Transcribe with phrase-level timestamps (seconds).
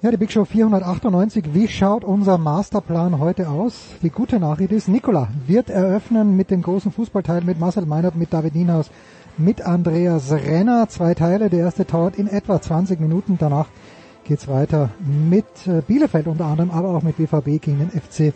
[0.00, 1.54] Ja, die Big Show 498.
[1.54, 3.74] Wie schaut unser Masterplan heute aus?
[4.00, 8.32] Die gute Nachricht ist, Nikola wird eröffnen mit dem großen Fußballteil mit Marcel Meinert, mit
[8.32, 8.92] David Nienhaus,
[9.38, 10.88] mit Andreas Renner.
[10.88, 11.50] Zwei Teile.
[11.50, 13.38] Der erste dauert in etwa 20 Minuten.
[13.40, 13.66] Danach
[14.22, 18.32] geht's weiter mit äh, Bielefeld unter anderem, aber auch mit BVB gegen den FC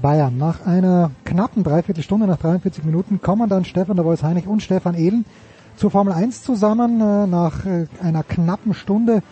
[0.00, 0.38] Bayern.
[0.38, 5.24] Nach einer knappen Dreiviertelstunde, nach 43 Minuten, kommen dann Stefan der Heinrich und Stefan Ehlen
[5.74, 7.00] zur Formel 1 zusammen.
[7.00, 9.24] Äh, nach äh, einer knappen Stunde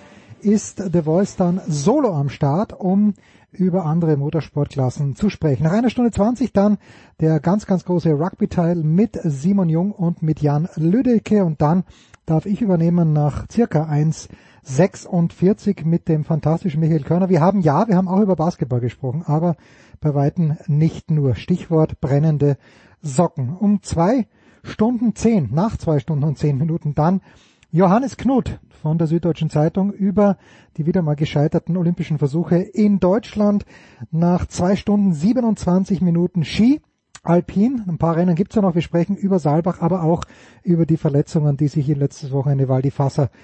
[0.43, 3.15] ist The Voice dann solo am Start, um
[3.51, 5.65] über andere Motorsportklassen zu sprechen.
[5.65, 6.79] Nach einer Stunde 20 dann
[7.21, 11.85] der ganz, ganz große Rugby-Teil mit Simon Jung und mit Jan Lüdecke und dann
[12.27, 17.29] darf ich übernehmen nach circa 1,46 mit dem fantastischen Michael Körner.
[17.29, 19.57] Wir haben ja, wir haben auch über Basketball gesprochen, aber
[20.01, 21.35] bei Weitem nicht nur.
[21.35, 22.59] Stichwort brennende
[23.01, 23.57] Socken.
[23.57, 24.27] Um zwei
[24.63, 27.23] Stunden zehn, nach zwei Stunden und zehn Minuten dann
[27.71, 30.39] Johannes Knut von der Süddeutschen Zeitung über
[30.79, 33.67] die wieder mal gescheiterten olympischen Versuche in Deutschland
[34.11, 36.81] nach zwei Stunden 27 Minuten Ski.
[37.23, 38.75] Alpin, ein paar Rennen gibt's ja noch.
[38.75, 40.25] Wir sprechen über Saalbach, aber auch
[40.63, 42.83] über die Verletzungen, die sich in letztes Wochenende Val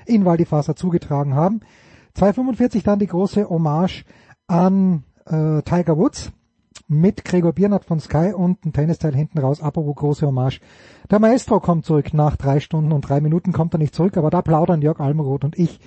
[0.07, 1.61] in Val zugetragen haben.
[2.17, 4.07] 2,45 dann die große Hommage
[4.47, 6.33] an äh, Tiger Woods
[6.87, 9.61] mit Gregor Biernat von Sky und ein Tennisteil hinten raus.
[9.61, 10.61] Apropos große Hommage.
[11.11, 14.31] Der Maestro kommt zurück nach drei Stunden und drei Minuten kommt er nicht zurück, aber
[14.31, 15.81] da plaudern Jörg Almeroth und ich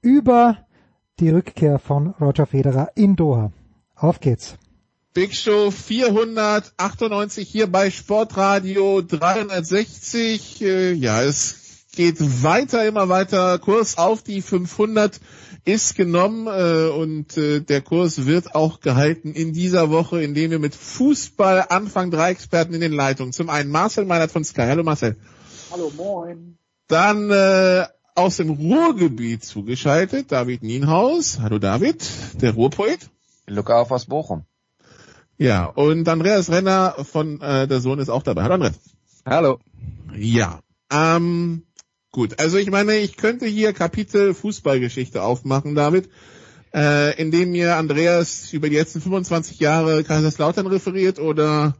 [0.00, 0.58] über
[1.20, 3.52] die Rückkehr von Roger Federer in Doha.
[3.94, 4.56] Auf geht's.
[5.12, 10.62] Big Show 498 hier bei Sportradio 360.
[10.62, 13.60] Äh, ja, es geht weiter, immer weiter.
[13.60, 15.20] Kurs auf die 500
[15.64, 20.58] ist genommen äh, und äh, der Kurs wird auch gehalten in dieser Woche, indem wir
[20.58, 22.10] mit Fußball anfangen.
[22.10, 23.32] Drei Experten in den Leitungen.
[23.32, 24.62] Zum einen Marcel Meinert von Sky.
[24.62, 25.16] Hallo Marcel.
[25.70, 26.58] Hallo, moin.
[26.88, 31.40] Dann äh, aus dem Ruhrgebiet zugeschaltet, David Nienhaus.
[31.40, 32.06] Hallo David,
[32.40, 33.10] der Ruhrpoet.
[33.46, 34.44] Look auf aus Bochum.
[35.36, 38.42] Ja, und Andreas Renner von äh, der Sohn ist auch dabei.
[38.42, 38.78] Hallo Andreas.
[39.26, 39.58] Hallo.
[40.14, 40.60] Ja.
[40.92, 41.64] Ähm,
[42.14, 46.08] Gut, also ich meine, ich könnte hier Kapitel Fußballgeschichte aufmachen, David,
[46.72, 51.74] äh, indem mir Andreas über die letzten 25 Jahre Kaiserslautern referiert oder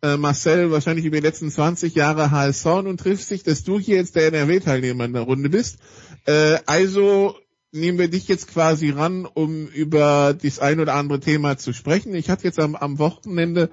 [0.00, 3.96] äh, Marcel wahrscheinlich über die letzten 20 Jahre HSV und trifft sich, dass du hier
[3.96, 5.78] jetzt der NRW-Teilnehmer in der Runde bist.
[6.24, 7.34] Äh, also
[7.72, 12.14] nehmen wir dich jetzt quasi ran, um über das ein oder andere Thema zu sprechen.
[12.14, 13.70] Ich hatte jetzt am, am Wochenende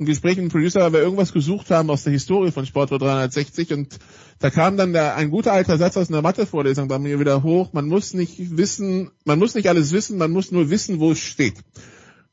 [0.00, 3.02] ein Gespräch mit einem Producer, weil wir irgendwas gesucht haben aus der Historie von Sportwood
[3.02, 3.98] 360 und
[4.40, 7.72] da kam dann der, ein guter alter Satz aus einer Mathevorlesung bei mir wieder hoch.
[7.72, 11.20] Man muss nicht wissen, man muss nicht alles wissen, man muss nur wissen, wo es
[11.20, 11.54] steht.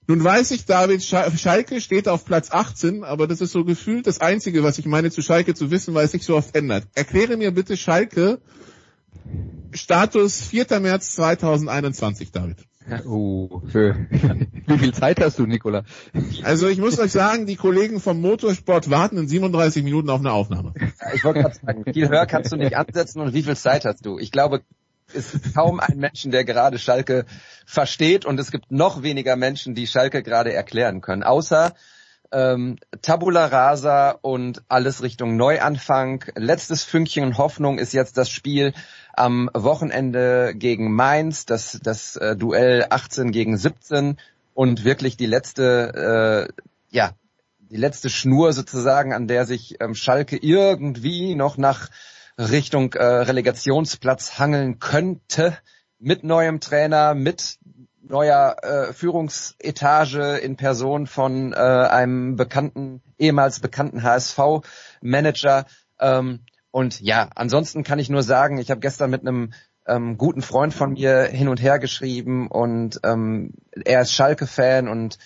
[0.07, 4.19] Nun weiß ich, David, Schalke steht auf Platz 18, aber das ist so gefühlt das
[4.19, 6.88] Einzige, was ich meine zu Schalke zu wissen, weil es sich so oft ändert.
[6.95, 8.41] Erkläre mir bitte Schalke
[9.71, 10.79] Status 4.
[10.79, 12.57] März 2021, David.
[13.06, 13.96] Oh, für,
[14.68, 15.84] wie viel Zeit hast du, Nicola?
[16.44, 20.31] Also ich muss euch sagen, die Kollegen vom Motorsport warten in 37 Minuten auf eine
[20.31, 20.74] Aufnahme.
[21.14, 24.06] Ich wollte gerade sagen, viel höher kannst du nicht ansetzen und wie viel Zeit hast
[24.06, 24.18] du?
[24.18, 24.62] Ich glaube,
[25.14, 27.25] es ist kaum ein Menschen, der gerade Schalke
[27.66, 31.74] versteht und es gibt noch weniger Menschen, die Schalke gerade erklären können, außer
[32.31, 36.24] ähm, Tabula Rasa und alles Richtung Neuanfang.
[36.36, 38.74] Letztes Fünkchen Hoffnung ist jetzt das Spiel
[39.13, 44.18] am Wochenende gegen Mainz, das, das äh, Duell 18 gegen 17
[44.54, 47.12] und wirklich die letzte, äh, ja,
[47.60, 51.90] die letzte Schnur sozusagen, an der sich ähm, Schalke irgendwie noch nach
[52.38, 55.58] Richtung äh, Relegationsplatz hangeln könnte,
[56.00, 57.60] mit neuem Trainer, mit
[58.02, 65.66] neuer äh, Führungsetage in Person von äh, einem bekannten, ehemals bekannten HSV-Manager.
[66.00, 69.53] Ähm, und ja, ansonsten kann ich nur sagen, ich habe gestern mit einem
[69.85, 73.53] ähm, guten Freund von mir hin und her geschrieben und ähm,
[73.85, 75.18] er ist Schalke-Fan und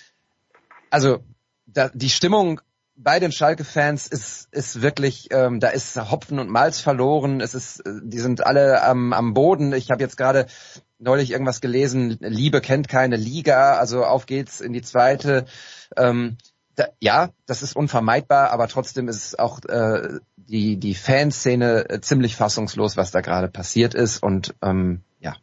[0.90, 1.20] also
[1.68, 2.62] da, die Stimmung
[2.96, 7.42] bei den Schalke-Fans ist, ist wirklich, ähm, da ist Hopfen und Malz verloren.
[7.42, 9.74] Es ist, äh, die sind alle am, am Boden.
[9.74, 10.48] Ich habe jetzt gerade
[10.98, 15.46] neulich irgendwas gelesen, Liebe kennt keine Liga, also auf geht's in die zweite.
[15.98, 16.38] Ähm,
[16.76, 22.36] da, ja, das ist unvermeidbar, aber trotzdem ist auch äh, die, die Fanszene äh, ziemlich
[22.36, 24.22] fassungslos, was da gerade passiert ist.
[24.22, 25.36] Und ähm, ja,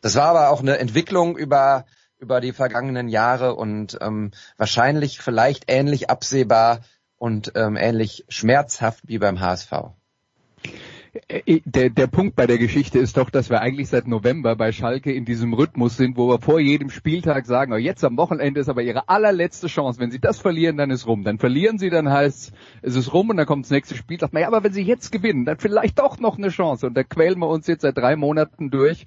[0.00, 1.84] das war aber auch eine Entwicklung über
[2.20, 6.80] über die vergangenen Jahre und ähm, wahrscheinlich vielleicht ähnlich absehbar
[7.16, 9.72] und ähm, ähnlich schmerzhaft wie beim HSV.
[11.28, 14.72] Äh, der, der Punkt bei der Geschichte ist doch, dass wir eigentlich seit November bei
[14.72, 18.60] Schalke in diesem Rhythmus sind, wo wir vor jedem Spieltag sagen, oh, jetzt am Wochenende
[18.60, 20.00] ist aber ihre allerletzte Chance.
[20.00, 21.24] Wenn sie das verlieren, dann ist rum.
[21.24, 22.52] Dann verlieren sie, dann heißt
[22.82, 24.32] es ist rum und dann kommt das nächste Spieltag.
[24.32, 26.86] Naja, aber wenn sie jetzt gewinnen, dann vielleicht doch noch eine Chance.
[26.86, 29.06] Und da quälen wir uns jetzt seit drei Monaten durch.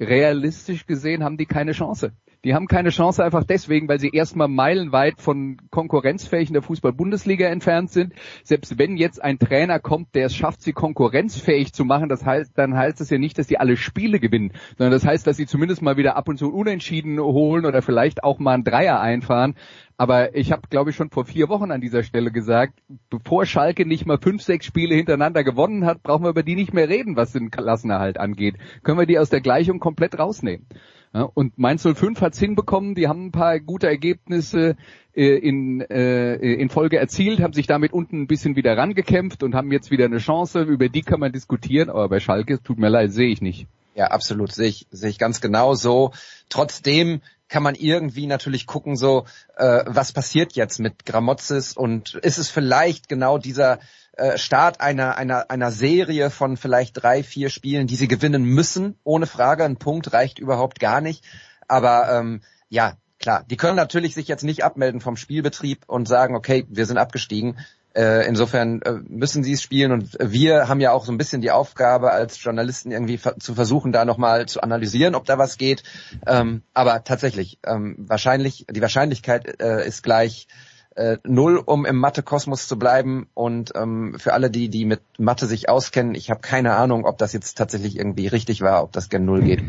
[0.00, 2.12] Realistisch gesehen haben die keine Chance.
[2.44, 7.46] Die haben keine Chance einfach deswegen, weil sie erstmal meilenweit von konkurrenzfähig in der Fußball-Bundesliga
[7.46, 8.14] entfernt sind.
[8.42, 12.58] Selbst wenn jetzt ein Trainer kommt, der es schafft, sie konkurrenzfähig zu machen, das heißt,
[12.58, 15.46] dann heißt das ja nicht, dass sie alle Spiele gewinnen, sondern das heißt, dass sie
[15.46, 19.54] zumindest mal wieder ab und zu unentschieden holen oder vielleicht auch mal ein Dreier einfahren.
[19.96, 22.74] Aber ich habe, glaube ich, schon vor vier Wochen an dieser Stelle gesagt,
[23.08, 26.74] bevor Schalke nicht mal fünf, sechs Spiele hintereinander gewonnen hat, brauchen wir über die nicht
[26.74, 28.56] mehr reden, was den Klassenerhalt angeht.
[28.82, 30.66] Können wir die aus der Gleichung komplett rausnehmen.
[31.14, 34.76] Ja, und Mainz 05 hat's hinbekommen, die haben ein paar gute Ergebnisse
[35.14, 39.54] äh, in, äh, in Folge erzielt, haben sich damit unten ein bisschen wieder rangekämpft und
[39.54, 42.88] haben jetzt wieder eine Chance, über die kann man diskutieren, aber bei Schalke, tut mir
[42.88, 43.66] leid, sehe ich nicht.
[43.94, 46.12] Ja, absolut, sehe ich, sehe ich ganz genau so.
[46.48, 47.20] Trotzdem
[47.50, 49.26] kann man irgendwie natürlich gucken, so
[49.58, 53.80] äh, was passiert jetzt mit Gramozis und ist es vielleicht genau dieser
[54.14, 58.98] äh, Start einer, einer, einer Serie von vielleicht drei, vier Spielen, die sie gewinnen müssen,
[59.04, 59.64] ohne Frage.
[59.64, 61.24] Ein Punkt reicht überhaupt gar nicht.
[61.66, 66.36] Aber ähm, ja, klar, die können natürlich sich jetzt nicht abmelden vom Spielbetrieb und sagen,
[66.36, 67.58] okay, wir sind abgestiegen.
[67.94, 71.40] Äh, insofern äh, müssen sie es spielen und wir haben ja auch so ein bisschen
[71.42, 75.82] die Aufgabe als Journalisten irgendwie zu versuchen, da nochmal zu analysieren, ob da was geht.
[76.26, 80.48] Ähm, aber tatsächlich, ähm, wahrscheinlich, die Wahrscheinlichkeit ist gleich
[80.96, 83.28] äh, null, um im Mathe-Kosmos zu bleiben.
[83.34, 87.18] Und ähm, für alle, die, die mit Mathe sich auskennen, ich habe keine Ahnung, ob
[87.18, 89.62] das jetzt tatsächlich irgendwie richtig war, ob das gen Null geht.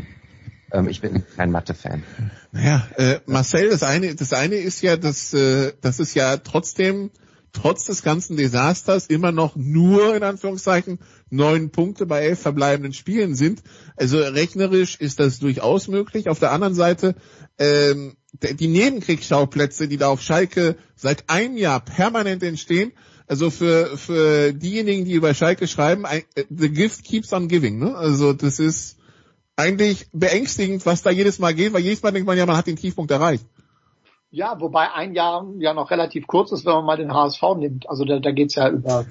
[0.72, 2.02] Ähm, ich bin kein Mathe-Fan.
[2.52, 7.10] Naja, äh, Marcel, das eine, das eine ist ja, dass, äh, das ist ja trotzdem
[7.54, 10.98] trotz des ganzen Desasters immer noch nur in Anführungszeichen
[11.30, 13.62] neun Punkte bei elf verbleibenden Spielen sind.
[13.96, 16.28] Also rechnerisch ist das durchaus möglich.
[16.28, 17.14] Auf der anderen Seite
[17.58, 22.92] ähm, die Nebenkriegsschauplätze, die da auf Schalke seit einem Jahr permanent entstehen,
[23.26, 26.04] also für, für diejenigen, die über Schalke schreiben,
[26.50, 27.78] the gift keeps on giving.
[27.78, 27.96] Ne?
[27.96, 28.98] Also das ist
[29.56, 32.66] eigentlich beängstigend, was da jedes Mal geht, weil jedes Mal denkt man ja, man hat
[32.66, 33.46] den Tiefpunkt erreicht.
[34.30, 37.88] Ja, wobei ein Jahr ja noch relativ kurz ist, wenn man mal den HSV nimmt.
[37.88, 39.06] Also da, da geht's ja über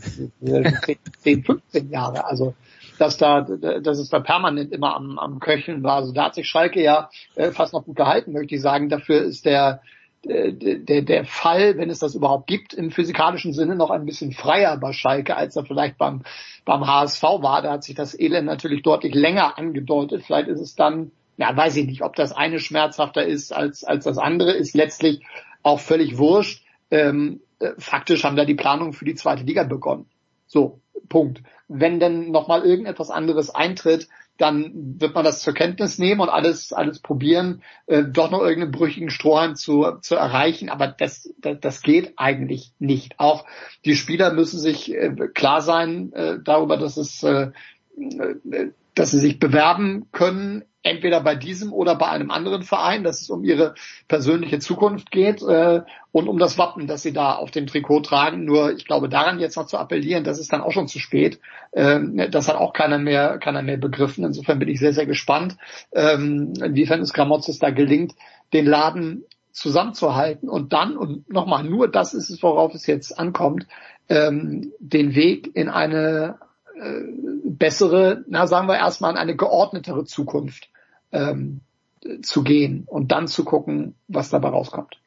[1.22, 2.26] 10, 15 Jahre.
[2.26, 2.56] Also
[3.00, 5.98] dass da, dass es da permanent immer am, am Köcheln war.
[5.98, 8.90] Also da hat sich Schalke ja äh, fast noch gut gehalten, möchte ich sagen.
[8.90, 9.82] Dafür ist der,
[10.26, 14.78] der, der Fall, wenn es das überhaupt gibt, im physikalischen Sinne noch ein bisschen freier
[14.78, 16.24] bei Schalke, als er vielleicht beim,
[16.64, 17.62] beim HSV war.
[17.62, 20.24] Da hat sich das Elend natürlich deutlich länger angedeutet.
[20.26, 24.06] Vielleicht ist es dann, ja, weiß ich nicht, ob das eine schmerzhafter ist als, als
[24.06, 25.26] das andere, ist letztlich
[25.62, 26.64] auch völlig wurscht.
[26.90, 30.06] Ähm, äh, faktisch haben da die Planungen für die zweite Liga begonnen.
[30.48, 36.22] So, Punkt wenn denn nochmal irgendetwas anderes eintritt, dann wird man das zur Kenntnis nehmen
[36.22, 40.70] und alles, alles probieren, äh, doch noch irgendeinen brüchigen Strohhalm zu, zu erreichen.
[40.70, 43.20] Aber das, das, das geht eigentlich nicht.
[43.20, 43.46] Auch
[43.86, 47.52] die Spieler müssen sich äh, klar sein äh, darüber, dass es, äh,
[47.98, 53.22] äh dass sie sich bewerben können entweder bei diesem oder bei einem anderen Verein, dass
[53.22, 53.74] es um ihre
[54.10, 55.82] persönliche Zukunft geht äh,
[56.12, 58.44] und um das Wappen, das sie da auf dem Trikot tragen.
[58.44, 61.40] Nur ich glaube, daran jetzt noch zu appellieren, das ist dann auch schon zu spät.
[61.72, 64.26] Ähm, das hat auch keiner mehr, keiner mehr begriffen.
[64.26, 65.56] Insofern bin ich sehr, sehr gespannt,
[65.94, 68.14] ähm, inwiefern es Gramotzes da gelingt,
[68.52, 73.68] den Laden zusammenzuhalten und dann, und nochmal, nur das ist es, worauf es jetzt ankommt,
[74.10, 76.40] ähm, den Weg in eine
[76.80, 77.02] äh,
[77.46, 80.70] bessere, na sagen wir erstmal, in eine geordnetere Zukunft
[81.12, 81.62] ähm,
[82.22, 85.00] zu gehen und dann zu gucken, was dabei rauskommt.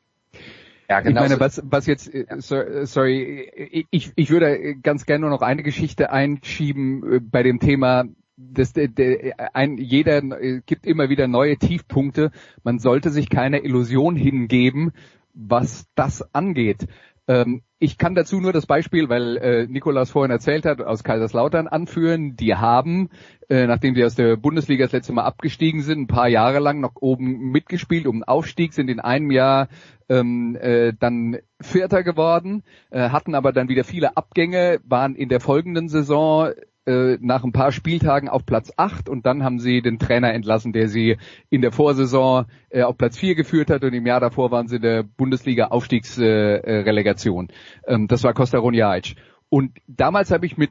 [0.89, 1.23] Ja, genau.
[1.23, 5.63] Ich meine, was, was jetzt, äh, sorry, ich, ich würde ganz gerne nur noch eine
[5.63, 8.05] Geschichte einschieben äh, bei dem Thema,
[8.37, 12.31] das, der, der, ein, jeder äh, gibt immer wieder neue Tiefpunkte.
[12.63, 14.93] Man sollte sich keine Illusion hingeben,
[15.35, 16.87] was das angeht.
[17.29, 21.67] Ähm, ich kann dazu nur das Beispiel, weil äh, Nikolas vorhin erzählt hat, aus Kaiserslautern
[21.67, 22.37] anführen.
[22.37, 23.11] Die haben,
[23.49, 26.81] äh, nachdem sie aus der Bundesliga das letzte Mal abgestiegen sind, ein paar Jahre lang
[26.81, 29.69] noch oben mitgespielt um den Aufstieg, sind in einem Jahr
[30.09, 35.41] ähm, äh, dann Vierter geworden, äh, hatten aber dann wieder viele Abgänge, waren in der
[35.41, 36.51] folgenden Saison
[36.87, 40.73] äh, nach ein paar Spieltagen auf Platz 8 und dann haben sie den Trainer entlassen,
[40.73, 41.17] der sie
[41.51, 44.77] in der Vorsaison äh, auf Platz 4 geführt hat und im Jahr davor waren sie
[44.77, 47.49] in der Bundesliga Aufstiegsrelegation.
[47.49, 49.17] Äh, ähm, das war Costa Ronjaic.
[49.49, 50.71] Und damals habe ich mit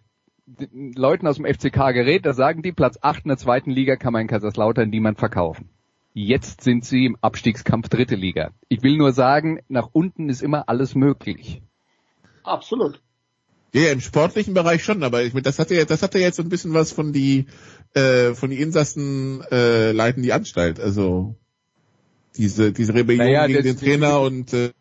[0.71, 4.13] Leuten aus dem FCK geredet, da sagen die, Platz 8 in der zweiten Liga kann
[4.13, 5.69] man in Kaiserslautern niemand verkaufen.
[6.13, 8.51] Jetzt sind sie im Abstiegskampf dritte Liga.
[8.69, 11.61] Ich will nur sagen, nach unten ist immer alles möglich.
[12.43, 13.01] Absolut.
[13.75, 16.43] Ja, im sportlichen Bereich schon, aber ich, das hat ja, das hat ja jetzt so
[16.43, 17.47] ein bisschen was von die,
[17.93, 20.79] äh, von die Insassen äh, leiten die Anstalt.
[20.79, 21.35] Also
[22.37, 24.71] diese, diese Rebellion naja, gegen den Trainer und äh,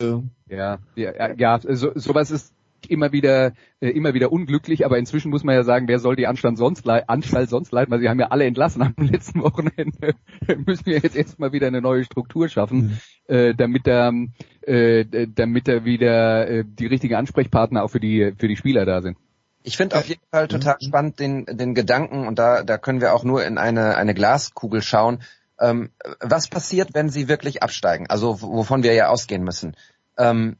[0.00, 2.54] äh, ja, ja, ja, so, sowas ist
[2.90, 6.26] immer wieder äh, immer wieder unglücklich, aber inzwischen muss man ja sagen, wer soll die
[6.26, 10.14] Anstalt sonst, Anstalt sonst leiten, weil sie haben ja alle entlassen am letzten Wochenende.
[10.64, 13.34] müssen wir jetzt erstmal wieder eine neue Struktur schaffen, mhm.
[13.34, 14.12] äh, damit er
[14.62, 19.02] äh, damit er wieder äh, die richtigen Ansprechpartner auch für die für die Spieler da
[19.02, 19.16] sind.
[19.66, 23.12] Ich finde auf jeden Fall total spannend den, den Gedanken und da, da können wir
[23.12, 25.22] auch nur in eine, eine Glaskugel schauen.
[25.58, 25.90] Ähm,
[26.20, 28.06] was passiert, wenn sie wirklich absteigen?
[28.08, 29.74] Also wovon wir ja ausgehen müssen.
[30.16, 30.56] Ähm,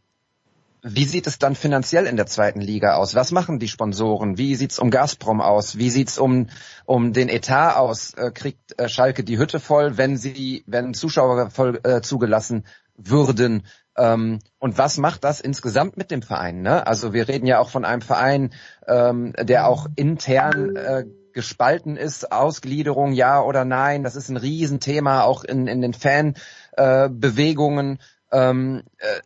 [0.88, 3.16] wie sieht es dann finanziell in der zweiten Liga aus?
[3.16, 4.38] Was machen die Sponsoren?
[4.38, 5.78] Wie sieht's um Gazprom aus?
[5.78, 6.46] Wie sieht's um,
[6.84, 8.14] um den Etat aus?
[8.14, 12.66] Äh, kriegt äh, Schalke die Hütte voll, wenn sie, wenn Zuschauer voll äh, zugelassen
[12.96, 13.66] würden?
[13.96, 16.62] Ähm, und was macht das insgesamt mit dem Verein?
[16.62, 16.86] Ne?
[16.86, 18.52] Also wir reden ja auch von einem Verein,
[18.86, 24.04] ähm, der auch intern äh, gespalten ist, Ausgliederung, ja oder nein.
[24.04, 27.98] Das ist ein Riesenthema auch in, in den Fanbewegungen.
[28.30, 29.20] Äh, ähm, äh,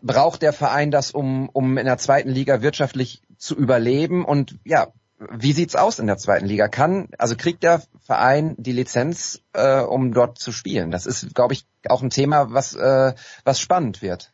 [0.00, 4.24] braucht der Verein das, um, um in der zweiten Liga wirtschaftlich zu überleben?
[4.24, 4.88] Und ja,
[5.30, 6.68] wie sieht's aus in der zweiten Liga?
[6.68, 10.90] Kann, also kriegt der Verein die Lizenz, äh, um dort zu spielen?
[10.90, 14.32] Das ist, glaube ich, auch ein Thema, was, äh, was spannend wird.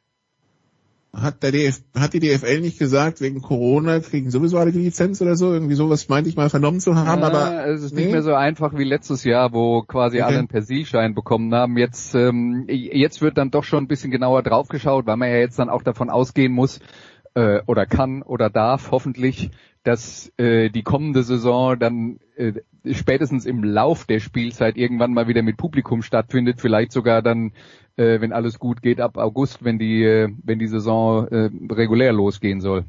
[1.10, 5.22] Hat, der DF, hat die DFL nicht gesagt, wegen Corona kriegen sowieso alle die Lizenz
[5.22, 5.52] oder so?
[5.52, 7.66] Irgendwie sowas meinte ich mal vernommen zu haben, ja, aber.
[7.66, 8.02] Es ist nee.
[8.02, 10.26] nicht mehr so einfach wie letztes Jahr, wo quasi okay.
[10.26, 11.78] alle einen Persilschein bekommen haben.
[11.78, 15.58] Jetzt, ähm, jetzt wird dann doch schon ein bisschen genauer draufgeschaut, weil man ja jetzt
[15.58, 16.78] dann auch davon ausgehen muss,
[17.34, 19.50] äh, oder kann oder darf hoffentlich,
[19.84, 22.52] dass äh, die kommende Saison dann äh,
[22.92, 27.52] spätestens im Lauf der Spielzeit irgendwann mal wieder mit Publikum stattfindet, vielleicht sogar dann
[27.98, 32.12] äh, wenn alles gut geht, ab August, wenn die, äh, wenn die Saison äh, regulär
[32.12, 32.84] losgehen soll.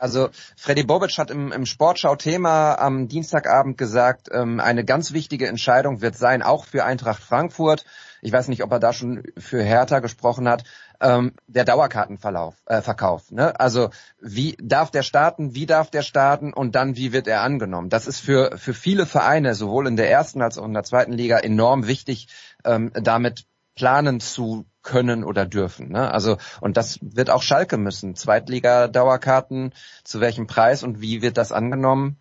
[0.00, 6.02] Also Freddy Bobic hat im, im Sportschau-Thema am Dienstagabend gesagt, ähm, eine ganz wichtige Entscheidung
[6.02, 7.84] wird sein, auch für Eintracht Frankfurt.
[8.20, 10.64] Ich weiß nicht, ob er da schon für Hertha gesprochen hat.
[11.00, 13.30] Ähm, der Dauerkartenverlauf, äh, Verkauf.
[13.30, 13.58] Ne?
[13.60, 13.90] Also
[14.20, 17.88] wie darf der starten, wie darf der starten und dann wie wird er angenommen?
[17.88, 21.12] Das ist für für viele Vereine sowohl in der ersten als auch in der zweiten
[21.12, 22.26] Liga enorm wichtig,
[22.64, 23.44] ähm, damit
[23.76, 25.90] planen zu können oder dürfen.
[25.90, 26.12] Ne?
[26.12, 28.16] Also und das wird auch Schalke müssen.
[28.16, 32.16] Zweitliga-Dauerkarten, zu welchem Preis und wie wird das angenommen?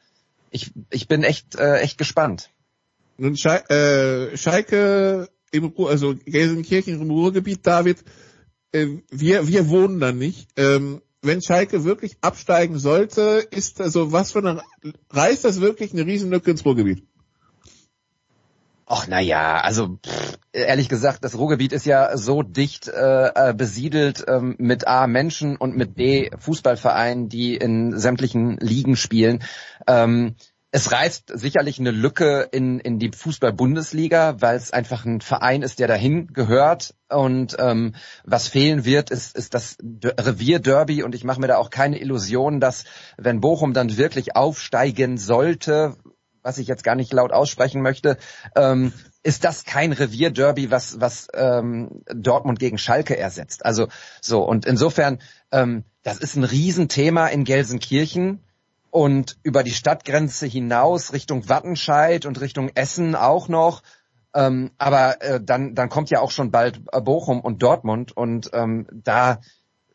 [0.52, 2.52] Ich, ich bin echt äh, echt gespannt.
[3.18, 8.04] Nun Schal äh, Schalke im Ruhr, also Gelsenkirchen im Ruhrgebiet, David,
[8.82, 10.50] äh, wir wir wohnen da nicht.
[10.56, 14.62] Ähm, wenn Schalke wirklich absteigen sollte, ist also was für eine
[15.12, 17.04] reißt das wirklich eine Riesenlücke ins Ruhrgebiet?
[18.90, 23.54] Ach na ja, also pff, ehrlich gesagt, das Ruhrgebiet ist ja so dicht äh, äh,
[23.54, 29.44] besiedelt ähm, mit A Menschen und mit B Fußballvereinen, die in sämtlichen Ligen spielen.
[29.88, 30.36] Ähm,
[30.72, 35.80] es reißt sicherlich eine Lücke in, in die Fußball-Bundesliga, weil es einfach ein Verein ist,
[35.80, 36.94] der dahin gehört.
[37.10, 37.96] Und ähm,
[38.26, 41.04] was fehlen wird, ist, ist das Revierderby.
[41.04, 42.84] Und ich mache mir da auch keine Illusionen, dass
[43.18, 45.96] wenn Bochum dann wirklich aufsteigen sollte,
[46.42, 48.18] was ich jetzt gar nicht laut aussprechen möchte,
[48.56, 48.92] ähm,
[49.24, 53.66] ist das kein Revierderby, was, was ähm, Dortmund gegen Schalke ersetzt.
[53.66, 53.88] Also
[54.22, 55.20] so, und insofern,
[55.52, 58.44] ähm, das ist ein Riesenthema in Gelsenkirchen
[58.98, 63.84] und über die Stadtgrenze hinaus Richtung Wattenscheid und Richtung Essen auch noch.
[64.34, 68.88] Ähm, aber äh, dann, dann kommt ja auch schon bald Bochum und Dortmund und ähm,
[68.92, 69.40] da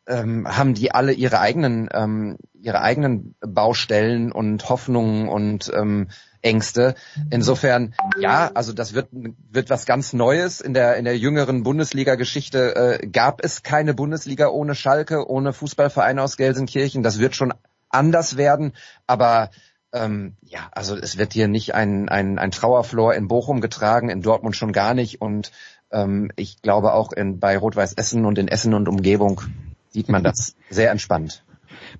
[0.07, 6.07] ähm, haben die alle ihre eigenen ähm, ihre eigenen Baustellen und Hoffnungen und ähm,
[6.41, 6.95] Ängste.
[7.29, 10.61] Insofern, ja, also das wird, wird was ganz Neues.
[10.61, 16.21] In der, in der jüngeren Bundesliga-Geschichte äh, gab es keine Bundesliga ohne Schalke, ohne Fußballvereine
[16.21, 17.03] aus Gelsenkirchen.
[17.03, 17.53] Das wird schon
[17.93, 18.73] anders werden,
[19.07, 19.49] aber
[19.93, 24.21] ähm, ja, also es wird hier nicht ein, ein, ein Trauerflor in Bochum getragen, in
[24.21, 25.51] Dortmund schon gar nicht und
[25.91, 29.41] ähm, ich glaube auch in, bei Rot-Weiß Essen und in Essen und Umgebung
[29.89, 31.45] sieht man das sehr entspannt.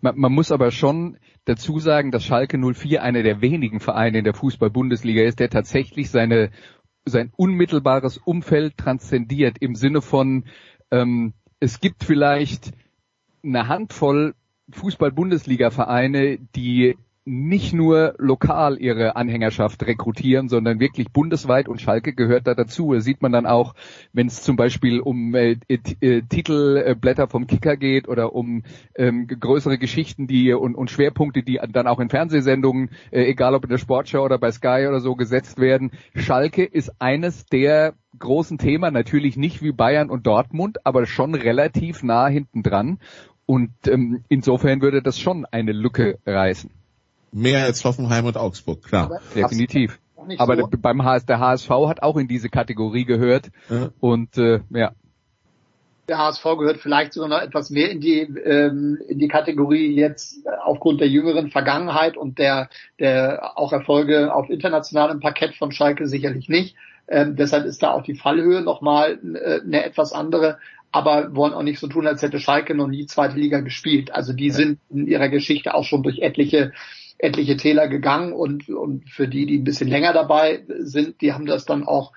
[0.02, 4.24] Man, man muss aber schon dazu sagen, dass Schalke 04 einer der wenigen Vereine in
[4.24, 6.50] der Fußball-Bundesliga ist, der tatsächlich seine
[7.06, 10.46] sein unmittelbares Umfeld transzendiert im Sinne von
[10.90, 12.72] ähm, es gibt vielleicht
[13.44, 14.36] eine Handvoll
[14.74, 22.54] Fußball-Bundesliga-Vereine, die nicht nur lokal ihre Anhängerschaft rekrutieren, sondern wirklich bundesweit und Schalke gehört da
[22.54, 22.94] dazu.
[22.94, 23.76] Das sieht man dann auch,
[24.12, 28.64] wenn es zum Beispiel um äh, äh, Titelblätter vom Kicker geht oder um
[28.96, 33.64] ähm, größere Geschichten, die und, und Schwerpunkte, die dann auch in Fernsehsendungen, äh, egal ob
[33.64, 35.92] in der Sportschau oder bei Sky oder so gesetzt werden.
[36.16, 42.04] Schalke ist eines der großen Themen, natürlich nicht wie Bayern und Dortmund, aber schon relativ
[42.04, 43.00] nah hinten dran.
[43.54, 46.72] Und ähm, insofern würde das schon eine Lücke reißen.
[47.32, 49.06] Mehr als Hoffenheim und Augsburg, klar.
[49.06, 50.00] Aber Definitiv.
[50.40, 50.66] Aber so.
[50.66, 53.52] der, beim HS, der HSV hat auch in diese Kategorie gehört.
[53.70, 53.90] Ja.
[54.00, 54.94] Und äh, ja.
[56.08, 60.48] Der HSV gehört vielleicht sogar noch etwas mehr in die ähm, in die Kategorie jetzt
[60.66, 62.70] aufgrund der jüngeren Vergangenheit und der
[63.00, 66.76] der auch Erfolge auf internationalem Parkett von Schalke sicherlich nicht.
[67.08, 70.58] Ähm, deshalb ist da auch die Fallhöhe nochmal äh, eine etwas andere
[70.94, 74.14] aber wollen auch nicht so tun, als hätte Schalke noch nie zweite Liga gespielt.
[74.14, 76.72] Also die sind in ihrer Geschichte auch schon durch etliche
[77.18, 81.46] etliche Täler gegangen und, und für die, die ein bisschen länger dabei sind, die haben
[81.46, 82.12] das dann auch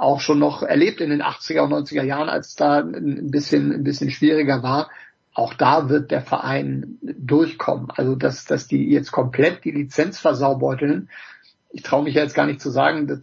[0.00, 3.72] auch schon noch erlebt in den 80er und 90er Jahren, als es da ein bisschen,
[3.72, 4.90] ein bisschen schwieriger war.
[5.34, 7.90] Auch da wird der Verein durchkommen.
[7.90, 11.10] Also, dass, dass die jetzt komplett die Lizenz versaubeuteln,
[11.72, 13.20] ich traue mich ja jetzt gar nicht zu sagen, das,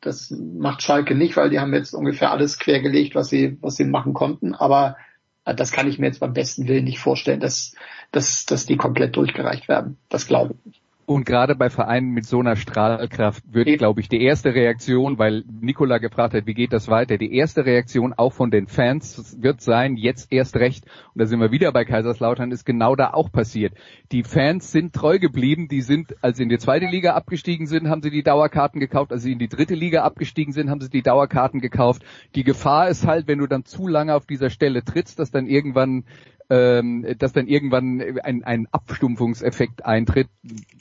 [0.00, 3.84] das macht Schalke nicht, weil die haben jetzt ungefähr alles quergelegt, was sie, was sie
[3.84, 4.54] machen konnten.
[4.54, 4.96] Aber
[5.44, 7.74] das kann ich mir jetzt beim besten Willen nicht vorstellen, dass,
[8.10, 9.98] dass, dass die komplett durchgereicht werden.
[10.08, 10.82] Das glaube ich nicht.
[11.10, 15.42] Und gerade bei Vereinen mit so einer Strahlkraft wird, glaube ich, die erste Reaktion, weil
[15.60, 19.60] Nikola gefragt hat, wie geht das weiter, die erste Reaktion auch von den Fans wird
[19.60, 23.32] sein, jetzt erst recht, und da sind wir wieder bei Kaiserslautern, ist genau da auch
[23.32, 23.74] passiert.
[24.12, 27.88] Die Fans sind treu geblieben, die sind, als sie in die zweite Liga abgestiegen sind,
[27.88, 30.90] haben sie die Dauerkarten gekauft, als sie in die dritte Liga abgestiegen sind, haben sie
[30.90, 32.04] die Dauerkarten gekauft.
[32.36, 35.48] Die Gefahr ist halt, wenn du dann zu lange auf dieser Stelle trittst, dass dann
[35.48, 36.04] irgendwann
[36.50, 40.28] ähm, dass dann irgendwann ein, ein Abstumpfungseffekt eintritt.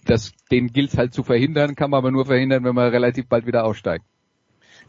[0.05, 3.45] Das, den gilt halt zu verhindern, kann man aber nur verhindern, wenn man relativ bald
[3.45, 4.03] wieder aussteigt.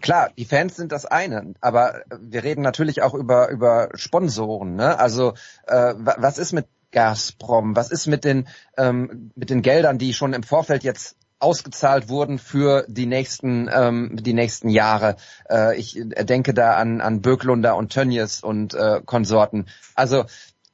[0.01, 4.75] Klar, die Fans sind das eine, aber wir reden natürlich auch über über Sponsoren.
[4.75, 4.99] Ne?
[4.99, 5.35] Also
[5.67, 7.77] äh, was ist mit Gazprom?
[7.77, 12.39] Was ist mit den ähm, mit den Geldern, die schon im Vorfeld jetzt ausgezahlt wurden
[12.39, 15.17] für die nächsten ähm, die nächsten Jahre.
[15.49, 19.67] Äh, ich denke da an an Böcklunder und Tönnies und äh, Konsorten.
[19.95, 20.25] Also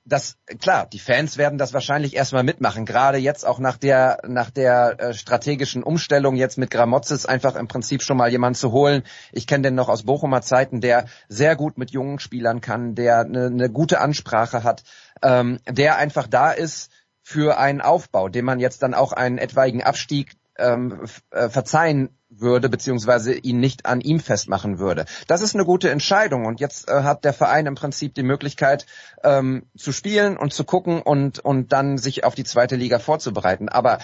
[0.07, 4.51] das klar, die Fans werden das wahrscheinlich erstmal mitmachen, gerade jetzt auch nach der nach
[4.51, 9.03] der äh, strategischen Umstellung jetzt mit Gramozis einfach im Prinzip schon mal jemanden zu holen.
[9.33, 13.21] Ich kenne den noch aus Bochumer Zeiten, der sehr gut mit jungen Spielern kann, der
[13.21, 14.85] eine, eine gute Ansprache hat,
[15.23, 16.93] ähm, der einfach da ist
[17.23, 22.69] für einen Aufbau, dem man jetzt dann auch einen etwaigen Abstieg ähm, äh, verzeihen würde,
[22.69, 25.05] beziehungsweise ihn nicht an ihm festmachen würde.
[25.27, 28.87] Das ist eine gute Entscheidung und jetzt äh, hat der Verein im Prinzip die Möglichkeit
[29.23, 33.69] ähm, zu spielen und zu gucken und, und dann sich auf die zweite Liga vorzubereiten.
[33.69, 33.99] Aber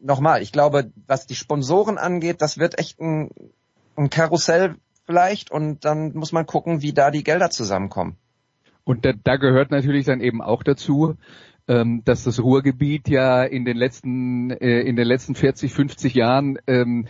[0.00, 3.30] nochmal, ich glaube, was die Sponsoren angeht, das wird echt ein,
[3.96, 8.16] ein Karussell vielleicht und dann muss man gucken, wie da die Gelder zusammenkommen.
[8.84, 11.16] Und da, da gehört natürlich dann eben auch dazu,
[11.66, 16.58] ähm, dass das Ruhrgebiet ja in den letzten äh, in den letzten 40, 50 Jahren
[16.66, 17.06] ähm,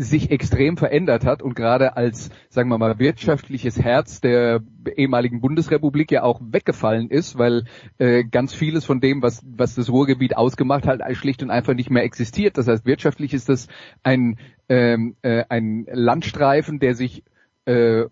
[0.00, 4.60] sich extrem verändert hat und gerade als, sagen wir mal, wirtschaftliches Herz der
[4.96, 7.64] ehemaligen Bundesrepublik ja auch weggefallen ist, weil
[7.98, 11.90] äh, ganz vieles von dem, was, was das Ruhrgebiet ausgemacht hat, schlicht und einfach nicht
[11.90, 12.56] mehr existiert.
[12.56, 13.68] Das heißt, wirtschaftlich ist das
[14.02, 17.22] ein, ähm, äh, ein Landstreifen, der sich
[17.66, 18.04] äh,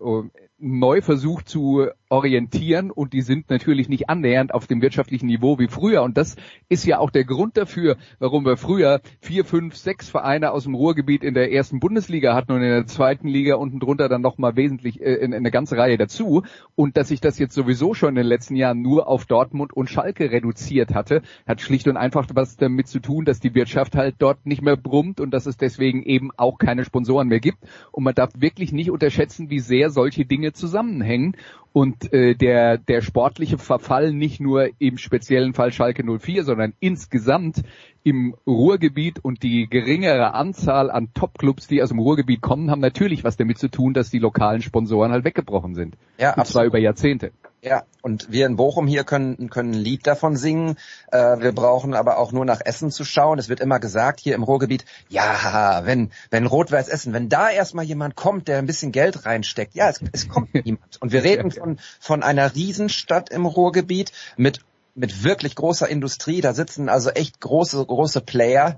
[0.59, 5.67] neu versucht zu orientieren und die sind natürlich nicht annähernd auf dem wirtschaftlichen Niveau wie
[5.67, 6.01] früher.
[6.01, 6.35] Und das
[6.67, 10.73] ist ja auch der Grund dafür, warum wir früher vier, fünf, sechs Vereine aus dem
[10.73, 14.55] Ruhrgebiet in der ersten Bundesliga hatten und in der zweiten Liga unten drunter dann nochmal
[14.55, 16.41] wesentlich äh, in, in eine ganze Reihe dazu.
[16.75, 19.89] Und dass sich das jetzt sowieso schon in den letzten Jahren nur auf Dortmund und
[19.89, 24.15] Schalke reduziert hatte, hat schlicht und einfach was damit zu tun, dass die Wirtschaft halt
[24.17, 27.59] dort nicht mehr brummt und dass es deswegen eben auch keine Sponsoren mehr gibt.
[27.91, 31.35] Und man darf wirklich nicht unterschätzen, wie sehr solche Dinge zusammenhängen
[31.73, 37.63] und äh, der, der sportliche Verfall nicht nur im speziellen Fall Schalke 04, sondern insgesamt
[38.03, 43.23] im Ruhrgebiet und die geringere Anzahl an Topclubs, die aus dem Ruhrgebiet kommen, haben natürlich
[43.23, 45.95] was damit zu tun, dass die lokalen Sponsoren halt weggebrochen sind.
[46.17, 46.47] Ja, und absolut.
[46.51, 47.31] zwar über Jahrzehnte.
[47.61, 50.77] Ja, und wir in Bochum hier können, können ein Lied davon singen.
[51.11, 53.37] Äh, wir brauchen aber auch nur nach Essen zu schauen.
[53.37, 57.83] Es wird immer gesagt hier im Ruhrgebiet, ja, wenn, wenn Rot-Weiß Essen, wenn da erstmal
[57.83, 61.01] jemand kommt, der ein bisschen Geld reinsteckt, ja, es, es kommt niemand.
[61.01, 64.61] Und wir reden von, von einer Riesenstadt im Ruhrgebiet mit,
[64.95, 66.39] mit wirklich großer Industrie.
[66.39, 68.77] Da sitzen also echt große, große Player.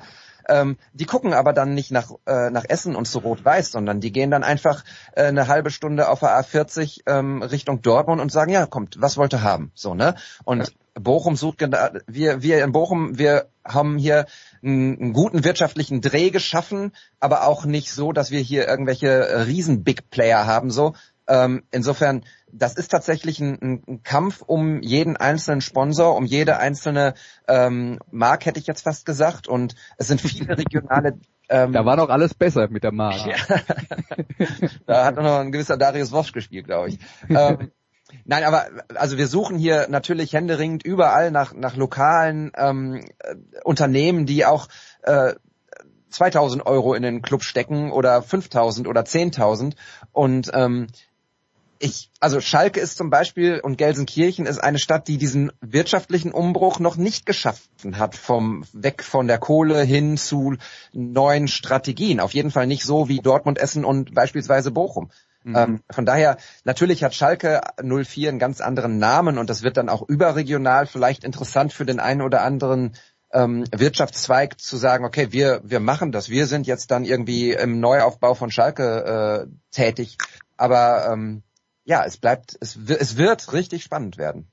[0.52, 4.12] Ähm, die gucken aber dann nicht nach, äh, nach Essen und zu Rot-Weiß, sondern die
[4.12, 4.84] gehen dann einfach
[5.14, 9.18] äh, eine halbe Stunde auf der A40 ähm, Richtung Dortmund und sagen, ja, kommt, was
[9.18, 9.72] wollt ihr haben?
[9.76, 10.16] So, ne?
[10.44, 11.02] Und ja.
[11.02, 14.26] Bochum sucht wir, wir in Bochum, wir haben hier
[14.62, 19.42] einen, einen, guten wirtschaftlichen Dreh geschaffen, aber auch nicht so, dass wir hier irgendwelche äh,
[19.44, 20.96] riesen Big Player haben, so.
[21.28, 27.14] Ähm, insofern, das ist tatsächlich ein, ein, Kampf um jeden einzelnen Sponsor, um jede einzelne
[27.48, 29.48] ähm, Mark, hätte ich jetzt fast gesagt.
[29.48, 31.18] Und es sind viele regionale
[31.50, 33.26] ähm, da war doch alles besser mit der Mark.
[33.26, 33.36] Ja.
[34.86, 37.00] da hat noch ein gewisser Darius Wosch gespielt, glaube ich.
[37.30, 37.72] ähm,
[38.26, 44.26] Nein, aber also wir suchen hier natürlich händeringend überall nach, nach lokalen ähm, äh, Unternehmen,
[44.26, 44.68] die auch
[45.04, 45.34] äh,
[46.10, 49.76] 2000 Euro in den Club stecken oder 5000 oder 10.000
[50.12, 50.88] und ähm,
[51.82, 56.80] ich, also Schalke ist zum Beispiel und Gelsenkirchen ist eine Stadt, die diesen wirtschaftlichen Umbruch
[56.80, 60.56] noch nicht geschaffen hat, vom weg von der Kohle hin zu
[60.94, 62.20] neuen Strategien.
[62.20, 65.10] Auf jeden Fall nicht so wie Dortmund, Essen und beispielsweise Bochum.
[65.44, 65.56] Mhm.
[65.56, 69.89] Ähm, von daher, natürlich hat Schalke 04 einen ganz anderen Namen und das wird dann
[69.89, 72.94] auch überregional vielleicht interessant für den einen oder anderen
[73.34, 77.80] ähm, Wirtschaftszweig zu sagen, okay, wir, wir machen das, wir sind jetzt dann irgendwie im
[77.80, 80.17] Neuaufbau von Schalke äh, tätig.
[80.58, 81.41] Aber ähm,
[81.84, 84.48] ja, es bleibt, es, es wird richtig spannend werden.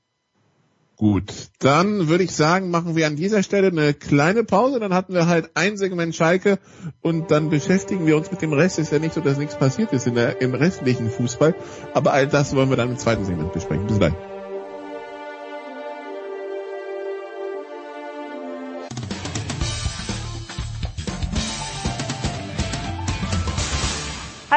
[0.96, 4.80] Gut, dann würde ich sagen, machen wir an dieser Stelle eine kleine Pause.
[4.80, 6.58] Dann hatten wir halt ein Segment Schalke
[7.02, 8.80] und dann beschäftigen wir uns mit dem Rest.
[8.80, 11.54] Ist ja nicht so, dass nichts passiert ist in der, im restlichen Fußball.
[11.94, 13.86] Aber all das wollen wir dann im zweiten Segment besprechen.
[13.86, 14.37] Bis gleich.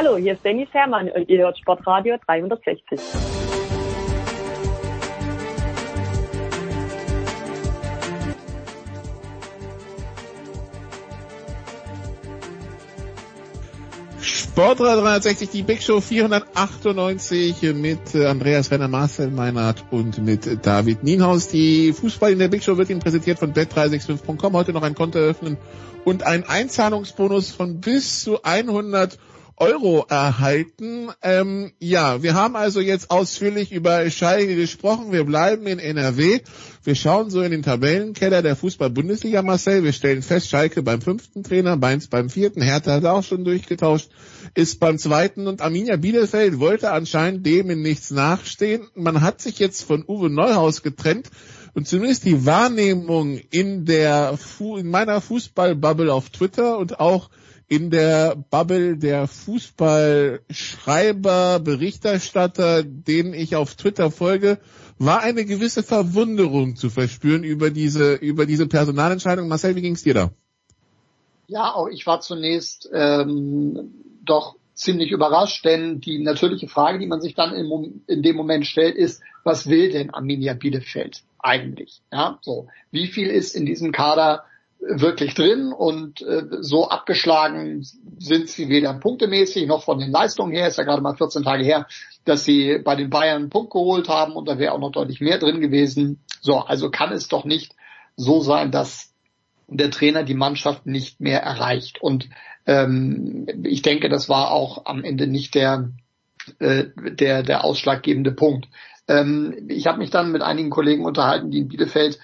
[0.03, 2.99] Hallo, hier ist Dennis Hermann und ihr hört Sportradio 360.
[14.19, 21.03] Sportradio 360, die Big Show 498 mit äh, Andreas Renner, Marcel Meinert und mit David
[21.03, 21.49] Nienhaus.
[21.49, 24.53] Die Fußball in der Big Show wird Ihnen präsentiert von bet365.com.
[24.53, 25.57] Heute noch ein Konto eröffnen
[26.05, 29.19] und ein Einzahlungsbonus von bis zu 100
[29.61, 31.09] Euro erhalten.
[31.21, 35.11] Ähm, ja, wir haben also jetzt ausführlich über Schalke gesprochen.
[35.11, 36.39] Wir bleiben in NRW.
[36.83, 39.83] Wir schauen so in den Tabellenkeller der Fußball-Bundesliga, Marcel.
[39.83, 44.09] Wir stellen fest, Schalke beim fünften Trainer, Mainz beim vierten, Hertha hat auch schon durchgetauscht,
[44.55, 48.87] ist beim zweiten und Arminia Bielefeld wollte anscheinend dem in nichts nachstehen.
[48.95, 51.29] Man hat sich jetzt von Uwe Neuhaus getrennt
[51.75, 57.29] und zumindest die Wahrnehmung in der, in meiner Fußballbubble auf Twitter und auch
[57.71, 64.57] in der Bubble der Fußballschreiber, Berichterstatter, denen ich auf Twitter folge,
[64.99, 69.47] war eine gewisse Verwunderung zu verspüren über diese, über diese Personalentscheidung.
[69.47, 70.31] Marcel, wie ging's dir da?
[71.47, 73.93] Ja, auch ich war zunächst ähm,
[74.25, 78.67] doch ziemlich überrascht, denn die natürliche Frage, die man sich dann in, in dem Moment
[78.67, 82.01] stellt, ist, was will denn Arminia Bielefeld eigentlich?
[82.11, 82.67] Ja, so.
[82.91, 84.43] Wie viel ist in diesem Kader
[84.81, 87.85] wirklich drin und äh, so abgeschlagen
[88.17, 91.63] sind sie weder punktemäßig noch von den Leistungen her, ist ja gerade mal 14 Tage
[91.63, 91.87] her,
[92.25, 95.21] dass sie bei den Bayern einen Punkt geholt haben und da wäre auch noch deutlich
[95.21, 96.19] mehr drin gewesen.
[96.41, 97.75] So, also kann es doch nicht
[98.15, 99.13] so sein, dass
[99.67, 102.01] der Trainer die Mannschaft nicht mehr erreicht.
[102.01, 102.29] Und
[102.65, 105.91] ähm, ich denke, das war auch am Ende nicht der,
[106.59, 108.67] äh, der, der ausschlaggebende Punkt.
[109.07, 112.19] Ähm, ich habe mich dann mit einigen Kollegen unterhalten, die in Bielefeld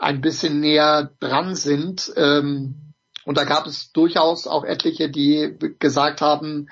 [0.00, 2.12] ein bisschen näher dran sind.
[2.16, 6.68] Ähm, und da gab es durchaus auch etliche, die gesagt haben,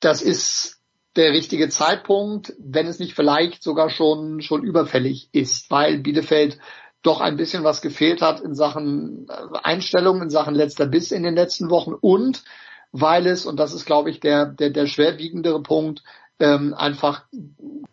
[0.00, 0.80] das ist
[1.16, 6.58] der richtige Zeitpunkt, wenn es nicht vielleicht sogar schon, schon überfällig ist, weil Bielefeld
[7.02, 11.24] doch ein bisschen was gefehlt hat in Sachen äh, Einstellung, in Sachen letzter Biss in
[11.24, 12.44] den letzten Wochen und
[12.92, 16.02] weil es, und das ist glaube ich der, der, der schwerwiegendere Punkt,
[16.38, 17.24] ähm, einfach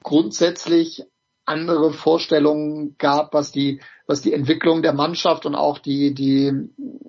[0.04, 1.06] grundsätzlich
[1.50, 6.54] andere Vorstellungen gab, was die, was die Entwicklung der Mannschaft und auch die, die,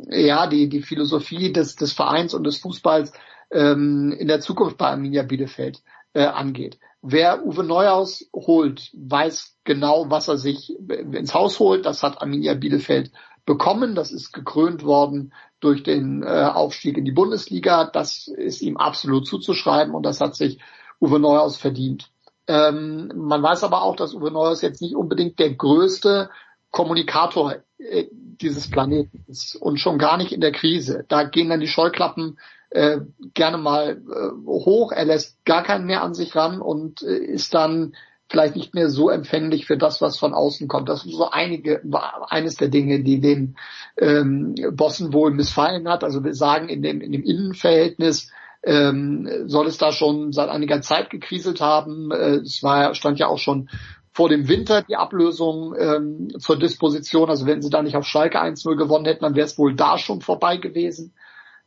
[0.08, 3.12] ja, die, die Philosophie des, des Vereins und des Fußballs
[3.50, 5.82] ähm, in der Zukunft bei Arminia Bielefeld
[6.14, 6.78] äh, angeht.
[7.02, 11.86] Wer Uwe Neuhaus holt, weiß genau, was er sich ins Haus holt.
[11.86, 13.10] Das hat Arminia Bielefeld
[13.46, 13.94] bekommen.
[13.94, 17.84] Das ist gekrönt worden durch den äh, Aufstieg in die Bundesliga.
[17.84, 20.58] Das ist ihm absolut zuzuschreiben und das hat sich
[21.00, 22.10] Uwe Neuhaus verdient.
[22.50, 26.30] Ähm, man weiß aber auch, dass Uwe Neuhaus jetzt nicht unbedingt der größte
[26.72, 31.04] Kommunikator äh, dieses Planeten ist und schon gar nicht in der Krise.
[31.06, 32.98] Da gehen dann die Scheuklappen äh,
[33.34, 34.90] gerne mal äh, hoch.
[34.90, 37.94] Er lässt gar keinen mehr an sich ran und äh, ist dann
[38.28, 40.88] vielleicht nicht mehr so empfänglich für das, was von außen kommt.
[40.88, 41.82] Das ist so einige,
[42.28, 43.56] eines der Dinge, die den
[43.96, 46.02] ähm, Bossen wohl missfallen hat.
[46.02, 48.32] Also wir sagen, in dem, in dem Innenverhältnis
[48.62, 52.10] ähm, soll es da schon seit einiger Zeit gekriselt haben.
[52.10, 53.68] Äh, es war, stand ja auch schon
[54.12, 57.30] vor dem Winter die Ablösung ähm, zur Disposition.
[57.30, 59.98] Also wenn sie da nicht auf Schalke 1-0 gewonnen hätten, dann wäre es wohl da
[59.98, 61.14] schon vorbei gewesen.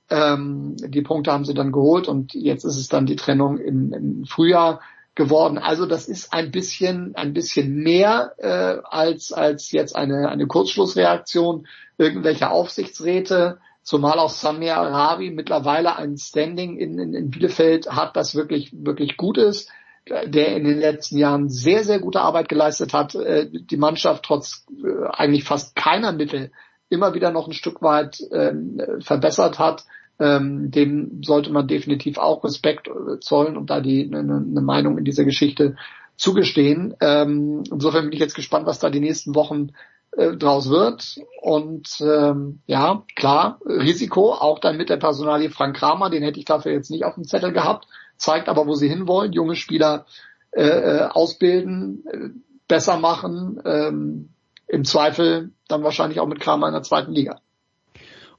[0.09, 3.93] Ähm, die Punkte haben sie dann geholt und jetzt ist es dann die Trennung im,
[3.93, 4.81] im Frühjahr
[5.15, 5.57] geworden.
[5.57, 11.67] Also das ist ein bisschen ein bisschen mehr äh, als als jetzt eine eine Kurzschlussreaktion
[11.97, 18.35] irgendwelcher Aufsichtsräte, zumal auch Samir Arabi mittlerweile ein Standing in, in, in Bielefeld hat, das
[18.35, 19.69] wirklich wirklich gut ist
[20.07, 24.65] der in den letzten Jahren sehr, sehr gute Arbeit geleistet hat, äh, die Mannschaft trotz
[24.83, 26.51] äh, eigentlich fast keiner Mittel
[26.89, 29.85] immer wieder noch ein Stück weit ähm, verbessert hat.
[30.19, 32.87] Ähm, dem sollte man definitiv auch Respekt
[33.21, 35.75] zollen und da die eine, eine Meinung in dieser Geschichte
[36.17, 36.93] zugestehen.
[37.01, 39.71] Ähm, insofern bin ich jetzt gespannt, was da die nächsten Wochen
[40.17, 41.19] äh, draus wird.
[41.41, 46.45] Und ähm, ja, klar, Risiko, auch dann mit der Personalie Frank Kramer, den hätte ich
[46.45, 47.87] dafür jetzt nicht auf dem Zettel gehabt
[48.23, 50.05] zeigt aber, wo sie hinwollen, junge Spieler
[50.51, 52.29] äh, äh, ausbilden, äh,
[52.67, 54.29] besser machen, ähm,
[54.67, 57.41] im Zweifel dann wahrscheinlich auch mit Kramer in der zweiten Liga.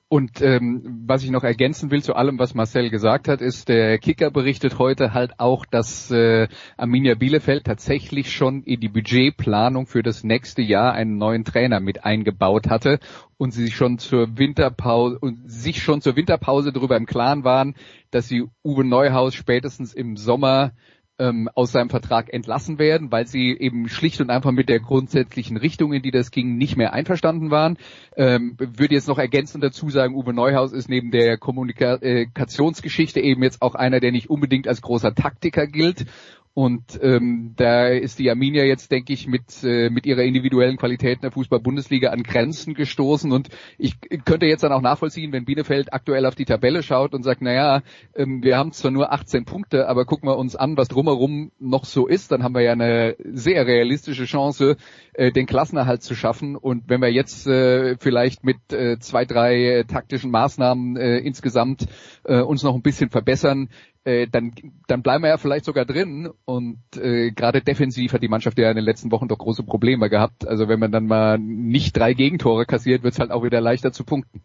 [0.08, 3.98] Und ähm, was ich noch ergänzen will zu allem, was Marcel gesagt hat, ist, der
[3.98, 10.02] Kicker berichtet heute halt auch, dass äh, Arminia Bielefeld tatsächlich schon in die Budgetplanung für
[10.02, 13.00] das nächste Jahr einen neuen Trainer mit eingebaut hatte
[13.38, 17.74] und sie sich schon zur Winterpause und sich schon zur Winterpause darüber im Klaren waren,
[18.10, 20.72] dass sie Uwe Neuhaus spätestens im Sommer
[21.18, 25.56] ähm, aus seinem Vertrag entlassen werden, weil sie eben schlicht und einfach mit der grundsätzlichen
[25.56, 27.78] Richtung, in die das ging, nicht mehr einverstanden waren.
[28.16, 33.62] Ähm, würde jetzt noch ergänzend dazu sagen, Uwe Neuhaus ist neben der Kommunikationsgeschichte eben jetzt
[33.62, 36.06] auch einer, der nicht unbedingt als großer Taktiker gilt
[36.54, 41.16] und ähm, da ist die Arminia jetzt, denke ich, mit, äh, mit ihrer individuellen Qualität
[41.16, 43.32] in der Fußball-Bundesliga an Grenzen gestoßen.
[43.32, 47.24] Und ich könnte jetzt dann auch nachvollziehen, wenn Bielefeld aktuell auf die Tabelle schaut und
[47.24, 47.82] sagt, naja,
[48.14, 51.84] ähm, wir haben zwar nur 18 Punkte, aber gucken wir uns an, was drumherum noch
[51.84, 54.76] so ist, dann haben wir ja eine sehr realistische Chance,
[55.14, 56.56] äh, den Klassenerhalt zu schaffen.
[56.56, 61.86] Und wenn wir jetzt äh, vielleicht mit äh, zwei, drei äh, taktischen Maßnahmen äh, insgesamt
[62.24, 63.68] äh, uns noch ein bisschen verbessern,
[64.04, 64.52] äh, dann,
[64.86, 66.30] dann bleiben wir ja vielleicht sogar drin.
[66.44, 70.10] Und äh, gerade defensiv hat die Mannschaft ja in den letzten Wochen doch große Probleme
[70.10, 70.46] gehabt.
[70.46, 73.92] Also wenn man dann mal nicht drei Gegentore kassiert, wird es halt auch wieder leichter
[73.92, 74.42] zu punkten.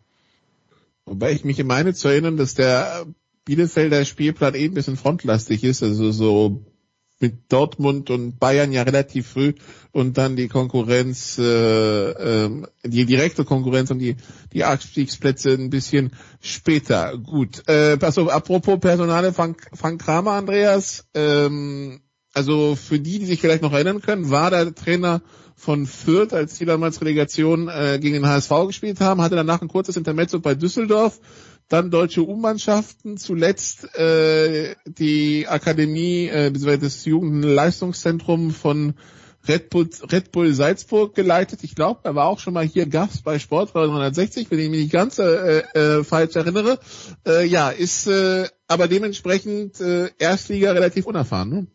[1.06, 3.06] Wobei ich mich meine zu erinnern, dass der
[3.46, 6.62] Bielefelder Spielplan eh ein bisschen frontlastig ist, also so
[7.20, 9.54] mit Dortmund und Bayern ja relativ früh
[9.92, 12.12] und dann die Konkurrenz, äh,
[12.44, 14.16] äh, die direkte Konkurrenz und die,
[14.54, 17.18] die Abstiegsplätze ein bisschen später.
[17.18, 17.68] Gut.
[17.68, 22.02] Äh, also apropos Personale, Frank, Frank Kramer, Andreas, ähm,
[22.34, 25.22] also für die, die sich vielleicht noch erinnern können, war der Trainer
[25.56, 29.68] von Fürth, als die damals Relegation äh, gegen den HSV gespielt haben, hatte danach ein
[29.68, 31.20] kurzes Intermezzo bei Düsseldorf
[31.70, 38.96] dann deutsche U-Mannschaften, zuletzt äh, die Akademie, äh, das Jugendleistungszentrum von
[39.48, 41.64] Red Bull, Red Bull Salzburg geleitet.
[41.64, 44.82] Ich glaube, er war auch schon mal hier Gast bei Sport 360, wenn ich mich
[44.82, 46.80] nicht ganz äh, äh, falsch erinnere.
[47.26, 51.50] Äh, ja, ist äh, aber dementsprechend äh, Erstliga relativ unerfahren.
[51.50, 51.68] Ne?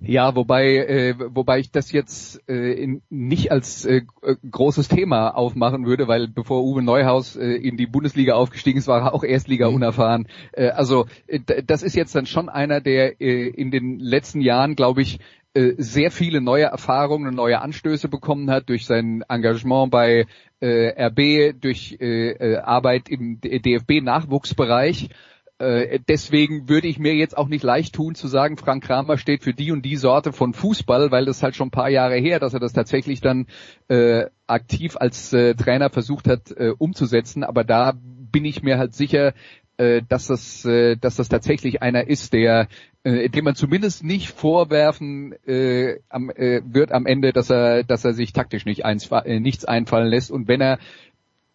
[0.00, 4.02] Ja, wobei, äh, wobei ich das jetzt äh, in, nicht als äh,
[4.50, 9.00] großes Thema aufmachen würde, weil bevor Uwe Neuhaus äh, in die Bundesliga aufgestiegen ist, war
[9.00, 9.76] er auch Erstliga mhm.
[9.76, 10.28] unerfahren.
[10.52, 14.74] Äh, also äh, das ist jetzt dann schon einer, der äh, in den letzten Jahren,
[14.74, 15.20] glaube ich,
[15.54, 20.26] äh, sehr viele neue Erfahrungen und neue Anstöße bekommen hat durch sein Engagement bei
[20.60, 25.10] äh, RB, durch äh, äh Arbeit im DFB-Nachwuchsbereich
[25.58, 29.44] äh, deswegen würde ich mir jetzt auch nicht leicht tun zu sagen, Frank Kramer steht
[29.44, 32.40] für die und die Sorte von Fußball, weil das halt schon ein paar Jahre her,
[32.40, 33.46] dass er das tatsächlich dann
[33.88, 37.44] äh, aktiv als äh, Trainer versucht hat äh, umzusetzen.
[37.44, 39.32] Aber da bin ich mir halt sicher,
[39.76, 42.68] äh, dass das, äh, dass das tatsächlich einer ist, der,
[43.04, 48.04] äh, dem man zumindest nicht vorwerfen äh, am, äh, wird am Ende, dass er, dass
[48.04, 50.30] er sich taktisch nicht eins, äh, nichts einfallen lässt.
[50.30, 50.78] Und wenn er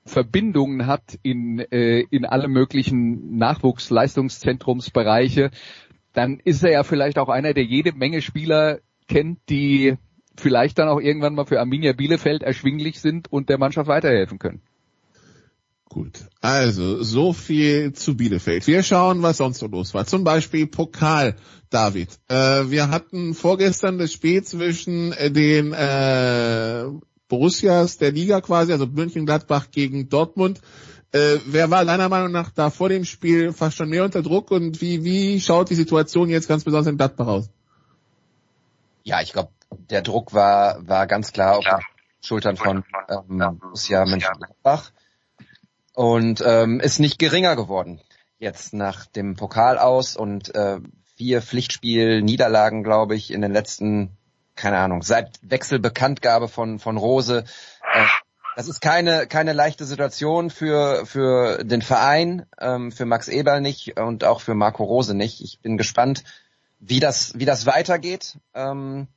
[0.10, 5.52] Verbindungen hat in, äh, in alle möglichen Nachwuchsleistungszentrumsbereiche,
[6.14, 9.96] dann ist er ja vielleicht auch einer, der jede Menge Spieler kennt, die
[10.36, 14.62] vielleicht dann auch irgendwann mal für Arminia Bielefeld erschwinglich sind und der Mannschaft weiterhelfen können.
[15.90, 18.68] Gut, also so viel zu Bielefeld.
[18.68, 20.06] Wir schauen, was sonst so los war.
[20.06, 21.36] Zum Beispiel Pokal
[21.72, 26.86] David, äh, wir hatten vorgestern das Spiel zwischen äh, den äh,
[27.30, 30.60] Borussias der Liga quasi, also München-Gladbach gegen Dortmund.
[31.14, 34.52] Äh, wer war deiner Meinung nach da vor dem Spiel fast schon mehr unter Druck
[34.52, 37.50] und wie, wie schaut die Situation jetzt ganz besonders in Gladbach aus?
[39.04, 39.52] Ja, ich glaube,
[39.90, 41.80] der Druck war, war ganz klar auf den
[42.22, 44.92] Schultern von ähm, Borussia Mönchengladbach
[45.94, 48.02] und ähm, ist nicht geringer geworden
[48.40, 50.80] jetzt nach dem Pokal aus und äh,
[51.16, 54.18] vier Pflichtspiel-Niederlagen, glaube ich, in den letzten,
[54.60, 57.46] keine Ahnung, seit Wechselbekanntgabe von, von Rose.
[57.94, 58.06] Äh,
[58.56, 63.98] das ist keine, keine leichte Situation für, für den Verein, ähm, für Max Eberl nicht
[64.00, 65.42] und auch für Marco Rose nicht.
[65.42, 66.26] Ich bin gespannt,
[66.80, 68.38] wie das, wie das weitergeht.
[68.54, 69.08] Ähm,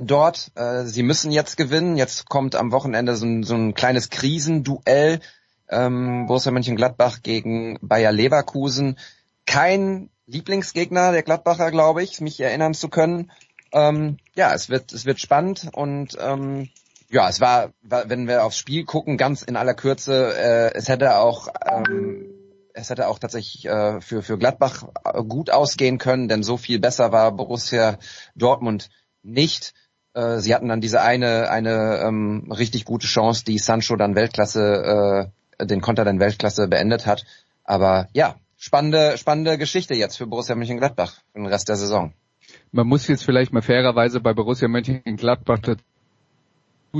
[0.00, 0.50] dort.
[0.56, 1.96] Äh, sie müssen jetzt gewinnen.
[1.96, 5.20] Jetzt kommt am Wochenende so ein, so ein kleines Krisenduell.
[5.68, 8.98] Ähm, Borussia Mönchengladbach gegen Bayer Leverkusen.
[9.46, 13.30] Kein Lieblingsgegner der Gladbacher, glaube ich, mich erinnern zu können.
[13.72, 16.68] Ähm, ja, es wird, es wird spannend und ähm,
[17.08, 21.16] ja, es war, wenn wir aufs Spiel gucken, ganz in aller Kürze, äh, es hätte
[21.18, 22.36] auch ähm,
[22.76, 24.84] es hätte auch tatsächlich äh, für, für Gladbach
[25.28, 27.98] gut ausgehen können, denn so viel besser war Borussia
[28.34, 28.90] Dortmund
[29.22, 29.72] nicht.
[30.12, 35.30] Äh, sie hatten dann diese eine, eine ähm, richtig gute Chance, die Sancho dann Weltklasse,
[35.58, 37.24] äh, den Konter dann Weltklasse beendet hat.
[37.64, 42.12] Aber ja, spannende, spannende Geschichte jetzt für Borussia Mönchengladbach für den Rest der Saison.
[42.72, 45.82] Man muss jetzt vielleicht mal fairerweise bei Borussia Mönchengladbach dazu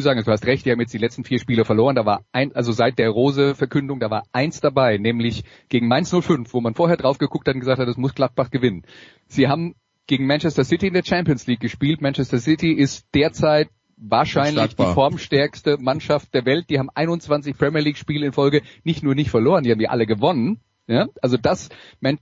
[0.00, 2.54] sagen, du hast recht, die haben jetzt die letzten vier Spiele verloren, da war ein,
[2.54, 6.96] also seit der Rose-Verkündung, da war eins dabei, nämlich gegen Mainz 05, wo man vorher
[6.96, 8.82] drauf geguckt hat und gesagt hat, das muss Gladbach gewinnen.
[9.26, 9.74] Sie haben
[10.06, 12.00] gegen Manchester City in der Champions League gespielt.
[12.00, 16.70] Manchester City ist derzeit wahrscheinlich die formstärkste Mannschaft der Welt.
[16.70, 19.88] Die haben 21 Premier League Spiele in Folge nicht nur nicht verloren, die haben die
[19.88, 20.60] alle gewonnen.
[20.88, 21.68] Ja, also das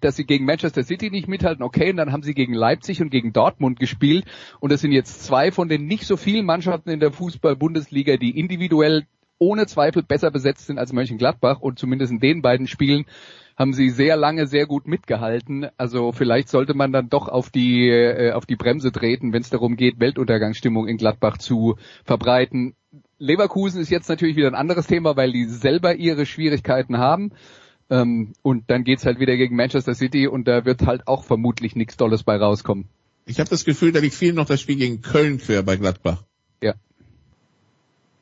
[0.01, 3.11] dass sie gegen Manchester City nicht mithalten, okay, und dann haben sie gegen Leipzig und
[3.11, 4.25] gegen Dortmund gespielt
[4.59, 8.39] und das sind jetzt zwei von den nicht so vielen Mannschaften in der Fußball-Bundesliga, die
[8.39, 9.07] individuell
[9.39, 13.05] ohne Zweifel besser besetzt sind als Mönchengladbach und zumindest in den beiden Spielen
[13.57, 15.69] haben sie sehr lange sehr gut mitgehalten.
[15.77, 19.51] Also vielleicht sollte man dann doch auf die äh, auf die Bremse treten, wenn es
[19.51, 22.75] darum geht, Weltuntergangsstimmung in Gladbach zu verbreiten.
[23.19, 27.33] Leverkusen ist jetzt natürlich wieder ein anderes Thema, weil die selber ihre Schwierigkeiten haben.
[27.91, 31.77] Ähm, und dann geht's halt wieder gegen Manchester City und da wird halt auch vermutlich
[31.77, 32.89] nichts Dolles bei rauskommen.
[33.27, 36.25] Ich habe das Gefühl, da liegt viel noch das Spiel gegen Köln quer bei Gladbach.
[36.63, 36.75] Ja.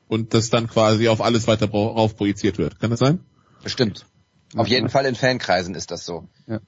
[0.08, 2.78] Und das dann quasi auf alles weiter rauf projiziert wird.
[2.80, 3.20] Kann das sein?
[3.62, 4.06] Bestimmt.
[4.54, 6.28] Auf jeden Fall in Fankreisen ist das so.
[6.46, 6.60] Ja.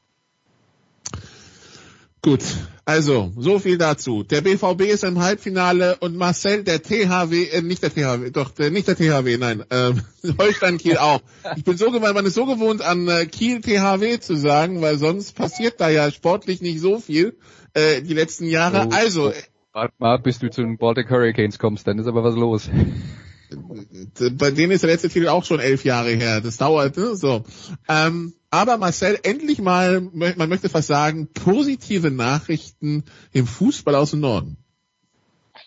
[2.25, 2.41] Gut,
[2.87, 4.23] also so viel dazu.
[4.23, 8.71] Der BVB ist im Halbfinale und Marcel, der THW, äh, nicht der THW, doch der,
[8.71, 9.93] nicht der THW, nein, äh,
[10.39, 11.21] Holstein Kiel auch.
[11.57, 14.97] Ich bin so gewohnt, man ist so gewohnt an äh, Kiel THW zu sagen, weil
[14.97, 17.37] sonst passiert da ja sportlich nicht so viel
[17.75, 18.89] äh, die letzten Jahre.
[18.89, 19.31] Oh, also
[19.75, 22.71] warte mal, bis du zu den Baltic Hurricanes kommst, dann ist aber was los.
[24.39, 26.41] Bei denen ist der letzte Titel auch schon elf Jahre her.
[26.41, 27.15] Das dauert, ne?
[27.17, 27.45] So.
[27.87, 34.21] Ähm, aber Marcel, endlich mal, man möchte fast sagen, positive Nachrichten im Fußball aus dem
[34.21, 34.57] Norden.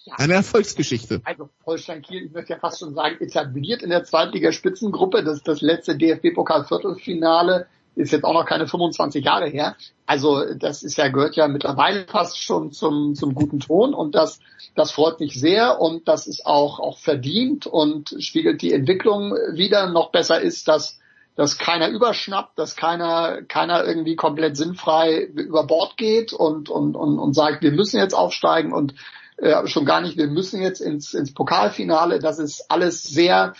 [0.05, 0.15] Ja.
[0.15, 1.21] Eine Erfolgsgeschichte.
[1.25, 5.23] Also Holstein Kiel, ich möchte ja fast schon sagen, etabliert in der Zweitligaspitzengruppe.
[5.23, 9.75] Das ist das letzte DFB-Pokal-Viertelfinale ist jetzt auch noch keine 25 Jahre her.
[10.05, 14.39] Also das ist ja gehört ja mittlerweile fast schon zum zum guten Ton und das
[14.75, 19.89] das freut mich sehr und das ist auch auch verdient und spiegelt die Entwicklung wieder.
[19.89, 20.99] Noch besser ist, dass
[21.37, 27.19] dass keiner überschnappt, dass keiner, keiner irgendwie komplett sinnfrei über Bord geht und, und, und,
[27.19, 28.95] und sagt, wir müssen jetzt aufsteigen und
[29.37, 32.17] äh, schon gar nicht, wir müssen jetzt ins, ins Pokalfinale.
[32.17, 33.53] Das ist alles sehr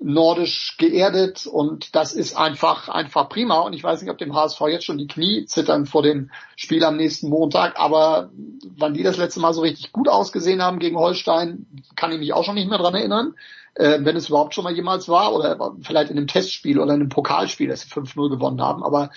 [0.00, 3.60] nordisch geerdet und das ist einfach, einfach prima.
[3.60, 6.82] Und ich weiß nicht, ob dem HSV jetzt schon die Knie zittern vor dem Spiel
[6.82, 8.30] am nächsten Montag, aber
[8.76, 12.32] wann die das letzte Mal so richtig gut ausgesehen haben gegen Holstein, kann ich mich
[12.32, 13.34] auch schon nicht mehr dran erinnern
[13.74, 17.00] äh, wenn es überhaupt schon mal jemals war, oder vielleicht in einem Testspiel oder in
[17.00, 19.10] einem Pokalspiel, dass sie 5-0 gewonnen haben, aber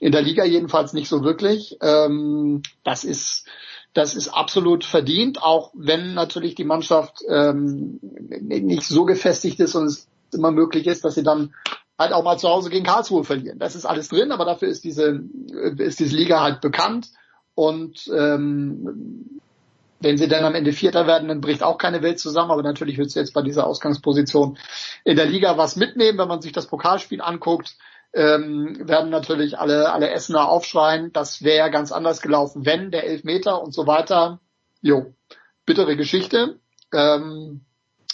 [0.00, 1.76] in der Liga jedenfalls nicht so wirklich.
[1.80, 3.46] Ähm, das ist
[3.96, 9.86] das ist absolut verdient, auch wenn natürlich die Mannschaft ähm, nicht so gefestigt ist und
[9.86, 11.54] es immer möglich ist, dass sie dann
[11.98, 13.58] halt auch mal zu Hause gegen Karlsruhe verlieren.
[13.58, 15.24] Das ist alles drin, aber dafür ist diese
[15.78, 17.08] ist diese Liga halt bekannt
[17.54, 19.40] und ähm,
[20.00, 22.50] wenn sie dann am Ende Vierter werden, dann bricht auch keine Welt zusammen.
[22.50, 24.58] Aber natürlich wird sie jetzt bei dieser Ausgangsposition
[25.04, 26.18] in der Liga was mitnehmen.
[26.18, 27.76] Wenn man sich das Pokalspiel anguckt,
[28.12, 31.12] ähm, werden natürlich alle, alle Essener aufschreien.
[31.12, 34.40] Das wäre ganz anders gelaufen, wenn der Elfmeter und so weiter.
[34.80, 35.14] Jo,
[35.64, 36.58] bittere Geschichte.
[36.92, 37.62] Ähm,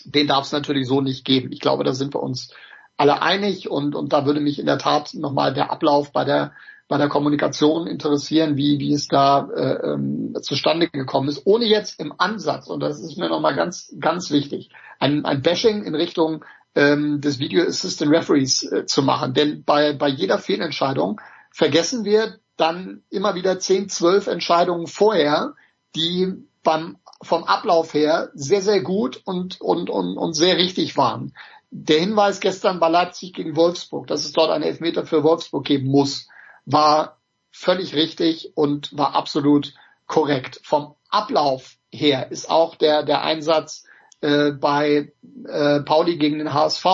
[0.05, 1.53] den darf es natürlich so nicht geben.
[1.53, 2.53] Ich glaube, da sind wir uns
[2.97, 6.53] alle einig und, und da würde mich in der Tat nochmal der Ablauf bei der
[6.93, 11.99] bei der Kommunikation interessieren, wie, wie es da äh, ähm, zustande gekommen ist, ohne jetzt
[11.99, 14.69] im Ansatz, und das ist mir nochmal ganz, ganz wichtig,
[14.99, 19.33] ein, ein Bashing in Richtung ähm, des Video Assistant Referees äh, zu machen.
[19.33, 21.19] Denn bei, bei jeder Fehlentscheidung
[21.51, 25.55] vergessen wir dann immer wieder 10, 12 Entscheidungen vorher,
[25.97, 31.33] die beim, vom Ablauf her sehr, sehr gut und, und, und, und sehr richtig waren.
[31.71, 35.89] Der Hinweis gestern bei Leipzig gegen Wolfsburg, dass es dort einen Elfmeter für Wolfsburg geben
[35.89, 36.29] muss,
[36.65, 37.19] war
[37.51, 39.75] völlig richtig und war absolut
[40.07, 40.61] korrekt.
[40.63, 43.85] Vom Ablauf her ist auch der, der Einsatz
[44.21, 45.13] äh, bei
[45.47, 46.87] äh, Pauli gegen den HSV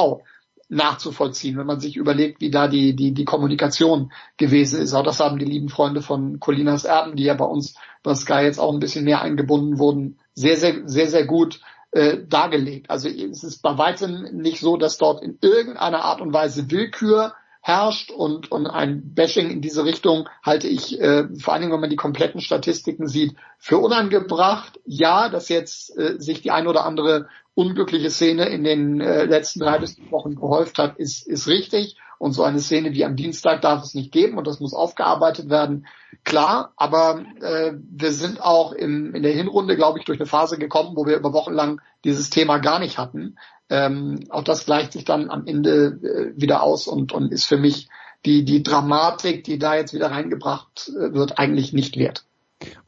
[0.69, 4.93] nachzuvollziehen, wenn man sich überlegt, wie da die, die, die Kommunikation gewesen ist.
[4.93, 8.41] Auch das haben die lieben Freunde von Colinas Erben, die ja bei uns bei Sky
[8.41, 11.61] jetzt auch ein bisschen mehr eingebunden wurden, sehr, sehr, sehr, sehr gut
[11.91, 12.91] äh, dargelegt.
[12.91, 17.35] Also es ist bei weitem nicht so, dass dort in irgendeiner Art und Weise Willkür
[17.69, 21.83] herrscht und, und ein Bashing in diese Richtung halte ich, äh, vor allen Dingen, wenn
[21.83, 24.81] man die kompletten Statistiken sieht, für unangebracht.
[24.87, 29.61] Ja, dass jetzt äh, sich die ein oder andere unglückliche Szene in den äh, letzten
[29.61, 31.99] drei bis vier Wochen gehäuft hat, ist, ist richtig.
[32.17, 35.51] Und so eine Szene wie am Dienstag darf es nicht geben und das muss aufgearbeitet
[35.51, 35.87] werden.
[36.25, 40.59] Klar, aber äh, wir sind auch im, in der Hinrunde, glaube ich, durch eine Phase
[40.59, 43.37] gekommen, wo wir über Wochen lang dieses Thema gar nicht hatten.
[43.71, 47.59] Ähm, auch das gleicht sich dann am Ende äh, wieder aus und, und ist für
[47.59, 47.89] mich
[48.25, 52.25] die, die Dramatik, die da jetzt wieder reingebracht äh, wird, eigentlich nicht wert.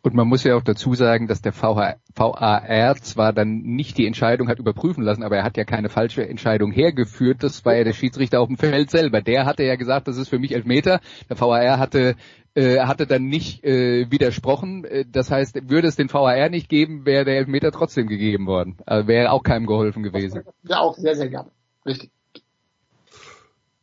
[0.03, 4.07] Und man muss ja auch dazu sagen, dass der VH, VAR zwar dann nicht die
[4.07, 7.43] Entscheidung hat überprüfen lassen, aber er hat ja keine falsche Entscheidung hergeführt.
[7.43, 9.21] Das war ja der Schiedsrichter auf dem Feld selber.
[9.21, 11.01] Der hatte ja gesagt, das ist für mich Elfmeter.
[11.29, 12.17] Der VAR hatte
[12.55, 14.85] äh, hatte dann nicht äh, widersprochen.
[14.85, 18.77] Äh, das heißt, würde es den VAR nicht geben, wäre der Elfmeter trotzdem gegeben worden.
[18.87, 20.43] Also wäre auch keinem geholfen gewesen.
[20.65, 21.51] Ja, auch sehr, sehr gerne.
[21.87, 22.11] Richtig.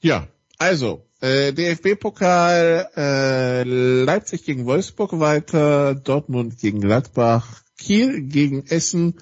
[0.02, 0.28] Ja,
[0.58, 9.16] also äh, DFB-Pokal äh, Leipzig gegen Wolfsburg weiter, Dortmund gegen Gladbach, Kiel gegen Essen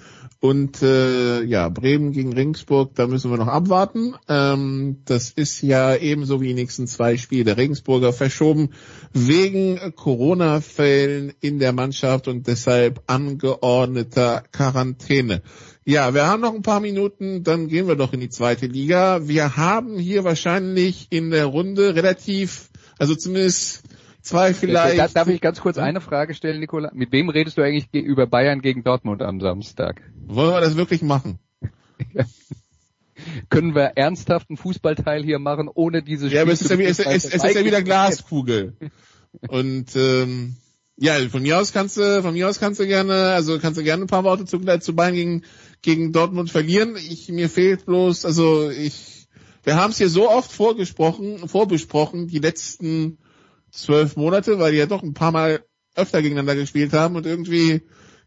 [0.50, 4.16] und äh, ja, Bremen gegen Regensburg, da müssen wir noch abwarten.
[4.28, 8.70] Ähm, das ist ja ebenso wie die nächsten zwei Spiele der Regensburger verschoben
[9.14, 15.42] wegen Corona-Fällen in der Mannschaft und deshalb angeordneter Quarantäne.
[15.84, 19.28] Ja, wir haben noch ein paar Minuten, dann gehen wir doch in die zweite Liga.
[19.28, 23.84] Wir haben hier wahrscheinlich in der Runde relativ, also zumindest
[24.26, 25.16] zwei vielleicht.
[25.16, 26.92] Darf ich ganz kurz eine Frage stellen, Nicola?
[26.94, 30.02] Mit wem redest du eigentlich über Bayern gegen Dortmund am Samstag?
[30.26, 31.40] Wollen wir das wirklich machen?
[33.50, 37.26] Können wir ernsthaften Fußballteil hier machen, ohne diese Ja, aber es ist ja, es, es,
[37.26, 38.76] es ist ja wieder Glaskugel.
[39.48, 40.58] Und ähm,
[40.98, 43.84] ja, von mir aus kannst du, von mir aus kannst du gerne, also kannst du
[43.84, 45.44] gerne ein paar Worte zu, zu Bayern gegen,
[45.82, 46.96] gegen Dortmund verlieren.
[46.98, 49.28] Ich, mir fehlt bloß, also ich,
[49.64, 53.18] wir haben es hier so oft vorgesprochen, vorbesprochen, die letzten
[53.76, 55.64] zwölf Monate, weil die ja doch ein paar Mal
[55.96, 57.82] öfter gegeneinander gespielt haben und irgendwie,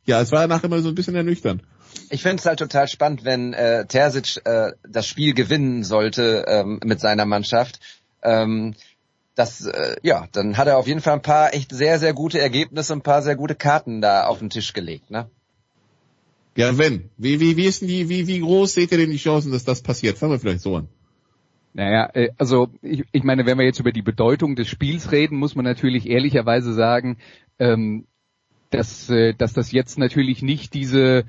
[0.05, 1.62] ja, es war nachher immer so ein bisschen ernüchternd.
[2.11, 6.80] Ich finde es halt total spannend, wenn äh, Terzic äh, das Spiel gewinnen sollte ähm,
[6.84, 7.80] mit seiner Mannschaft.
[8.22, 8.74] Ähm,
[9.34, 12.40] das, äh, ja, dann hat er auf jeden Fall ein paar echt sehr, sehr gute
[12.40, 15.30] Ergebnisse, ein paar sehr gute Karten da auf den Tisch gelegt, ne?
[16.57, 17.11] Ja, wenn.
[17.16, 19.64] Wie, wie, wie ist denn die, wie, wie groß seht ihr denn die Chancen, dass
[19.64, 20.18] das passiert?
[20.18, 20.88] Fangen wir vielleicht so an.
[21.72, 25.38] Naja, äh, also ich, ich meine, wenn wir jetzt über die Bedeutung des Spiels reden,
[25.38, 27.18] muss man natürlich ehrlicherweise sagen,
[27.58, 28.06] ähm,
[28.70, 31.24] dass, äh, dass das jetzt natürlich nicht diese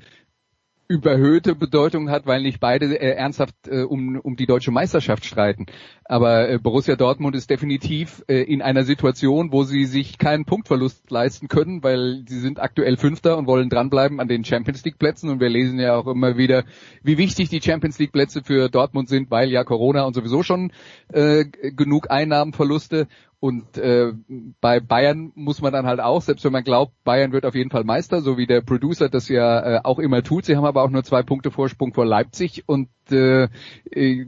[0.90, 5.66] überhöhte Bedeutung hat, weil nicht beide äh, ernsthaft äh, um, um die deutsche Meisterschaft streiten.
[6.04, 11.08] Aber äh, Borussia Dortmund ist definitiv äh, in einer Situation, wo sie sich keinen Punktverlust
[11.08, 15.30] leisten können, weil sie sind aktuell Fünfter und wollen dranbleiben an den Champions League Plätzen.
[15.30, 16.64] Und wir lesen ja auch immer wieder,
[17.04, 20.72] wie wichtig die Champions League Plätze für Dortmund sind, weil ja Corona und sowieso schon
[21.12, 23.06] äh, genug Einnahmenverluste.
[23.40, 24.12] Und äh,
[24.60, 27.70] bei Bayern muss man dann halt auch, selbst wenn man glaubt, Bayern wird auf jeden
[27.70, 30.44] Fall Meister, so wie der Producer das ja äh, auch immer tut.
[30.44, 33.44] Sie haben aber auch nur zwei Punkte Vorsprung vor Leipzig und äh,
[33.90, 34.26] äh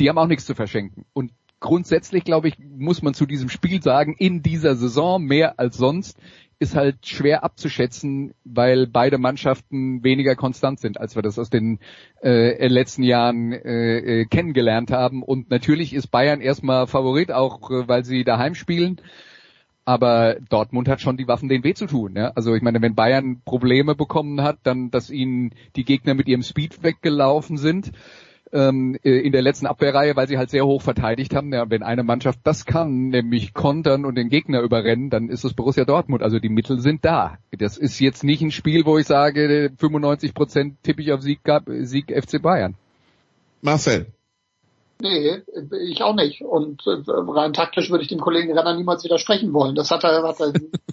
[0.00, 1.04] die haben auch nichts zu verschenken.
[1.12, 1.30] Und
[1.60, 6.18] grundsätzlich, glaube ich, muss man zu diesem Spiel sagen, in dieser Saison mehr als sonst
[6.60, 11.78] ist halt schwer abzuschätzen, weil beide Mannschaften weniger konstant sind, als wir das aus den
[12.22, 15.22] äh, letzten Jahren äh, äh, kennengelernt haben.
[15.22, 19.00] Und natürlich ist Bayern erstmal Favorit, auch äh, weil sie daheim spielen.
[19.84, 22.14] Aber Dortmund hat schon die Waffen, den weh zu tun.
[22.16, 22.32] Ja?
[22.34, 26.42] Also ich meine, wenn Bayern Probleme bekommen hat, dann, dass ihnen die Gegner mit ihrem
[26.42, 27.92] Speed weggelaufen sind,
[28.52, 31.52] ähm, äh, in der letzten Abwehrreihe, weil sie halt sehr hoch verteidigt haben.
[31.52, 35.54] Ja, wenn eine Mannschaft das kann, nämlich kontern und den Gegner überrennen, dann ist es
[35.54, 36.22] Borussia Dortmund.
[36.22, 37.38] Also die Mittel sind da.
[37.50, 41.40] Das ist jetzt nicht ein Spiel, wo ich sage, 95 Prozent tippe ich auf Sieg,
[41.82, 42.74] Sieg FC Bayern.
[43.60, 44.06] Marcel.
[45.00, 45.42] Nee,
[45.88, 46.42] ich auch nicht.
[46.42, 49.74] Und äh, rein taktisch würde ich dem Kollegen Renner niemals widersprechen wollen.
[49.74, 50.52] Das hat er, hat er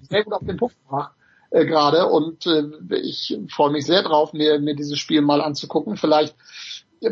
[0.10, 1.12] sehr gut auf den Punkt gemacht
[1.50, 2.08] äh, gerade.
[2.08, 2.64] Und äh,
[3.02, 5.98] ich freue mich sehr drauf, mir, mir dieses Spiel mal anzugucken.
[5.98, 6.36] Vielleicht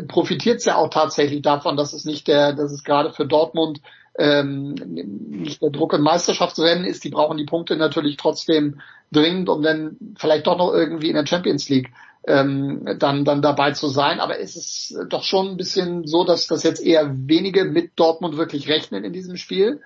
[0.08, 3.80] profitiert es ja auch tatsächlich davon, dass es nicht der, dass es gerade für Dortmund
[4.16, 7.04] ähm, nicht der Druck im Meisterschaftsrennen ist.
[7.04, 8.80] Die brauchen die Punkte natürlich trotzdem
[9.12, 11.92] dringend, um dann vielleicht doch noch irgendwie in der Champions League
[12.26, 14.20] ähm, dann, dann dabei zu sein.
[14.20, 18.36] Aber es ist doch schon ein bisschen so, dass das jetzt eher wenige mit Dortmund
[18.36, 19.80] wirklich rechnen in diesem Spiel.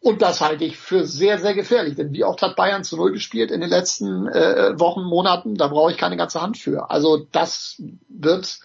[0.00, 1.96] Und das halte ich für sehr, sehr gefährlich.
[1.96, 5.56] Denn wie oft hat Bayern zu Null gespielt in den letzten äh, Wochen, Monaten?
[5.56, 6.90] Da brauche ich keine ganze Hand für.
[6.90, 8.60] Also das wird,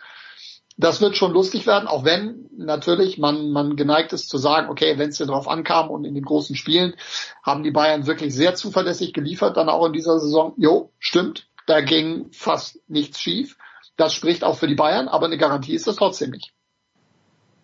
[0.78, 4.98] das wird schon lustig werden, auch wenn natürlich man, man geneigt ist zu sagen, okay,
[4.98, 6.96] wenn es denn drauf ankam und in den großen Spielen
[7.44, 10.54] haben die Bayern wirklich sehr zuverlässig geliefert, dann auch in dieser Saison.
[10.58, 13.58] Jo, stimmt, da ging fast nichts schief.
[13.98, 16.54] Das spricht auch für die Bayern, aber eine Garantie ist das trotzdem nicht.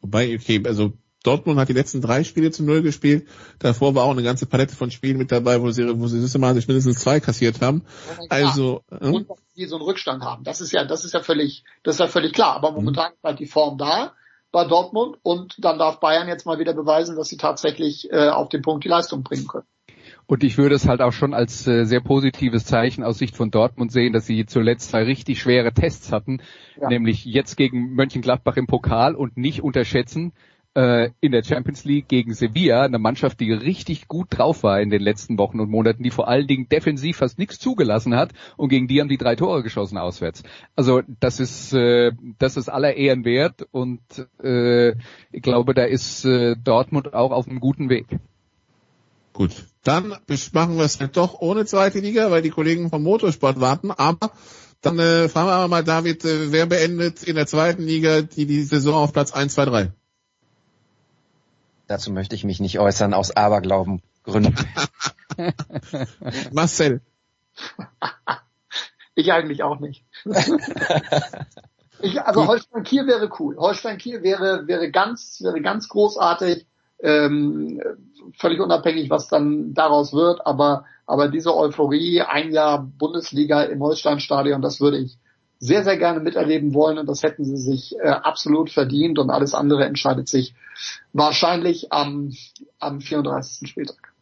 [0.01, 0.93] Wobei, okay, also
[1.23, 3.27] Dortmund hat die letzten drei Spiele zu Null gespielt.
[3.59, 6.67] Davor war auch eine ganze Palette von Spielen mit dabei, wo sie, wo sie systematisch
[6.67, 7.83] mindestens zwei kassiert haben.
[8.29, 9.09] Also, äh?
[9.09, 10.43] und dass sie so einen Rückstand haben.
[10.43, 12.55] Das ist ja, das ist ja völlig, das ist ja völlig klar.
[12.55, 14.13] Aber momentan ist halt die Form da
[14.51, 18.49] bei Dortmund und dann darf Bayern jetzt mal wieder beweisen, dass sie tatsächlich äh, auf
[18.49, 19.67] den Punkt die Leistung bringen können.
[20.25, 23.49] Und ich würde es halt auch schon als äh, sehr positives Zeichen aus Sicht von
[23.49, 26.41] Dortmund sehen, dass sie zuletzt zwei richtig schwere Tests hatten,
[26.79, 26.87] ja.
[26.87, 30.33] nämlich jetzt gegen Mönchengladbach im Pokal und nicht unterschätzen,
[30.75, 34.89] äh, in der Champions League gegen Sevilla, eine Mannschaft, die richtig gut drauf war in
[34.89, 38.69] den letzten Wochen und Monaten, die vor allen Dingen defensiv fast nichts zugelassen hat und
[38.69, 40.43] gegen die haben die drei Tore geschossen auswärts.
[40.75, 44.01] Also das ist äh, das ist aller Ehren wert und
[44.43, 44.91] äh,
[45.31, 48.07] ich glaube, da ist äh, Dortmund auch auf einem guten Weg.
[49.33, 50.09] Gut, dann
[50.51, 53.91] machen wir es halt doch ohne zweite Liga, weil die Kollegen vom Motorsport warten.
[53.91, 54.31] Aber
[54.81, 58.63] dann äh, fragen wir mal, David, äh, wer beendet in der zweiten Liga die, die
[58.63, 59.91] Saison auf Platz 1, 2, 3?
[61.89, 64.53] Dazu möchte ich mich nicht äußern, aus Aberglauben Gründen.
[66.51, 67.01] Marcel.
[69.15, 70.05] ich eigentlich auch nicht.
[71.99, 73.57] ich, also Holstein Kiel wäre cool.
[73.57, 76.67] Holstein Kiel wäre, wäre ganz, wäre ganz großartig
[76.99, 77.81] ähm,
[78.37, 84.61] völlig unabhängig, was dann daraus wird, aber, aber diese Euphorie, ein Jahr Bundesliga im Holsteinstadion,
[84.61, 85.17] das würde ich
[85.59, 89.53] sehr, sehr gerne miterleben wollen und das hätten sie sich äh, absolut verdient und alles
[89.53, 90.55] andere entscheidet sich
[91.11, 92.33] wahrscheinlich am,
[92.79, 93.69] am 34.
[93.69, 94.13] Spieltag.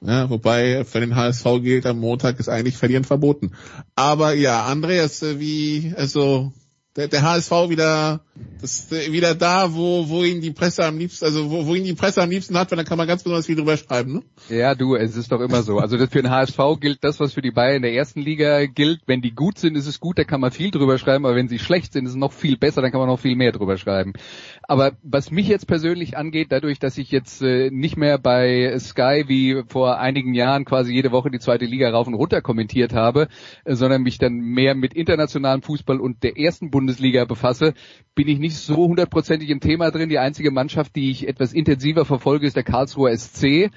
[0.00, 3.52] Ja, wobei für den HSV gilt, am Montag ist eigentlich Verlieren verboten.
[3.94, 6.52] Aber ja, Andreas, äh, wie, also
[6.96, 8.20] der, der HSV wieder,
[8.60, 11.94] das, wieder da, wo, wo ihn die Presse am liebsten, also wo, wo ihn die
[11.94, 14.22] Presse am liebsten hat, weil dann kann man ganz besonders viel drüber schreiben, ne?
[14.48, 15.78] Ja, du, es ist doch immer so.
[15.78, 18.64] Also das für den HSV gilt das, was für die Bayern in der ersten Liga
[18.64, 19.00] gilt.
[19.06, 21.48] Wenn die gut sind, ist es gut, da kann man viel drüber schreiben, aber wenn
[21.48, 23.76] sie schlecht sind, ist es noch viel besser, dann kann man noch viel mehr drüber
[23.76, 24.14] schreiben.
[24.62, 29.24] Aber was mich jetzt persönlich angeht, dadurch, dass ich jetzt äh, nicht mehr bei Sky
[29.26, 33.28] wie vor einigen Jahren quasi jede Woche die zweite Liga rauf und runter kommentiert habe,
[33.64, 36.85] äh, sondern mich dann mehr mit internationalem Fußball und der ersten Bundesliga
[37.26, 37.74] befasse,
[38.14, 40.08] bin ich nicht so hundertprozentig im Thema drin.
[40.08, 43.70] Die einzige Mannschaft, die ich etwas intensiver verfolge, ist der Karlsruher SC.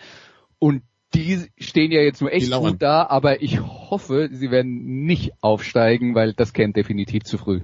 [0.59, 0.83] Und
[1.13, 6.13] die stehen ja jetzt nur echt gut da, aber ich hoffe, sie werden nicht aufsteigen,
[6.13, 7.61] weil das käme definitiv zu früh.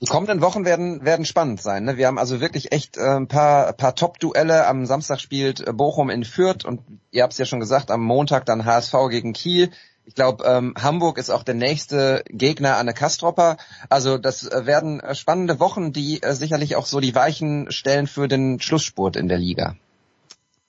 [0.00, 1.84] Die kommenden Wochen werden, werden spannend sein.
[1.84, 1.96] Ne?
[1.96, 4.66] Wir haben also wirklich echt äh, ein paar, paar Top-Duelle.
[4.66, 8.46] Am Samstag spielt Bochum in Fürth und ihr habt es ja schon gesagt, am Montag
[8.46, 9.70] dann HSV gegen Kiel.
[10.08, 13.58] Ich glaube, ähm, Hamburg ist auch der nächste Gegner an der Kastropper.
[13.90, 18.06] Also das äh, werden äh, spannende Wochen, die äh, sicherlich auch so die Weichen stellen
[18.06, 19.76] für den Schlussspurt in der Liga.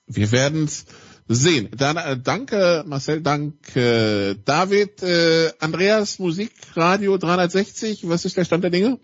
[0.08, 0.88] Wir werden's
[1.30, 1.70] sehen.
[1.74, 8.10] Dann äh, danke Marcel, danke David, äh, Andreas Musikradio 360.
[8.10, 9.00] Was ist der Stand der Dinge?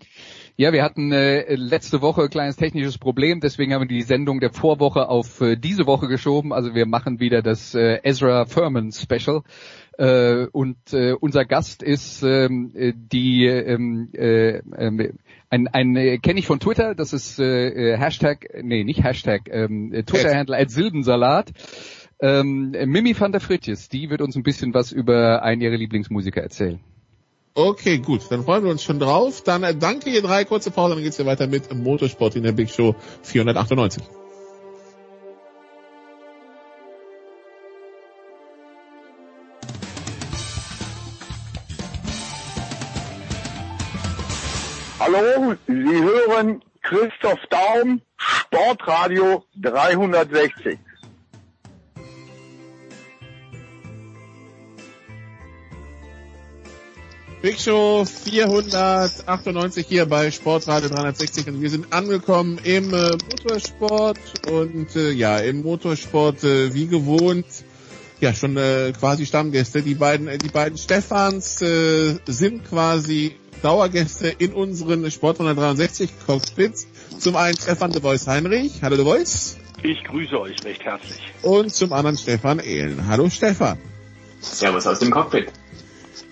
[0.58, 4.40] Ja, wir hatten äh, letzte Woche ein kleines technisches Problem, deswegen haben wir die Sendung
[4.40, 6.54] der Vorwoche auf äh, diese Woche geschoben.
[6.54, 9.42] Also wir machen wieder das äh, Ezra Furman Special.
[9.98, 15.12] Äh, und äh, unser Gast ist ähm, äh, die ähm, äh, äh,
[15.48, 20.56] ein, ein kenne ich von Twitter, das ist äh, Hashtag, nee, nicht Hashtag, ähm, Twitter-Handle
[20.56, 21.52] als Silbensalat.
[22.20, 26.42] Ähm, Mimi van der Fritjes, die wird uns ein bisschen was über einen ihrer Lieblingsmusiker
[26.42, 26.80] erzählen.
[27.54, 29.42] Okay, gut, dann freuen wir uns schon drauf.
[29.42, 32.68] Dann danke ihr drei, kurze Pause, dann geht's hier weiter mit Motorsport in der Big
[32.68, 34.02] Show 498.
[45.06, 50.78] Hallo, Sie hören Christoph Daum, Sportradio 360.
[57.40, 64.18] Big Show 498 hier bei Sportradio 360 und wir sind angekommen im äh, Motorsport
[64.50, 67.46] und äh, ja, im Motorsport äh, wie gewohnt,
[68.20, 69.82] ja schon äh, quasi Stammgäste.
[69.82, 76.86] Die beiden, äh, die beiden Stefans äh, sind quasi Dauergäste in unseren Sport 360 Cockpits.
[77.18, 78.82] Zum einen Stefan de Voice Heinrich.
[78.82, 79.56] Hallo de Voice.
[79.82, 81.20] Ich grüße euch recht herzlich.
[81.42, 83.06] Und zum anderen Stefan Ehlen.
[83.06, 83.78] Hallo Stefan.
[84.40, 85.52] Servus aus dem Cockpit.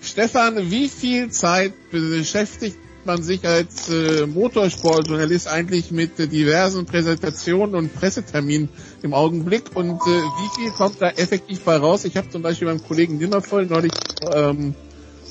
[0.01, 7.75] Stefan, wie viel Zeit beschäftigt man sich als äh, Motorsportjournalist eigentlich mit äh, diversen Präsentationen
[7.75, 8.69] und Presseterminen
[9.01, 12.05] im Augenblick und äh, wie viel kommt da effektiv bei raus?
[12.05, 13.93] Ich habe zum Beispiel beim Kollegen Nimmervoll neulich
[14.33, 14.75] ähm,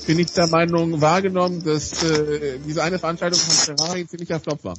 [0.07, 4.75] bin ich der Meinung wahrgenommen, dass äh, diese eine Veranstaltung von Ferrari ziemlicher Flop war.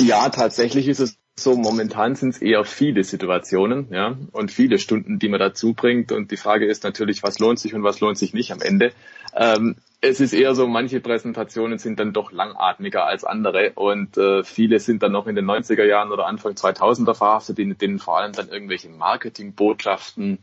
[0.00, 5.18] Ja, tatsächlich ist es so, momentan sind es eher viele Situationen, ja, und viele Stunden,
[5.18, 6.12] die man dazu bringt.
[6.12, 8.92] Und die Frage ist natürlich, was lohnt sich und was lohnt sich nicht am Ende.
[9.36, 14.44] Ähm, es ist eher so, manche Präsentationen sind dann doch langatmiger als andere und äh,
[14.44, 18.18] viele sind dann noch in den 90er Jahren oder Anfang 2000er verhaftet, in denen vor
[18.18, 20.38] allem dann irgendwelche Marketingbotschaften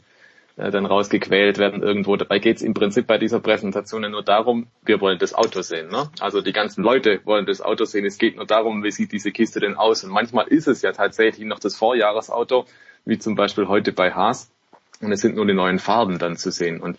[0.57, 2.17] äh, dann rausgequält werden irgendwo.
[2.17, 5.89] Dabei geht es im Prinzip bei dieser Präsentation nur darum, wir wollen das Auto sehen.
[5.89, 6.09] Ne?
[6.19, 8.05] Also die ganzen Leute wollen das Auto sehen.
[8.05, 10.03] Es geht nur darum, wie sieht diese Kiste denn aus.
[10.03, 12.65] Und manchmal ist es ja tatsächlich noch das Vorjahresauto,
[13.05, 14.51] wie zum Beispiel heute bei Haas.
[15.01, 16.79] Und es sind nur die neuen Farben dann zu sehen.
[16.79, 16.97] Und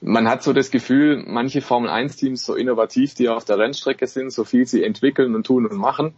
[0.00, 4.06] man hat so das Gefühl, manche Formel 1 Teams so innovativ, die auf der Rennstrecke
[4.06, 6.14] sind, so viel sie entwickeln und tun und machen,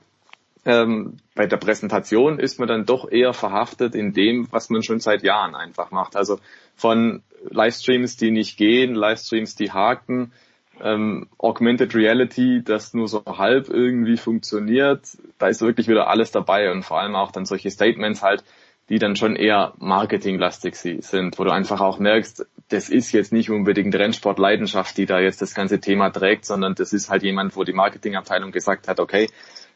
[0.65, 5.01] ähm, bei der Präsentation ist man dann doch eher verhaftet in dem, was man schon
[5.01, 6.17] seit Jahren einfach macht.
[6.17, 6.41] Also
[6.77, 10.33] von Livestreams, die nicht gehen, Livestreams, die haken,
[10.81, 15.01] ähm, Augmented Reality, das nur so halb irgendwie funktioniert,
[15.39, 18.45] da ist wirklich wieder alles dabei und vor allem auch dann solche Statements halt,
[18.89, 23.51] die dann schon eher marketinglastig sind, wo du einfach auch merkst, das ist jetzt nicht
[23.51, 27.65] unbedingt Rennsportleidenschaft, die da jetzt das ganze Thema trägt, sondern das ist halt jemand, wo
[27.65, 29.29] die Marketingabteilung gesagt hat, okay,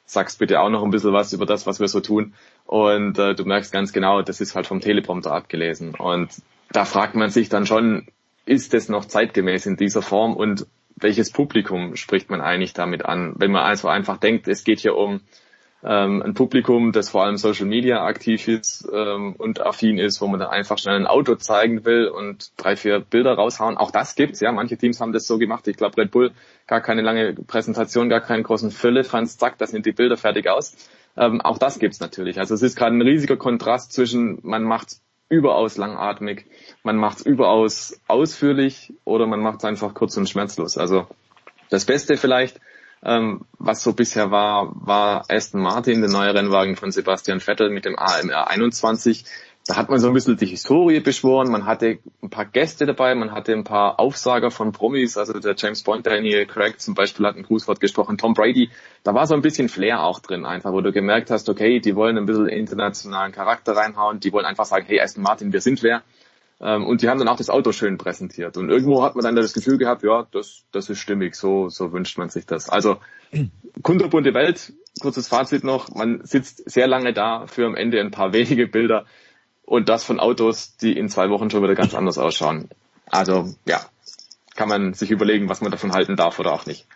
[0.04, 2.34] sagst bitte auch noch ein bisschen was über das, was wir so tun.
[2.66, 5.94] Und äh, du merkst ganz genau, das ist halt vom Teleprompter abgelesen.
[5.94, 6.30] Und
[6.70, 8.06] da fragt man sich dann schon,
[8.44, 10.66] ist das noch zeitgemäß in dieser Form und
[10.96, 13.34] welches Publikum spricht man eigentlich damit an?
[13.36, 15.20] Wenn man also einfach denkt, es geht hier um
[15.84, 20.28] ähm, ein Publikum, das vor allem Social Media aktiv ist ähm, und affin ist, wo
[20.28, 23.76] man dann einfach schnell ein Auto zeigen will und drei, vier Bilder raushauen.
[23.76, 24.52] Auch das gibt's, ja.
[24.52, 25.66] Manche Teams haben das so gemacht.
[25.66, 26.32] Ich glaube, Red Bull
[26.66, 30.48] gar keine lange Präsentation, gar keinen großen Fülle, Franz, zack, da sind die Bilder fertig
[30.48, 30.76] aus.
[31.16, 32.38] Ähm, auch das gibt's natürlich.
[32.38, 34.96] Also es ist gerade ein riesiger Kontrast zwischen, man macht
[35.28, 36.46] überaus langatmig,
[36.82, 40.78] man macht's überaus ausführlich oder man macht's einfach kurz und schmerzlos.
[40.78, 41.06] Also
[41.70, 42.60] das Beste vielleicht
[43.04, 47.84] ähm, was so bisher war, war Aston Martin, der neue Rennwagen von Sebastian Vettel mit
[47.84, 49.24] dem AMR 21.
[49.66, 53.14] Da hat man so ein bisschen die Historie beschworen, man hatte ein paar Gäste dabei,
[53.14, 57.26] man hatte ein paar Aufsager von Promis, also der James Bond, Daniel Craig zum Beispiel
[57.26, 58.70] hat ein Grußwort gesprochen, Tom Brady,
[59.04, 61.94] da war so ein bisschen Flair auch drin einfach, wo du gemerkt hast, okay, die
[61.94, 65.84] wollen ein bisschen internationalen Charakter reinhauen, die wollen einfach sagen, hey Aston Martin, wir sind
[65.84, 66.02] wer.
[66.62, 68.56] Ähm, und die haben dann auch das Auto schön präsentiert.
[68.56, 71.92] Und irgendwo hat man dann das Gefühl gehabt, ja, das, das ist stimmig, so, so
[71.92, 72.68] wünscht man sich das.
[72.68, 72.98] Also
[73.82, 78.32] kunterbunte Welt, kurzes Fazit noch, man sitzt sehr lange da für am Ende ein paar
[78.32, 79.06] wenige Bilder
[79.64, 82.68] und das von Autos, die in zwei Wochen schon wieder ganz anders ausschauen.
[83.06, 83.80] Also ja,
[84.54, 86.86] kann man sich überlegen, was man davon halten darf oder auch nicht.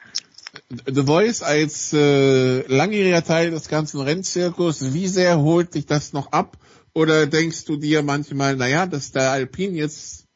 [0.87, 6.33] The Voice als äh, langjähriger Teil des ganzen Rennzirkus, wie sehr holt dich das noch
[6.33, 6.57] ab?
[6.97, 10.27] Oder denkst du dir manchmal, naja, dass der Alpin jetzt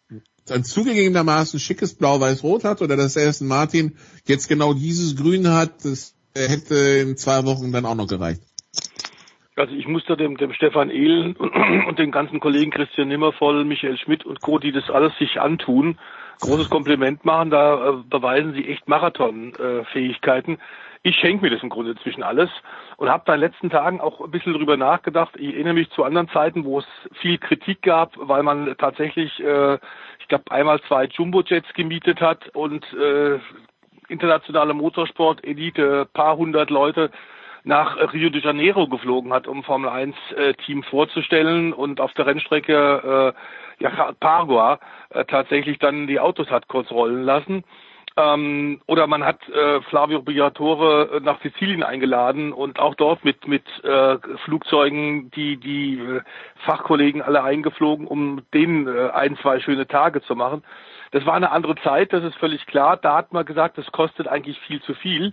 [0.51, 3.97] ein zugegebenermaßen schickes Blau-Weiß-Rot hat oder dass Aston Martin
[4.27, 8.43] jetzt genau dieses Grün hat, das hätte in zwei Wochen dann auch noch gereicht?
[9.57, 11.35] Also ich muss da dem, dem Stefan Ehlen
[11.89, 15.99] und den ganzen Kollegen Christian Nimmervoll, Michael Schmidt und Co., die das alles sich antun,
[16.41, 17.49] großes Kompliment machen.
[17.49, 20.57] Da äh, beweisen sie echt Marathon-Fähigkeiten.
[20.57, 20.59] Äh,
[21.03, 22.51] ich schenke mir das im Grunde inzwischen alles
[22.97, 25.35] und habe da in den letzten Tagen auch ein bisschen drüber nachgedacht.
[25.37, 26.87] Ich erinnere mich zu anderen Zeiten, wo es
[27.21, 29.75] viel Kritik gab, weil man tatsächlich, äh,
[30.19, 33.39] ich glaube, einmal zwei Jumbo-Jets gemietet hat und äh,
[34.09, 37.11] internationale Motorsport, Elite, paar hundert Leute
[37.65, 42.27] nach Rio de Janeiro geflogen hat, um Formel 1 äh, Team vorzustellen und auf der
[42.27, 43.35] Rennstrecke
[43.79, 44.79] äh, ja, Pargua
[45.11, 47.65] äh, tatsächlich dann die Autos hat kurz rollen lassen.
[48.17, 53.47] Ähm, oder man hat äh, Flavio Briatore äh, nach Sizilien eingeladen und auch dort mit
[53.47, 56.21] mit äh, Flugzeugen die die äh,
[56.65, 60.65] Fachkollegen alle eingeflogen, um denen äh, ein zwei schöne Tage zu machen.
[61.13, 62.97] Das war eine andere Zeit, das ist völlig klar.
[62.97, 65.33] Da hat man gesagt, das kostet eigentlich viel zu viel.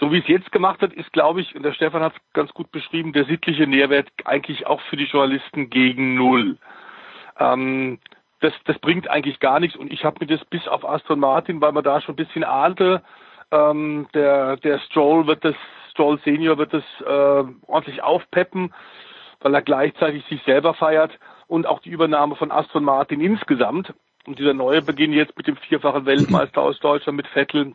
[0.00, 2.52] So wie es jetzt gemacht hat, ist, glaube ich, und der Stefan hat es ganz
[2.52, 6.58] gut beschrieben, der sittliche Nährwert eigentlich auch für die Journalisten gegen null.
[7.38, 7.98] Ähm,
[8.44, 9.76] das, das bringt eigentlich gar nichts.
[9.76, 12.44] Und ich habe mir das bis auf Aston Martin, weil man da schon ein bisschen
[12.44, 13.02] ahnte,
[13.50, 15.54] ähm, der, der Stroll wird das,
[15.90, 18.74] Stroll Senior wird das äh, ordentlich aufpeppen,
[19.40, 23.94] weil er gleichzeitig sich selber feiert und auch die Übernahme von Aston Martin insgesamt.
[24.26, 27.74] Und dieser neue Beginn jetzt mit dem vierfachen Weltmeister aus Deutschland mit Vettel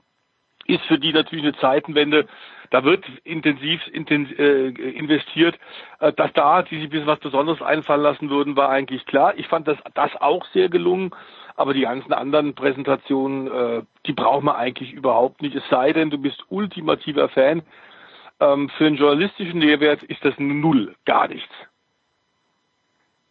[0.65, 2.27] ist für die natürlich eine Zeitenwende.
[2.71, 5.57] Da wird intensiv intensiv äh, investiert.
[5.99, 9.37] Äh, dass da die sich ein bisschen was Besonderes einfallen lassen würden, war eigentlich klar.
[9.37, 11.11] Ich fand das, das auch sehr gelungen.
[11.55, 15.55] Aber die ganzen anderen Präsentationen, äh, die braucht man eigentlich überhaupt nicht.
[15.55, 17.63] Es sei denn, du bist ultimativer Fan.
[18.39, 21.51] Ähm, für den journalistischen Nährwert ist das null, gar nichts.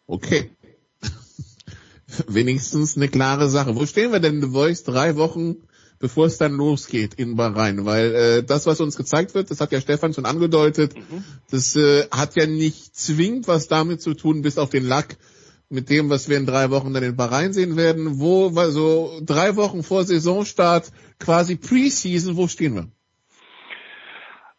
[0.07, 0.51] Okay.
[2.27, 3.77] Wenigstens eine klare Sache.
[3.77, 5.68] Wo stehen wir denn, The Voice, drei Wochen
[5.99, 7.85] bevor es dann losgeht in Bahrain?
[7.85, 11.25] Weil äh, das, was uns gezeigt wird, das hat ja Stefan schon angedeutet, mhm.
[11.51, 15.17] das äh, hat ja nicht zwingend was damit zu tun, bis auf den Lack,
[15.71, 18.21] mit dem, was wir in drei Wochen dann in Bahrain sehen werden.
[18.21, 20.91] Wo, so drei Wochen vor Saisonstart,
[21.21, 22.87] quasi Preseason, wo stehen wir?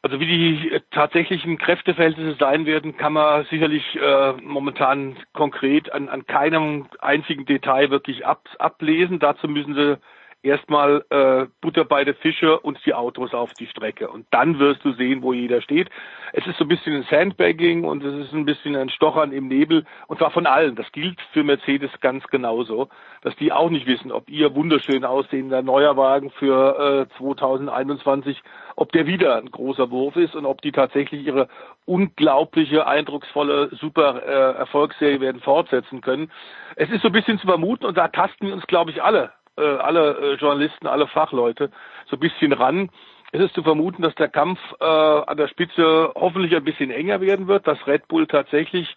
[0.02, 6.26] Also wie die tatsächlichen Kräfteverhältnisse sein werden, kann man sicherlich äh, momentan konkret an, an
[6.26, 9.20] keinem einzigen Detail wirklich ab, ablesen.
[9.20, 9.98] Dazu müssen sie
[10.42, 14.10] erstmal äh, Butter bei der Fische und die Autos auf die Strecke.
[14.10, 15.90] Und dann wirst du sehen, wo jeder steht.
[16.34, 19.48] Es ist so ein bisschen ein Sandbagging und es ist ein bisschen ein Stochern im
[19.48, 19.86] Nebel.
[20.08, 20.76] Und zwar von allen.
[20.76, 22.90] Das gilt für Mercedes ganz genauso,
[23.22, 28.42] dass die auch nicht wissen, ob ihr wunderschön aussehender neuer Wagen für äh, 2021,
[28.76, 31.50] ob der wieder ein großer Wurf ist und ob die tatsächlich ihre
[31.86, 36.32] unglaubliche, eindrucksvolle, super äh, Erfolgsserie werden fortsetzen können.
[36.76, 39.34] Es ist so ein bisschen zu vermuten und da tasten wir uns, glaube ich, alle
[39.60, 41.72] äh, alle äh, Journalisten, alle Fachleute
[42.10, 42.90] so ein bisschen ran.
[43.32, 47.22] Es ist zu vermuten, dass der Kampf äh, an der Spitze hoffentlich ein bisschen enger
[47.22, 48.96] werden wird, dass Red Bull tatsächlich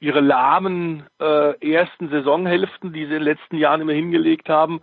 [0.00, 4.80] ihre lahmen äh, ersten Saisonhälften, die sie in den letzten Jahren immer hingelegt haben,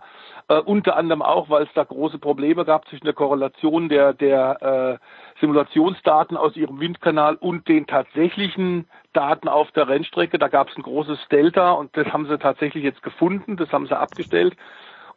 [0.48, 5.00] äh, unter anderem auch, weil es da große Probleme gab zwischen der Korrelation der, der
[5.00, 10.38] äh, Simulationsdaten aus ihrem Windkanal und den tatsächlichen Daten auf der Rennstrecke.
[10.38, 13.86] Da gab es ein großes Delta und das haben sie tatsächlich jetzt gefunden, das haben
[13.86, 14.56] sie abgestellt.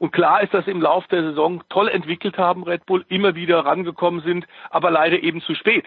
[0.02, 3.60] Und klar ist, dass im Laufe der Saison toll entwickelt haben, Red Bull, immer wieder
[3.60, 5.86] rangekommen sind, aber leider eben zu spät,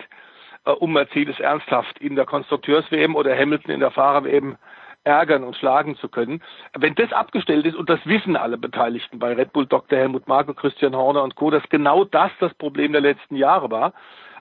[0.67, 4.57] äh, um Mercedes ernsthaft in der Konstrukteurs-WM oder Hamilton in der Fahrer-WM
[5.03, 6.45] ärgern und schlagen zu können.
[6.79, 9.99] Wenn das abgestellt ist, und das wissen alle Beteiligten bei Red Bull, Dr.
[9.99, 13.95] Helmut Marko, Christian Horner und Co., dass genau das das Problem der letzten Jahre war,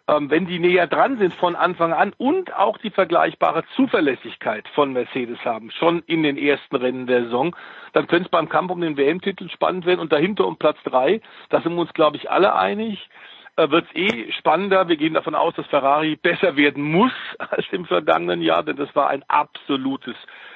[0.08, 4.94] ähm, wenn die näher dran sind von Anfang an und auch die vergleichbare Zuverlässigkeit von
[4.94, 7.56] Mercedes haben, schon in den ersten Rennen der Saison,
[7.94, 11.22] dann könnte es beim Kampf um den WM-Titel spannend werden und dahinter um Platz drei,
[11.50, 13.10] da sind wir uns, glaube ich, alle einig,
[13.56, 14.88] äh, wird es eh spannender.
[14.88, 18.94] Wir gehen davon aus, dass Ferrari besser werden muss als im vergangenen Jahr, denn das
[18.96, 20.16] war ein absolutes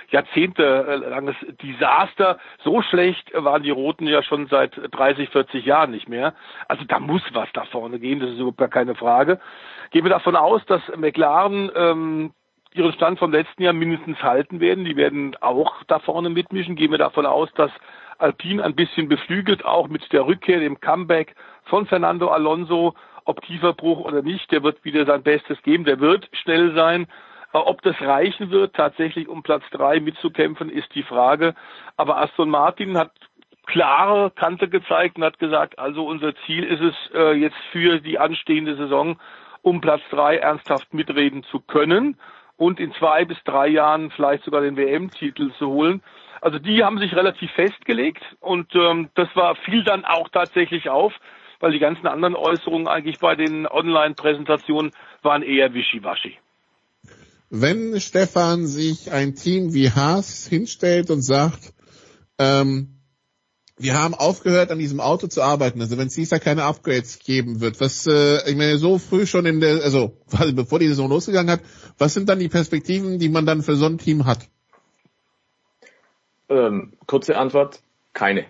[0.10, 2.40] jahrzehntelanges Desaster.
[2.64, 6.34] So schlecht waren die Roten ja schon seit 30, 40 Jahren nicht mehr.
[6.68, 9.40] Also da muss was da vorne gehen, das ist überhaupt gar keine Frage.
[9.92, 12.32] Gehen wir davon aus, dass McLaren ähm,
[12.74, 14.86] ihren Stand vom letzten Jahr mindestens halten werden.
[14.86, 16.76] Die werden auch da vorne mitmischen.
[16.76, 17.72] Gehen wir davon aus, dass
[18.18, 21.36] Alpine ein bisschen beflügelt, auch mit der Rückkehr, dem Comeback
[21.66, 22.96] von Fernando Alonso,
[23.26, 27.08] ob tiefer Bruch oder nicht, der wird wieder sein Bestes geben, der wird schnell sein
[27.54, 31.56] ob das reichen wird, tatsächlich um Platz drei mitzukämpfen, ist die Frage.
[31.96, 33.12] Aber Aston Martin hat
[33.66, 38.18] klare Kante gezeigt und hat gesagt, also unser Ziel ist es äh, jetzt für die
[38.18, 39.20] anstehende Saison,
[39.62, 42.18] um Platz drei ernsthaft mitreden zu können
[42.56, 46.02] und in zwei bis drei Jahren vielleicht sogar den WM-Titel zu holen.
[46.42, 51.14] Also die haben sich relativ festgelegt und ähm, das war fiel dann auch tatsächlich auf,
[51.60, 54.92] weil die ganzen anderen Äußerungen eigentlich bei den Online-Präsentationen
[55.24, 56.38] waren eher wischiwaschi
[57.50, 61.74] wenn Stefan sich ein Team wie Haas hinstellt und sagt,
[62.38, 62.98] ähm,
[63.78, 65.80] wir haben aufgehört, an diesem Auto zu arbeiten.
[65.82, 69.26] Also wenn es dies Jahr keine Upgrades geben wird, was, äh, ich meine, so früh
[69.26, 71.62] schon in der, also quasi bevor die Saison losgegangen hat,
[71.98, 74.50] was sind dann die Perspektiven, die man dann für so ein Team hat?
[76.50, 77.82] Ähm, kurze Antwort,
[78.18, 78.46] keine.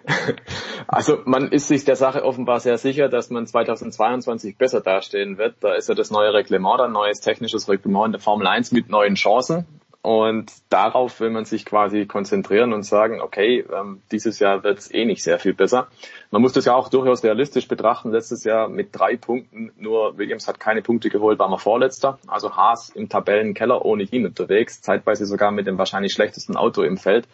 [0.90, 5.56] Also man ist sich der Sache offenbar sehr sicher, dass man 2022 besser dastehen wird.
[5.60, 8.88] Da ist ja das neue Reglement, ein neues technisches Reglement in der Formel 1 mit
[8.88, 9.66] neuen Chancen.
[10.02, 14.94] Und darauf will man sich quasi konzentrieren und sagen, okay, ähm, dieses Jahr wird es
[14.94, 15.90] eh nicht sehr viel besser.
[16.32, 18.12] Man muss das ja auch durchaus realistisch betrachten.
[18.12, 22.20] Letztes Jahr mit drei Punkten, nur Williams hat keine Punkte geholt, war man Vorletzter.
[22.28, 27.28] Also Haas im Tabellenkeller ohnehin unterwegs, zeitweise sogar mit dem wahrscheinlich schlechtesten Auto im Feld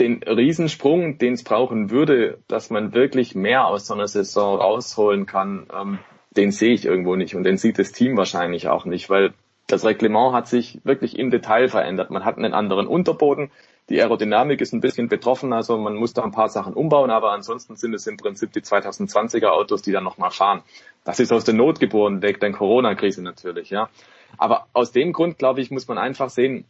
[0.00, 5.26] den Riesensprung, den es brauchen würde, dass man wirklich mehr aus so einer Saison rausholen
[5.26, 5.98] kann, ähm,
[6.36, 9.34] den sehe ich irgendwo nicht und den sieht das Team wahrscheinlich auch nicht, weil
[9.66, 12.10] das Reglement hat sich wirklich im Detail verändert.
[12.10, 13.50] Man hat einen anderen Unterboden.
[13.88, 17.32] Die Aerodynamik ist ein bisschen betroffen, also man muss da ein paar Sachen umbauen, aber
[17.32, 20.62] ansonsten sind es im Prinzip die 2020er Autos, die dann nochmal fahren.
[21.04, 23.90] Das ist aus der Not geboren, wegen der Corona-Krise natürlich, ja.
[24.38, 26.64] Aber aus dem Grund, glaube ich, muss man einfach sehen,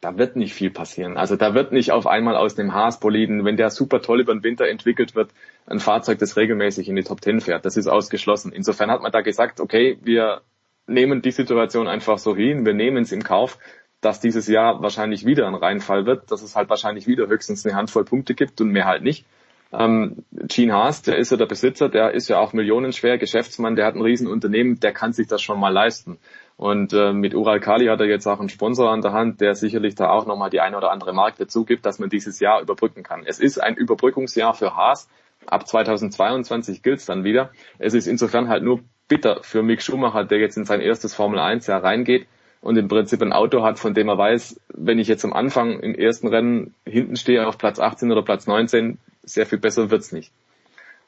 [0.00, 1.16] da wird nicht viel passieren.
[1.16, 4.42] Also da wird nicht auf einmal aus dem Haas-Boliden, wenn der super toll über den
[4.42, 5.30] Winter entwickelt wird,
[5.66, 7.64] ein Fahrzeug, das regelmäßig in die Top Ten fährt.
[7.64, 8.52] Das ist ausgeschlossen.
[8.52, 10.40] Insofern hat man da gesagt, okay, wir
[10.86, 13.58] nehmen die Situation einfach so hin, wir nehmen es im Kauf,
[14.00, 17.76] dass dieses Jahr wahrscheinlich wieder ein Reinfall wird, dass es halt wahrscheinlich wieder höchstens eine
[17.76, 19.26] Handvoll Punkte gibt und mehr halt nicht.
[19.72, 23.86] Ähm, Gene Haas, der ist ja der Besitzer, der ist ja auch millionenschwer, Geschäftsmann, der
[23.86, 26.18] hat ein Riesenunternehmen, der kann sich das schon mal leisten.
[26.60, 29.54] Und äh, mit Ural Kali hat er jetzt auch einen Sponsor an der Hand, der
[29.54, 32.60] sicherlich da auch nochmal die eine oder andere Marke dazu gibt, dass man dieses Jahr
[32.60, 33.22] überbrücken kann.
[33.24, 35.08] Es ist ein Überbrückungsjahr für Haas.
[35.46, 37.50] Ab 2022 gilt es dann wieder.
[37.78, 41.38] Es ist insofern halt nur bitter für Mick Schumacher, der jetzt in sein erstes Formel
[41.38, 42.26] 1 Jahr reingeht
[42.60, 45.80] und im Prinzip ein Auto hat, von dem er weiß, wenn ich jetzt am Anfang
[45.80, 50.12] im ersten Rennen hinten stehe auf Platz 18 oder Platz 19, sehr viel besser wird's
[50.12, 50.30] nicht.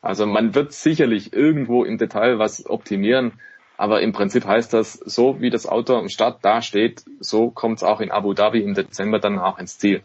[0.00, 3.32] Also man wird sicherlich irgendwo im Detail was optimieren,
[3.82, 7.82] aber im Prinzip heißt das, so wie das Auto am Start dasteht, so kommt es
[7.82, 10.04] auch in Abu Dhabi im Dezember dann auch ins Ziel.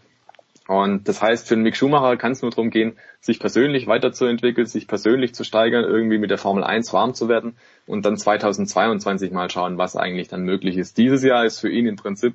[0.67, 4.65] Und das heißt, für den Mick Schumacher kann es nur darum gehen, sich persönlich weiterzuentwickeln,
[4.65, 7.55] sich persönlich zu steigern, irgendwie mit der Formel 1 warm zu werden
[7.86, 10.97] und dann 2022 mal schauen, was eigentlich dann möglich ist.
[10.97, 12.34] Dieses Jahr ist für ihn im Prinzip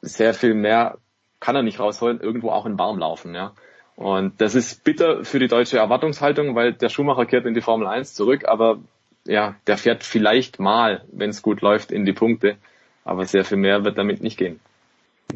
[0.00, 0.96] sehr viel mehr,
[1.40, 3.52] kann er nicht rausholen, irgendwo auch in warm laufen, ja.
[3.96, 7.86] Und das ist bitter für die deutsche Erwartungshaltung, weil der Schumacher kehrt in die Formel
[7.86, 8.78] 1 zurück, aber
[9.26, 12.56] ja, der fährt vielleicht mal, wenn es gut läuft, in die Punkte.
[13.04, 14.60] Aber sehr viel mehr wird damit nicht gehen.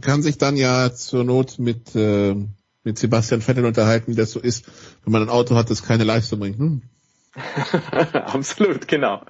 [0.00, 2.34] Kann sich dann ja zur Not mit, äh,
[2.84, 4.66] mit Sebastian Vettel unterhalten, wie das so ist,
[5.04, 6.58] wenn man ein Auto hat, das keine Leistung bringt.
[6.58, 6.82] Hm?
[8.12, 9.22] Absolut, genau.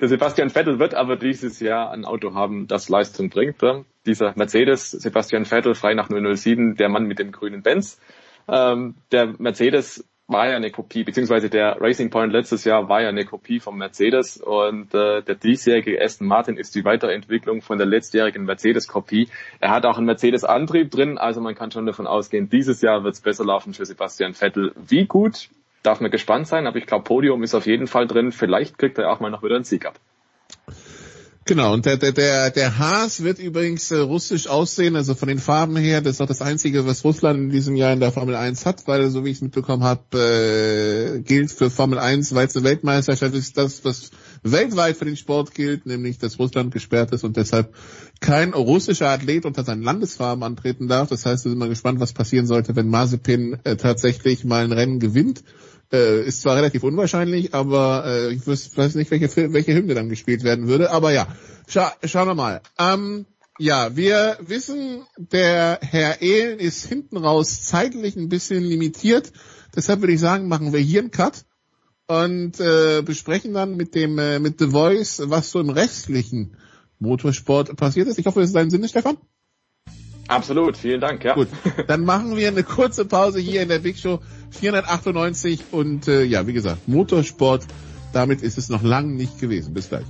[0.00, 3.56] Der Sebastian Vettel wird aber dieses Jahr ein Auto haben, das Leistung bringt.
[4.06, 7.98] Dieser Mercedes, Sebastian Vettel, frei nach 007, der Mann mit dem grünen Benz.
[8.48, 13.10] Ähm, der Mercedes war ja eine Kopie, beziehungsweise der Racing Point letztes Jahr war ja
[13.10, 17.86] eine Kopie vom Mercedes und äh, der diesjährige Aston Martin ist die Weiterentwicklung von der
[17.86, 19.28] letztjährigen Mercedes-Kopie.
[19.60, 23.14] Er hat auch einen Mercedes-Antrieb drin, also man kann schon davon ausgehen, dieses Jahr wird
[23.14, 24.72] es besser laufen für Sebastian Vettel.
[24.76, 25.50] Wie gut,
[25.82, 28.32] darf man gespannt sein, aber ich glaube, Podium ist auf jeden Fall drin.
[28.32, 30.00] Vielleicht kriegt er auch mal noch wieder einen Sieg ab.
[31.46, 35.38] Genau, und der, der, der, der Haas wird übrigens äh, russisch aussehen, also von den
[35.38, 38.34] Farben her, das ist auch das Einzige, was Russland in diesem Jahr in der Formel
[38.34, 42.46] 1 hat, weil, so wie ich es mitbekommen habe, äh, gilt für Formel 1, weil
[42.46, 44.10] es eine Weltmeisterschaft ist, das, was
[44.42, 47.74] weltweit für den Sport gilt, nämlich, dass Russland gesperrt ist und deshalb
[48.20, 51.10] kein russischer Athlet unter seinen Landesfarben antreten darf.
[51.10, 54.72] Das heißt, wir sind mal gespannt, was passieren sollte, wenn Mazepin äh, tatsächlich mal ein
[54.72, 55.44] Rennen gewinnt.
[55.94, 60.42] Äh, ist zwar relativ unwahrscheinlich, aber äh, ich weiß nicht, welche, welche Hymne dann gespielt
[60.42, 60.90] werden würde.
[60.90, 61.28] Aber ja,
[61.68, 62.62] Scha schauen wir mal.
[62.80, 63.26] Ähm,
[63.60, 69.30] ja, wir wissen, der Herr Ehlen ist hinten raus zeitlich ein bisschen limitiert.
[69.76, 71.44] Deshalb würde ich sagen, machen wir hier einen Cut
[72.08, 76.56] und äh, besprechen dann mit dem äh, mit The Voice, was so im restlichen
[76.98, 78.18] Motorsport passiert ist.
[78.18, 79.16] Ich hoffe, es ist dein Sinne, Stefan.
[80.28, 81.34] Absolut, vielen Dank, ja.
[81.34, 81.48] Gut,
[81.86, 84.20] dann machen wir eine kurze Pause hier in der Big Show
[84.50, 87.66] 498 und äh, ja, wie gesagt, Motorsport,
[88.12, 89.74] damit ist es noch lang nicht gewesen.
[89.74, 90.06] Bis gleich.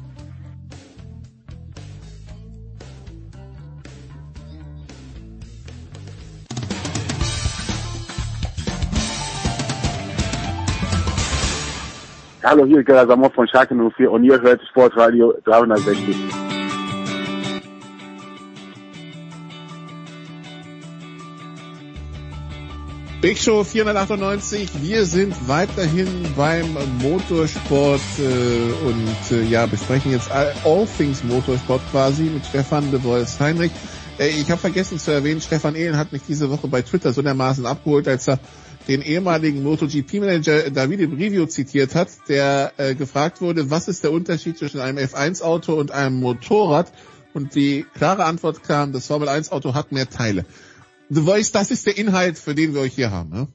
[12.44, 16.43] Hallo, hier ist Gerhard Samov von Schalke 04 und ihr hört Sportradio 360.
[23.24, 24.68] Big Show 498.
[24.82, 26.06] Wir sind weiterhin
[26.36, 32.90] beim Motorsport äh, und äh, ja besprechen jetzt all, all things Motorsport quasi mit Stefan
[32.90, 33.72] de Wolfs Heinrich.
[34.18, 37.22] Äh, ich habe vergessen zu erwähnen, Stefan Ehlen hat mich diese Woche bei Twitter so
[37.22, 38.38] dermaßen abgeholt, als er
[38.88, 44.58] den ehemaligen MotoGP-Manager Davide Brivio zitiert hat, der äh, gefragt wurde, was ist der Unterschied
[44.58, 46.92] zwischen einem F1-Auto und einem Motorrad?
[47.32, 50.44] Und die klare Antwort kam, das Formel 1-Auto hat mehr Teile.
[51.10, 53.48] The Voice, das ist der Inhalt, für den wir euch hier haben, ne?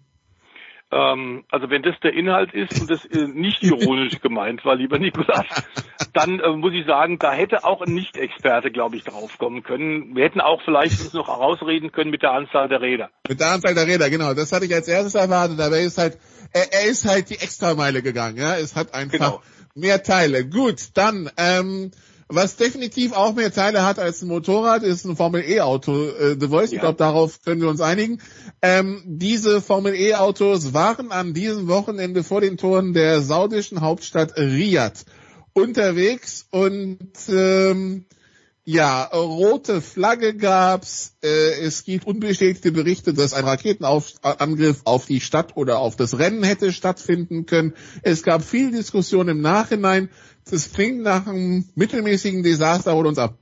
[0.91, 4.97] Ähm, also wenn das der Inhalt ist und das äh, nicht ironisch gemeint war, lieber
[4.97, 5.45] Nikolas,
[6.13, 10.15] dann äh, muss ich sagen, da hätte auch ein Nicht-Experte, glaube ich, draufkommen können.
[10.15, 13.11] Wir hätten auch vielleicht uns noch herausreden können mit der Anzahl der Räder.
[13.27, 14.33] Mit der Anzahl der Räder, genau.
[14.33, 16.17] Das hatte ich als erstes erwartet, aber er ist halt,
[16.53, 18.57] er, er ist halt die Extrameile gegangen, ja.
[18.57, 19.41] Es hat einfach genau.
[19.75, 20.47] mehr Teile.
[20.47, 21.91] Gut, dann, ähm,
[22.31, 26.09] was definitiv auch mehr Teile hat als ein Motorrad, ist ein Formel E-Auto.
[26.09, 26.75] Äh, The Voice, ja.
[26.75, 28.19] ich glaube, darauf können wir uns einigen.
[28.61, 35.05] Ähm, diese Formel E-Autos waren an diesem Wochenende vor den Toren der saudischen Hauptstadt Riyadh
[35.53, 36.99] unterwegs und
[37.29, 38.05] ähm,
[38.71, 41.15] Ja, rote Flagge gab's.
[41.23, 46.43] Äh, es gibt unbestätigte Berichte, dass ein Raketenangriff auf die Stadt oder auf das Rennen
[46.43, 47.73] hätte stattfinden können.
[48.03, 50.09] Es gab viel Diskussion im Nachhinein.
[50.51, 52.93] Das klingt nach einem mittelmäßigen Desaster.
[52.93, 53.33] Hol uns ab.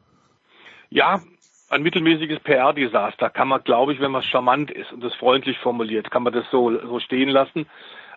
[0.89, 1.21] Ja,
[1.69, 6.09] ein mittelmäßiges PR-Desaster kann man, glaube ich, wenn man charmant ist und das freundlich formuliert,
[6.11, 7.65] kann man das so, so stehen lassen.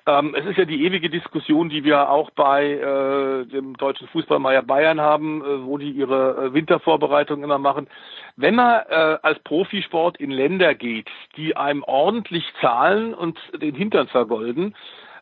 [0.07, 4.63] Ähm, es ist ja die ewige Diskussion, die wir auch bei äh, dem deutschen Fußballmeier
[4.63, 7.89] Bayern haben, äh, wo die ihre äh, Wintervorbereitung immer machen.
[8.37, 14.09] Wenn man äh, als Profisport in Länder geht, die einem ordentlich zahlen und den Hintern
[14.09, 14.75] vergolden,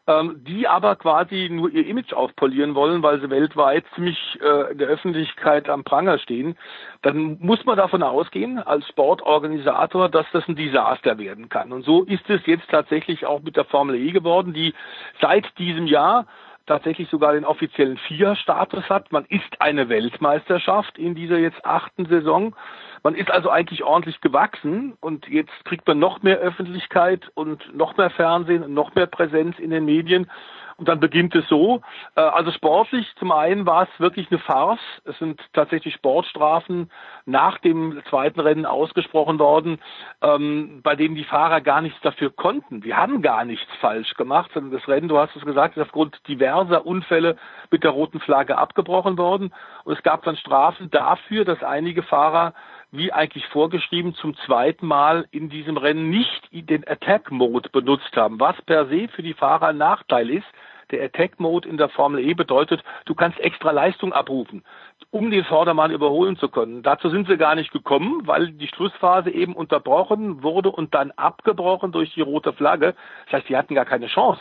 [0.08, 4.88] ähm, die aber quasi nur ihr Image aufpolieren wollen, weil sie weltweit ziemlich äh, der
[4.88, 6.56] Öffentlichkeit am Pranger stehen,
[7.02, 11.72] dann muss man davon ausgehen, als Sportorganisator, dass das ein Desaster werden kann.
[11.72, 14.72] Und so ist es jetzt tatsächlich auch mit der Formel E geworden, die
[15.20, 16.26] seit diesem Jahr
[16.64, 19.12] tatsächlich sogar den offiziellen FIA-Status hat.
[19.12, 22.54] Man ist eine Weltmeisterschaft in dieser jetzt achten Saison.
[23.02, 27.96] Man ist also eigentlich ordentlich gewachsen und jetzt kriegt man noch mehr Öffentlichkeit und noch
[27.96, 30.30] mehr Fernsehen und noch mehr Präsenz in den Medien.
[30.78, 31.82] Und dann beginnt es so.
[32.14, 34.78] Äh, also sportlich, zum einen war es wirklich eine Farce.
[35.04, 36.88] Es sind tatsächlich Sportstrafen
[37.26, 39.80] nach dem zweiten Rennen ausgesprochen worden,
[40.22, 42.84] ähm, bei denen die Fahrer gar nichts dafür konnten.
[42.84, 46.16] Wir haben gar nichts falsch gemacht, sondern das Rennen, du hast es gesagt, ist aufgrund
[46.28, 47.36] diverser Unfälle
[47.72, 49.52] mit der roten Flagge abgebrochen worden.
[49.82, 52.54] Und es gab dann Strafen dafür, dass einige Fahrer
[52.90, 58.40] wie eigentlich vorgeschrieben, zum zweiten Mal in diesem Rennen nicht den Attack Mode benutzt haben,
[58.40, 60.46] was per se für die Fahrer ein Nachteil ist.
[60.90, 64.64] Der Attack Mode in der Formel E bedeutet, du kannst extra Leistung abrufen,
[65.10, 66.82] um den Vordermann überholen zu können.
[66.82, 71.92] Dazu sind sie gar nicht gekommen, weil die Schlussphase eben unterbrochen wurde und dann abgebrochen
[71.92, 72.94] durch die rote Flagge.
[73.26, 74.40] Das heißt, sie hatten gar keine Chance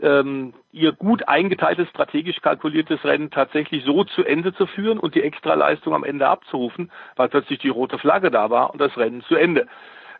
[0.00, 5.22] ähm, ihr gut eingeteiltes, strategisch kalkuliertes Rennen tatsächlich so zu Ende zu führen und die
[5.22, 9.34] Extraleistung am Ende abzurufen, weil plötzlich die rote Flagge da war und das Rennen zu
[9.34, 9.66] Ende.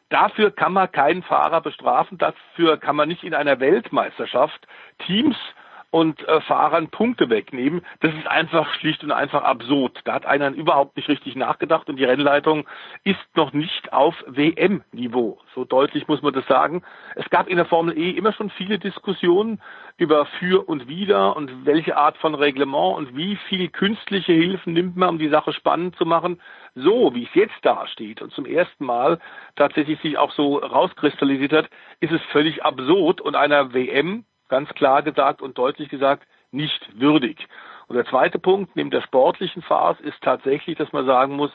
[0.09, 4.67] Dafür kann man keinen Fahrer bestrafen, dafür kann man nicht in einer Weltmeisterschaft
[5.07, 5.37] Teams
[5.91, 7.83] und äh, Fahrern Punkte wegnehmen.
[8.01, 10.01] Das ist einfach schlicht und einfach absurd.
[10.05, 12.67] Da hat einer überhaupt nicht richtig nachgedacht und die Rennleitung
[13.05, 15.39] ist noch nicht auf WM-Niveau.
[15.55, 16.83] So deutlich muss man das sagen.
[17.15, 19.63] Es gab in der Formel E immer schon viele Diskussionen
[19.97, 24.97] über für und wider und welche Art von Reglement und wie viel künstliche Hilfen nimmt
[24.97, 26.41] man, um die Sache spannend zu machen.
[26.75, 29.19] So, wie es jetzt dasteht und zum ersten Mal
[29.57, 31.71] tatsächlich sich auch so rauskristallisiert hat,
[32.01, 37.47] ist es völlig absurd und einer WM ganz klar gesagt und deutlich gesagt, nicht würdig.
[37.87, 41.53] Und der zweite Punkt neben der sportlichen Phase ist tatsächlich, dass man sagen muss,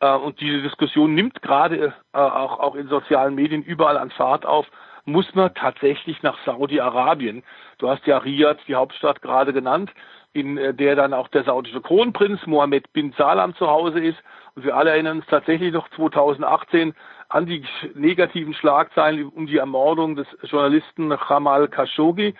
[0.00, 4.46] äh, und diese Diskussion nimmt gerade äh, auch, auch in sozialen Medien überall an Fahrt
[4.46, 4.66] auf,
[5.04, 7.42] muss man tatsächlich nach Saudi-Arabien.
[7.78, 9.90] Du hast ja Riyadh, die Hauptstadt, gerade genannt,
[10.32, 14.18] in äh, der dann auch der saudische Kronprinz Mohammed bin Salam zu Hause ist.
[14.56, 16.94] Und wir alle erinnern uns tatsächlich noch 2018
[17.28, 22.34] an die negativen Schlagzeilen um die Ermordung des Journalisten Jamal Khashoggi.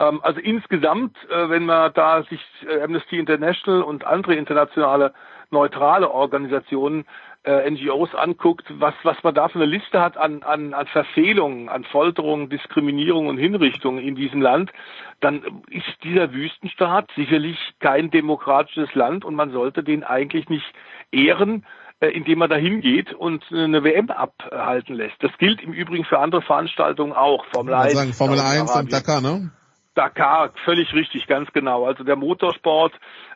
[0.00, 5.12] Ähm, also insgesamt, äh, wenn man da sich äh, Amnesty International und andere internationale
[5.50, 7.04] neutrale Organisationen,
[7.44, 11.68] äh, NGOs anguckt, was, was man da für eine Liste hat an, an, an Verfehlungen,
[11.68, 14.72] an Folterungen, Diskriminierung und Hinrichtungen in diesem Land,
[15.20, 20.66] dann ist dieser Wüstenstaat sicherlich kein demokratisches Land und man sollte den eigentlich nicht
[21.10, 21.64] ehren,
[22.00, 25.16] äh, indem man da hingeht und eine WM abhalten lässt.
[25.20, 27.44] Das gilt im Übrigen für andere Veranstaltungen auch.
[27.46, 29.50] Formel 1, sagen, Formel 1 und Dakar, ne?
[29.98, 31.84] Dakar, völlig richtig, ganz genau.
[31.84, 32.92] Also der Motorsport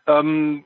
[0.06, 0.64] ähm,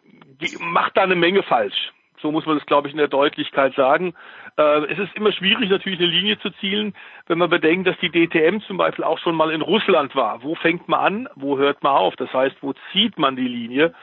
[0.60, 1.92] macht da eine Menge falsch.
[2.20, 4.14] So muss man das, glaube ich, in der Deutlichkeit sagen.
[4.58, 6.94] Äh, es ist immer schwierig, natürlich eine Linie zu zielen,
[7.26, 10.42] wenn man bedenkt, dass die DTM zum Beispiel auch schon mal in Russland war.
[10.42, 11.28] Wo fängt man an?
[11.34, 12.14] Wo hört man auf?
[12.16, 13.94] Das heißt, wo zieht man die Linie?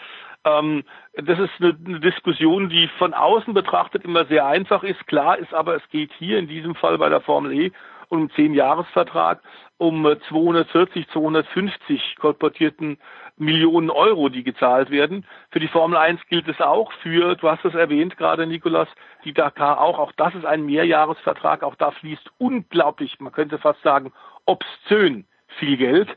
[0.45, 0.83] Ähm,
[1.13, 5.05] das ist eine, eine, Diskussion, die von außen betrachtet immer sehr einfach ist.
[5.05, 7.71] Klar ist aber, es geht hier in diesem Fall bei der Formel E
[8.09, 9.41] um einen Zehn-Jahres-Vertrag
[9.83, 12.97] um 240, 250 kolportierten
[13.35, 15.25] Millionen Euro, die gezahlt werden.
[15.51, 18.87] Für die Formel 1 gilt es auch für, du hast es erwähnt gerade, Nikolas,
[19.25, 19.99] die Dakar auch.
[19.99, 21.63] Auch das ist ein Mehrjahresvertrag.
[21.63, 24.13] Auch da fließt unglaublich, man könnte fast sagen,
[24.45, 25.25] obszön
[25.59, 26.09] viel Geld.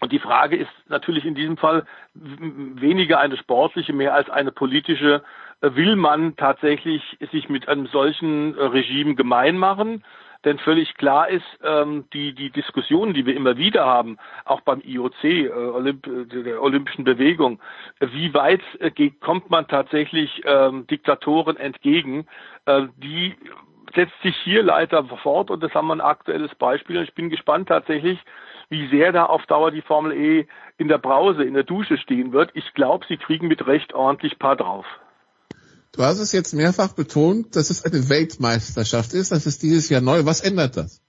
[0.00, 5.24] Und die Frage ist natürlich in diesem Fall weniger eine sportliche, mehr als eine politische.
[5.60, 7.02] Will man tatsächlich
[7.32, 10.04] sich mit einem solchen Regime gemein machen?
[10.44, 14.80] Denn völlig klar ist, ähm, die, die Diskussionen, die wir immer wieder haben, auch beim
[14.84, 17.60] IOC, äh, Olymp der Olympischen Bewegung,
[18.00, 22.26] wie weit äh, kommt man tatsächlich ähm, Diktatoren entgegen,
[22.66, 23.34] äh, die
[23.94, 26.98] setzt sich hier leider fort und das haben wir ein aktuelles Beispiel.
[26.98, 28.18] Und ich bin gespannt tatsächlich,
[28.68, 30.46] wie sehr da auf Dauer die Formel E
[30.78, 32.50] in der Brause, in der Dusche stehen wird.
[32.54, 34.86] Ich glaube, sie kriegen mit Recht ordentlich paar drauf.
[35.96, 39.30] Du hast es jetzt mehrfach betont, dass es eine Weltmeisterschaft ist.
[39.30, 40.24] Das ist dieses Jahr neu.
[40.24, 41.00] Was ändert das?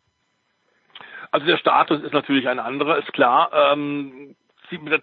[1.31, 3.51] Also der Status ist natürlich ein anderer, ist klar.
[3.53, 4.35] Ähm,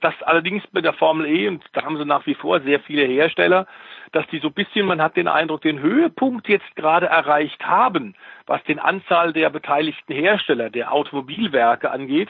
[0.01, 3.05] das allerdings bei der Formel E, und da haben sie nach wie vor sehr viele
[3.05, 3.67] Hersteller,
[4.13, 8.15] dass die so ein bisschen, man hat den Eindruck, den Höhepunkt jetzt gerade erreicht haben,
[8.47, 12.29] was den Anzahl der beteiligten Hersteller, der Automobilwerke angeht,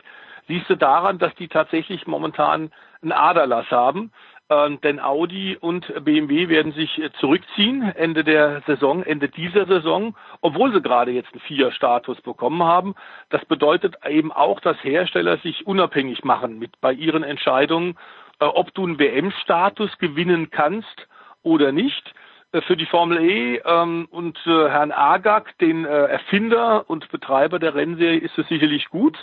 [0.49, 2.73] siehst du daran, dass die tatsächlich momentan
[3.03, 4.13] einen Aderlass haben.
[4.53, 10.15] Ähm, denn Audi und BMW werden sich äh, zurückziehen Ende der Saison, Ende dieser Saison,
[10.43, 12.95] obwohl sie gerade jetzt einen Vier-Status bekommen haben.
[13.31, 17.97] Das bedeutet eben auch, dass Hersteller sich unabhängig machen mit bei ihren Entscheidungen,
[18.41, 21.09] äh, ob du einen WM-Status gewinnen kannst
[21.43, 22.13] oder nicht.
[22.53, 27.59] Äh, für die Formel E ähm, und äh, Herrn Agag, den äh, Erfinder und Betreiber
[27.59, 29.19] der Rennserie, ist es sicherlich gut,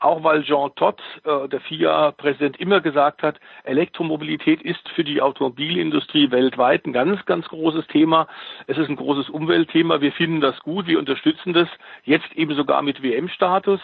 [0.00, 6.30] auch weil Jean Todt, äh, der FIA-Präsident, immer gesagt hat, Elektromobilität ist für die Automobilindustrie
[6.30, 8.26] weltweit ein ganz, ganz großes Thema.
[8.66, 10.00] Es ist ein großes Umweltthema.
[10.00, 11.68] Wir finden das gut, wir unterstützen das,
[12.04, 13.80] jetzt eben sogar mit WM-Status.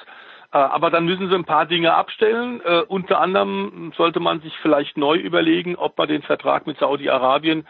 [0.53, 2.61] Äh, aber dann müssen sie ein paar Dinge abstellen.
[2.65, 7.65] Äh, unter anderem sollte man sich vielleicht neu überlegen, ob man den Vertrag mit Saudi-Arabien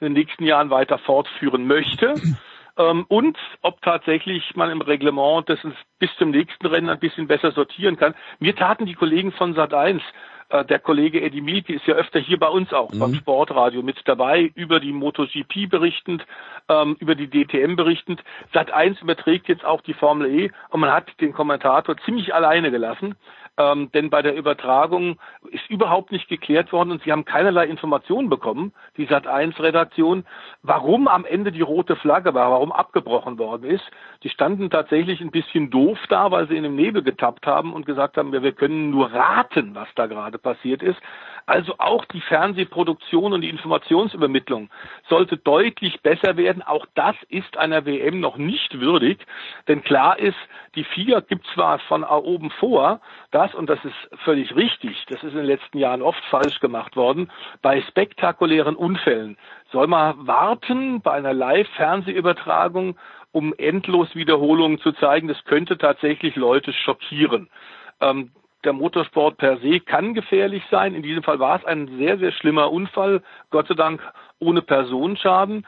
[0.00, 2.14] in den nächsten Jahren weiter fortführen möchte.
[2.78, 5.58] Ähm, und ob tatsächlich man im Reglement das
[5.98, 8.14] bis zum nächsten Rennen ein bisschen besser sortieren kann.
[8.38, 10.00] Mir taten die Kollegen von Sat1
[10.50, 12.98] äh, der Kollege Eddie Mielke ist ja öfter hier bei uns auch mhm.
[12.98, 16.26] beim Sportradio mit dabei, über die MotoGP berichtend,
[16.68, 18.22] ähm, über die DTM berichtend.
[18.52, 22.70] Sat 1 überträgt jetzt auch die Formel E und man hat den Kommentator ziemlich alleine
[22.70, 23.14] gelassen
[23.60, 25.18] ähm, denn bei der Übertragung
[25.50, 30.24] ist überhaupt nicht geklärt worden und sie haben keinerlei Informationen bekommen, die Sat1-Redaktion,
[30.62, 33.84] warum am Ende die rote Flagge war, warum abgebrochen worden ist.
[34.22, 37.84] Die standen tatsächlich ein bisschen doof da, weil sie in dem Nebel getappt haben und
[37.84, 41.00] gesagt haben, ja, wir können nur raten, was da gerade passiert ist.
[41.46, 44.70] Also auch die Fernsehproduktion und die Informationsübermittlung
[45.08, 46.62] sollte deutlich besser werden.
[46.62, 49.18] Auch das ist einer WM noch nicht würdig,
[49.68, 50.38] denn klar ist,
[50.74, 55.32] die FIA gibt zwar von oben vor, dass, und das ist völlig richtig, das ist
[55.32, 57.30] in den letzten Jahren oft falsch gemacht worden,
[57.62, 59.36] bei spektakulären Unfällen
[59.72, 62.96] soll man warten bei einer Live-Fernsehübertragung,
[63.32, 65.28] um endlos Wiederholungen zu zeigen.
[65.28, 67.48] Das könnte tatsächlich Leute schockieren.
[68.00, 68.32] Ähm,
[68.64, 70.94] der Motorsport per se kann gefährlich sein.
[70.94, 74.00] In diesem Fall war es ein sehr, sehr schlimmer Unfall, Gott sei Dank
[74.38, 75.66] ohne Personenschaden.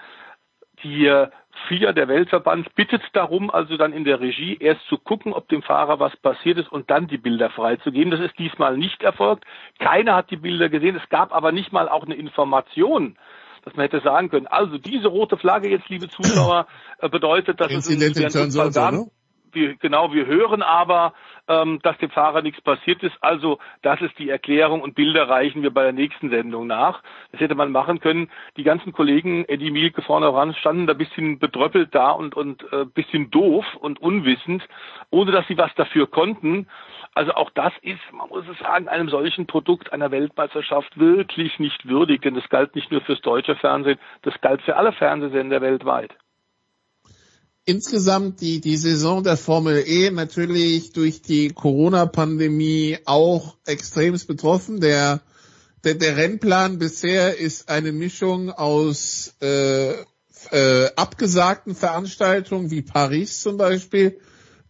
[0.83, 1.29] Die äh,
[1.69, 5.63] FIA, der Weltverband, bittet darum, also dann in der Regie erst zu gucken, ob dem
[5.63, 8.11] Fahrer was passiert ist und dann die Bilder freizugeben.
[8.11, 9.45] Das ist diesmal nicht erfolgt.
[9.79, 10.97] Keiner hat die Bilder gesehen.
[10.97, 13.17] Es gab aber nicht mal auch eine Information,
[13.65, 16.67] dass man hätte sagen können, also diese rote Flagge jetzt, liebe Zuschauer,
[16.99, 18.93] äh, bedeutet, dass Incident es einen Unfall gab.
[18.93, 19.07] Ne?
[19.55, 21.13] Wir, genau, wir hören aber,
[21.49, 23.17] ähm, dass dem Fahrer nichts passiert ist.
[23.21, 27.03] Also das ist die Erklärung und Bilder reichen wir bei der nächsten Sendung nach.
[27.33, 28.31] Das hätte man machen können.
[28.57, 32.85] Die ganzen Kollegen, Eddie Mielke vorne ran, standen da bisschen bedröppelt da und, und äh,
[32.85, 34.67] bisschen doof und unwissend,
[35.11, 36.69] ohne dass sie was dafür konnten.
[37.15, 41.87] Also auch das ist, man muss es sagen, einem solchen Produkt einer Weltmeisterschaft wirklich nicht
[41.87, 46.17] würdig, denn das galt nicht nur fürs deutsche Fernsehen, das galt für alle Fernsehsender weltweit
[47.65, 54.81] insgesamt die, die Saison der Formel E natürlich durch die Corona-Pandemie auch extremst betroffen.
[54.81, 55.21] Der,
[55.85, 59.93] der, der Rennplan bisher ist eine Mischung aus äh,
[60.51, 64.19] äh, abgesagten Veranstaltungen wie Paris zum Beispiel,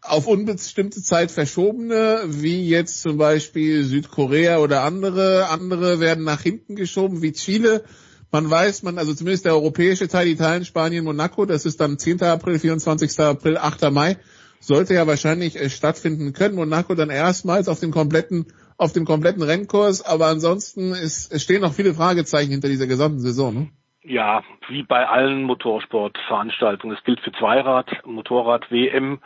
[0.02, 5.48] auf unbestimmte Zeit verschobene, wie jetzt zum Beispiel Südkorea oder andere.
[5.48, 7.84] Andere werden nach hinten geschoben, wie Chile
[8.32, 12.22] man weiß, man, also zumindest der europäische Teil, Italien, Spanien, Monaco, das ist dann 10.
[12.22, 13.20] April, 24.
[13.20, 13.90] April, 8.
[13.92, 14.16] Mai,
[14.58, 16.54] sollte ja wahrscheinlich äh, stattfinden können.
[16.54, 18.46] Monaco dann erstmals auf dem kompletten,
[18.78, 23.20] auf dem kompletten Rennkurs, aber ansonsten ist, es stehen noch viele Fragezeichen hinter dieser gesamten
[23.20, 23.68] Saison, ne?
[24.04, 26.96] Ja, wie bei allen Motorsportveranstaltungen.
[26.96, 29.20] Das gilt für Zweirad, Motorrad, WM.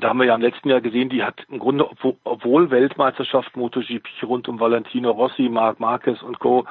[0.00, 1.88] Da haben wir ja im letzten Jahr gesehen, die hat im Grunde,
[2.22, 6.66] obwohl Weltmeisterschaft MotoGP rund um Valentino Rossi, Marc Marquez und Co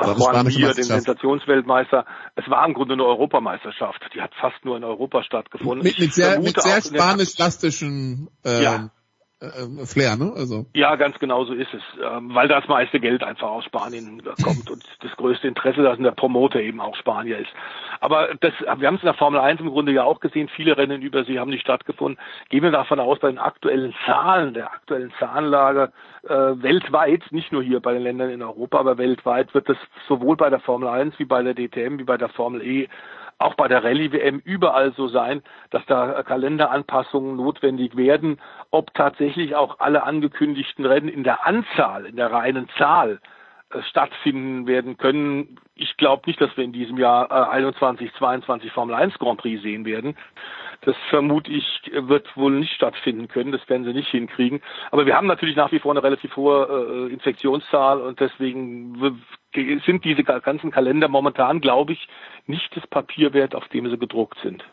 [0.00, 2.04] Juan Mir, den Sensationsweltmeister.
[2.36, 4.00] Es war im Grunde eine Europameisterschaft.
[4.14, 5.82] Die hat fast nur in Europa stattgefunden.
[5.82, 8.90] Mit, mit sehr, mit sehr spanisch-lastischen äh, ja.
[9.40, 10.32] Äh, Flair, ne?
[10.36, 10.66] Also.
[10.74, 11.82] Ja, ganz genau so ist es.
[12.02, 16.10] Ähm, weil das meiste Geld einfach aus Spanien kommt und das größte Interesse, dass der
[16.10, 17.50] Promoter eben auch Spanier ist.
[18.00, 20.76] Aber das, wir haben es in der Formel 1 im Grunde ja auch gesehen, viele
[20.76, 22.18] Rennen über sie haben nicht stattgefunden.
[22.48, 25.92] Gehen wir davon aus, bei den aktuellen Zahlen, der aktuellen Zahlenlage
[26.24, 30.36] äh, weltweit, nicht nur hier bei den Ländern in Europa, aber weltweit wird es sowohl
[30.36, 32.88] bei der Formel 1 wie bei der DTM wie bei der Formel E
[33.40, 38.38] auch bei der Rallye-WM überall so sein, dass da Kalenderanpassungen notwendig werden.
[38.70, 43.20] Ob tatsächlich auch alle angekündigten Rennen in der Anzahl, in der reinen Zahl
[43.72, 45.58] äh, stattfinden werden können.
[45.74, 49.62] Ich glaube nicht, dass wir in diesem Jahr äh, 21, 22 Formel 1 Grand Prix
[49.62, 50.16] sehen werden.
[50.82, 53.52] Das vermute ich wird wohl nicht stattfinden können.
[53.52, 54.60] Das werden sie nicht hinkriegen.
[54.90, 59.22] Aber wir haben natürlich nach wie vor eine relativ hohe äh, Infektionszahl und deswegen
[59.54, 62.08] sind diese ganzen Kalender momentan, glaube ich,
[62.46, 64.64] nicht das Papier wert, auf dem sie gedruckt sind.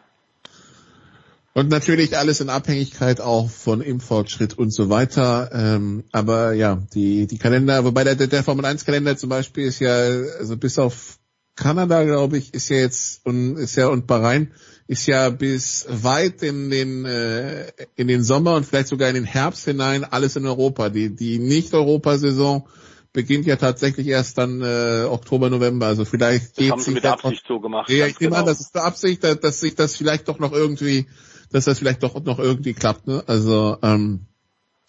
[1.54, 5.50] Und natürlich alles in Abhängigkeit auch von Impffortschritt und so weiter.
[5.52, 9.80] Ähm, aber ja, die, die Kalender, wobei der, der Formel 1 Kalender zum Beispiel ist
[9.80, 11.18] ja, also bis auf
[11.56, 14.52] Kanada, glaube ich, ist ja jetzt und ist ja und Bahrain
[14.86, 19.24] ist ja bis weit in den äh, in den Sommer und vielleicht sogar in den
[19.24, 20.90] Herbst hinein alles in Europa.
[20.90, 22.68] Die die Nicht-Europa-Saison
[23.14, 25.88] beginnt ja tatsächlich erst dann äh, Oktober, November.
[25.88, 27.90] Also vielleicht das geht haben sie mit Absicht so gemacht.
[27.90, 28.42] Ja, ich nehme genau.
[28.42, 31.08] an, das ist mit Absicht, dass, dass sich das vielleicht doch noch irgendwie
[31.52, 33.08] dass das vielleicht doch noch irgendwie klappt.
[33.08, 33.24] Ne?
[33.28, 34.28] Also ähm,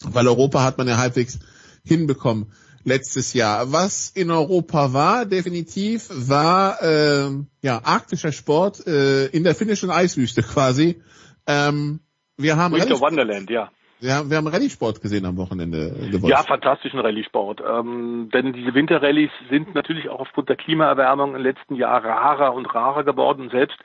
[0.02, 1.38] weil Europa hat man ja halbwegs
[1.84, 2.52] hinbekommen
[2.84, 3.72] letztes Jahr.
[3.72, 7.30] Was in Europa war, definitiv, war äh,
[7.62, 11.02] ja arktischer Sport äh, in der finnischen Eiswüste quasi.
[11.46, 12.00] Ähm,
[12.36, 13.70] wir haben Winter Wonderland, ja.
[14.00, 15.90] Ja, wir haben Rallye-Sport gesehen am Wochenende.
[16.10, 16.30] Gewonnen.
[16.30, 17.62] Ja, fantastischen Rallye-Sport.
[17.68, 22.66] Ähm, denn diese Winterrallyes sind natürlich auch aufgrund der Klimaerwärmung im letzten Jahr rarer und
[22.66, 23.50] rarer geworden.
[23.50, 23.78] Selbst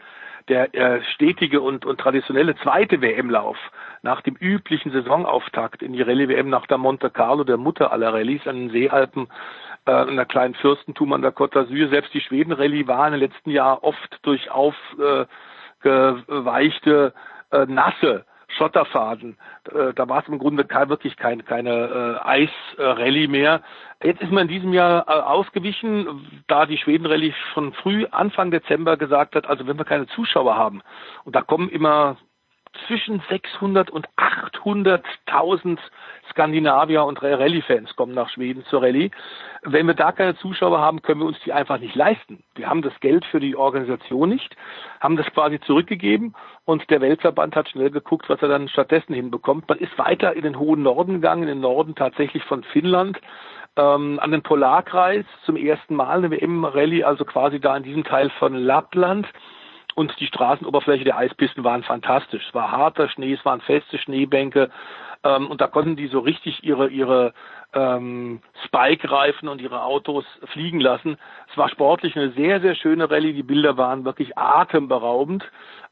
[0.49, 3.57] der äh, stetige und, und traditionelle zweite WM-Lauf
[4.01, 8.45] nach dem üblichen Saisonauftakt in die Rallye-WM nach der Monte Carlo, der Mutter aller Rallyes
[8.45, 9.27] an den Seealpen,
[9.87, 11.89] äh, in der kleinen Fürstentum an der Côte d'Azur.
[11.89, 17.13] Selbst die Schweden-Rallye war den letzten Jahren oft durch aufgeweichte,
[17.51, 18.25] äh, äh, nasse
[18.57, 19.37] Schotterfaden.
[19.71, 22.47] Äh, da war es im Grunde kein, wirklich kein, keine äh,
[22.77, 23.61] Eisrallye mehr.
[24.03, 28.97] Jetzt ist man in diesem Jahr äh, ausgewichen, da die Schweden-Rallye schon früh Anfang Dezember
[28.97, 30.81] gesagt hat, also wenn wir keine Zuschauer haben,
[31.23, 32.17] und da kommen immer
[32.87, 35.77] zwischen 600 und 800.000
[36.29, 39.11] Skandinavier und Rallye-Fans kommen nach Schweden zur Rallye.
[39.63, 42.43] Wenn wir da keine Zuschauer haben, können wir uns die einfach nicht leisten.
[42.55, 44.55] Wir haben das Geld für die Organisation nicht,
[44.99, 46.33] haben das quasi zurückgegeben
[46.65, 49.69] und der Weltverband hat schnell geguckt, was er dann stattdessen hinbekommt.
[49.69, 53.19] Man ist weiter in den hohen Norden gegangen, in den Norden tatsächlich von Finnland,
[53.75, 58.29] ähm, an den Polarkreis zum ersten Mal eine WM-Rallye, also quasi da in diesem Teil
[58.39, 59.27] von Lappland
[59.95, 62.45] und die Straßenoberfläche der Eispisten waren fantastisch.
[62.47, 64.69] Es war harter Schnee, es waren feste Schneebänke
[65.23, 67.33] ähm, und da konnten die so richtig ihre ihre
[67.73, 71.17] ähm, Spike-Reifen und ihre Autos fliegen lassen.
[71.49, 73.33] Es war sportlich eine sehr sehr schöne Rallye.
[73.33, 75.43] Die Bilder waren wirklich atemberaubend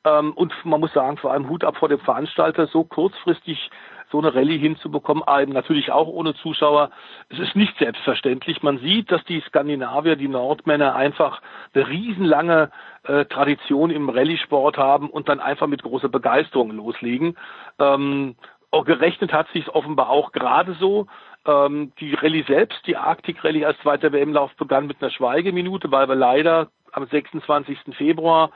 [0.06, 3.69] ähm, und man muss sagen vor allem Hut ab vor dem Veranstalter so kurzfristig
[4.11, 6.91] so eine Rallye hinzubekommen, eben natürlich auch ohne Zuschauer.
[7.29, 8.61] Es ist nicht selbstverständlich.
[8.61, 11.41] Man sieht, dass die Skandinavier, die Nordmänner einfach
[11.73, 12.71] eine riesenlange
[13.03, 17.38] äh, Tradition im Rallye-Sport haben und dann einfach mit großer Begeisterung loslegen.
[17.79, 18.35] Ähm,
[18.71, 21.07] auch gerechnet hat sich offenbar auch gerade so.
[21.45, 26.07] Ähm, die Rallye selbst, die Arctic Rallye als zweiter WM-Lauf begann mit einer Schweigeminute, weil
[26.07, 27.77] wir leider am 26.
[27.97, 28.51] Februar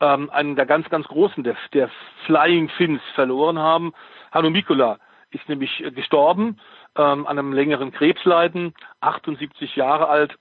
[0.00, 1.90] ähm, einen der ganz, ganz großen, der, der
[2.26, 3.92] Flying Finns verloren haben.
[4.32, 4.98] Hanno Mikula
[5.30, 6.58] ist nämlich äh, gestorben
[6.96, 10.38] ähm, an einem längeren Krebsleiden, 78 Jahre alt.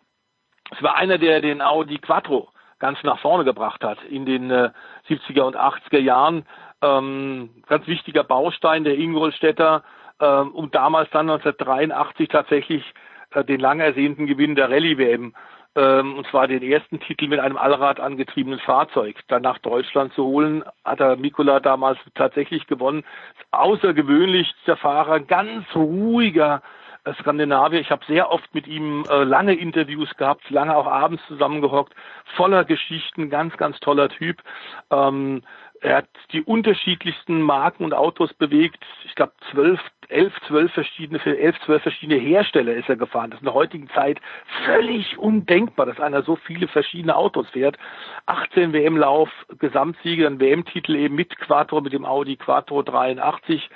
[0.72, 4.70] Es war einer, der den Audi Quattro ganz nach vorne gebracht hat in den äh,
[5.10, 6.46] 70er und 80er Jahren.
[6.82, 9.84] Ähm, ganz wichtiger Baustein der Ingolstädter,
[10.20, 12.84] ähm, um damals dann 1983 tatsächlich
[13.32, 15.34] äh, den lang ersehnten Gewinn der Rallye-WM
[15.82, 20.64] und zwar den ersten Titel mit einem Allrad angetriebenen Fahrzeug dann nach Deutschland zu holen,
[20.84, 23.04] hat er Mikola damals tatsächlich gewonnen.
[23.52, 26.62] Außergewöhnlich der Fahrer, ganz ruhiger
[27.04, 27.80] äh, Skandinavier.
[27.80, 31.94] Ich habe sehr oft mit ihm äh, lange Interviews gehabt, lange auch abends zusammengehockt,
[32.36, 34.41] voller Geschichten, ganz, ganz toller Typ.
[34.91, 35.44] Ähm,
[35.82, 38.84] er hat die unterschiedlichsten Marken und Autos bewegt.
[39.06, 39.80] Ich glaube, zwölf,
[40.10, 43.32] elf, zwölf verschiedene, für elf, zwölf verschiedene Hersteller ist er gefahren.
[43.32, 44.20] Das ist in der heutigen Zeit
[44.66, 47.78] völlig undenkbar, dass einer so viele verschiedene Autos fährt.
[48.26, 49.30] 18 WM-Lauf,
[49.60, 53.70] Gesamtsieger, ein WM-Titel eben mit Quattro, mit dem Audi Quattro 83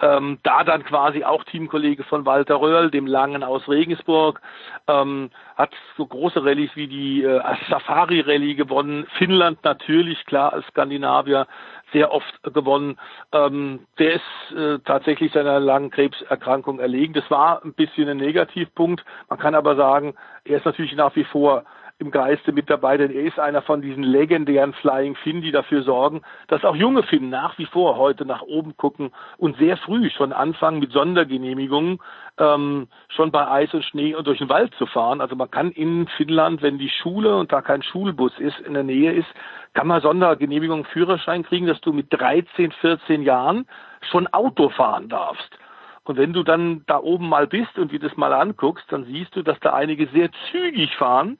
[0.00, 4.40] ähm, da dann quasi auch Teamkollege von Walter Röhrl, dem Langen aus Regensburg,
[4.88, 10.66] ähm, hat so große Rallyes wie die äh, Safari Rallye gewonnen, Finnland natürlich, klar als
[10.66, 11.46] Skandinavier,
[11.92, 12.98] sehr oft gewonnen.
[13.32, 17.14] Ähm, der ist äh, tatsächlich seiner langen Krebserkrankung erlegen.
[17.14, 19.04] Das war ein bisschen ein Negativpunkt.
[19.28, 20.14] Man kann aber sagen,
[20.44, 21.64] er ist natürlich nach wie vor
[21.98, 25.82] im Geiste mit dabei, denn er ist einer von diesen legendären Flying Finn, die dafür
[25.82, 30.10] sorgen, dass auch junge Finnen nach wie vor heute nach oben gucken und sehr früh
[30.10, 32.00] schon anfangen mit Sondergenehmigungen
[32.38, 35.20] ähm, schon bei Eis und Schnee und durch den Wald zu fahren.
[35.20, 38.82] Also man kann in Finnland, wenn die Schule und da kein Schulbus ist, in der
[38.82, 39.28] Nähe ist,
[39.72, 43.66] kann man Sondergenehmigung Führerschein kriegen, dass du mit 13, 14 Jahren
[44.10, 45.58] schon Auto fahren darfst.
[46.02, 49.34] Und wenn du dann da oben mal bist und dir das mal anguckst, dann siehst
[49.36, 51.38] du, dass da einige sehr zügig fahren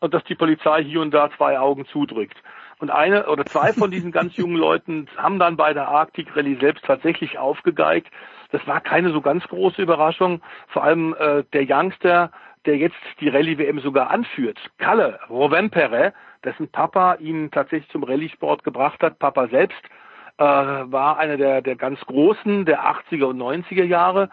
[0.00, 2.36] und dass die Polizei hier und da zwei Augen zudrückt.
[2.78, 6.58] Und eine oder zwei von diesen ganz jungen Leuten haben dann bei der Arctic Rallye
[6.60, 8.10] selbst tatsächlich aufgegeigt.
[8.50, 10.42] Das war keine so ganz große Überraschung.
[10.68, 12.30] Vor allem äh, der Youngster,
[12.66, 16.12] der jetzt die Rallye-WM sogar anführt, Kalle Rovempere,
[16.44, 19.18] dessen Papa ihn tatsächlich zum Rallye-Sport gebracht hat.
[19.18, 19.82] Papa selbst
[20.38, 24.28] äh, war einer der, der ganz Großen der 80er und 90er Jahre.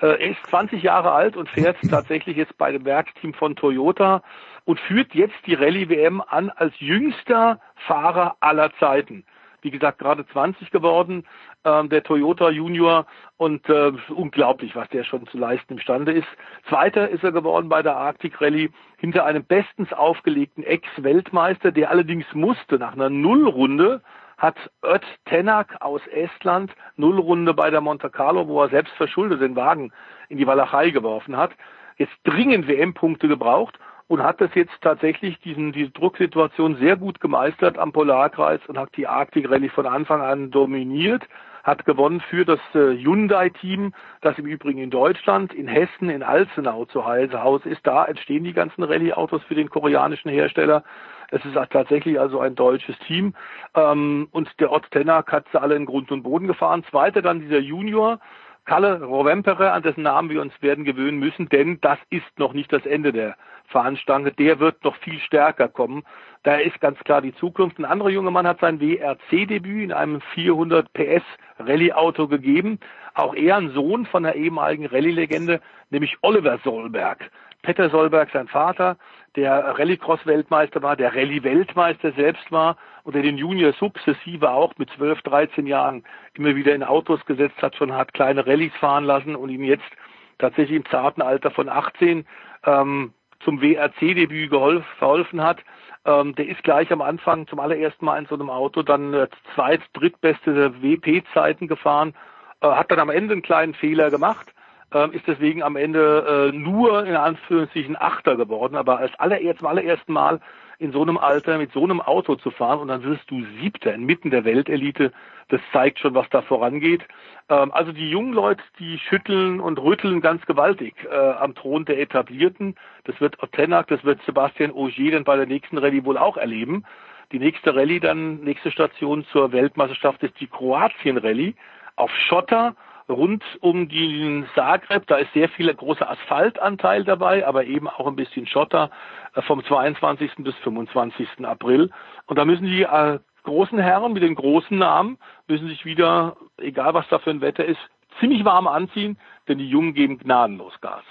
[0.00, 4.22] Äh, er ist 20 Jahre alt und fährt tatsächlich jetzt bei dem Werksteam von Toyota
[4.64, 9.24] und führt jetzt die Rallye-WM an als jüngster Fahrer aller Zeiten.
[9.60, 11.24] Wie gesagt, gerade 20 geworden,
[11.64, 13.06] ähm, der Toyota Junior
[13.38, 16.28] und äh, unglaublich, was der schon zu leisten imstande ist.
[16.68, 22.26] Zweiter ist er geworden bei der Arctic Rallye hinter einem bestens aufgelegten Ex-Weltmeister, der allerdings
[22.34, 24.00] musste nach einer Nullrunde
[24.38, 29.56] hat Ört Tenak aus Estland Nullrunde bei der Monte Carlo, wo er selbst verschuldet den
[29.56, 29.92] Wagen
[30.28, 31.50] in die Walachei geworfen hat,
[31.96, 37.78] jetzt dringend WM-Punkte gebraucht und hat das jetzt tatsächlich diesen, diese Drucksituation sehr gut gemeistert
[37.78, 41.24] am Polarkreis und hat die Arctic Rallye von Anfang an dominiert,
[41.64, 43.92] hat gewonnen für das äh, Hyundai-Team,
[44.22, 47.86] das im Übrigen in Deutschland, in Hessen, in Alzenau zu Hause ist.
[47.86, 50.84] Da entstehen die ganzen Rallye-Autos für den koreanischen Hersteller.
[51.30, 53.34] Es ist tatsächlich also ein deutsches Team.
[53.74, 56.84] Ähm, und der Ott Tenak hat sie alle in Grund und Boden gefahren.
[56.90, 58.18] Zweiter dann dieser Junior,
[58.64, 62.70] Kalle Rovempere, an dessen Namen wir uns werden gewöhnen müssen, denn das ist noch nicht
[62.70, 63.34] das Ende der
[63.68, 64.32] Fahnenstange.
[64.32, 66.02] Der wird noch viel stärker kommen.
[66.42, 67.78] Da ist ganz klar die Zukunft.
[67.78, 71.22] Ein anderer junger Mann hat sein WRC-Debüt in einem 400 PS
[71.58, 72.78] Rallye-Auto gegeben.
[73.14, 77.30] Auch er ein Sohn von der ehemaligen Rallye-Legende, nämlich Oliver Solberg.
[77.62, 78.96] Peter Solberg, sein Vater,
[79.36, 85.22] der Rallycross-Weltmeister war, der Rallye-Weltmeister selbst war und der den Junior sukzessive auch mit 12,
[85.22, 86.04] 13 Jahren
[86.34, 89.90] immer wieder in Autos gesetzt hat, schon hat kleine Rallyes fahren lassen und ihm jetzt
[90.38, 92.26] tatsächlich im zarten Alter von 18
[92.64, 94.50] ähm, zum WRC-Debüt
[94.98, 95.62] verholfen hat.
[96.04, 99.28] Ähm, der ist gleich am Anfang zum allerersten Mal in so einem Auto dann äh,
[99.54, 102.14] zweit, drittbeste WP-Zeiten gefahren,
[102.60, 104.52] äh, hat dann am Ende einen kleinen Fehler gemacht,
[104.92, 109.68] äh, ist deswegen am Ende äh, nur in Anführungszeichen Achter geworden, aber als allererst, zum
[109.68, 110.40] allerersten Mal
[110.78, 113.92] in so einem Alter mit so einem Auto zu fahren und dann wirst du Siebter
[113.92, 115.12] inmitten der Weltelite,
[115.48, 117.02] das zeigt schon, was da vorangeht.
[117.48, 121.98] Ähm, also die jungen Leute, die schütteln und rütteln ganz gewaltig äh, am Thron der
[121.98, 122.76] Etablierten.
[123.04, 126.84] Das wird Otenak, das wird Sebastian Ogier dann bei der nächsten Rallye wohl auch erleben.
[127.32, 131.54] Die nächste Rallye dann, nächste Station zur Weltmeisterschaft ist die Kroatien-Rallye
[131.96, 132.74] auf Schotter
[133.08, 135.06] rund um den Zagreb.
[135.06, 138.90] Da ist sehr viel großer Asphaltanteil dabei, aber eben auch ein bisschen Schotter
[139.34, 140.30] äh, vom 22.
[140.38, 141.28] bis 25.
[141.44, 141.90] April.
[142.26, 146.94] Und da müssen die äh, großen Herren mit den großen Namen müssen sich wieder, egal
[146.94, 147.80] was da für ein Wetter ist,
[148.20, 149.18] ziemlich warm anziehen,
[149.48, 151.04] denn die Jungen geben gnadenlos Gas.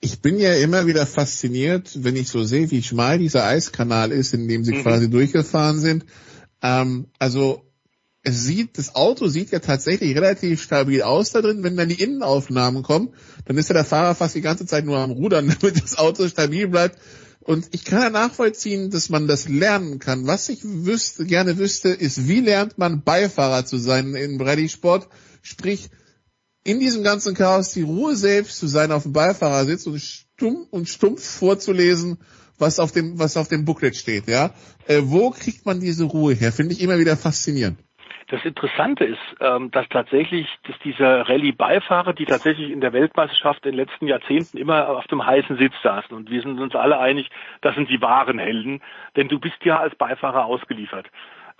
[0.00, 4.34] Ich bin ja immer wieder fasziniert, wenn ich so sehe, wie schmal dieser Eiskanal ist,
[4.34, 4.82] in dem sie mhm.
[4.82, 6.04] quasi durchgefahren sind.
[6.62, 7.62] Ähm, also
[8.24, 11.62] es sieht, das Auto sieht ja tatsächlich relativ stabil aus da drin.
[11.62, 13.10] Wenn dann die Innenaufnahmen kommen,
[13.44, 16.26] dann ist ja der Fahrer fast die ganze Zeit nur am Rudern, damit das Auto
[16.26, 16.98] stabil bleibt.
[17.40, 20.26] Und ich kann ja nachvollziehen, dass man das lernen kann.
[20.26, 25.08] Was ich wüsste, gerne wüsste, ist, wie lernt man Beifahrer zu sein im Rallye-Sport?
[25.42, 25.90] Sprich,
[26.64, 30.88] in diesem ganzen Chaos die Ruhe selbst zu sein auf dem Beifahrersitz und stumpf und
[30.88, 32.16] stumpf vorzulesen,
[32.58, 34.54] was auf dem, was auf dem Booklet steht, ja.
[34.86, 36.52] Äh, wo kriegt man diese Ruhe her?
[36.52, 37.78] Finde ich immer wieder faszinierend.
[38.28, 43.72] Das Interessante ist, ähm, dass tatsächlich, dass diese Rallye-Beifahrer, die tatsächlich in der Weltmeisterschaft in
[43.72, 47.28] den letzten Jahrzehnten immer auf dem heißen Sitz saßen, und wir sind uns alle einig,
[47.60, 48.80] das sind die wahren Helden,
[49.16, 51.06] denn du bist ja als Beifahrer ausgeliefert.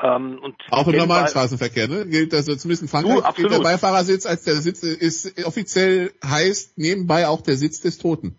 [0.03, 2.07] Ähm, und auch im normalen Straßenverkehr, ne?
[2.07, 7.29] Gilt also zumindest in Frankreich du, der Beifahrersitz als der Sitz ist offiziell heißt nebenbei
[7.29, 8.37] auch der Sitz des Toten.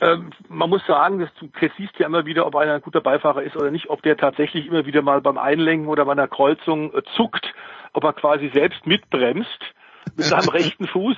[0.00, 3.42] Ähm, man muss sagen, dass du siehst ja immer wieder, ob einer ein guter Beifahrer
[3.42, 6.92] ist oder nicht, ob der tatsächlich immer wieder mal beim Einlenken oder bei einer Kreuzung
[6.94, 7.46] äh, zuckt,
[7.92, 9.60] ob er quasi selbst mitbremst
[10.16, 11.16] mit seinem rechten Fuß,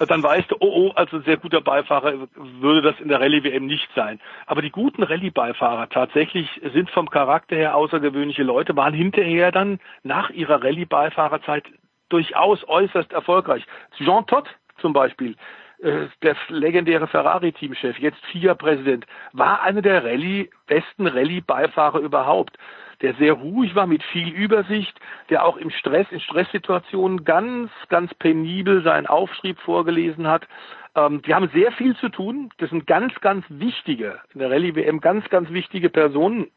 [0.00, 3.20] äh, dann weißt du, oh, oh, also ein sehr guter Beifahrer würde das in der
[3.20, 4.20] Rallye-WM nicht sein.
[4.46, 10.30] Aber die guten Rallye-Beifahrer tatsächlich sind vom Charakter her außergewöhnliche Leute, waren hinterher dann nach
[10.30, 11.64] ihrer Rallye-Beifahrerzeit
[12.08, 13.64] durchaus äußerst erfolgreich.
[13.98, 14.48] Jean Todt
[14.78, 15.36] zum Beispiel,
[15.82, 22.56] äh, der legendäre Ferrari-Teamchef, jetzt FIA-Präsident, war einer der Rallye, besten Rallye-Beifahrer überhaupt,
[23.02, 24.98] der sehr ruhig war, mit viel Übersicht,
[25.28, 30.46] der auch im Stress, in Stresssituationen ganz, ganz penibel seinen Aufschrieb vorgelesen hat.
[30.94, 32.50] Ähm, die haben sehr viel zu tun.
[32.58, 36.50] Das sind ganz, ganz wichtige, in der Rallye-WM ganz, ganz wichtige Personen,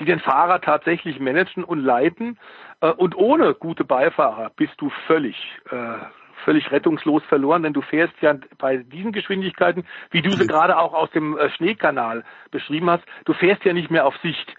[0.00, 2.38] die den Fahrer tatsächlich managen und leiten.
[2.80, 5.36] Äh, und ohne gute Beifahrer bist du völlig,
[5.70, 5.98] äh,
[6.44, 10.94] völlig rettungslos verloren, denn du fährst ja bei diesen Geschwindigkeiten, wie du sie gerade auch
[10.94, 14.54] aus dem äh, Schneekanal beschrieben hast, du fährst ja nicht mehr auf Sicht.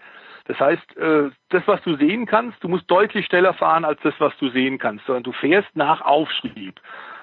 [0.46, 4.14] Das heißt, äh, das, was du sehen kannst, du musst deutlich schneller fahren als das,
[4.18, 6.80] was du sehen kannst, sondern du fährst nach Aufschrieb.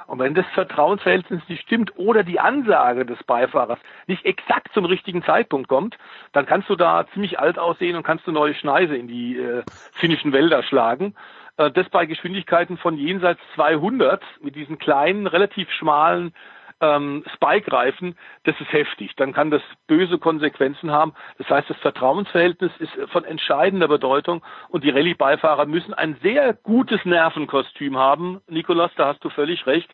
[0.08, 5.24] Und wenn das Vertrauensverhältnis nicht stimmt oder die Ansage des Beifahrers nicht exakt zum richtigen
[5.24, 5.98] Zeitpunkt kommt,
[6.32, 9.64] dann kannst du da ziemlich alt aussehen und kannst du neue Schneise in die äh,
[9.94, 11.16] finnischen Wälder schlagen.
[11.58, 16.34] Äh, das bei Geschwindigkeiten von jenseits 200 mit diesen kleinen, relativ schmalen
[16.82, 19.16] ähm, Spike-Reifen, das ist heftig.
[19.16, 21.14] Dann kann das böse Konsequenzen haben.
[21.38, 27.04] Das heißt, das Vertrauensverhältnis ist von entscheidender Bedeutung und die Rallye-Beifahrer müssen ein sehr gutes
[27.06, 28.42] Nervenkostüm haben.
[28.48, 29.90] Nikolas, da hast du völlig recht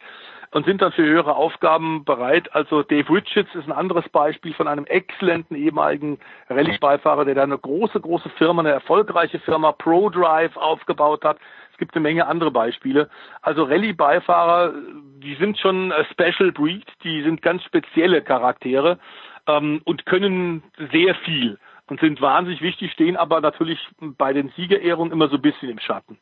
[0.52, 2.54] und sind dann für höhere Aufgaben bereit.
[2.54, 6.20] Also Dave Richards ist ein anderes Beispiel von einem exzellenten ehemaligen
[6.50, 11.38] Rallye-Beifahrer, der da eine große, große Firma, eine erfolgreiche Firma ProDrive aufgebaut hat
[11.82, 13.10] gibt eine Menge andere Beispiele.
[13.42, 14.72] Also Rallye-Beifahrer,
[15.18, 19.00] die sind schon a Special Breed, die sind ganz spezielle Charaktere
[19.48, 20.62] ähm, und können
[20.92, 21.58] sehr viel
[21.88, 25.80] und sind wahnsinnig wichtig, stehen aber natürlich bei den Siegerehrungen immer so ein bisschen im
[25.80, 26.20] Schatten.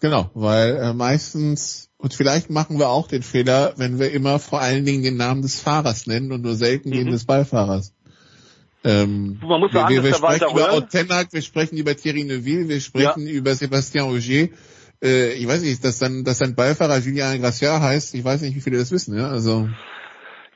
[0.00, 4.60] Genau, weil äh, meistens, und vielleicht machen wir auch den Fehler, wenn wir immer vor
[4.60, 6.94] allen Dingen den Namen des Fahrers nennen und nur selten mhm.
[6.94, 7.94] den des Beifahrers.
[8.84, 12.68] Ähm, Man muss wir, wir der sprechen Walter über Autenac, wir sprechen über Thierry Neuville,
[12.68, 14.52] wir sprechen über Sébastien Auger.
[15.02, 18.54] Äh, ich weiß nicht, dass dann, dass sein Beifahrer Julien Gracia heißt, ich weiß nicht,
[18.54, 19.68] wie viele das wissen, ja, also.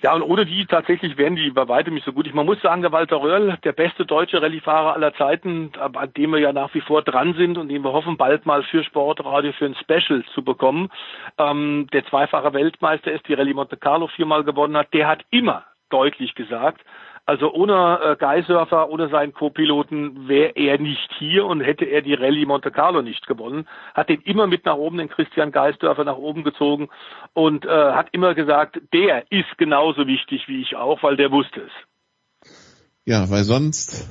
[0.03, 2.27] Ja, und ohne die tatsächlich wären die bei weitem nicht so gut.
[2.27, 6.33] Ich, man muss sagen, der Walter Röhrl, der beste deutsche Rallyefahrer aller Zeiten, an dem
[6.33, 9.53] wir ja nach wie vor dran sind und den wir hoffen, bald mal für Sportradio
[9.53, 10.89] für ein Special zu bekommen,
[11.37, 15.65] ähm, der zweifache Weltmeister ist, die Rallye Monte Carlo viermal gewonnen hat, der hat immer
[15.91, 16.81] deutlich gesagt,
[17.27, 22.15] also ohne äh, Geisurfer, ohne seinen Co-Piloten wäre er nicht hier und hätte er die
[22.15, 23.69] Rallye Monte Carlo nicht gewonnen.
[23.95, 26.89] Hat den immer mit nach oben, den Christian Geisdörfer nach oben gezogen
[27.33, 31.61] und äh, hat immer gesagt, der ist genauso wichtig wie ich auch, weil der wusste
[31.61, 32.53] es.
[33.05, 34.09] Ja, weil sonst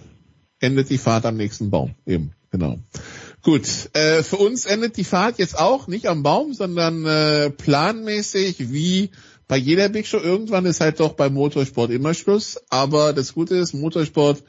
[0.59, 1.95] endet die Fahrt am nächsten Baum.
[2.05, 2.77] Eben, genau.
[3.41, 8.71] Gut, äh, für uns endet die Fahrt jetzt auch nicht am Baum, sondern äh, planmäßig
[8.71, 9.11] wie
[9.49, 10.19] bei jeder Big Show.
[10.19, 12.61] Irgendwann ist halt doch beim Motorsport immer Schluss.
[12.69, 14.43] Aber das Gute ist, Motorsport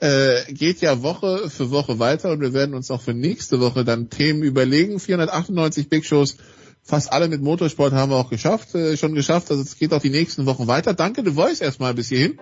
[0.00, 3.84] äh, geht ja Woche für Woche weiter und wir werden uns auch für nächste Woche
[3.84, 4.98] dann Themen überlegen.
[4.98, 6.36] 498 Big Shows,
[6.82, 9.50] fast alle mit Motorsport haben wir auch geschafft, äh, schon geschafft.
[9.50, 10.94] Also es geht auch die nächsten Wochen weiter.
[10.94, 12.38] Danke, The Voice erstmal bis hierhin.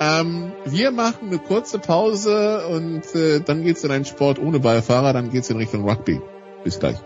[0.00, 5.12] Ähm, wir machen eine kurze Pause und äh, dann geht's in einen Sport ohne Beifahrer,
[5.12, 6.20] dann geht's in Richtung Rugby.
[6.62, 6.98] Bis gleich.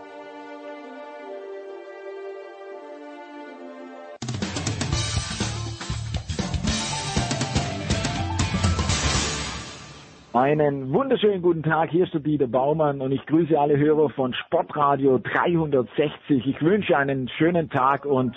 [10.35, 14.33] Einen wunderschönen guten Tag, hier ist der Dieter Baumann und ich grüße alle Hörer von
[14.33, 16.47] Sportradio 360.
[16.47, 18.35] Ich wünsche einen schönen Tag und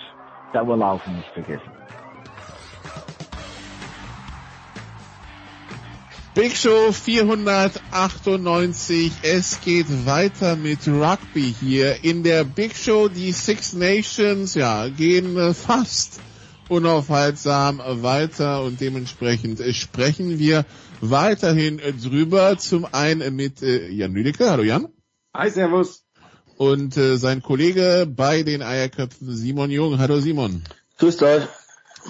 [0.52, 1.70] Dauerlaufen nicht vergessen.
[6.34, 9.12] Big Show 498.
[9.22, 13.08] Es geht weiter mit Rugby hier in der Big Show.
[13.08, 16.20] Die Six Nations, ja, gehen fast
[16.68, 20.66] unaufhaltsam weiter und dementsprechend sprechen wir
[21.00, 22.58] weiterhin äh, drüber.
[22.58, 24.50] Zum einen mit äh, Jan Lüdecke.
[24.50, 24.88] Hallo Jan.
[25.34, 26.04] Hi, Servus.
[26.56, 29.98] Und äh, sein Kollege bei den Eierköpfen Simon Jung.
[29.98, 30.62] Hallo Simon.
[30.98, 31.42] Grüßt euch.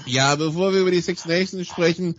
[0.05, 2.17] Ja, bevor wir über die Six Nations sprechen,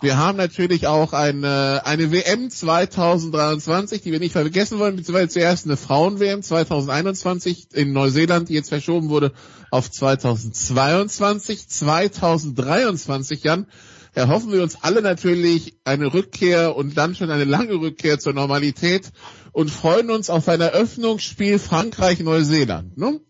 [0.00, 5.66] wir haben natürlich auch eine, eine WM 2023, die wir nicht vergessen wollen, beziehungsweise zuerst
[5.66, 9.32] eine Frauen-WM 2021 in Neuseeland, die jetzt verschoben wurde
[9.70, 13.66] auf 2022, 2023, Jan.
[14.12, 19.12] Erhoffen wir uns alle natürlich eine Rückkehr und dann schon eine lange Rückkehr zur Normalität
[19.52, 22.98] und freuen uns auf ein Eröffnungsspiel Frankreich-Neuseeland.
[22.98, 23.20] Ne?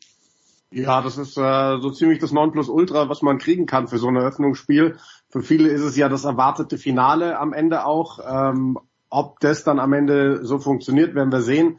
[0.72, 4.16] Ja, das ist äh, so ziemlich das Nonplusultra, was man kriegen kann für so ein
[4.16, 4.96] Eröffnungsspiel.
[5.28, 8.20] Für viele ist es ja das erwartete Finale am Ende auch.
[8.26, 8.78] Ähm,
[9.08, 11.78] ob das dann am Ende so funktioniert, werden wir sehen.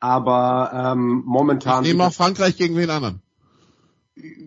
[0.00, 1.84] Aber ähm, momentan.
[1.84, 3.22] Ich nehme auch Frankreich gegen wen anderen.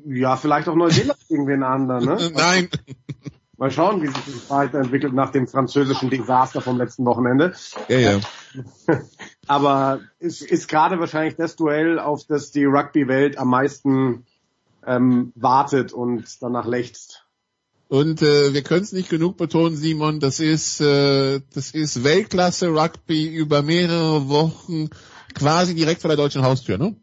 [0.05, 2.05] Ja, vielleicht auch Neuseeland gegen wen anderen.
[2.05, 2.31] Ne?
[2.35, 2.69] Nein.
[3.57, 7.53] Mal schauen, wie sich das weiterentwickelt nach dem französischen Desaster vom letzten Wochenende.
[7.87, 8.19] Ja, ja.
[9.47, 14.25] Aber es ist gerade wahrscheinlich das Duell, auf das die Rugby-Welt am meisten
[14.85, 17.25] ähm, wartet und danach lechzt.
[17.87, 22.69] Und äh, wir können es nicht genug betonen, Simon, das ist, äh, das ist Weltklasse
[22.69, 24.89] Rugby über mehrere Wochen
[25.33, 26.95] quasi direkt vor der deutschen Haustür, ne?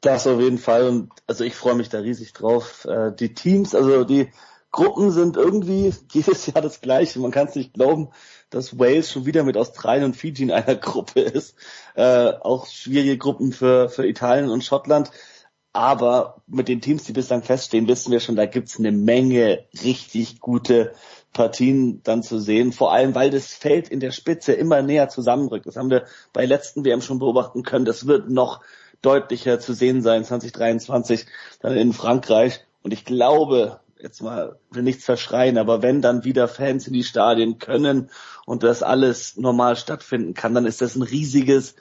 [0.00, 0.88] Das auf jeden Fall.
[0.88, 2.86] Und also ich freue mich da riesig drauf.
[2.86, 4.30] Äh, die Teams, also die
[4.74, 7.20] Gruppen sind irgendwie jedes Jahr das gleiche.
[7.20, 8.08] Man kann es nicht glauben,
[8.50, 11.54] dass Wales schon wieder mit Australien und Fiji in einer Gruppe ist.
[11.94, 15.12] Äh, auch schwierige Gruppen für, für Italien und Schottland.
[15.72, 20.40] Aber mit den Teams, die bislang feststehen, wissen wir schon, da gibt's eine Menge richtig
[20.40, 20.92] gute
[21.32, 22.72] Partien dann zu sehen.
[22.72, 25.66] Vor allem, weil das Feld in der Spitze immer näher zusammenrückt.
[25.66, 27.84] Das haben wir bei letzten WM schon beobachten können.
[27.84, 28.60] Das wird noch
[29.02, 31.26] deutlicher zu sehen sein 2023
[31.60, 32.64] dann in Frankreich.
[32.82, 37.04] Und ich glaube, jetzt mal will nichts verschreien, aber wenn dann wieder Fans in die
[37.04, 38.10] Stadien können
[38.44, 41.74] und das alles normal stattfinden kann, dann ist das ein riesiges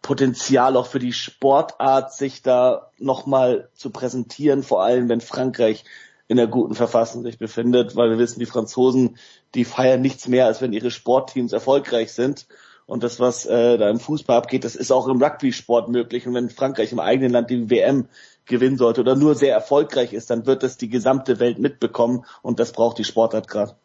[0.00, 5.84] Potenzial auch für die Sportart, sich da nochmal zu präsentieren, vor allem wenn Frankreich
[6.28, 9.16] in der guten Verfassung sich befindet, weil wir wissen, die Franzosen,
[9.56, 12.46] die feiern nichts mehr, als wenn ihre Sportteams erfolgreich sind.
[12.86, 16.28] Und das, was äh, da im Fußball abgeht, das ist auch im Rugby-Sport möglich.
[16.28, 18.06] Und wenn Frankreich im eigenen Land die WM
[18.46, 22.58] gewinnen sollte oder nur sehr erfolgreich ist, dann wird das die gesamte Welt mitbekommen und
[22.60, 23.76] das braucht die Sportart gerade.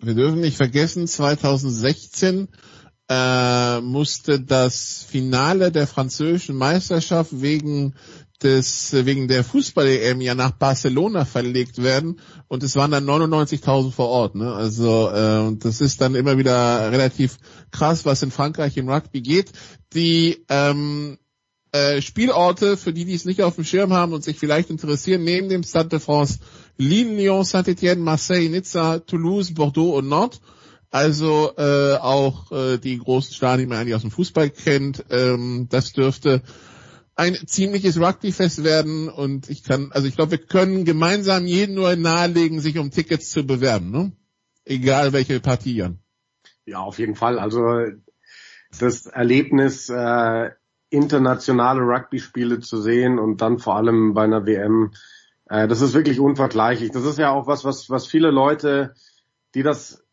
[0.00, 2.48] Wir dürfen nicht vergessen, 2016
[3.08, 7.94] äh, musste das Finale der französischen Meisterschaft wegen
[8.42, 12.18] des wegen der Fußball-EM ja nach Barcelona verlegt werden
[12.48, 14.34] und es waren dann 99.000 vor Ort.
[14.34, 14.52] Ne?
[14.52, 17.38] Also äh, das ist dann immer wieder relativ
[17.70, 19.52] krass, was in Frankreich im Rugby geht.
[19.94, 21.18] Die ähm,
[21.72, 25.24] äh, Spielorte, für die, die es nicht auf dem Schirm haben und sich vielleicht interessieren,
[25.24, 26.38] neben dem Stade de France,
[26.76, 30.40] Lille, Lyon, Saint-Étienne, Marseille, Nizza, Toulouse, Bordeaux und Nantes.
[30.90, 35.02] Also äh, auch äh, die großen Stadien, die man eigentlich aus dem Fußball kennt.
[35.08, 36.42] Ähm, das dürfte
[37.14, 41.96] ein ziemliches Rugbyfest werden und ich kann, also ich glaube, wir können gemeinsam jeden nur
[41.96, 44.12] nahelegen, sich um Tickets zu bewerben, ne?
[44.64, 45.84] Egal welche Partie.
[46.66, 47.38] Ja, auf jeden Fall.
[47.38, 47.62] Also
[48.78, 50.50] das Erlebnis äh,
[50.92, 54.92] internationale Rugby-Spiele zu sehen und dann vor allem bei einer WM,
[55.48, 56.90] äh, das ist wirklich unvergleichlich.
[56.90, 58.94] Das ist ja auch was, was, was viele Leute,
[59.54, 60.04] die das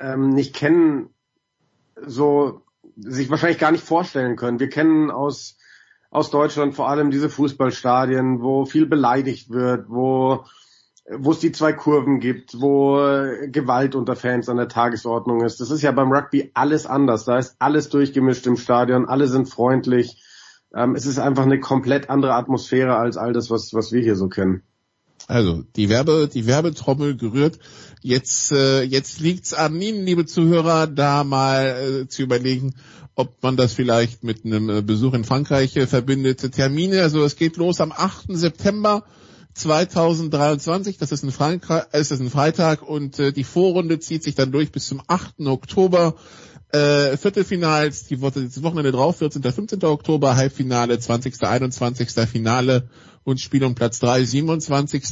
[0.00, 1.10] ähm, nicht kennen,
[2.04, 2.62] so
[2.96, 4.60] sich wahrscheinlich gar nicht vorstellen können.
[4.60, 5.56] Wir kennen aus
[6.12, 10.44] aus Deutschland vor allem diese Fußballstadien, wo viel beleidigt wird, wo
[11.10, 12.96] wo es die zwei Kurven gibt, wo
[13.48, 15.60] Gewalt unter Fans an der Tagesordnung ist.
[15.60, 17.24] Das ist ja beim Rugby alles anders.
[17.24, 20.22] Da ist alles durchgemischt im Stadion, alle sind freundlich.
[20.74, 24.16] Ähm, es ist einfach eine komplett andere Atmosphäre als all das, was, was wir hier
[24.16, 24.62] so kennen.
[25.28, 27.58] Also die Werbe, die Werbetrommel gerührt.
[28.00, 32.74] Jetzt, äh, jetzt liegt's an Ihnen, liebe Zuhörer, da mal äh, zu überlegen,
[33.14, 36.52] ob man das vielleicht mit einem äh, Besuch in Frankreich äh, verbindet.
[36.52, 38.26] Termine, also es geht los am 8.
[38.30, 39.04] September
[39.54, 44.34] 2023, das ist ein, Frankreich, äh, ist ein Freitag und äh, die Vorrunde zieht sich
[44.34, 45.40] dann durch bis zum 8.
[45.46, 46.16] Oktober.
[46.70, 49.42] Äh, Viertelfinals, die Woche, das Wochenende drauf, 14.
[49.42, 49.84] 15.
[49.84, 51.42] Oktober, Halbfinale, 20.
[51.42, 52.10] 21.
[52.26, 52.88] Finale
[53.24, 55.04] und Spiel um Platz 3, 27.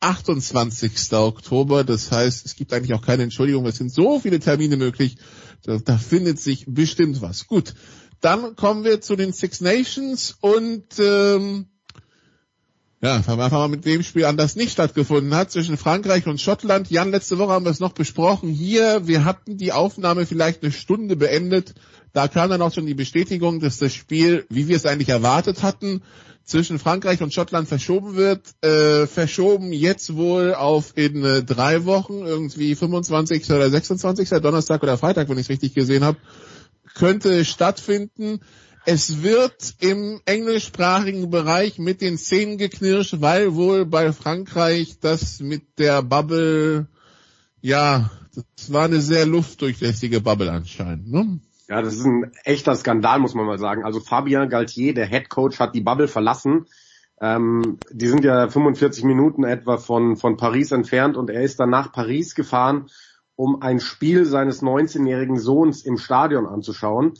[0.00, 1.12] 28.
[1.12, 1.84] Oktober.
[1.84, 3.66] Das heißt, es gibt eigentlich auch keine Entschuldigung.
[3.66, 5.16] Es sind so viele Termine möglich.
[5.64, 7.46] Da, da findet sich bestimmt was.
[7.46, 7.74] Gut,
[8.20, 11.66] dann kommen wir zu den Six Nations und ähm,
[13.02, 16.26] ja, fangen wir einfach mal mit dem Spiel an, das nicht stattgefunden hat, zwischen Frankreich
[16.26, 16.90] und Schottland.
[16.90, 18.50] Jan, letzte Woche haben wir es noch besprochen.
[18.50, 21.74] Hier, wir hatten die Aufnahme vielleicht eine Stunde beendet.
[22.12, 25.62] Da kam dann auch schon die Bestätigung, dass das Spiel, wie wir es eigentlich erwartet
[25.62, 26.02] hatten,
[26.44, 28.42] zwischen Frankreich und Schottland verschoben wird.
[28.60, 33.50] Äh, verschoben jetzt wohl auf in äh, drei Wochen, irgendwie 25.
[33.50, 34.28] oder 26.
[34.40, 36.18] Donnerstag oder Freitag, wenn ich es richtig gesehen habe,
[36.94, 38.40] könnte stattfinden.
[38.92, 45.78] Es wird im englischsprachigen Bereich mit den Zähnen geknirscht, weil wohl bei Frankreich das mit
[45.78, 46.88] der Bubble,
[47.60, 51.08] ja, das war eine sehr luftdurchlässige Bubble anscheinend.
[51.08, 51.38] Ne?
[51.68, 53.84] Ja, das ist ein echter Skandal, muss man mal sagen.
[53.84, 56.66] Also Fabien Galtier, der Head Coach, hat die Bubble verlassen.
[57.20, 61.70] Ähm, die sind ja 45 Minuten etwa von, von Paris entfernt und er ist dann
[61.70, 62.90] nach Paris gefahren,
[63.36, 67.14] um ein Spiel seines 19-jährigen Sohns im Stadion anzuschauen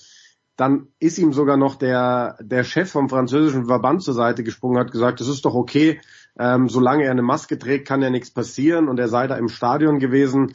[0.60, 4.92] dann ist ihm sogar noch der, der Chef vom französischen Verband zur Seite gesprungen, hat
[4.92, 6.02] gesagt, das ist doch okay,
[6.38, 9.48] ähm, solange er eine Maske trägt, kann ja nichts passieren und er sei da im
[9.48, 10.52] Stadion gewesen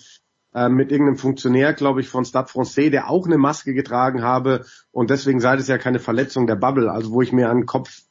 [0.54, 4.66] äh, mit irgendeinem Funktionär, glaube ich, von Stade Francais, der auch eine Maske getragen habe
[4.92, 7.66] und deswegen sei das ja keine Verletzung der Bubble, also wo ich mir an den
[7.66, 8.04] Kopf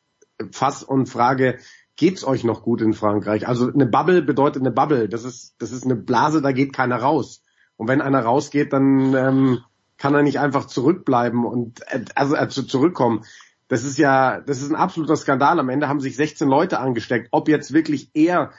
[0.51, 1.59] fass und frage,
[1.95, 3.47] geht's euch noch gut in Frankreich?
[3.47, 6.97] Also eine Bubble bedeutet eine Bubble, das ist, das ist eine Blase, da geht keiner
[6.97, 7.45] raus.
[7.77, 9.59] Und wenn einer rausgeht, dann ähm,
[9.99, 13.25] kann er nicht einfach zurückbleiben und äh, also, also zurückkommen.
[13.69, 15.59] Das ist ja, das ist ein absoluter Skandal.
[15.59, 17.29] Am Ende haben sich 16 Leute angesteckt.
[17.31, 18.53] Ob jetzt wirklich er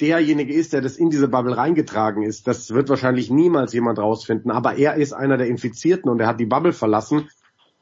[0.00, 4.50] derjenige ist, der das in diese Bubble reingetragen ist, das wird wahrscheinlich niemals jemand rausfinden.
[4.50, 7.28] Aber er ist einer der Infizierten und er hat die Bubble verlassen.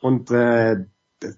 [0.00, 0.84] Und äh,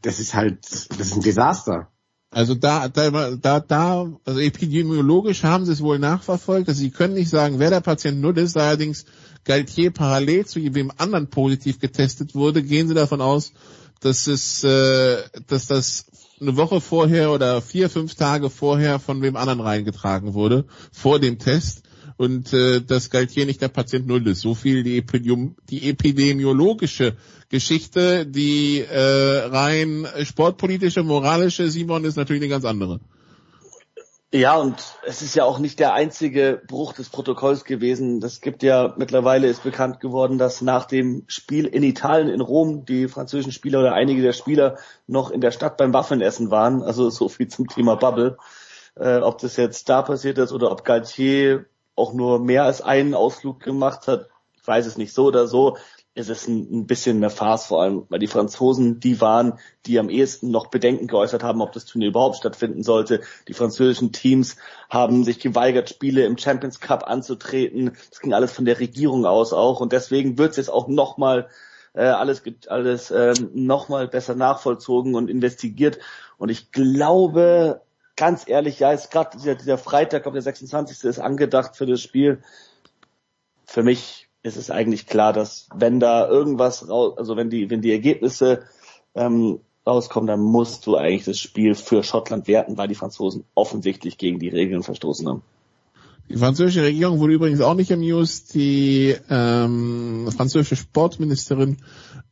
[0.02, 1.88] das ist halt, das ist ein Desaster.
[2.32, 6.68] Also da, da, da, da, also epidemiologisch haben sie es wohl nachverfolgt.
[6.68, 8.56] Also sie können nicht sagen, wer der Patient null ist.
[8.56, 9.04] Allerdings
[9.50, 13.52] Galtier parallel zu jedem anderen positiv getestet wurde, gehen sie davon aus,
[13.98, 16.06] dass es, äh, dass das
[16.40, 21.40] eine Woche vorher oder vier, fünf Tage vorher von wem anderen reingetragen wurde, vor dem
[21.40, 21.82] Test.
[22.16, 24.42] Und äh, das Galtier nicht der Patient Null ist.
[24.42, 27.16] So viel die, Epidemi die epidemiologische
[27.48, 33.00] Geschichte, die äh, rein sportpolitische, moralische, Simon, ist natürlich eine ganz andere.
[34.32, 38.20] Ja, und es ist ja auch nicht der einzige Bruch des Protokolls gewesen.
[38.20, 42.84] Das gibt ja mittlerweile ist bekannt geworden, dass nach dem Spiel in Italien, in Rom,
[42.84, 44.78] die französischen Spieler oder einige der Spieler
[45.08, 46.84] noch in der Stadt beim Waffelnessen waren.
[46.84, 48.38] Also so viel zum Thema Bubble.
[48.94, 51.66] Äh, ob das jetzt da passiert ist oder ob Galtier
[51.96, 55.76] auch nur mehr als einen Ausflug gemacht hat, ich weiß es nicht so oder so
[56.14, 60.10] es ein, ein bisschen eine Farce vor allem, weil die Franzosen die waren, die am
[60.10, 63.20] ehesten noch Bedenken geäußert haben, ob das Turnier überhaupt stattfinden sollte.
[63.48, 64.56] Die französischen Teams
[64.88, 67.96] haben sich geweigert, Spiele im Champions Cup anzutreten.
[68.10, 71.48] Das ging alles von der Regierung aus auch und deswegen wird es jetzt auch nochmal
[71.94, 75.98] äh, alles alles äh, nochmal besser nachvollzogen und investigiert
[76.38, 77.82] und ich glaube
[78.16, 81.04] ganz ehrlich, ja, ist gerade dieser, dieser Freitag, glaube der 26.
[81.04, 82.42] ist angedacht für das Spiel.
[83.64, 87.82] Für mich ist es eigentlich klar, dass wenn da irgendwas raus, also wenn die, wenn
[87.82, 88.62] die Ergebnisse
[89.14, 94.18] ähm, rauskommen, dann musst du eigentlich das Spiel für Schottland werten, weil die Franzosen offensichtlich
[94.18, 95.42] gegen die Regeln verstoßen haben.
[96.28, 98.54] Die französische Regierung wurde übrigens auch nicht amused.
[98.54, 101.78] Die ähm, französische Sportministerin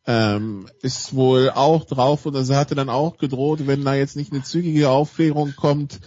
[0.06, 4.32] ähm, ist wohl auch drauf und sie hatte dann auch gedroht, wenn da jetzt nicht
[4.32, 5.98] eine zügige Aufklärung kommt,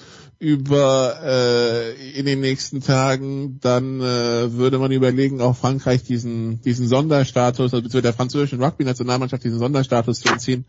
[0.42, 6.88] über äh, in den nächsten Tagen, dann äh, würde man überlegen, auch Frankreich diesen diesen
[6.88, 10.66] Sonderstatus, also beziehungsweise der französischen Rugby-Nationalmannschaft diesen Sonderstatus zu entziehen,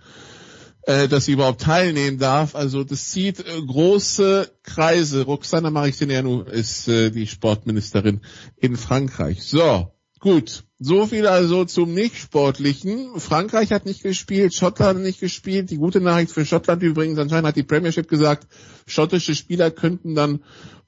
[0.82, 2.54] äh, dass sie überhaupt teilnehmen darf.
[2.54, 5.22] Also das zieht äh, große Kreise.
[5.22, 8.20] Roxana Marixinianu ist äh, die Sportministerin
[8.58, 9.42] in Frankreich.
[9.42, 9.90] So,
[10.22, 13.18] Gut, so viel also zum Nicht-Sportlichen.
[13.18, 15.70] Frankreich hat nicht gespielt, Schottland nicht gespielt.
[15.70, 18.46] Die gute Nachricht für Schottland übrigens, anscheinend hat die Premiership gesagt,
[18.86, 20.44] schottische Spieler könnten dann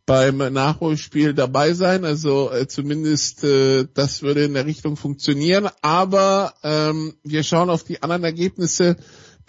[0.06, 2.04] beim Nachholspiel dabei sein.
[2.04, 5.68] Also äh, zumindest äh, das würde in der Richtung funktionieren.
[5.82, 8.98] Aber ähm, wir schauen auf die anderen Ergebnisse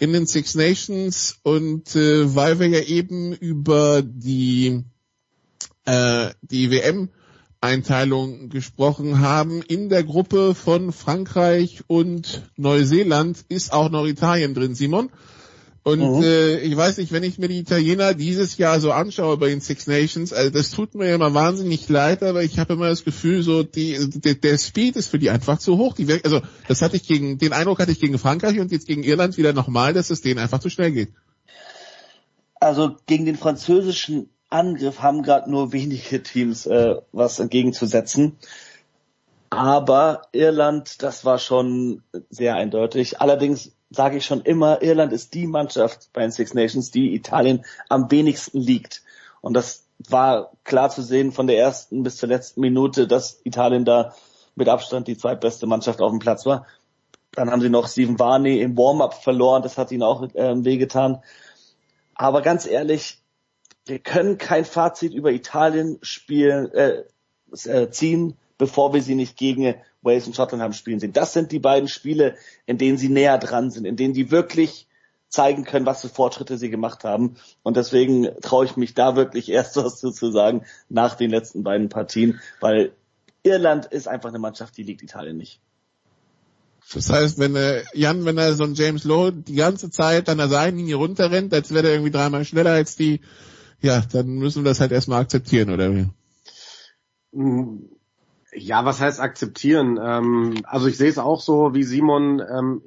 [0.00, 4.82] in den Six Nations und äh, weil wir ja eben über die
[5.84, 7.10] äh, die WM
[7.60, 9.62] Einteilung gesprochen haben.
[9.62, 15.10] In der Gruppe von Frankreich und Neuseeland ist auch noch Italien drin, Simon.
[15.86, 16.22] Und mhm.
[16.24, 19.60] äh, ich weiß nicht, wenn ich mir die Italiener dieses Jahr so anschaue bei den
[19.60, 23.44] Six Nations, also das tut mir immer wahnsinnig leid, aber ich habe immer das Gefühl,
[23.44, 25.94] so die, der, der Speed ist für die einfach zu hoch.
[25.94, 29.04] Die, also das hatte ich gegen, den Eindruck hatte ich gegen Frankreich und jetzt gegen
[29.04, 31.10] Irland wieder nochmal, dass es denen einfach zu schnell geht.
[32.58, 38.38] Also gegen den französischen Angriff haben gerade nur wenige Teams äh, was entgegenzusetzen.
[39.50, 43.20] Aber Irland, das war schon sehr eindeutig.
[43.20, 47.64] Allerdings sage ich schon immer, Irland ist die Mannschaft bei den Six Nations, die Italien
[47.88, 49.02] am wenigsten liegt.
[49.40, 53.84] Und das war klar zu sehen von der ersten bis zur letzten Minute, dass Italien
[53.84, 54.14] da
[54.56, 56.66] mit Abstand die zweitbeste Mannschaft auf dem Platz war.
[57.32, 61.22] Dann haben sie noch Steven Varney im Warm-up verloren, das hat ihnen auch äh, wehgetan.
[62.14, 63.22] Aber ganz ehrlich,
[63.86, 67.04] wir können kein Fazit über Italien spielen, äh,
[67.64, 71.12] äh, ziehen, bevor wir sie nicht gegen Wales und Schottland haben spielen sehen.
[71.12, 72.36] Das sind die beiden Spiele,
[72.66, 74.88] in denen sie näher dran sind, in denen die wirklich
[75.28, 77.36] zeigen können, was für Fortschritte sie gemacht haben.
[77.62, 81.88] Und deswegen traue ich mich da wirklich erst was zu, sagen nach den letzten beiden
[81.88, 82.92] Partien, weil
[83.42, 85.60] Irland ist einfach eine Mannschaft, die liegt Italien nicht.
[86.92, 90.38] Das heißt, wenn äh, Jan, wenn er so ein James Lowe die ganze Zeit an
[90.38, 93.20] der Seitenlinie runterrennt, als wäre er irgendwie dreimal schneller als die
[93.80, 96.08] ja, dann müssen wir das halt erstmal akzeptieren, oder wie?
[97.32, 97.88] Mm,
[98.52, 99.98] ja, was heißt akzeptieren?
[100.02, 102.40] Ähm, also ich sehe es auch so wie Simon.
[102.40, 102.82] Ähm,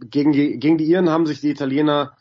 [0.00, 2.16] gegen, die, gegen die Iren haben sich die Italiener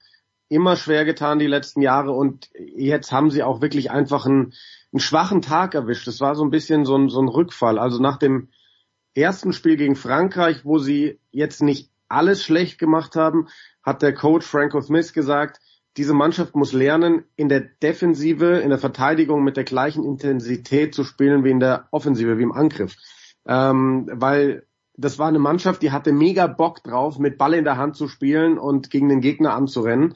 [0.49, 4.53] immer schwer getan die letzten Jahre und jetzt haben sie auch wirklich einfach einen,
[4.94, 6.07] einen schwachen Tag erwischt.
[6.07, 7.77] Das war so ein bisschen so ein, so ein Rückfall.
[7.77, 8.49] Also nach dem
[9.14, 13.48] ersten Spiel gegen Frankreich, wo sie jetzt nicht alles schlecht gemacht haben,
[13.84, 15.60] hat der Coach Franco Smith gesagt,
[15.97, 21.03] diese Mannschaft muss lernen, in der Defensive, in der Verteidigung mit der gleichen Intensität zu
[21.03, 22.95] spielen wie in der Offensive, wie im Angriff.
[23.47, 27.77] Ähm, weil das war eine Mannschaft, die hatte mega Bock drauf, mit Ball in der
[27.77, 30.15] Hand zu spielen und gegen den Gegner anzurennen,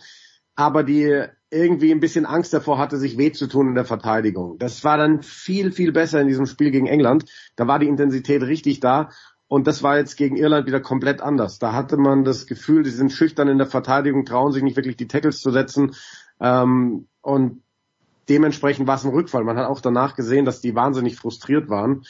[0.55, 4.57] aber die irgendwie ein bisschen Angst davor hatte, sich weh zu tun in der Verteidigung.
[4.57, 7.25] Das war dann viel, viel besser in diesem Spiel gegen England.
[7.55, 9.09] Da war die Intensität richtig da
[9.51, 11.59] und das war jetzt gegen Irland wieder komplett anders.
[11.59, 14.95] Da hatte man das Gefühl, die sind schüchtern in der Verteidigung, trauen sich nicht wirklich
[14.95, 15.93] die Tackles zu setzen.
[16.39, 17.61] Ähm, und
[18.29, 19.43] dementsprechend war es ein Rückfall.
[19.43, 22.03] Man hat auch danach gesehen, dass die wahnsinnig frustriert waren.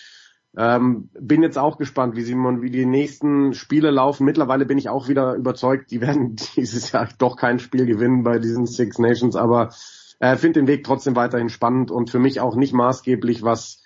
[0.56, 4.24] Ähm, bin jetzt auch gespannt, wie Simon, wie die nächsten Spiele laufen.
[4.24, 8.38] Mittlerweile bin ich auch wieder überzeugt, die werden dieses Jahr doch kein Spiel gewinnen bei
[8.38, 9.74] diesen Six Nations, aber
[10.20, 13.82] äh, finde den Weg trotzdem weiterhin spannend und für mich auch nicht maßgeblich, was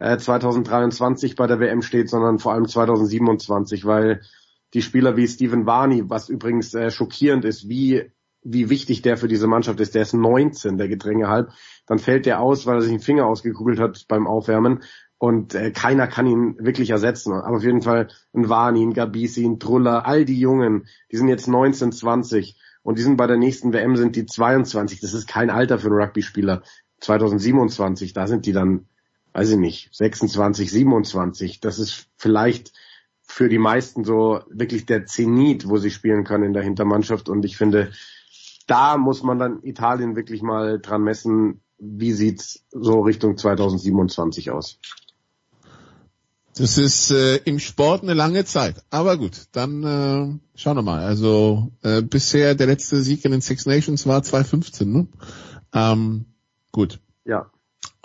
[0.00, 4.22] äh, 2023 bei der WM steht, sondern vor allem 2027, weil
[4.74, 8.10] die Spieler wie Steven Varney, was übrigens äh, schockierend ist, wie
[8.42, 9.94] wie wichtig der für diese Mannschaft ist.
[9.94, 11.50] Der ist 19, der Gedränge halb.
[11.86, 14.80] Dann fällt der aus, weil er sich den Finger ausgekugelt hat beim Aufwärmen
[15.18, 17.34] und äh, keiner kann ihn wirklich ersetzen.
[17.34, 21.28] Aber auf jeden Fall ein Wani, ein Gabisi, ein Truller, all die Jungen, die sind
[21.28, 25.00] jetzt 19, 20 und die sind bei der nächsten WM sind die 22.
[25.00, 26.62] Das ist kein Alter für einen Rugby-Spieler.
[27.00, 28.86] 2027, da sind die dann,
[29.32, 31.60] weiß ich nicht, 26, 27.
[31.60, 32.72] Das ist vielleicht
[33.22, 37.28] für die meisten so wirklich der Zenit, wo sie spielen können in der Hintermannschaft.
[37.28, 37.92] Und ich finde,
[38.66, 44.78] da muss man dann Italien wirklich mal dran messen, wie sieht's so Richtung 2027 aus.
[46.56, 48.84] Das ist äh, im Sport eine lange Zeit.
[48.90, 51.02] Aber gut, dann äh, schauen wir mal.
[51.02, 54.92] Also äh, bisher der letzte Sieg in den Six Nations war 2015.
[54.92, 55.06] Ne?
[55.72, 56.26] Ähm,
[56.72, 57.00] gut.
[57.24, 57.50] Ja.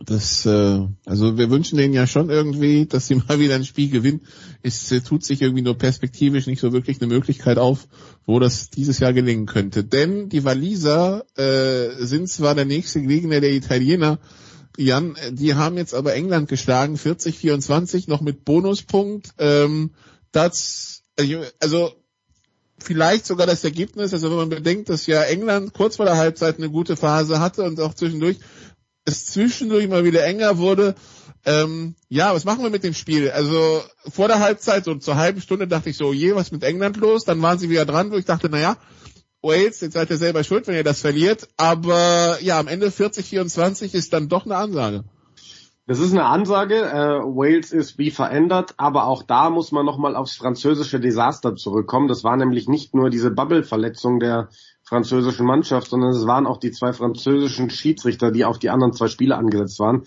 [0.03, 3.89] Das, äh, also wir wünschen denen ja schon irgendwie, dass sie mal wieder ein Spiel
[3.89, 4.21] gewinnen.
[4.61, 7.87] Es äh, tut sich irgendwie nur perspektivisch nicht so wirklich eine Möglichkeit auf,
[8.25, 9.83] wo das dieses Jahr gelingen könnte.
[9.83, 14.19] Denn die Waliser äh, sind zwar der nächste Gegner der Italiener,
[14.77, 19.29] Jan, die haben jetzt aber England geschlagen, 40-24, noch mit Bonuspunkt.
[19.37, 19.91] Ähm,
[20.33, 21.03] das,
[21.61, 21.93] also
[22.77, 26.57] vielleicht sogar das Ergebnis, also wenn man bedenkt, dass ja England kurz vor der Halbzeit
[26.57, 28.37] eine gute Phase hatte und auch zwischendurch
[29.05, 30.95] es zwischendurch mal wieder enger wurde.
[31.45, 33.29] Ähm, ja, was machen wir mit dem Spiel?
[33.29, 36.97] Also vor der Halbzeit, so zur halben Stunde dachte ich so, je, was mit England
[36.97, 37.23] los?
[37.23, 38.77] Dann waren sie wieder dran, wo ich dachte, naja,
[39.43, 41.47] Wales, jetzt seid ihr selber schuld, wenn ihr das verliert.
[41.55, 45.03] Aber ja, am Ende 40-24 ist dann doch eine Ansage.
[45.87, 46.81] Das ist eine Ansage.
[46.81, 52.07] Äh, Wales ist wie verändert, aber auch da muss man nochmal aufs französische Desaster zurückkommen.
[52.07, 54.49] Das war nämlich nicht nur diese Bubble-Verletzung der
[54.85, 59.07] französischen Mannschaft, sondern es waren auch die zwei französischen Schiedsrichter, die auf die anderen zwei
[59.07, 60.03] Spiele angesetzt waren.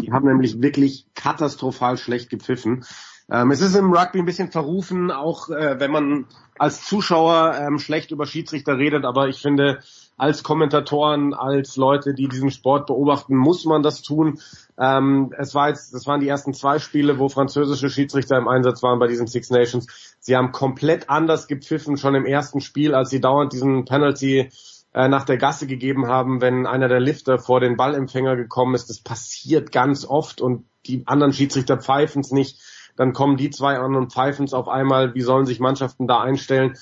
[0.00, 2.84] Die haben nämlich wirklich katastrophal schlecht gepfiffen.
[3.30, 6.26] Ähm, es ist im Rugby ein bisschen verrufen, auch äh, wenn man
[6.58, 9.80] als Zuschauer ähm, schlecht über Schiedsrichter redet, aber ich finde,
[10.16, 14.38] als Kommentatoren, als Leute, die diesen Sport beobachten, muss man das tun.
[14.78, 18.82] Ähm, es war jetzt, das waren die ersten zwei Spiele, wo französische Schiedsrichter im Einsatz
[18.82, 20.11] waren bei diesen Six Nations.
[20.24, 24.50] Sie haben komplett anders gepfiffen schon im ersten Spiel, als sie dauernd diesen Penalty
[24.94, 28.88] äh, nach der Gasse gegeben haben, wenn einer der Lifter vor den Ballempfänger gekommen ist.
[28.88, 32.60] Das passiert ganz oft und die anderen Schiedsrichter pfeifen es nicht.
[32.94, 35.12] Dann kommen die zwei an und pfeifen es auf einmal.
[35.14, 36.76] Wie sollen sich Mannschaften da einstellen?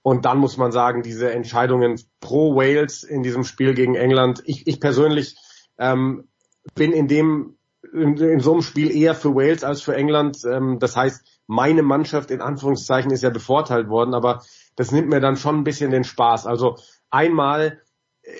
[0.00, 4.40] Und dann muss man sagen, diese Entscheidungen pro Wales in diesem Spiel gegen England.
[4.46, 5.36] Ich, ich persönlich
[5.76, 6.24] ähm,
[6.74, 7.58] bin in dem
[7.92, 10.38] in, in so einem Spiel eher für Wales als für England.
[10.44, 14.42] Ähm, das heißt, meine Mannschaft in Anführungszeichen ist ja bevorteilt worden, aber
[14.76, 16.46] das nimmt mir dann schon ein bisschen den Spaß.
[16.46, 16.76] Also
[17.10, 17.80] einmal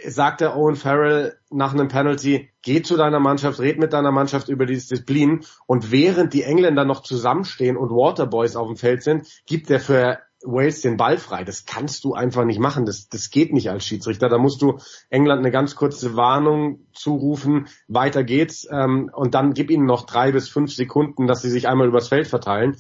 [0.07, 4.49] sagt der Owen Farrell nach einem Penalty, geh zu deiner Mannschaft, red mit deiner Mannschaft
[4.49, 9.27] über die Disziplin und während die Engländer noch zusammenstehen und Waterboys auf dem Feld sind,
[9.47, 11.45] gibt er für Wales den Ball frei.
[11.45, 12.87] Das kannst du einfach nicht machen.
[12.87, 14.29] Das, das geht nicht als Schiedsrichter.
[14.29, 14.79] Da musst du
[15.11, 17.69] England eine ganz kurze Warnung zurufen.
[17.89, 18.67] Weiter geht's.
[18.71, 22.09] Ähm, und dann gib ihnen noch drei bis fünf Sekunden, dass sie sich einmal übers
[22.09, 22.77] Feld verteilen.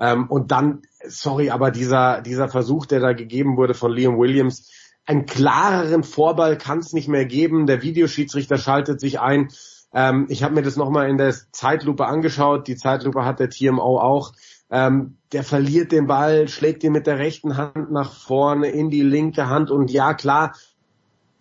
[0.00, 4.70] Ähm, und dann, sorry, aber dieser, dieser Versuch, der da gegeben wurde von Liam Williams,
[5.06, 7.66] einen klareren Vorball kann es nicht mehr geben.
[7.66, 9.48] Der Videoschiedsrichter schaltet sich ein.
[9.92, 12.66] Ähm, ich habe mir das nochmal in der Zeitlupe angeschaut.
[12.66, 14.32] Die Zeitlupe hat der TMO auch.
[14.74, 19.02] Ähm, der verliert den Ball, schlägt ihn mit der rechten Hand nach vorne in die
[19.02, 20.56] linke Hand und ja klar,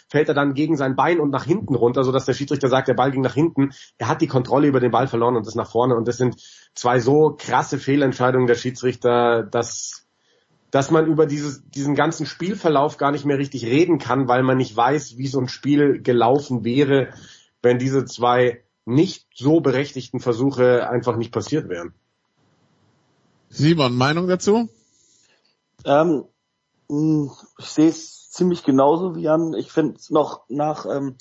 [0.07, 2.93] fällt er dann gegen sein Bein und nach hinten runter, sodass der Schiedsrichter sagt, der
[2.93, 3.72] Ball ging nach hinten.
[3.97, 5.95] Er hat die Kontrolle über den Ball verloren und ist nach vorne.
[5.95, 6.35] Und das sind
[6.76, 10.05] zwei so krasse Fehlentscheidungen der Schiedsrichter, dass
[10.69, 14.57] dass man über dieses, diesen ganzen Spielverlauf gar nicht mehr richtig reden kann, weil man
[14.57, 17.10] nicht weiß, wie so ein Spiel gelaufen wäre,
[17.64, 21.93] wenn diese zwei nicht so berechtigten Versuche einfach nicht passiert wären.
[23.53, 24.67] Simon, Meinung dazu?
[25.85, 26.25] Ähm,
[26.89, 29.53] ich sehe es ziemlich genauso wie Jan.
[29.53, 31.17] Ich finde es noch nach, ähm,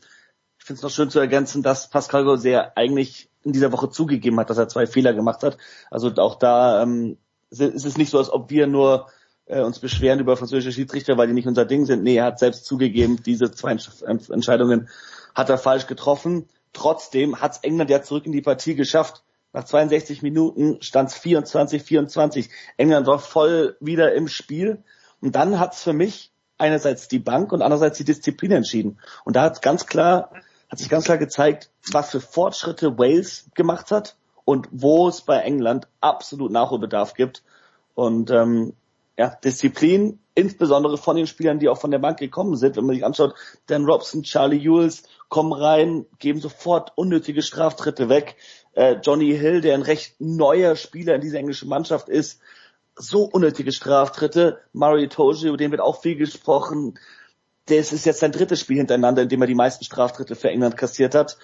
[0.58, 4.40] ich finde es noch schön zu ergänzen, dass Pascal Gauser eigentlich in dieser Woche zugegeben
[4.40, 5.58] hat, dass er zwei Fehler gemacht hat.
[5.90, 7.18] Also auch da ähm,
[7.50, 9.08] ist es nicht so, als ob wir nur
[9.44, 12.02] äh, uns beschweren über französische Schiedsrichter, weil die nicht unser Ding sind.
[12.02, 14.88] Nee, er hat selbst zugegeben, diese zwei Entscheidungen
[15.34, 16.48] hat er falsch getroffen.
[16.72, 19.22] Trotzdem hat es England ja zurück in die Partie geschafft.
[19.52, 22.48] Nach 62 Minuten stand es 24, 24.
[22.76, 24.82] England war voll wieder im Spiel.
[25.20, 28.98] Und dann hat es für mich einerseits die Bank und andererseits die Disziplin entschieden.
[29.24, 30.30] Und da hat ganz klar,
[30.70, 35.38] hat sich ganz klar gezeigt, was für Fortschritte Wales gemacht hat und wo es bei
[35.40, 37.42] England absolut Nachholbedarf gibt.
[37.94, 38.74] Und ähm,
[39.18, 42.94] ja, Disziplin, insbesondere von den Spielern, die auch von der Bank gekommen sind, wenn man
[42.94, 43.34] sich anschaut,
[43.66, 48.36] Dan Robson, Charlie Ewells kommen rein, geben sofort unnötige Straftritte weg.
[48.74, 52.40] Äh, Johnny Hill, der ein recht neuer Spieler in dieser englischen Mannschaft ist,
[52.96, 54.60] so unnötige Straftritte.
[54.72, 56.98] Mario Toji, über den wird auch viel gesprochen.
[57.66, 60.76] Das ist jetzt sein drittes Spiel hintereinander, in dem er die meisten Straftritte für England
[60.76, 61.38] kassiert hat.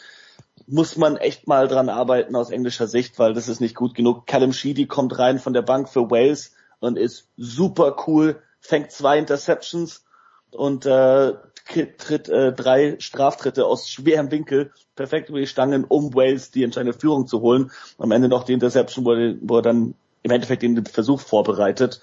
[0.67, 4.27] Muss man echt mal dran arbeiten aus englischer Sicht, weil das ist nicht gut genug.
[4.27, 9.19] Callum Sheedy kommt rein von der Bank für Wales und ist super cool, fängt zwei
[9.19, 10.05] Interceptions
[10.51, 11.35] und äh,
[11.69, 16.99] tritt äh, drei Straftritte aus schwerem Winkel perfekt über die Stangen, um Wales die entscheidende
[16.99, 17.70] Führung zu holen.
[17.99, 19.11] Am Ende noch die Interception, wo
[19.49, 22.01] wo er dann im Endeffekt den Versuch vorbereitet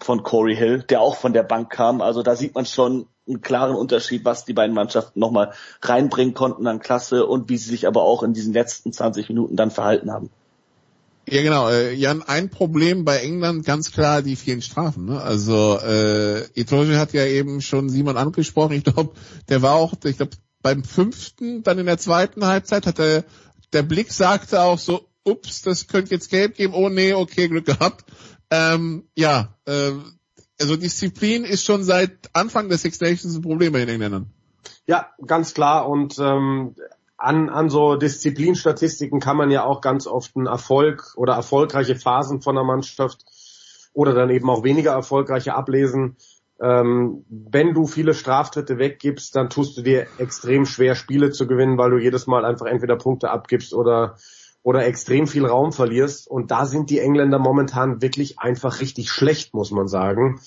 [0.00, 2.00] von Corey Hill, der auch von der Bank kam.
[2.00, 5.52] Also da sieht man schon einen klaren Unterschied, was die beiden Mannschaften nochmal
[5.82, 9.56] reinbringen konnten an Klasse und wie sie sich aber auch in diesen letzten 20 Minuten
[9.56, 10.30] dann verhalten haben.
[11.28, 15.06] Ja genau, äh, Jan, ein Problem bei England ganz klar die vielen Strafen.
[15.06, 15.20] Ne?
[15.20, 18.74] Also äh, Itoje hat ja eben schon Simon angesprochen.
[18.74, 19.14] Ich glaube,
[19.48, 23.24] der war auch, ich glaube, beim fünften, dann in der zweiten Halbzeit hat er,
[23.72, 26.74] der Blick sagte auch so, ups, das könnte jetzt gelb geben.
[26.74, 28.04] Oh nee, okay, Glück gehabt.
[28.50, 29.92] Ähm, ja, äh,
[30.60, 34.30] also Disziplin ist schon seit Anfang des Six Nations ein Problem bei den Engländern.
[34.86, 35.88] Ja, ganz klar.
[35.88, 36.74] Und ähm,
[37.24, 42.42] an, an so Disziplinstatistiken kann man ja auch ganz oft einen Erfolg oder erfolgreiche Phasen
[42.42, 43.24] von der Mannschaft
[43.92, 46.16] oder dann eben auch weniger erfolgreiche ablesen.
[46.60, 51.78] Ähm, wenn du viele Straftritte weggibst, dann tust du dir extrem schwer, Spiele zu gewinnen,
[51.78, 54.16] weil du jedes Mal einfach entweder Punkte abgibst oder
[54.62, 56.26] oder extrem viel Raum verlierst.
[56.26, 60.40] Und da sind die Engländer momentan wirklich einfach richtig schlecht, muss man sagen.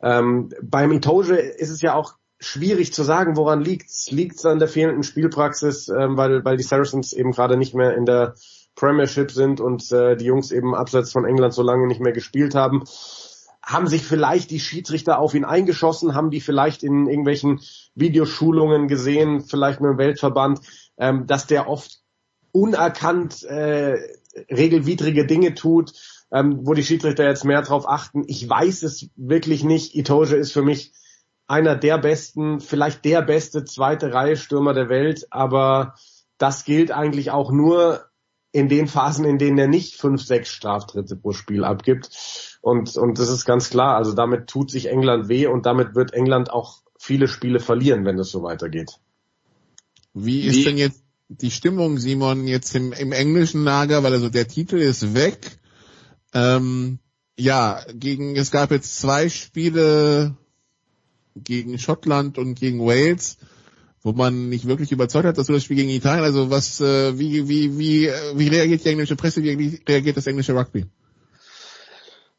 [0.00, 4.10] Ähm, beim Itoge ist es ja auch schwierig zu sagen, woran liegt's.
[4.10, 8.04] Liegt's an der fehlenden Spielpraxis, ähm, weil, weil die Saracens eben gerade nicht mehr in
[8.04, 8.34] der
[8.74, 12.54] Premiership sind und äh, die Jungs eben abseits von England so lange nicht mehr gespielt
[12.54, 12.82] haben.
[13.62, 16.14] Haben sich vielleicht die Schiedsrichter auf ihn eingeschossen?
[16.14, 17.60] Haben die vielleicht in irgendwelchen
[17.94, 20.60] Videoschulungen gesehen, vielleicht mit dem Weltverband,
[20.98, 22.00] ähm, dass der oft
[22.50, 23.98] unerkannt äh,
[24.50, 25.92] regelwidrige Dinge tut,
[26.32, 28.24] ähm, wo die Schiedsrichter jetzt mehr drauf achten?
[28.26, 29.94] Ich weiß es wirklich nicht.
[29.94, 30.92] Itoge ist für mich
[31.46, 35.94] einer der besten, vielleicht der beste zweite Reihe Stürmer der Welt, aber
[36.38, 38.06] das gilt eigentlich auch nur
[38.52, 42.58] in den Phasen, in denen er nicht fünf, sechs Straftritte pro Spiel abgibt.
[42.60, 43.96] Und, und das ist ganz klar.
[43.96, 48.18] Also damit tut sich England weh und damit wird England auch viele Spiele verlieren, wenn
[48.18, 48.98] es so weitergeht.
[50.12, 50.64] Wie ist Wie?
[50.64, 55.14] denn jetzt die Stimmung, Simon, jetzt im, im englischen Lager, weil also der Titel ist
[55.14, 55.58] weg.
[56.34, 56.98] Ähm,
[57.38, 60.36] ja, gegen, es gab jetzt zwei Spiele
[61.36, 63.38] gegen Schottland und gegen Wales,
[64.02, 67.18] wo man nicht wirklich überzeugt hat, dass du das Spiel gegen Italien, also was, äh,
[67.18, 70.86] wie, wie, wie, wie reagiert die englische Presse, wie reagiert das englische Rugby?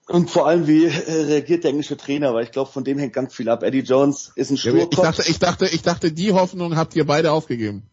[0.07, 3.13] Und vor allem, wie äh, reagiert der englische Trainer, weil ich glaube, von dem hängt
[3.13, 3.63] ganz viel ab.
[3.63, 4.91] Eddie Jones ist ein Sturkopf.
[4.91, 7.83] Ich dachte, ich dachte, ich dachte, die Hoffnung habt ihr beide aufgegeben.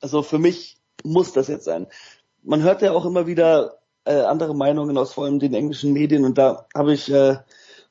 [0.00, 1.86] Also für mich muss das jetzt sein.
[2.44, 6.24] Man hört ja auch immer wieder äh, andere Meinungen aus vor allem den englischen Medien
[6.24, 7.42] und da habe ich äh, einen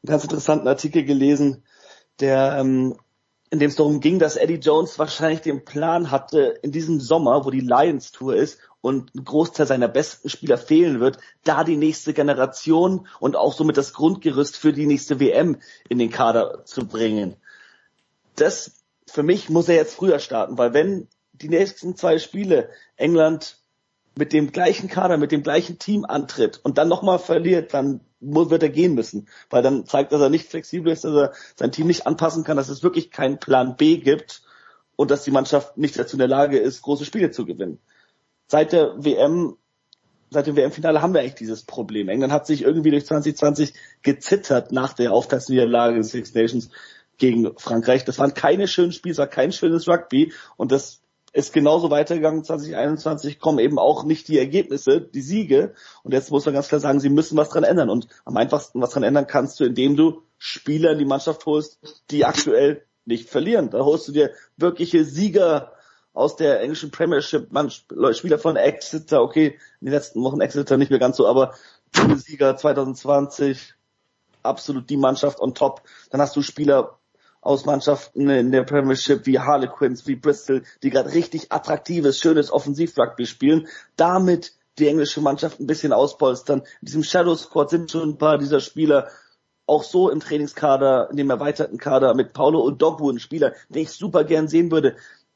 [0.05, 1.62] ganz interessanten Artikel gelesen,
[2.19, 2.95] der ähm,
[3.53, 7.45] in dem es darum ging, dass Eddie Jones wahrscheinlich den Plan hatte, in diesem Sommer,
[7.45, 11.77] wo die Lions Tour ist und ein Großteil seiner besten Spieler fehlen wird, da die
[11.77, 15.57] nächste Generation und auch somit das Grundgerüst für die nächste WM
[15.87, 17.35] in den Kader zu bringen.
[18.35, 23.59] Das für mich muss er jetzt früher starten, weil wenn die nächsten zwei Spiele England
[24.15, 28.63] mit dem gleichen Kader, mit dem gleichen Team antritt und dann nochmal verliert, dann wird
[28.63, 31.87] er gehen müssen, weil dann zeigt, dass er nicht flexibel ist, dass er sein Team
[31.87, 34.41] nicht anpassen kann, dass es wirklich keinen Plan B gibt
[34.95, 37.79] und dass die Mannschaft nicht dazu in der Lage ist, große Spiele zu gewinnen.
[38.47, 39.57] Seit der WM,
[40.29, 42.09] seit dem WM-Finale haben wir echt dieses Problem.
[42.09, 46.69] England hat sich irgendwie durch 2020 gezittert nach der Auftaktniederlage des Six Nations
[47.17, 48.05] gegen Frankreich.
[48.05, 51.02] Das waren keine schönen Spiele, es war kein schönes Rugby und das
[51.33, 55.73] ist genauso weitergegangen 2021, kommen eben auch nicht die Ergebnisse, die Siege.
[56.03, 57.89] Und jetzt muss man ganz klar sagen, sie müssen was dran ändern.
[57.89, 61.79] Und am einfachsten was dran ändern kannst du, indem du Spieler in die Mannschaft holst,
[62.11, 63.71] die aktuell nicht verlieren.
[63.71, 65.73] Da holst du dir wirkliche Sieger
[66.13, 70.91] aus der englischen Premiership, man, Spieler von Exeter, okay, in den letzten Wochen Exeter nicht
[70.91, 71.55] mehr ganz so, aber
[72.15, 73.73] Sieger 2020,
[74.43, 75.81] absolut die Mannschaft on top.
[76.11, 76.99] Dann hast du Spieler
[77.43, 83.25] aus Mannschaften in der Premiership wie Harlequins, wie Bristol, die gerade richtig attraktives, schönes Offensiv-Rugby
[83.25, 86.59] spielen, damit die englische Mannschaft ein bisschen auspolstern.
[86.81, 89.09] In diesem Shadow Squad sind schon ein paar dieser Spieler
[89.65, 93.91] auch so im Trainingskader, in dem erweiterten Kader mit Paulo Odogwu, ein Spieler, den ich
[93.91, 94.95] super gern sehen würde,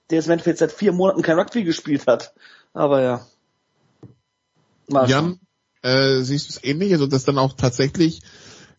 [0.09, 2.33] der jetzt im Endeffekt seit vier Monaten kein Rugby gespielt hat.
[2.73, 3.27] Aber ja.
[4.89, 5.39] Mal Jan,
[5.81, 8.21] äh, siehst du es ähnlich, also dass dann auch tatsächlich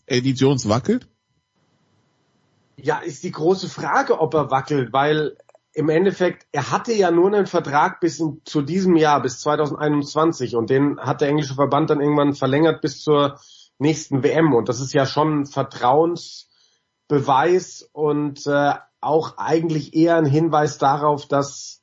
[0.06, 1.06] Eddie Jones wackelt?
[2.80, 5.36] Ja, ist die große Frage, ob er wackelt, weil
[5.72, 10.54] im Endeffekt, er hatte ja nur einen Vertrag bis in, zu diesem Jahr, bis 2021
[10.56, 13.40] und den hat der englische Verband dann irgendwann verlängert bis zur
[13.78, 20.26] nächsten WM und das ist ja schon ein Vertrauensbeweis und äh, auch eigentlich eher ein
[20.26, 21.78] Hinweis darauf, dass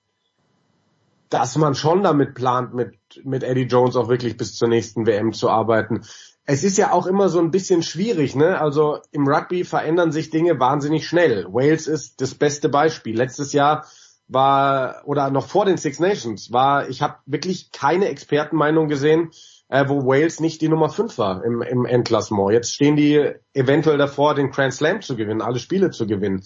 [1.30, 5.34] dass man schon damit plant, mit, mit Eddie Jones auch wirklich bis zur nächsten WM
[5.34, 6.06] zu arbeiten.
[6.46, 8.62] Es ist ja auch immer so ein bisschen schwierig, ne?
[8.62, 11.46] Also im Rugby verändern sich Dinge wahnsinnig schnell.
[11.50, 13.18] Wales ist das beste Beispiel.
[13.18, 13.86] Letztes Jahr
[14.28, 19.32] war oder noch vor den Six Nations war, ich habe wirklich keine Expertenmeinung gesehen,
[19.70, 22.52] äh, wo Wales nicht die Nummer 5 war im, im Endklassement.
[22.52, 26.44] Jetzt stehen die eventuell davor, den Grand Slam zu gewinnen, alle Spiele zu gewinnen.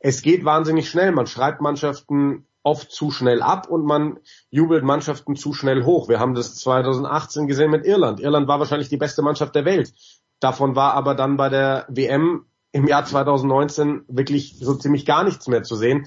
[0.00, 1.12] Es geht wahnsinnig schnell.
[1.12, 4.18] Man schreibt Mannschaften oft zu schnell ab und man
[4.50, 6.08] jubelt Mannschaften zu schnell hoch.
[6.08, 8.20] Wir haben das 2018 gesehen mit Irland.
[8.20, 9.94] Irland war wahrscheinlich die beste Mannschaft der Welt.
[10.38, 15.48] Davon war aber dann bei der WM im Jahr 2019 wirklich so ziemlich gar nichts
[15.48, 16.06] mehr zu sehen.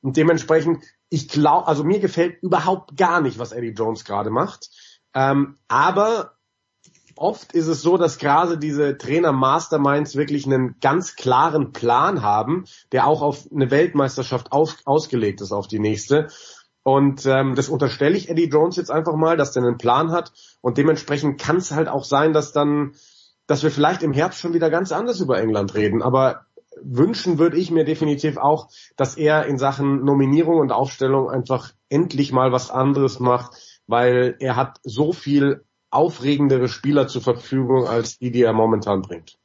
[0.00, 4.70] Und dementsprechend, ich glaube, also mir gefällt überhaupt gar nicht, was Eddie Jones gerade macht.
[5.14, 6.37] Ähm, aber
[7.18, 12.64] oft ist es so, dass gerade diese Trainer Masterminds wirklich einen ganz klaren Plan haben,
[12.92, 16.28] der auch auf eine Weltmeisterschaft auf, ausgelegt ist, auf die nächste.
[16.82, 20.32] Und ähm, das unterstelle ich Eddie Jones jetzt einfach mal, dass der einen Plan hat.
[20.60, 22.92] Und dementsprechend kann es halt auch sein, dass dann,
[23.46, 26.02] dass wir vielleicht im Herbst schon wieder ganz anders über England reden.
[26.02, 26.46] Aber
[26.82, 32.32] wünschen würde ich mir definitiv auch, dass er in Sachen Nominierung und Aufstellung einfach endlich
[32.32, 38.30] mal was anderes macht, weil er hat so viel aufregendere Spieler zur Verfügung als die,
[38.30, 39.38] die er momentan bringt.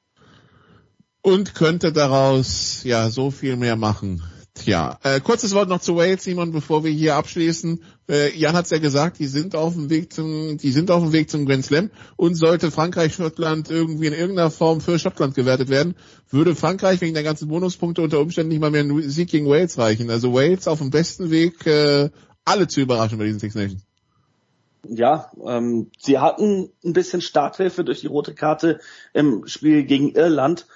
[1.22, 4.22] Und könnte daraus ja so viel mehr machen.
[4.56, 7.82] Tja, äh, kurzes Wort noch zu Wales, Simon, bevor wir hier abschließen.
[8.08, 11.02] Äh, Jan hat es ja gesagt, die sind auf dem Weg zum, die sind auf
[11.02, 11.90] dem Weg zum Grand Slam.
[12.18, 15.96] Und sollte Frankreich, Schottland irgendwie in irgendeiner Form für Schottland gewertet werden,
[16.30, 19.80] würde Frankreich wegen der ganzen Bonuspunkte unter Umständen nicht mal mehr einen Sieg gegen Wales
[19.80, 20.12] reichen.
[20.12, 22.12] Also Wales auf dem besten Weg, äh,
[22.46, 23.84] alle zu überraschen bei diesen Six Nations
[24.88, 28.80] ja, ähm, sie hatten ein bisschen Starthilfe durch die rote Karte
[29.14, 30.68] im Spiel gegen Irland.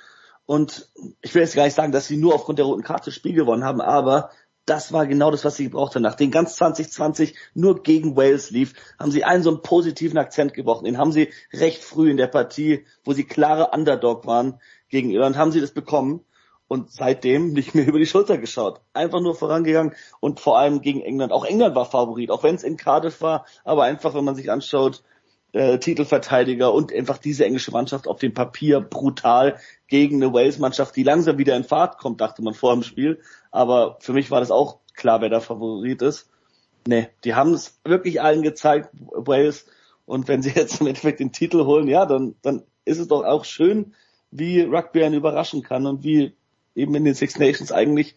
[0.45, 0.89] Und
[1.21, 3.33] ich will jetzt gar nicht sagen, dass sie nur aufgrund der roten Karte das Spiel
[3.33, 4.31] gewonnen haben, aber
[4.65, 6.03] das war genau das, was sie gebraucht haben.
[6.03, 10.85] Nachdem ganz 2020 nur gegen Wales lief, haben sie einen so einen positiven Akzent gebrochen.
[10.85, 14.59] Den haben sie recht früh in der Partie, wo sie klare Underdog waren
[14.89, 16.23] gegen Irland, haben sie das bekommen
[16.67, 18.81] und seitdem nicht mehr über die Schulter geschaut.
[18.93, 21.31] Einfach nur vorangegangen und vor allem gegen England.
[21.31, 24.51] Auch England war Favorit, auch wenn es in Cardiff war, aber einfach, wenn man sich
[24.51, 25.03] anschaut,
[25.53, 29.57] äh, Titelverteidiger und einfach diese englische Mannschaft auf dem Papier brutal
[29.87, 33.21] gegen eine Wales-Mannschaft, die langsam wieder in Fahrt kommt, dachte man vor dem Spiel.
[33.51, 36.29] Aber für mich war das auch klar, wer der Favorit ist.
[36.85, 39.67] Nee, die haben es wirklich allen gezeigt, Wales.
[40.05, 43.23] Und wenn sie jetzt im Endeffekt den Titel holen, ja, dann, dann ist es doch
[43.23, 43.95] auch schön,
[44.31, 46.35] wie Rugby einen überraschen kann und wie
[46.77, 48.15] eben in den Six Nations eigentlich,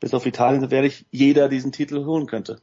[0.00, 2.60] bis auf Italien, werde ich jeder diesen Titel holen könnte.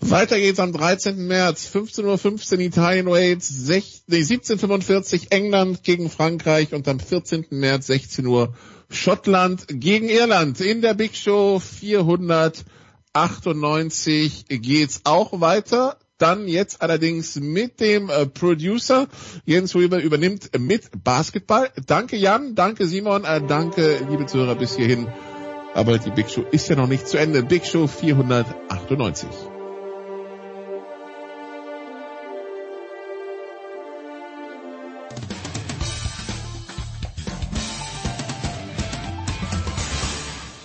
[0.00, 1.26] Weiter geht's am 13.
[1.26, 7.46] März, 15.15 Uhr Italien, Wales, 17.45 England gegen Frankreich und am 14.
[7.50, 8.54] März 16 Uhr
[8.90, 10.60] Schottland gegen Irland.
[10.60, 15.98] In der Big Show 498 geht's auch weiter.
[16.18, 19.06] Dann jetzt allerdings mit dem äh, Producer.
[19.44, 21.70] Jens Rüber übernimmt mit Basketball.
[21.86, 25.06] Danke Jan, danke Simon, äh, danke liebe Zuhörer bis hierhin.
[25.74, 27.44] Aber die Big Show ist ja noch nicht zu Ende.
[27.44, 29.28] Big Show 498.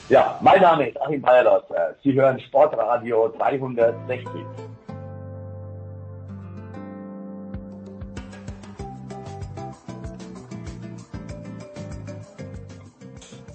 [0.09, 1.63] Ja, mein Name ist Achim Bayerlos.
[2.03, 4.72] Sie hören Sportradio 360.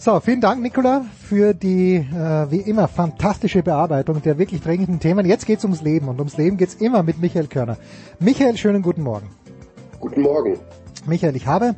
[0.08, 5.26] So, vielen Dank, Nicola, für die äh, wie immer fantastische Bearbeitung der wirklich dringenden Themen.
[5.26, 7.76] Jetzt geht's ums Leben und ums Leben geht's immer mit Michael Körner.
[8.18, 9.28] Michael, schönen guten Morgen.
[10.00, 10.58] Guten Morgen.
[11.04, 11.74] Michael, ich habe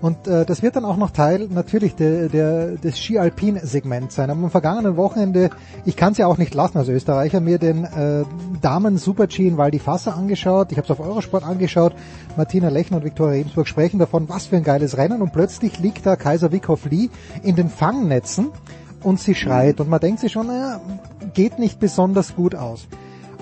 [0.00, 4.30] und äh, das wird dann auch noch Teil natürlich der, der, des Ski-Alpin-Segments sein.
[4.30, 5.50] Am vergangenen Wochenende,
[5.84, 8.24] ich kann es ja auch nicht lassen als Österreicher, mir den äh,
[8.60, 10.72] Damen-Super-G in Val di angeschaut.
[10.72, 11.94] Ich habe es auf Eurosport angeschaut.
[12.36, 15.22] Martina Lechner und Viktoria Ebensburg sprechen davon, was für ein geiles Rennen.
[15.22, 17.08] Und plötzlich liegt da Kaiser Wickhoff Lee
[17.42, 18.50] in den Fangnetzen
[19.02, 19.80] und sie schreit.
[19.80, 20.80] Und man denkt sich schon, naja,
[21.32, 22.86] geht nicht besonders gut aus.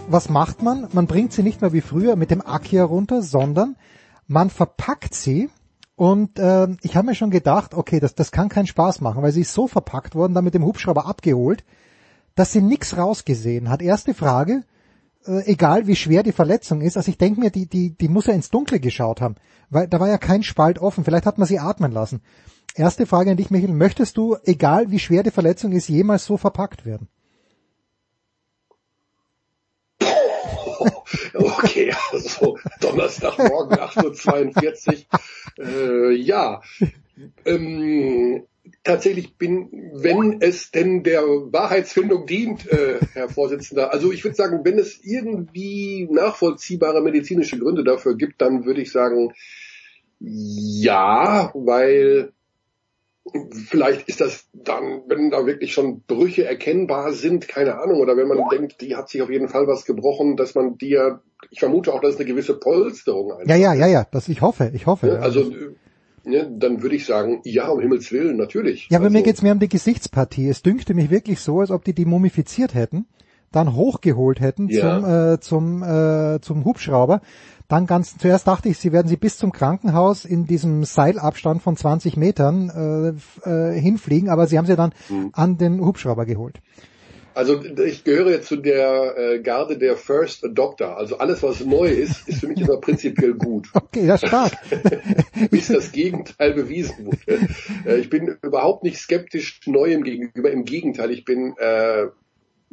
[0.08, 0.86] Was macht man?
[0.92, 3.76] Man bringt sie nicht mehr wie früher mit dem Aki herunter, sondern
[4.28, 5.48] man verpackt sie
[5.96, 9.32] Und äh, ich habe mir schon gedacht, okay, das, das kann keinen Spaß machen, weil
[9.32, 11.64] sie ist so verpackt worden, dann mit dem Hubschrauber abgeholt,
[12.34, 13.80] dass sie nix rausgesehen hat.
[13.80, 14.64] Erste Frage,
[15.26, 18.26] äh, egal wie schwer die Verletzung ist, also ich denke mir, die, die, die muss
[18.26, 19.36] ja ins Dunkle geschaut haben,
[19.70, 22.22] weil da war ja kein Spalt offen, vielleicht hat man sie atmen lassen.
[22.74, 26.36] Erste Frage an dich, Michael, möchtest du, egal wie schwer die Verletzung ist, jemals so
[26.36, 27.08] verpackt werden?
[31.34, 35.06] Okay, also Donnerstagmorgen 8.42
[35.58, 35.64] Uhr.
[35.64, 36.62] Äh, ja,
[37.44, 38.44] ähm,
[38.82, 44.60] tatsächlich bin, wenn es denn der Wahrheitsfindung dient, äh, Herr Vorsitzender, also ich würde sagen,
[44.64, 49.32] wenn es irgendwie nachvollziehbare medizinische Gründe dafür gibt, dann würde ich sagen,
[50.20, 52.32] ja, weil
[53.68, 58.28] vielleicht ist das dann, wenn da wirklich schon Brüche erkennbar sind, keine Ahnung, oder wenn
[58.28, 61.20] man denkt, die hat sich auf jeden Fall was gebrochen, dass man die ja,
[61.50, 64.40] ich vermute auch, dass es eine gewisse Polsterung einfach Ja, ja, ja, ja, das ich
[64.40, 65.08] hoffe, ich hoffe.
[65.08, 65.50] ja, also
[66.24, 68.88] ne, dann würde ich sagen, ja, um Himmels Willen, natürlich.
[68.90, 70.48] Ja, aber also, mir geht's mehr um die Gesichtspartie.
[70.48, 73.06] Es dünkte mich wirklich so, als ob die die mumifiziert hätten,
[73.54, 74.80] dann hochgeholt hätten Ja.
[75.00, 77.20] zum, äh, zum, äh, zum Hubschrauber.
[77.68, 81.76] Dann ganz, zuerst dachte ich, sie werden sie bis zum Krankenhaus in diesem Seilabstand von
[81.76, 85.30] 20 Metern äh, äh, hinfliegen, aber sie haben sie dann Mhm.
[85.32, 86.60] an den Hubschrauber geholt.
[87.36, 90.96] Also ich gehöre jetzt zu der äh, Garde der First Adopter.
[90.96, 93.68] Also alles, was neu ist, ist für mich immer prinzipiell gut.
[93.74, 94.52] Okay, das ist stark.
[95.50, 97.40] bis das Gegenteil bewiesen wurde.
[97.86, 100.50] Äh, ich bin überhaupt nicht skeptisch Neuem gegenüber.
[100.52, 102.06] Im Gegenteil, ich bin äh,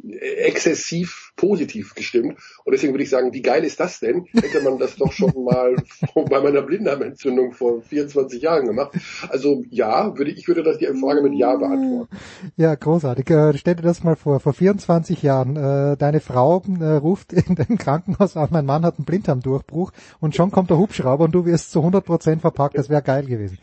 [0.04, 2.38] exzessiv positiv gestimmt.
[2.64, 4.26] Und deswegen würde ich sagen, wie geil ist das denn?
[4.32, 5.76] Hätte man das doch schon mal
[6.14, 8.92] bei meiner Blinddarmentzündung vor 24 Jahren gemacht.
[9.28, 12.08] Also ja, würde ich würde das die Frage mit Ja beantworten.
[12.56, 13.30] Ja, großartig.
[13.30, 17.54] Äh, stell dir das mal vor, vor 24 Jahren, äh, deine Frau äh, ruft in
[17.54, 21.44] dem Krankenhaus an, mein Mann hat einen Blinddarmdurchbruch und schon kommt der Hubschrauber und du
[21.46, 23.58] wirst zu 100% verpackt, das wäre geil gewesen.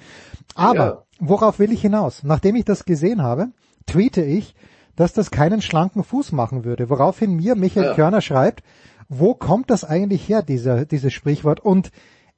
[0.55, 1.03] Aber, Ja.
[1.19, 2.23] worauf will ich hinaus?
[2.23, 3.49] Nachdem ich das gesehen habe,
[3.85, 4.55] tweete ich,
[4.99, 7.93] dass das keinen schlanken Fuß machen würde, woraufhin mir Michael Ja.
[7.93, 8.65] Körner schreibt,
[9.07, 11.61] wo kommt das eigentlich her, dieser, dieses Sprichwort?
[11.61, 11.91] Und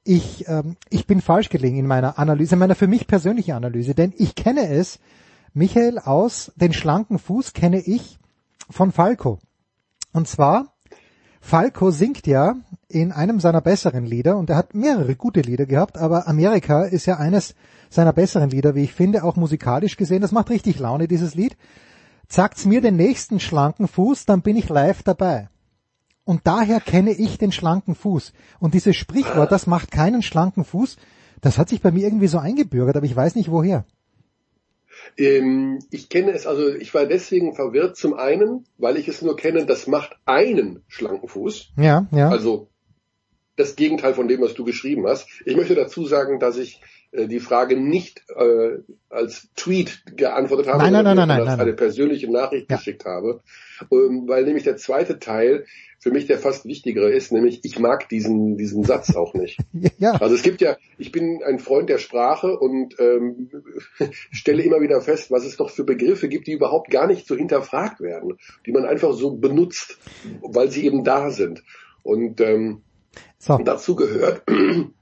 [0.04, 3.96] ich, ähm, ich bin falsch gelegen in meiner Analyse, in meiner für mich persönlichen Analyse,
[3.96, 5.00] denn ich kenne es,
[5.54, 8.20] Michael, aus den schlanken Fuß kenne ich
[8.70, 9.40] von Falco.
[10.12, 10.72] Und zwar,
[11.40, 12.54] Falco singt ja
[12.86, 17.06] in einem seiner besseren Lieder, und er hat mehrere gute Lieder gehabt, aber Amerika ist
[17.06, 17.56] ja eines
[17.90, 20.22] seiner besseren Lieder, wie ich finde, auch musikalisch gesehen.
[20.22, 21.56] Das macht richtig Laune, dieses Lied.
[22.32, 25.50] Sagt's mir den nächsten schlanken Fuß, dann bin ich live dabei.
[26.24, 28.32] Und daher kenne ich den schlanken Fuß.
[28.58, 30.96] Und dieses Sprichwort, das macht keinen schlanken Fuß,
[31.42, 33.84] das hat sich bei mir irgendwie so eingebürgert, aber ich weiß nicht woher.
[35.18, 39.36] Ähm, ich kenne es, also ich war deswegen verwirrt zum einen, weil ich es nur
[39.36, 41.72] kenne, das macht einen schlanken Fuß.
[41.76, 42.30] Ja, ja.
[42.30, 42.70] Also
[43.56, 45.28] das Gegenteil von dem, was du geschrieben hast.
[45.44, 46.80] Ich möchte dazu sagen, dass ich
[47.12, 48.78] die Frage nicht äh,
[49.10, 51.76] als Tweet geantwortet habe, Nein, nein, sondern nein, nein, als nein, eine nein.
[51.76, 53.42] persönliche Nachricht geschickt habe,
[53.90, 55.66] ähm, weil nämlich der zweite Teil
[55.98, 59.58] für mich der fast wichtigere ist, nämlich ich mag diesen diesen Satz auch nicht.
[59.98, 60.12] Ja.
[60.12, 63.50] Also es gibt ja, ich bin ein Freund der Sprache und ähm,
[64.32, 67.36] stelle immer wieder fest, was es doch für Begriffe gibt, die überhaupt gar nicht so
[67.36, 69.98] hinterfragt werden, die man einfach so benutzt,
[70.40, 71.62] weil sie eben da sind.
[72.02, 72.82] Und ähm,
[73.38, 73.58] So.
[73.58, 74.42] dazu gehört,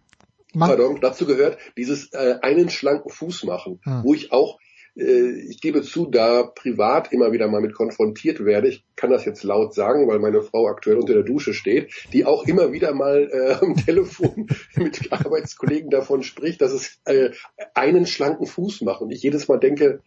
[0.54, 4.02] Mach- pardon, dazu gehört dieses äh, einen schlanken Fuß machen, Hm.
[4.04, 4.58] wo ich auch
[4.96, 8.68] äh, ich gebe zu, da privat immer wieder mal mit konfrontiert werde.
[8.68, 12.24] Ich kann das jetzt laut sagen, weil meine Frau aktuell unter der Dusche steht, die
[12.26, 17.30] auch immer wieder mal äh, am Telefon mit Arbeitskollegen davon spricht, dass es äh,
[17.74, 19.00] einen schlanken Fuß macht.
[19.00, 20.02] Und ich jedes Mal denke,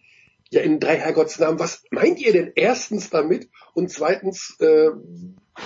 [0.52, 3.48] ja, in drei Herrgottsnamen, was meint ihr denn erstens damit?
[3.74, 4.90] Und zweitens äh,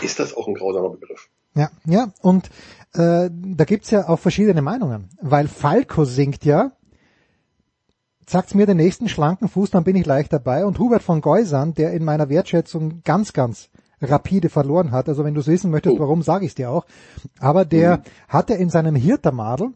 [0.03, 1.27] ist das auch ein grausamer Begriff.
[1.57, 2.51] Ja, ja, und
[2.93, 6.71] äh, da gibt's ja auch verschiedene Meinungen, weil Falco singt ja,
[8.29, 10.65] sagt's mir den nächsten schlanken Fuß, dann bin ich leicht dabei.
[10.65, 13.69] Und Hubert von Geusern, der in meiner Wertschätzung ganz, ganz
[13.99, 16.85] rapide verloren hat, also wenn du wissen möchtest, warum, sage ich's dir auch,
[17.39, 19.71] aber der hatte in seinem Hirtermadel,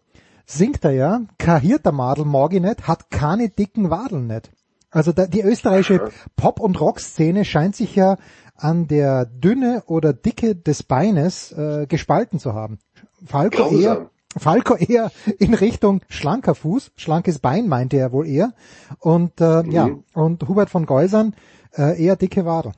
[0.45, 4.51] singt er ja, kein Hirtermadel ich nicht, hat keine dicken Wadeln nicht.
[4.91, 8.17] Also da, die österreichische Pop- und Rock-Szene scheint sich ja
[8.61, 12.79] an der Dünne oder Dicke des Beines äh, gespalten zu haben.
[13.25, 13.81] Falco Grausam.
[13.81, 18.53] eher, Falco eher in Richtung schlanker Fuß, schlankes Bein meinte er wohl eher.
[18.99, 21.35] Und äh, ja, und Hubert von Geusern
[21.77, 22.71] äh, eher dicke Wade.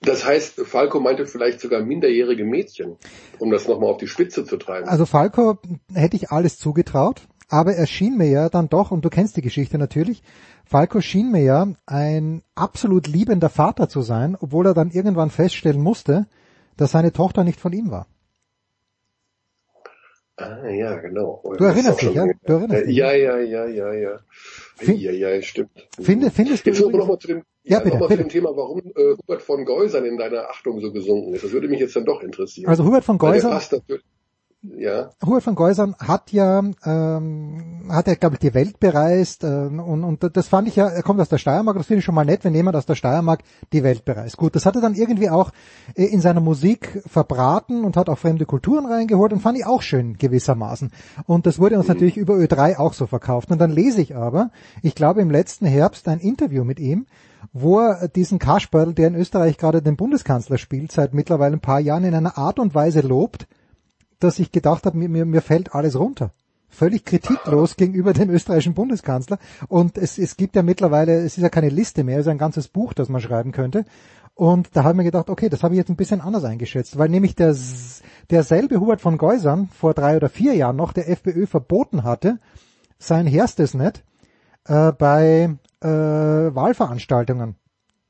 [0.00, 2.96] Das heißt, Falco meinte vielleicht sogar minderjährige Mädchen,
[3.38, 4.88] um das nochmal auf die Spitze zu treiben.
[4.88, 5.58] Also Falco
[5.94, 9.42] hätte ich alles zugetraut, aber er schien mir ja dann doch, und du kennst die
[9.42, 10.22] Geschichte natürlich,
[10.64, 15.82] Falco schien mir ja ein absolut liebender Vater zu sein, obwohl er dann irgendwann feststellen
[15.82, 16.26] musste,
[16.78, 18.06] dass seine Tochter nicht von ihm war.
[20.36, 21.42] Ah, ja, genau.
[21.58, 22.26] Du erinnerst dich, ja?
[22.46, 22.96] Du erinnerst dich.
[22.96, 24.18] Ja, ja, ja, ja, ja.
[24.76, 25.70] Fin- Ja, ja, stimmt.
[26.00, 28.08] Finde, findest du Jetzt noch übrigens- mal zu dem, Ja, ja, bitte, noch mal zu
[28.16, 28.22] bitte.
[28.24, 31.44] dem Thema, warum äh, Hubert von Geusern in deiner Achtung so gesunken ist.
[31.44, 32.68] Das würde mich jetzt dann doch interessieren.
[32.70, 33.52] Also Hubert von Geusern-
[34.64, 35.10] Ja.
[35.24, 40.04] Hubert von Geusern hat ja, ähm, hat ja, glaube ich, die Welt bereist ähm, und,
[40.04, 42.24] und das fand ich ja, er kommt aus der Steiermark, das finde ich schon mal
[42.24, 44.36] nett, wenn jemand aus der Steiermark die Welt bereist.
[44.36, 45.50] Gut, das hat er dann irgendwie auch
[45.96, 49.82] äh, in seiner Musik verbraten und hat auch fremde Kulturen reingeholt und fand ich auch
[49.82, 50.92] schön gewissermaßen.
[51.26, 53.50] Und das wurde uns natürlich über Ö3 auch so verkauft.
[53.50, 57.06] Und dann lese ich aber, ich glaube im letzten Herbst ein Interview mit ihm,
[57.52, 61.80] wo er diesen Kasperl, der in Österreich gerade den Bundeskanzler spielt, seit mittlerweile ein paar
[61.80, 63.48] Jahren in einer Art und Weise lobt,
[64.22, 66.32] dass ich gedacht habe, mir, mir, mir fällt alles runter.
[66.68, 69.38] Völlig kritiklos gegenüber dem österreichischen Bundeskanzler.
[69.68, 72.38] Und es, es gibt ja mittlerweile, es ist ja keine Liste mehr, es ist ein
[72.38, 73.84] ganzes Buch, das man schreiben könnte.
[74.34, 76.96] Und da habe ich mir gedacht, okay, das habe ich jetzt ein bisschen anders eingeschätzt,
[76.96, 77.54] weil nämlich der,
[78.30, 82.38] derselbe Hubert von Geusern vor drei oder vier Jahren noch der FPÖ verboten hatte,
[82.98, 84.04] sein Herstes-Net
[84.64, 87.56] äh, bei äh, Wahlveranstaltungen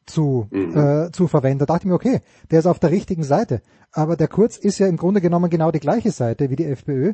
[0.06, 1.60] zu, äh, zu verwenden.
[1.60, 2.20] Da dachte ich mir, okay,
[2.50, 3.62] der ist auf der richtigen Seite.
[3.92, 7.12] Aber der Kurz ist ja im Grunde genommen genau die gleiche Seite wie die FPÖ.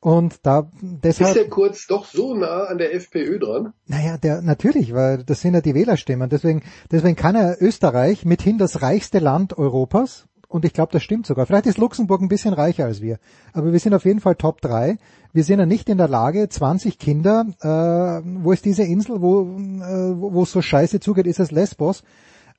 [0.00, 1.30] Und da deshalb.
[1.30, 3.72] Ist der Kurz doch so nah an der FPÖ dran?
[3.86, 6.28] Naja, der natürlich, weil das sind ja die Wählerstimmen.
[6.28, 6.62] Deswegen,
[6.92, 10.28] deswegen kann er Österreich mithin das reichste Land Europas.
[10.48, 11.44] Und ich glaube, das stimmt sogar.
[11.44, 13.18] Vielleicht ist Luxemburg ein bisschen reicher als wir.
[13.52, 14.96] Aber wir sind auf jeden Fall Top 3.
[15.34, 19.42] Wir sind ja nicht in der Lage, 20 Kinder, äh, wo ist diese Insel, wo
[19.42, 22.02] äh, wo es so scheiße zugeht, ist es Lesbos.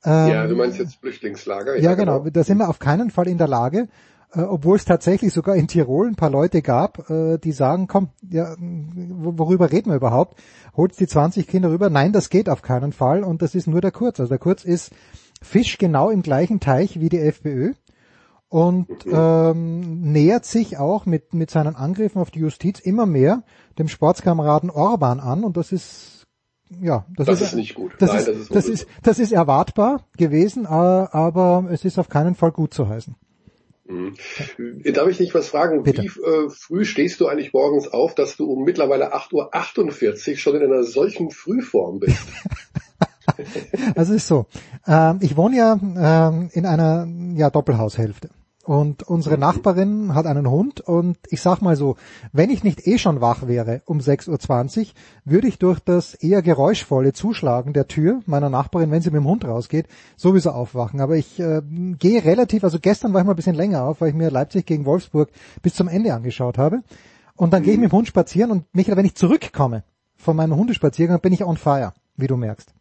[0.06, 1.78] Ähm, ja, du meinst jetzt Flüchtlingslager?
[1.80, 2.20] ja, genau.
[2.30, 3.88] Da sind wir auf keinen Fall in der Lage,
[4.34, 8.10] äh, obwohl es tatsächlich sogar in Tirol ein paar Leute gab, äh, die sagen, komm,
[8.30, 10.40] ja, worüber reden wir überhaupt?
[10.78, 11.90] Holst die 20 Kinder rüber?
[11.90, 14.20] Nein, das geht auf keinen Fall und das ist nur der Kurz.
[14.20, 14.92] Also der Kurz ist
[15.42, 17.74] Fisch genau im gleichen Teich wie die FPÖ
[18.50, 23.44] und ähm, nähert sich auch mit, mit seinen Angriffen auf die Justiz immer mehr
[23.78, 26.20] dem Sportskameraden Orban an und das ist
[26.82, 27.94] ja, das, Das ist nicht gut.
[27.98, 31.98] Das, Nein, ist, das ist das, ist, das ist erwartbar gewesen, äh, aber es ist
[31.98, 33.16] auf keinen Fall gut zu heißen.
[33.88, 34.14] Mhm.
[34.94, 35.82] Darf ich dich was fragen?
[35.82, 36.04] Bitte.
[36.04, 40.56] Wie äh, früh stehst du eigentlich morgens auf, dass du um mittlerweile 8.48 Uhr schon
[40.58, 42.20] in einer solchen Frühform bist?
[43.96, 44.46] Also es ist so,
[44.88, 45.80] ähm, ich wohne ja
[46.28, 48.30] ähm, in einer ja, Doppelhaushälfte.
[48.70, 51.96] Und unsere Nachbarin hat einen Hund und ich sag mal so,
[52.34, 54.86] wenn ich nicht eh schon wach wäre um 6.20 Uhr,
[55.26, 59.28] würde ich durch das eher geräuschvolle Zuschlagen der Tür meiner Nachbarin, wenn sie mit dem
[59.28, 59.88] Hund rausgeht,
[60.18, 61.02] sowieso aufwachen.
[61.02, 61.64] Aber ich äh,
[61.98, 64.68] gehe relativ, also gestern war ich mal ein bisschen länger auf, weil ich mir Leipzig
[64.68, 65.30] gegen Wolfsburg
[65.64, 66.84] bis zum Ende angeschaut habe.
[67.36, 69.84] Und dann gehe ich mit dem Hund spazieren und Michael, wenn ich zurückkomme
[70.16, 72.76] von meinem Hundespaziergang, bin ich on fire, wie du merkst.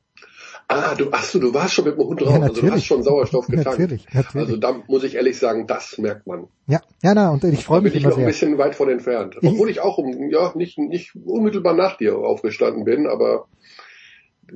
[0.71, 2.85] Ah, du, ach so, du warst schon mit dem Hund Ja, raus, also du hast
[2.85, 3.79] schon Sauerstoff getankt.
[3.81, 4.35] Natürlich, natürlich.
[4.37, 6.49] Also da muss ich ehrlich sagen, das merkt man.
[6.67, 8.27] Ja, ja, na, und ich freue mich bin ich noch ein sehr.
[8.27, 9.37] bisschen weit von entfernt.
[9.41, 13.47] Ich- Obwohl ich auch um, ja, nicht, nicht unmittelbar nach dir aufgestanden bin, aber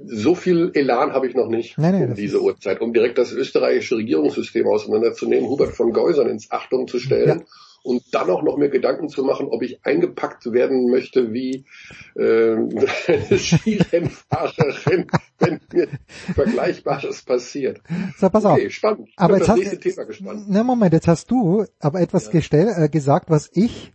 [0.05, 3.32] so viel Elan habe ich noch nicht Nee, nee, um diese Uhrzeit, um direkt das
[3.32, 7.44] österreichische Regierungssystem auseinanderzunehmen, Hubert von Geusern ins Achtung zu stellen
[7.82, 11.64] und dann auch noch mir Gedanken zu machen, ob ich eingepackt werden möchte wie
[12.14, 15.06] äh, eine Skirennfahrerin,
[15.38, 15.88] wenn mir
[16.34, 17.80] Vergleichbares passiert.
[18.18, 18.56] So, pass auf.
[18.59, 19.09] Okay, spannend.
[19.09, 20.44] Ich Aber bin jetzt das hast, Thema gespannt.
[20.48, 23.92] na Moment, jetzt hast du aber etwas gestell, äh, gesagt, was ich,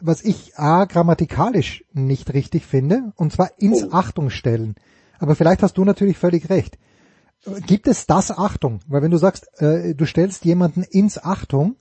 [0.00, 3.88] was ich a grammatikalisch nicht richtig finde, und zwar ins Oh.
[3.92, 4.74] Achtung stellen.
[5.18, 6.76] Aber vielleicht hast du natürlich völlig recht.
[7.46, 8.80] Äh, Gibt es das Achtung?
[8.88, 11.76] Weil wenn du sagst, äh, du stellst jemanden ins Achtung,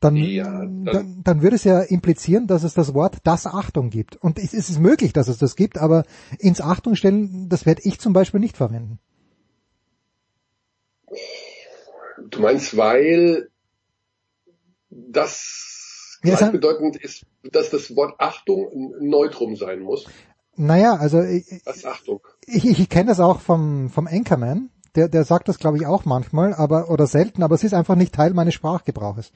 [0.00, 4.16] dann, dann, dann würde es ja implizieren, dass es das Wort das Achtung gibt.
[4.16, 6.04] Und es es ist möglich, dass es das gibt, aber
[6.38, 9.00] ins Achtung stellen, das werde ich zum Beispiel nicht verwenden.
[12.30, 13.48] Du meinst, weil
[14.90, 20.06] das Ja, gleichbedeutend ist, dass das Wort Achtung ein Neutrum sein muss.
[20.56, 22.20] Naja, also ich, Das Achtung.
[22.46, 24.70] ich, ich kenne das auch vom, vom Anchorman.
[24.96, 27.94] Der, der sagt das, glaube ich, auch manchmal, aber oder selten, aber es ist einfach
[27.94, 29.32] nicht Teil meines Sprachgebrauches.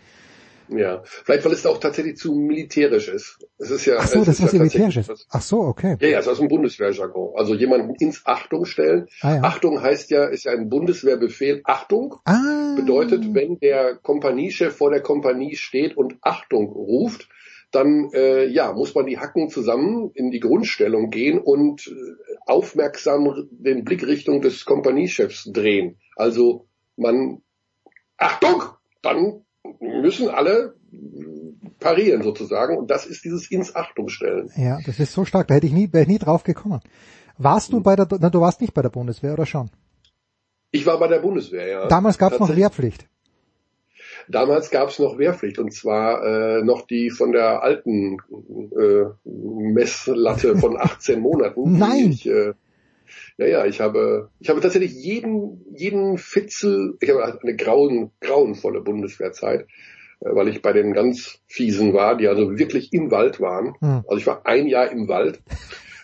[0.79, 3.39] Ja, vielleicht weil es auch tatsächlich zu militärisch ist.
[3.59, 3.97] Es ist ja.
[3.99, 5.27] Ach so, das ist was ja Militärisches.
[5.31, 5.97] Ach so, okay.
[6.01, 7.35] Ja, ja, es ist aus dem Bundeswehrjargon.
[7.37, 9.09] Also jemanden ins Achtung stellen.
[9.21, 9.43] Ah, ja.
[9.43, 11.61] Achtung heißt ja, ist ja ein Bundeswehrbefehl.
[11.65, 12.75] Achtung Ah.
[12.77, 17.29] bedeutet, wenn der Kompaniechef vor der Kompanie steht und Achtung ruft,
[17.71, 21.93] dann äh, ja muss man die Hacken zusammen in die Grundstellung gehen und äh,
[22.47, 25.99] aufmerksam den Blick Richtung des Kompaniechefs drehen.
[26.17, 26.67] Also
[26.97, 27.43] man
[28.19, 28.63] Achtung,
[29.03, 29.45] dann
[29.81, 30.75] müssen alle
[31.79, 34.51] parieren sozusagen und das ist dieses ins Achtung stellen.
[34.57, 35.49] Ja, das ist so stark.
[35.49, 36.81] Da hätte ich nie, wäre ich nie drauf gekommen.
[37.39, 39.71] Warst du bei der, na, du warst nicht bei der Bundeswehr oder schon?
[40.71, 41.89] Ich war bei der Bundeswehr, ja.
[41.89, 42.55] Damals gab es noch.
[42.55, 43.07] Wehrpflicht.
[44.29, 48.19] damals gab es noch Wehrpflicht und zwar äh, noch die von der alten
[48.79, 51.79] äh, Messlatte von 18 Monaten.
[51.79, 52.11] Nein.
[52.13, 52.55] Ich, äh,
[53.39, 58.81] ja, ja, ich habe, ich habe tatsächlich jeden, jeden Fitzel, ich habe eine grauen, grauenvolle
[58.81, 59.67] Bundeswehrzeit,
[60.21, 63.75] äh, weil ich bei den ganz fiesen war, die also wirklich im Wald waren.
[63.81, 64.05] Hm.
[64.07, 65.41] Also ich war ein Jahr im Wald.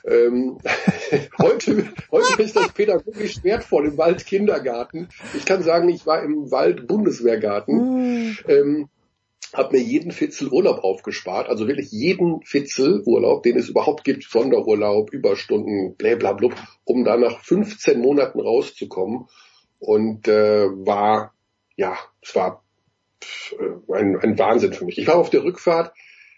[0.04, 0.58] Ähm,
[1.38, 5.08] heute, heute ist das pädagogisch wertvoll im Wald Kindergarten.
[5.36, 8.38] Ich kann sagen, ich war im Wald Bundeswehrgarten.
[8.46, 8.88] Ähm,
[9.54, 14.24] habe mir jeden Fitzel Urlaub aufgespart, also wirklich jeden Fitzel Urlaub, den es überhaupt gibt,
[14.24, 16.50] Sonderurlaub, Überstunden, blablabla,
[16.84, 19.26] um da nach 15 Monaten rauszukommen
[19.78, 21.34] und äh, war,
[21.76, 22.62] ja, es war
[23.92, 24.98] ein, ein Wahnsinn für mich.
[24.98, 25.92] Ich war auf der Rückfahrt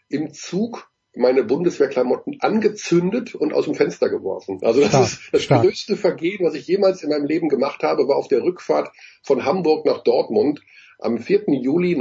[0.09, 4.61] im Zug meine Bundeswehrklamotten angezündet und aus dem Fenster geworfen.
[4.63, 5.63] Also das Stark, ist das stark.
[5.63, 8.91] größte Vergehen, was ich jemals in meinem Leben gemacht habe, war auf der Rückfahrt
[9.23, 10.61] von Hamburg nach Dortmund
[10.99, 11.45] am 4.
[11.49, 11.97] Juli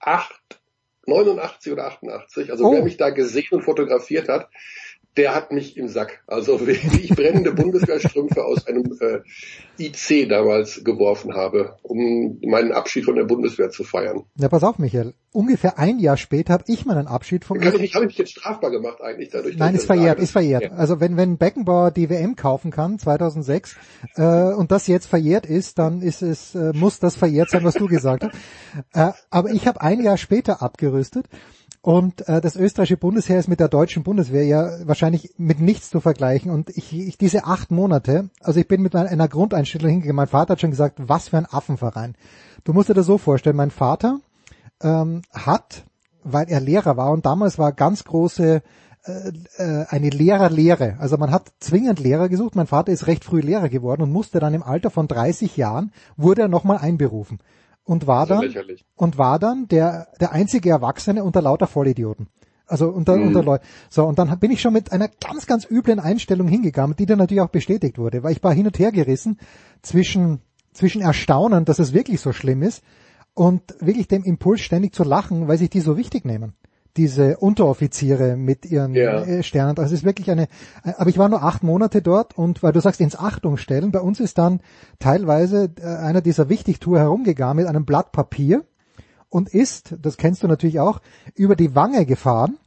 [0.00, 0.60] 1908,
[1.06, 2.50] 89 oder 88.
[2.50, 2.72] Also Oh.
[2.72, 4.48] wer mich da gesehen und fotografiert hat,
[5.16, 6.22] der hat mich im Sack.
[6.26, 9.20] Also wie ich brennende Bundeswehrstrümpfe aus einem äh,
[9.78, 14.24] IC damals geworfen habe, um meinen Abschied von der Bundeswehr zu feiern.
[14.36, 15.14] Ja, pass auf, Michael.
[15.32, 18.18] Ungefähr ein Jahr später habe ich meinen Abschied vom Kann ich nicht, habe ich mich
[18.18, 19.56] jetzt strafbar gemacht eigentlich dadurch?
[19.56, 20.62] Nein, ist verjährt, ist verjährt.
[20.62, 20.70] Ja.
[20.72, 23.76] Also wenn, wenn Beckenbauer die WM kaufen kann, 2006,
[24.14, 27.74] äh, und das jetzt verjährt ist, dann ist es, äh, muss das verjährt sein, was
[27.74, 28.34] du gesagt hast.
[28.92, 31.26] Äh, aber ich habe ein Jahr später abgerüstet
[31.84, 36.00] und äh, das österreichische Bundesheer ist mit der deutschen Bundeswehr ja wahrscheinlich mit nichts zu
[36.00, 36.50] vergleichen.
[36.50, 40.16] Und ich, ich diese acht Monate, also ich bin mit einer, einer Grundeinstellung hingegangen.
[40.16, 42.14] Mein Vater hat schon gesagt, was für ein Affenverein.
[42.64, 44.20] Du musst dir das so vorstellen, mein Vater
[44.82, 45.84] ähm, hat,
[46.22, 48.62] weil er Lehrer war und damals war ganz große
[49.04, 50.96] äh, äh, eine Lehrerlehre.
[51.00, 52.56] Also man hat zwingend Lehrer gesucht.
[52.56, 55.92] Mein Vater ist recht früh Lehrer geworden und musste dann im Alter von 30 Jahren
[56.16, 57.40] wurde er nochmal einberufen
[57.84, 58.84] und war dann lächerlich.
[58.96, 62.28] und war dann der der einzige Erwachsene unter lauter Vollidioten.
[62.66, 63.26] Also unter, Mhm.
[63.28, 63.66] unter Leuten.
[63.90, 67.18] So, und dann bin ich schon mit einer ganz, ganz üblen Einstellung hingegangen, die dann
[67.18, 69.38] natürlich auch bestätigt wurde, weil ich war hin und her gerissen
[69.82, 70.40] zwischen,
[70.72, 72.82] zwischen Erstaunen, dass es wirklich so schlimm ist
[73.34, 76.54] und wirklich dem Impuls ständig zu lachen, weil sich die so wichtig nehmen.
[76.96, 79.22] Diese Unteroffiziere mit ihren Ja.
[79.24, 79.74] äh, Sternen.
[79.74, 80.44] Das ist wirklich eine,
[80.84, 83.90] äh, aber ich war nur acht Monate dort und weil du sagst, ins Achtung stellen,
[83.90, 84.60] bei uns ist dann
[85.00, 88.64] teilweise äh, einer dieser Wichtigtour herumgegangen mit einem Blatt Papier
[89.28, 91.00] und ist, das kennst du natürlich auch,
[91.34, 92.58] über die Wange gefahren,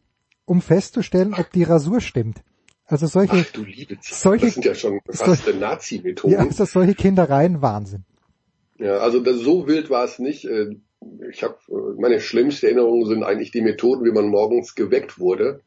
[0.46, 2.42] um festzustellen, ob die Rasur stimmt.
[2.86, 6.34] Also solche, Ach du liebe solche, das sind ja schon fast Nazi-Methoden.
[6.34, 8.04] ja, das solche Kindereien Wahnsinn.
[8.78, 10.46] Ja, also das, so wild war es nicht.
[11.22, 11.58] Äh, Ich habe
[11.98, 15.62] meine schlimmste Erinnerungen sind eigentlich die Methoden, wie man morgens geweckt wurde.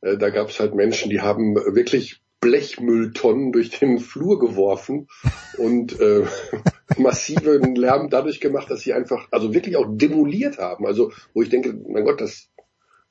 [0.00, 5.08] Äh, Da gab es halt Menschen, die haben wirklich Blechmülltonnen durch den Flur geworfen
[5.56, 6.24] und äh,
[6.98, 10.86] massiven Lärm dadurch gemacht, dass sie einfach, also wirklich auch demoliert haben.
[10.86, 12.50] Also wo ich denke, mein Gott, das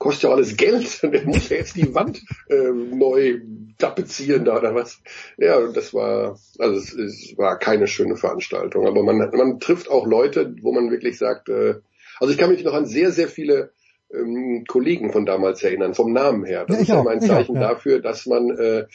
[0.03, 1.01] kostet ja alles Geld.
[1.03, 3.39] Der muss ja jetzt die Wand äh, neu
[3.77, 5.01] tapezieren da oder was.
[5.37, 8.85] Ja, das war, also es, es war keine schöne Veranstaltung.
[8.85, 11.75] Aber man, man trifft auch Leute, wo man wirklich sagt, äh,
[12.19, 13.71] also ich kann mich noch an sehr, sehr viele
[14.13, 16.65] ähm, Kollegen von damals erinnern, vom Namen her.
[16.67, 17.61] Das Ja, ist ja auch, mein ich auch, Zeichen ja.
[17.61, 18.85] dafür, dass man äh,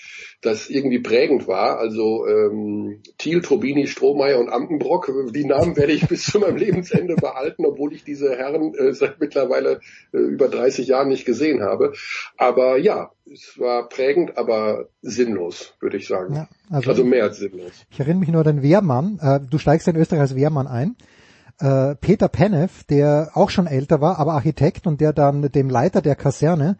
[0.40, 1.78] das irgendwie prägend war.
[1.78, 7.16] Also ähm, Thiel, Trobini, Strohmeier und Ampenbrock, die Namen werde ich bis zu meinem Lebensende
[7.16, 9.80] behalten, obwohl ich diese Herren äh, seit mittlerweile
[10.12, 11.92] äh, über 30 Jahren nicht gesehen habe.
[12.36, 16.34] Aber ja, es war prägend, aber sinnlos, würde ich sagen.
[16.34, 17.72] Ja, also- also, mehr als sinnlos.
[17.90, 19.18] Ich erinnere mich nur an den Wehrmann.
[19.20, 20.96] Äh, du steigst in Österreich als Wehrmann ein.
[21.60, 26.02] Äh, Peter Penneff, der auch schon älter war, aber Architekt und der dann dem Leiter
[26.02, 26.76] der Kaserne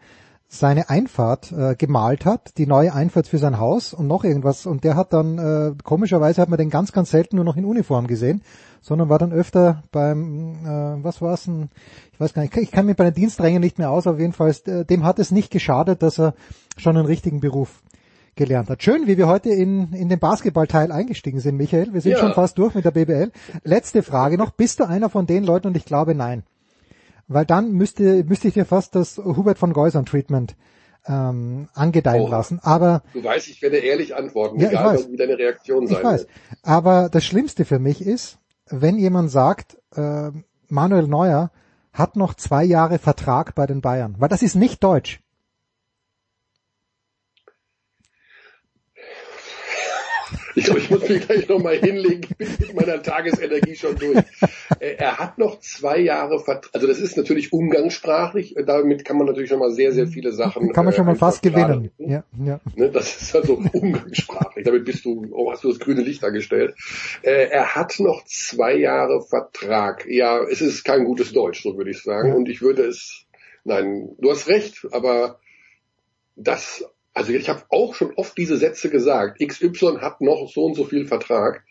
[0.51, 4.65] seine Einfahrt äh, gemalt hat, die neue Einfahrt für sein Haus und noch irgendwas.
[4.65, 7.65] Und der hat dann, äh, komischerweise hat man den ganz, ganz selten nur noch in
[7.65, 8.41] Uniform gesehen,
[8.81, 11.69] sondern war dann öfter beim, äh, was war's denn,
[12.11, 14.61] ich weiß gar nicht, ich kann mich bei den Diensträngen nicht mehr aus, aber jedenfalls,
[14.61, 16.33] äh, dem hat es nicht geschadet, dass er
[16.77, 17.83] schon einen richtigen Beruf
[18.39, 18.81] gelernt hat.
[18.81, 21.93] Schön, wie wir heute in, in den Basketballteil eingestiegen sind, Michael.
[21.93, 22.17] Wir sind Ja.
[22.19, 23.31] schon fast durch mit der BBL.
[23.63, 24.49] Letzte Frage noch.
[24.51, 25.67] Bist du einer von den Leuten?
[25.67, 26.43] Und ich glaube nein.
[27.27, 30.55] Weil dann müsste, müsste ich dir fast das Hubert von Geusern Treatment
[31.05, 32.27] ähm, angedeihen Oh.
[32.29, 32.59] lassen.
[32.63, 35.11] Aber Du weißt, ich werde ehrlich antworten, Ja, ich egal weiß.
[35.11, 36.21] wie deine Reaktion sein ich weiß.
[36.21, 36.29] wird.
[36.63, 38.39] Aber das Schlimmste für mich ist,
[38.69, 40.31] wenn jemand sagt, äh,
[40.69, 41.51] Manuel Neuer
[41.93, 44.15] hat noch zwei Jahre Vertrag bei den Bayern.
[44.17, 45.21] Weil das ist nicht deutsch.
[50.59, 52.21] Ich glaube, ich muss mich gleich nochmal hinlegen.
[52.23, 54.17] Ich bin mit meiner Tagesenergie schon durch.
[54.79, 56.69] Äh, Er hat noch zwei Jahre Vertrag.
[56.73, 58.55] Also das ist natürlich umgangssprachlich.
[58.65, 60.73] Damit kann man natürlich schon mal sehr, sehr viele Sachen.
[60.73, 61.91] Kann man schon äh, mal fast einfach gewinnen.
[61.97, 62.59] Ja, ja.
[62.75, 64.65] Ne, das ist also umgangssprachlich.
[64.65, 66.75] Damit bist du, oh, hast du das grüne Licht dargestellt.
[67.21, 70.05] Äh, er hat noch zwei Jahre Vertrag.
[70.09, 72.35] Ja, es ist kein gutes Deutsch, so würde ich sagen.
[72.35, 73.25] Und ich würde es,
[73.63, 75.39] nein, du hast recht, aber
[76.35, 76.83] das,
[77.13, 79.39] also ich habe auch schon oft diese Sätze gesagt.
[79.45, 81.63] XY hat noch so und so viel Vertrag.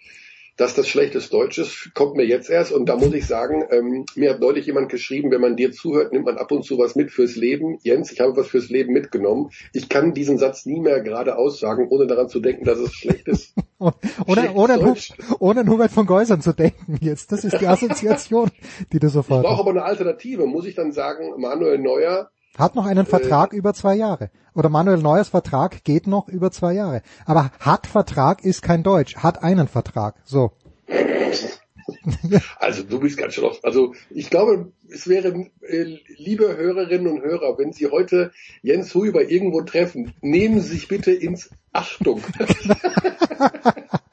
[0.57, 2.73] Dass das schlechtes Deutsch ist, kommt mir jetzt erst.
[2.73, 6.13] Und da muss ich sagen, ähm, mir hat neulich jemand geschrieben, wenn man dir zuhört,
[6.13, 7.79] nimmt man ab und zu was mit fürs Leben.
[7.85, 9.51] Jens, ich habe was fürs Leben mitgenommen.
[9.73, 13.29] Ich kann diesen Satz nie mehr gerade aussagen, ohne daran zu denken, dass es schlecht
[13.29, 13.55] ist.
[14.27, 14.97] Oder, oder, Hu-
[15.39, 17.31] ohne an Hubert von Geusern zu denken jetzt.
[17.31, 18.51] Das ist die Assoziation,
[18.93, 19.61] die du Ich sofort brauche hast.
[19.61, 20.47] aber eine Alternative.
[20.47, 24.31] Muss ich dann sagen, Manuel Neuer, Hat noch einen Äh, Vertrag über zwei Jahre.
[24.55, 27.03] Oder Manuel Neuers Vertrag geht noch über zwei Jahre.
[27.25, 29.17] Aber hat Vertrag ist kein Deutsch.
[29.17, 30.17] Hat einen Vertrag.
[30.25, 30.53] So.
[32.59, 33.65] Also du bist ganz schön auf.
[33.65, 38.31] Also ich glaube, es wäre, äh, liebe Hörerinnen und Hörer, wenn Sie heute
[38.63, 42.23] Jens Huber irgendwo treffen, nehmen Sie sich bitte ins Achtung.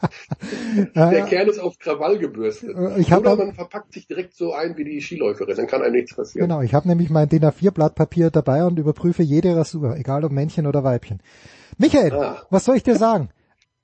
[0.96, 2.76] Der Kerl ist auf Krawall gebürstet.
[2.76, 5.82] Äh, ich Oder auch- man verpackt sich direkt so ein wie die Skiläuferin, dann kann
[5.82, 6.48] einem nichts passieren.
[6.48, 10.24] Genau, ich habe nämlich mein DIN A4 Blatt Papier dabei und überprüfe jede Rasur, egal
[10.26, 11.22] ob Männchen oder Weibchen.
[11.78, 12.42] Michael, Ah.
[12.50, 13.30] was soll ich dir sagen?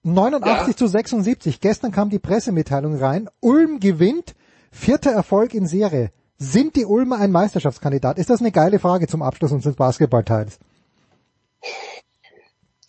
[0.03, 1.59] 89 zu 76.
[1.61, 3.29] Gestern kam die Pressemitteilung rein.
[3.39, 4.33] Ulm gewinnt.
[4.71, 6.09] Vierter Erfolg in Serie.
[6.37, 8.17] Sind die Ulmer ein Meisterschaftskandidat?
[8.17, 10.57] Ist das eine geile Frage zum Abschluss unseres Basketballteils?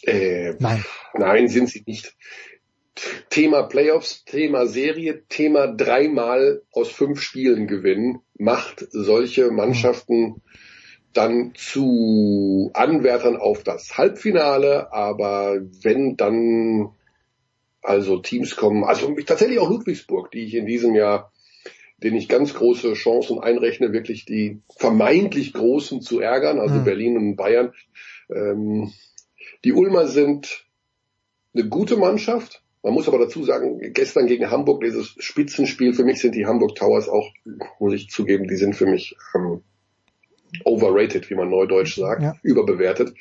[0.04, 0.84] Äh, Nein.
[1.14, 2.16] Nein, sind sie nicht.
[3.30, 10.42] Thema Playoffs, Thema Serie, Thema dreimal aus fünf Spielen gewinnen, macht solche Mannschaften
[11.12, 16.90] dann zu Anwärtern auf das Halbfinale, aber wenn dann
[17.82, 21.32] also Teams kommen, also tatsächlich auch Ludwigsburg, die ich in diesem Jahr,
[22.02, 26.84] denen ich ganz große Chancen einrechne, wirklich die vermeintlich Großen zu ärgern, also Mhm.
[26.84, 27.72] Berlin und Bayern.
[28.34, 28.92] Ähm,
[29.64, 30.66] die Ulmer sind
[31.54, 32.61] eine gute Mannschaft.
[32.82, 36.74] Man muss aber dazu sagen, gestern gegen Hamburg, dieses Spitzenspiel, für mich sind die Hamburg
[36.74, 37.32] Towers auch,
[37.78, 39.62] muss ich zugeben, die sind für mich ähm,
[40.64, 42.34] overrated, wie man neudeutsch sagt, Ja.
[42.42, 43.14] überbewertet.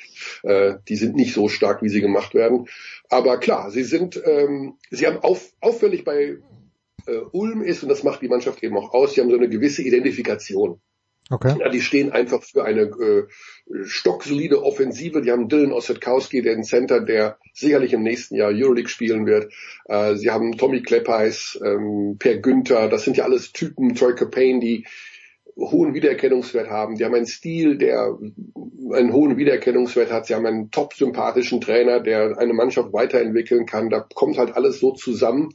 [0.44, 2.68] Äh, die sind nicht so stark, wie sie gemacht werden.
[3.10, 6.38] Aber klar, sie sind, ähm, sie haben auf, auffällig bei
[7.06, 9.50] äh, Ulm ist, und das macht die Mannschaft eben auch aus, sie haben so eine
[9.50, 10.82] gewisse Identifikation.
[11.32, 11.56] Okay.
[11.60, 13.28] Ja, die stehen einfach für eine äh,
[13.86, 15.22] stocksolide Offensive.
[15.22, 19.54] Die haben Dylan Ossetkowski, den Center, der sicherlich im nächsten Jahr Euroleague spielen wird.
[19.86, 24.60] Äh, sie haben Tommy Kleppeis, ähm, Per Günther, das sind ja alles Typen, Troy Capane,
[24.60, 24.86] die
[25.58, 26.96] hohen Wiedererkennungswert haben.
[26.96, 28.18] Die haben einen Stil, der
[28.94, 30.26] einen hohen Wiedererkennungswert hat.
[30.26, 33.90] Sie haben einen top sympathischen Trainer, der eine Mannschaft weiterentwickeln kann.
[33.90, 35.54] Da kommt halt alles so zusammen.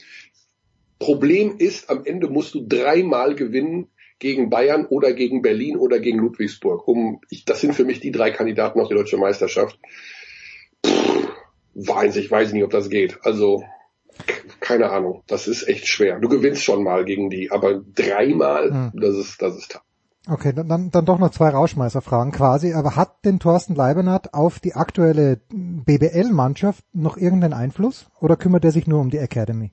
[0.98, 6.18] Problem ist, am Ende musst du dreimal gewinnen gegen Bayern oder gegen Berlin oder gegen
[6.18, 6.86] Ludwigsburg.
[6.88, 9.78] Um, ich, das sind für mich die drei Kandidaten auf die deutsche Meisterschaft.
[10.84, 11.28] Pff,
[11.74, 13.18] weiß ich, weiß nicht, ob das geht.
[13.22, 13.62] Also
[14.60, 15.22] keine Ahnung.
[15.26, 16.18] Das ist echt schwer.
[16.18, 19.00] Du gewinnst schon mal gegen die, aber dreimal, Hm.
[19.00, 19.82] das ist, das ist tough.
[20.28, 22.72] Okay, dann, dann, doch noch zwei Rauschmeißerfragen quasi.
[22.72, 28.06] Aber hat denn Thorsten Leibenhardt auf die aktuelle BBL-Mannschaft noch irgendeinen Einfluss?
[28.20, 29.72] Oder kümmert er sich nur um die Academy?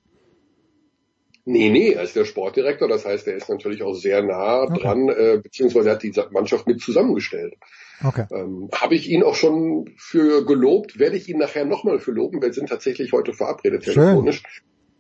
[1.46, 5.10] Nee, nee, er ist der Sportdirektor, das heißt, er ist natürlich auch sehr nah dran,
[5.10, 7.56] äh, beziehungsweise hat die Mannschaft mit zusammengestellt.
[8.02, 8.26] Okay.
[8.32, 12.42] Ähm, Habe ich ihn auch schon für gelobt, werde ich ihn nachher nochmal für loben,
[12.42, 13.94] wir sind tatsächlich heute verabredet Schön.
[13.94, 14.44] telefonisch.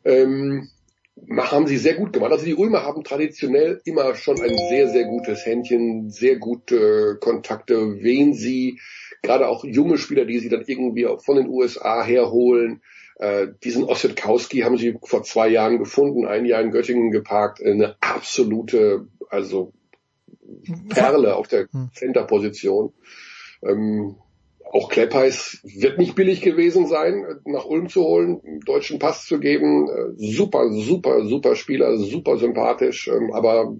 [0.03, 0.69] Ähm,
[1.37, 2.31] haben sie sehr gut gemacht.
[2.31, 8.01] Also die Ulmer haben traditionell immer schon ein sehr, sehr gutes Händchen, sehr gute Kontakte,
[8.01, 8.79] wen sie,
[9.21, 12.81] gerade auch junge Spieler, die sie dann irgendwie von den USA herholen.
[13.17, 17.95] Äh, diesen Ossetkowski haben sie vor zwei Jahren gefunden, ein Jahr in Göttingen geparkt, eine
[18.01, 19.73] absolute, also
[20.89, 22.93] Perle auf der Center-Position.
[23.63, 24.15] Ähm,
[24.71, 29.39] auch Kleppeis wird nicht billig gewesen sein, nach Ulm zu holen, einen deutschen Pass zu
[29.39, 29.87] geben.
[29.87, 33.07] Äh, Super, super, super Spieler, super sympathisch.
[33.07, 33.75] ähm, Aber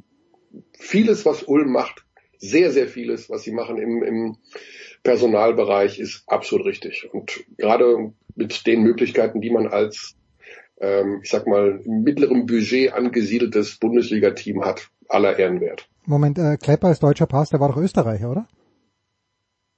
[0.77, 2.05] vieles, was Ulm macht,
[2.38, 4.38] sehr, sehr vieles, was sie machen im, im
[5.03, 7.09] Personalbereich, ist absolut richtig.
[7.11, 10.15] Und gerade mit den Möglichkeiten, die man als,
[10.80, 15.89] ähm, ich sag mal, im mittleren Budget angesiedeltes Bundesliga-Team hat, aller Ehren wert.
[16.05, 18.47] Moment, äh, Klepper ist deutscher Pass, der war doch Österreicher, oder?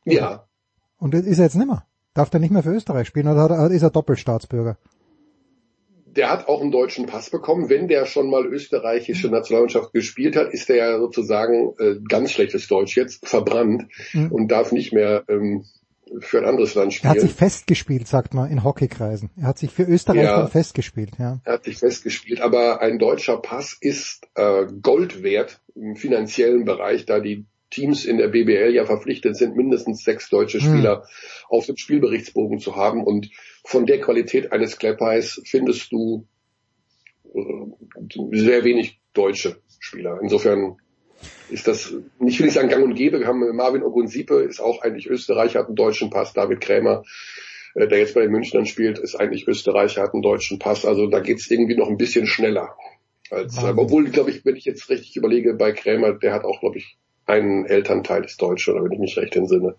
[0.06, 0.47] Ja,
[0.97, 1.85] Und ist er jetzt nimmer.
[2.14, 4.77] Darf der nicht mehr für Österreich spielen oder er, ist er Doppelstaatsbürger?
[6.16, 7.70] Der hat auch einen deutschen Pass bekommen.
[7.70, 12.68] Wenn der schon mal österreichische Nationalmannschaft gespielt hat, ist der ja sozusagen äh, ganz schlechtes
[12.68, 14.32] Deutsch jetzt verbrannt Mhm.
[14.32, 15.66] und darf nicht mehr ähm,
[16.20, 17.50] für ein anderes Land Er hat sich spielen.
[17.50, 19.32] festgespielt, sagt man in Hockeykreisen.
[19.38, 20.38] Er hat sich für Österreich Ja.
[20.42, 21.40] dann festgespielt, ja.
[21.44, 27.06] Er hat sich festgespielt, aber ein deutscher Pass ist äh, Gold wert im finanziellen Bereich,
[27.06, 30.66] da die Teams in der BBL ja verpflichtet sind, mindestens sechs deutsche Hm.
[30.66, 31.08] Spieler
[31.50, 33.04] auf dem Spielberichtsbogen zu haben.
[33.04, 33.30] Und
[33.64, 36.28] von der Qualität eines Kleppeis findest du
[37.34, 37.40] äh,
[38.32, 40.20] sehr wenig deutsche Spieler.
[40.22, 40.78] Insofern
[41.50, 41.94] ist das,
[42.26, 45.60] ich will nicht sagen gang und gäbe, wir haben Marvin Ogunsipe, ist auch eigentlich Österreicher,
[45.60, 47.04] hat einen deutschen Pass, David Krämer,
[47.76, 51.08] äh, der jetzt bei den Münchnern spielt, ist eigentlich Österreicher, hat einen deutschen Pass, also
[51.08, 52.76] da geht's irgendwie noch ein bisschen schneller.
[53.32, 56.78] Als, obwohl, glaube ich, wenn ich jetzt richtig überlege, bei Krämer, der hat auch, glaube
[56.78, 56.96] ich,
[57.27, 59.76] einen Elternteil ist Deutsch, oder wenn ich mich recht entsinne.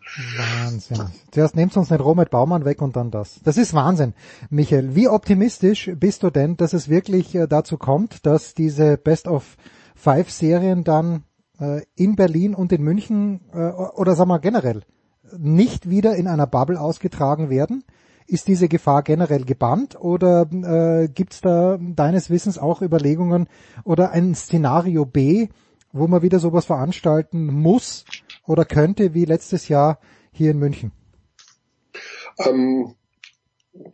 [0.64, 0.98] Wahnsinn.
[1.30, 3.40] Zuerst nehmt uns nicht Robert Baumann weg und dann das.
[3.44, 4.14] Das ist Wahnsinn.
[4.50, 9.28] Michael, wie optimistisch bist du denn, dass es wirklich äh, dazu kommt, dass diese Best
[9.28, 9.56] of
[9.94, 11.22] Five Serien dann
[11.60, 14.82] äh, in Berlin und in München äh, oder sagen wir generell
[15.36, 17.84] nicht wieder in einer Bubble ausgetragen werden?
[18.28, 23.46] Ist diese Gefahr generell gebannt oder äh, gibt es da deines Wissens auch Überlegungen
[23.84, 25.46] oder ein Szenario B,
[25.98, 28.04] wo man wieder sowas veranstalten muss
[28.46, 29.98] oder könnte wie letztes Jahr
[30.32, 30.92] hier in München?
[32.38, 32.94] Ähm,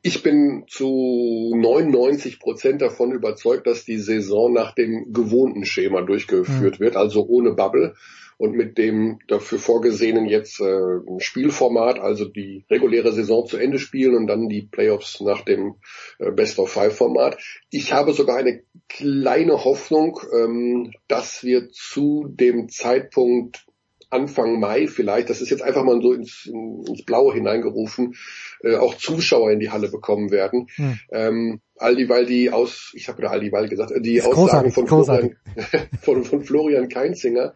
[0.02, 6.80] ich bin zu 99 Prozent davon überzeugt, dass die Saison nach dem gewohnten Schema durchgeführt
[6.80, 7.94] wird, also ohne Bubble
[8.43, 14.16] und mit dem dafür vorgesehenen jetzt äh, Spielformat, also die reguläre Saison zu Ende spielen
[14.16, 15.77] und dann die Playoffs nach dem
[16.19, 17.40] äh, Best of Five Format.
[17.70, 23.64] Ich habe sogar eine kleine Hoffnung, ähm, dass wir zu dem Zeitpunkt
[24.10, 28.16] Anfang Mai vielleicht, das ist jetzt einfach mal so ins, ins Blaue hineingerufen,
[28.64, 30.66] äh, auch Zuschauer in die Halle bekommen werden.
[30.74, 30.98] Hm.
[31.12, 34.73] Ähm, all die, weil die aus, ich habe wieder all die, weil gesagt, die Aussagen
[34.73, 34.89] von.
[34.89, 35.36] Florian,
[36.02, 37.55] von, von Florian Keinzinger,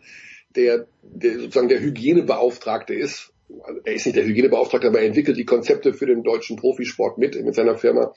[0.56, 3.32] der, der sozusagen der Hygienebeauftragte ist.
[3.84, 7.40] Er ist nicht der Hygienebeauftragte, aber er entwickelt die Konzepte für den deutschen Profisport mit,
[7.44, 8.12] mit seiner Firma.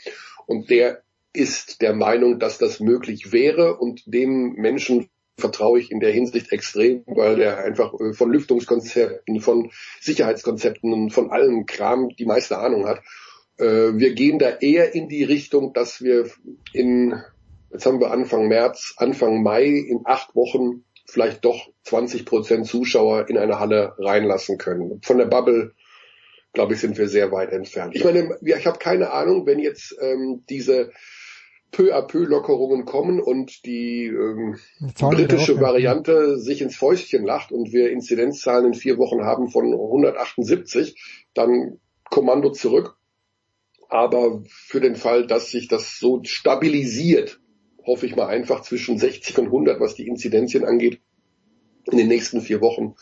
[0.47, 1.03] Und der
[1.33, 6.51] ist der Meinung, dass das möglich wäre und dem Menschen vertraue ich in der Hinsicht
[6.51, 9.71] extrem, weil er einfach äh, von Lüftungskonzepten, von
[10.01, 13.01] Sicherheitskonzepten und von allem Kram die meiste Ahnung hat.
[13.57, 16.29] Äh, Wir gehen da eher in die Richtung, dass wir
[16.73, 17.15] in,
[17.71, 23.29] jetzt haben wir Anfang März, Anfang Mai, in acht Wochen vielleicht doch 20 Prozent Zuschauer
[23.29, 25.01] in eine Halle reinlassen können.
[25.03, 25.73] Von der Bubble,
[26.53, 27.95] glaube ich, sind wir sehr weit entfernt.
[27.95, 30.91] Ich meine, ich habe keine Ahnung, wenn jetzt ähm, diese
[31.71, 34.57] peu à peu Lockerungen kommen und die ähm,
[34.99, 35.59] britische.
[35.61, 40.99] Variante sich ins Fäustchen lacht und wir Inzidenzzahlen in vier Wochen haben von 178,
[41.33, 41.79] dann
[42.09, 42.95] Kommando zurück.
[43.87, 47.39] Aber für den Fall, dass sich das so stabilisiert,
[47.89, 51.01] hoffe ich mal einfach zwischen 60 und 100, was die Inzidenzien angeht,
[51.91, 52.95] in den nächsten vier Wochen.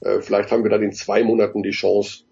[0.00, 2.24] Äh, vielleicht haben wir dann in zwei Monaten die Chance,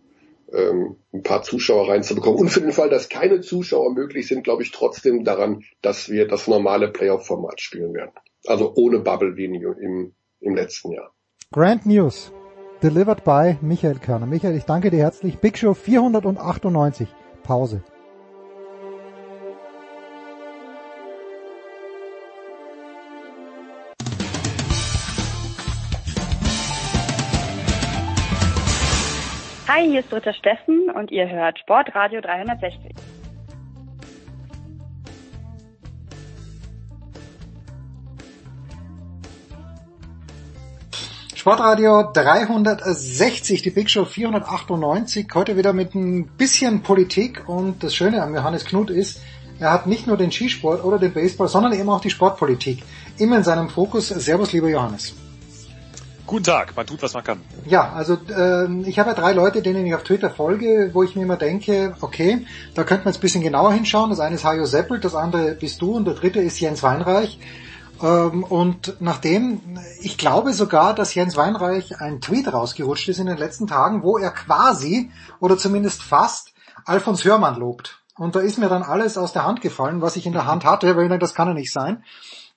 [0.53, 2.41] ähm, ein paar Zuschauer reinzubekommen.
[2.41, 6.27] Und für den Fall, dass keine Zuschauer möglich sind, glaube ich trotzdem daran, dass wir
[6.27, 8.11] das normale Playoff-Format spielen werden.
[8.47, 11.15] Also ohne Bubble wie im, im letzten Jahr.
[11.53, 12.33] Grand News.
[12.83, 14.27] Delivered by Michael Körner.
[14.27, 15.39] Michael, ich danke dir herzlich.
[15.39, 17.07] Big Show 498.
[17.45, 17.83] Pause.
[29.81, 32.93] Hi, hier ist Dritter Steffen und ihr hört Sportradio 360.
[41.35, 45.27] Sportradio 360, die Big Show 498.
[45.33, 49.23] Heute wieder mit ein bisschen Politik und das Schöne am Johannes Knut ist,
[49.61, 52.83] er hat nicht nur den Skisport oder den Baseball, sondern eben auch die Sportpolitik
[53.17, 54.09] immer in seinem Fokus.
[54.09, 55.15] Servus, lieber Johannes.
[56.31, 57.41] Guten Tag, man tut, was man kann.
[57.67, 61.17] Ja, also ähm, ich habe ja drei Leute, denen ich auf Twitter folge, wo ich
[61.17, 62.47] mir immer denke, okay,
[62.77, 64.11] da könnte man jetzt ein bisschen genauer hinschauen.
[64.11, 67.41] Das eine ist Hajo Seppelt, das andere bist du und der dritte ist Jens Weinreich.
[68.01, 69.61] Ähm, und nachdem,
[70.03, 74.17] ich glaube sogar, dass Jens Weinreich ein Tweet rausgerutscht ist in den letzten Tagen, wo
[74.17, 76.53] er quasi oder zumindest fast
[76.85, 78.03] Alfons Hörmann lobt.
[78.17, 80.65] Und da ist mir dann alles aus der Hand gefallen, was ich in der Hand
[80.65, 82.05] hatte, weil das kann ja nicht sein.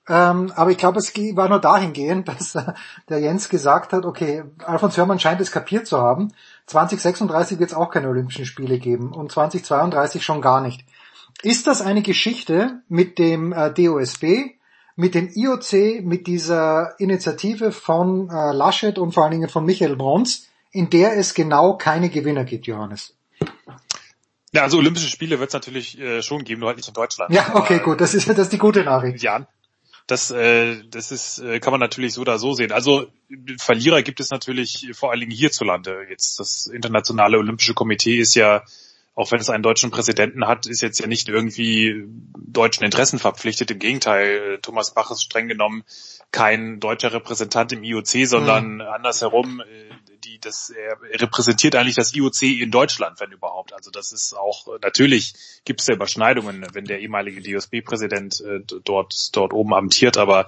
[0.08, 2.72] Ähm, aber ich glaube, es war nur dahingehend, dass äh,
[3.08, 6.32] der Jens gesagt hat, okay, Alfons Hörmann scheint es kapiert zu haben.
[6.66, 10.84] 2036 wird es auch keine Olympischen Spiele geben und 2032 schon gar nicht.
[11.42, 14.54] Ist das eine Geschichte mit dem äh, DOSB,
[14.96, 19.96] mit dem IOC, mit dieser Initiative von äh, Laschet und vor allen Dingen von Michael
[19.96, 23.14] Brons, in der es genau keine Gewinner gibt, Johannes?
[24.52, 27.34] Ja, also Olympische Spiele wird es natürlich äh, schon geben, nur halt nicht in Deutschland.
[27.34, 29.20] Ja, okay, gut, das ist das ist die gute Nachricht.
[29.22, 29.46] Ja,
[30.06, 32.72] Das, äh, das ist, äh, kann man natürlich so oder so sehen.
[32.72, 33.06] Also
[33.58, 36.06] Verlierer gibt es natürlich vor allen Dingen hierzulande.
[36.10, 38.64] Jetzt das internationale Olympische Komitee ist ja,
[39.14, 42.04] auch wenn es einen deutschen Präsidenten hat, ist jetzt ja nicht irgendwie
[42.36, 43.70] deutschen Interessen verpflichtet.
[43.70, 45.84] Im Gegenteil, Thomas Bach ist streng genommen
[46.34, 48.80] kein deutscher Repräsentant im IOC, sondern mhm.
[48.80, 49.93] andersherum, äh,
[50.44, 53.72] das er repräsentiert eigentlich das IOC in Deutschland, wenn überhaupt.
[53.72, 55.34] Also das ist auch natürlich
[55.64, 60.46] gibt es ja Überschneidungen, wenn der ehemalige DOSB-Präsident äh, dort dort oben amtiert, aber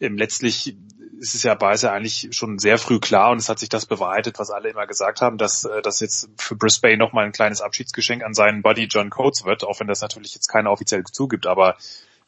[0.00, 0.76] ähm, letztlich
[1.18, 3.86] ist es ja bei ja eigentlich schon sehr früh klar und es hat sich das
[3.86, 7.60] bewahrheitet, was alle immer gesagt haben, dass äh, das jetzt für Brisbane nochmal ein kleines
[7.60, 11.46] Abschiedsgeschenk an seinen Buddy John Coates wird, auch wenn das natürlich jetzt keiner offiziell zugibt,
[11.46, 11.76] aber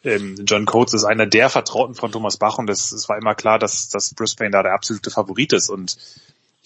[0.04, 3.34] ähm, John Coates ist einer der Vertrauten von Thomas Bach und es, es war immer
[3.34, 5.96] klar, dass, dass Brisbane da der absolute Favorit ist und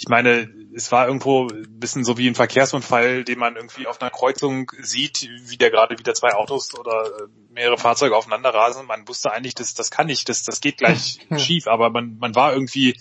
[0.00, 4.00] ich meine, es war irgendwo ein bisschen so wie ein Verkehrsunfall, den man irgendwie auf
[4.00, 8.86] einer Kreuzung sieht, wie der gerade wieder zwei Autos oder äh, mehrere Fahrzeuge aufeinander rasen.
[8.86, 12.34] Man wusste eigentlich, das, das kann nicht, das, das geht gleich schief, aber man, man
[12.34, 12.98] war irgendwie,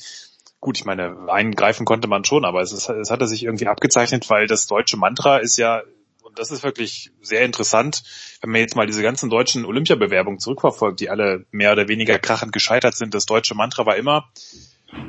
[0.59, 4.29] gut, ich meine, eingreifen konnte man schon, aber es, ist, es hatte sich irgendwie abgezeichnet,
[4.29, 5.81] weil das deutsche Mantra ist ja,
[6.21, 8.03] und das ist wirklich sehr interessant,
[8.41, 12.51] wenn man jetzt mal diese ganzen deutschen Olympiabewerbungen zurückverfolgt, die alle mehr oder weniger krachend
[12.51, 13.13] gescheitert sind.
[13.13, 14.29] Das deutsche Mantra war immer,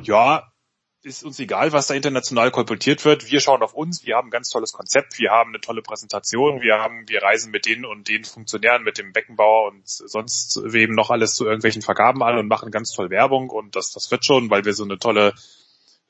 [0.02, 0.50] ja,
[1.02, 3.30] ist uns egal, was da international kolportiert wird.
[3.30, 4.04] Wir schauen auf uns.
[4.04, 5.18] Wir haben ein ganz tolles Konzept.
[5.18, 6.60] Wir haben eine tolle Präsentation.
[6.60, 10.92] Wir haben, wir reisen mit denen und den Funktionären, mit dem Beckenbauer und sonst wem
[10.92, 13.48] noch alles zu irgendwelchen Vergaben an und machen ganz toll Werbung.
[13.48, 15.32] Und das, das wird schon, weil wir so eine tolle,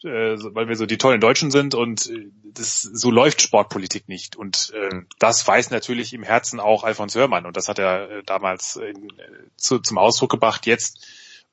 [0.02, 4.34] äh, weil wir so die tollen Deutschen sind und äh, das, so läuft Sportpolitik nicht.
[4.34, 7.46] Und äh, das weiß natürlich im Herzen auch Alfons Hörmann.
[7.46, 10.66] Und das hat er äh, damals in, äh, zu, zum Ausdruck gebracht.
[10.66, 11.06] Jetzt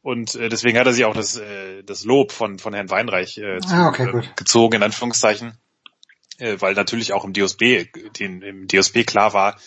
[0.07, 3.37] und äh, deswegen hat er sich auch das, äh, das Lob von, von Herrn Weinreich
[3.39, 5.57] äh, zu, ah, okay, äh, gezogen, in Anführungszeichen.
[6.37, 9.59] Äh, weil natürlich auch im DSB, den, im DSB klar war,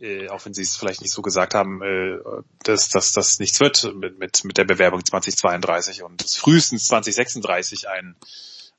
[0.00, 2.16] äh, auch wenn sie es vielleicht nicht so gesagt haben, äh,
[2.62, 8.16] dass, dass das nichts wird mit, mit, mit der Bewerbung 2032 und frühestens 2036 ein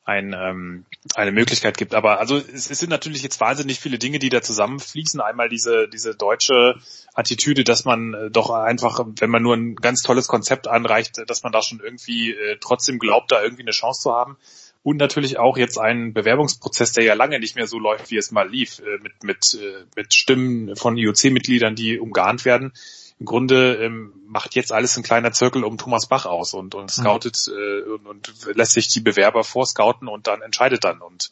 [0.05, 0.85] ein, ähm,
[1.15, 1.95] eine Möglichkeit gibt.
[1.95, 5.21] Aber also es, es sind natürlich jetzt wahnsinnig viele Dinge, die da zusammenfließen.
[5.21, 6.75] Einmal diese, diese deutsche
[7.13, 11.43] Attitüde, dass man äh, doch einfach, wenn man nur ein ganz tolles Konzept anreicht, dass
[11.43, 14.37] man da schon irgendwie äh, trotzdem glaubt, da irgendwie eine Chance zu haben.
[14.81, 18.31] Und natürlich auch jetzt einen Bewerbungsprozess, der ja lange nicht mehr so läuft, wie es
[18.31, 22.73] mal lief, äh, mit, mit, äh, mit Stimmen von IOC-Mitgliedern, die umgarnt werden
[23.19, 26.85] im Grunde ähm, macht jetzt alles ein kleiner Zirkel um Thomas Bach aus und, und
[26.97, 27.01] mhm.
[27.01, 31.01] scoutet äh, und, und lässt sich die Bewerber vorscouten und dann entscheidet dann.
[31.01, 31.29] Und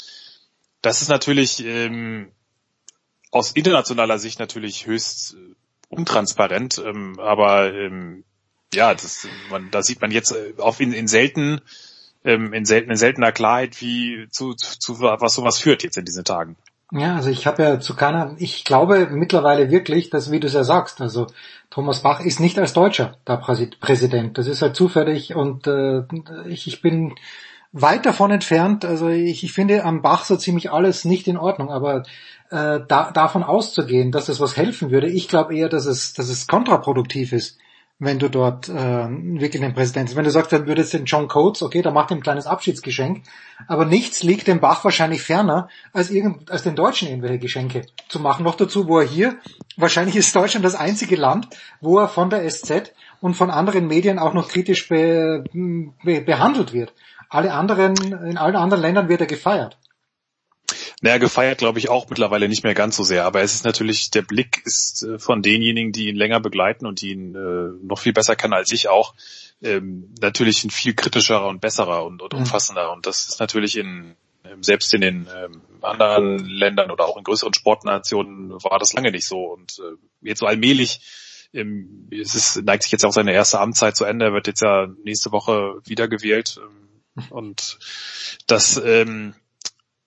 [0.81, 2.31] das ist natürlich ähm,
[3.31, 5.55] aus internationaler Sicht natürlich höchst äh,
[5.89, 8.23] untransparent, ähm, aber ähm,
[8.73, 11.61] ja, das, man, da sieht man jetzt äh, auf in, in selten
[12.23, 16.05] ähm, in selten in seltener Klarheit, wie zu, zu, zu was sowas führt jetzt in
[16.05, 16.55] diesen Tagen.
[16.93, 20.53] Ja, also ich habe ja zu keiner, ich glaube mittlerweile wirklich, dass, wie du es
[20.53, 21.27] ja sagst, also
[21.69, 24.37] Thomas Bach ist nicht als Deutscher da Präsident.
[24.37, 26.03] Das ist halt zufällig und äh,
[26.49, 27.15] ich, ich bin
[27.71, 28.83] weit davon entfernt.
[28.83, 32.03] Also ich, ich finde am Bach so ziemlich alles nicht in Ordnung, aber
[32.49, 36.27] äh, da, davon auszugehen, dass das was helfen würde, ich glaube eher, dass es, dass
[36.27, 37.57] es kontraproduktiv ist
[38.03, 41.61] wenn du dort äh, wirklich den Präsidenten, wenn du sagst, dann würdest den John Coates,
[41.61, 43.21] okay, da macht er ein kleines Abschiedsgeschenk,
[43.67, 48.19] aber nichts liegt dem Bach wahrscheinlich ferner, als, irgend, als den Deutschen irgendwelche Geschenke zu
[48.19, 48.43] machen.
[48.43, 49.35] Noch dazu, wo er hier,
[49.77, 51.49] wahrscheinlich ist Deutschland das einzige Land,
[51.79, 55.43] wo er von der SZ und von anderen Medien auch noch kritisch be,
[56.03, 56.93] be, behandelt wird.
[57.29, 59.77] Alle anderen, in allen anderen Ländern wird er gefeiert.
[61.01, 64.11] Naja, gefeiert glaube ich auch mittlerweile nicht mehr ganz so sehr, aber es ist natürlich,
[64.11, 67.99] der Blick ist äh, von denjenigen, die ihn länger begleiten und die ihn äh, noch
[67.99, 69.15] viel besser kennen als ich auch,
[69.63, 72.39] ähm, natürlich ein viel kritischerer und besserer und, und mhm.
[72.39, 72.91] umfassender.
[72.93, 77.23] Und das ist natürlich in ähm, selbst in den ähm, anderen Ländern oder auch in
[77.23, 79.43] größeren Sportnationen war das lange nicht so.
[79.45, 81.01] Und äh, jetzt so allmählich
[81.53, 84.61] ähm, es ist, neigt sich jetzt auch seine erste Amtszeit zu Ende, er wird jetzt
[84.61, 86.59] ja nächste Woche wiedergewählt.
[86.59, 87.77] Ähm, und
[88.47, 89.35] das ähm,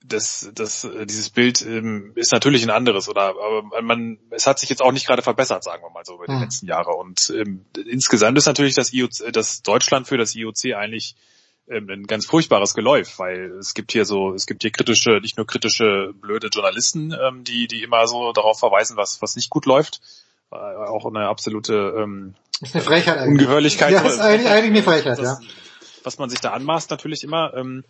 [0.07, 4.59] das, das, äh, dieses Bild ähm, ist natürlich ein anderes, oder aber man, es hat
[4.59, 6.43] sich jetzt auch nicht gerade verbessert, sagen wir mal so über die mhm.
[6.43, 6.93] letzten Jahre.
[6.93, 11.17] Und ähm, insgesamt ist natürlich das IOC, das Deutschland für das IOC eigentlich
[11.69, 15.39] ähm, ein ganz furchtbares Geläuf, weil es gibt hier so, es gibt hier kritische, nicht
[15.39, 19.65] nur kritische blöde Journalisten, ähm, die, die immer so darauf verweisen, was, was nicht gut
[19.65, 20.01] läuft,
[20.53, 23.41] äh, auch eine absolute ähm, ist eine Frechheit eigentlich.
[23.41, 23.93] Ungehörlichkeit.
[23.93, 25.49] Ja, ist eigentlich, eigentlich eine Frechheit, das, ja.
[26.05, 27.55] Was man sich da anmaßt, natürlich immer.
[27.55, 27.85] Ähm,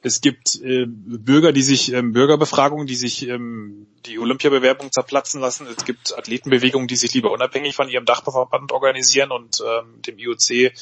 [0.00, 5.66] es gibt äh, Bürger, die sich ähm, Bürgerbefragungen, die sich ähm, die Olympiabewerbung zerplatzen lassen.
[5.66, 10.50] Es gibt Athletenbewegungen, die sich lieber unabhängig von ihrem Dachverband organisieren und ähm, dem IOC
[10.50, 10.72] äh,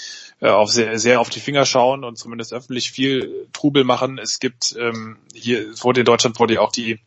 [0.43, 4.19] auf sehr, sehr auf die Finger schauen und zumindest öffentlich viel Trubel machen.
[4.19, 7.01] Es gibt ähm, hier wurde in Deutschland wurde ja auch die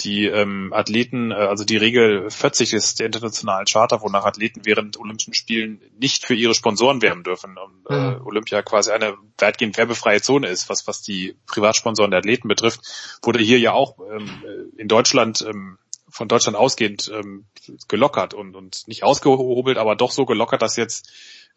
[0.00, 4.98] die ähm, Athleten, äh, also die Regel 40 ist der internationalen Charta, wonach Athleten während
[4.98, 7.56] Olympischen Spielen nicht für ihre Sponsoren werben dürfen.
[7.58, 8.26] Und, äh, Mhm.
[8.26, 12.80] Olympia quasi eine weitgehend werbefreie Zone ist, was was die Privatsponsoren der Athleten betrifft,
[13.22, 15.78] wurde hier ja auch ähm, äh, in Deutschland ähm,
[16.08, 17.46] von Deutschland ausgehend ähm,
[17.86, 21.10] gelockert und, und nicht ausgehobelt, aber doch so gelockert, dass jetzt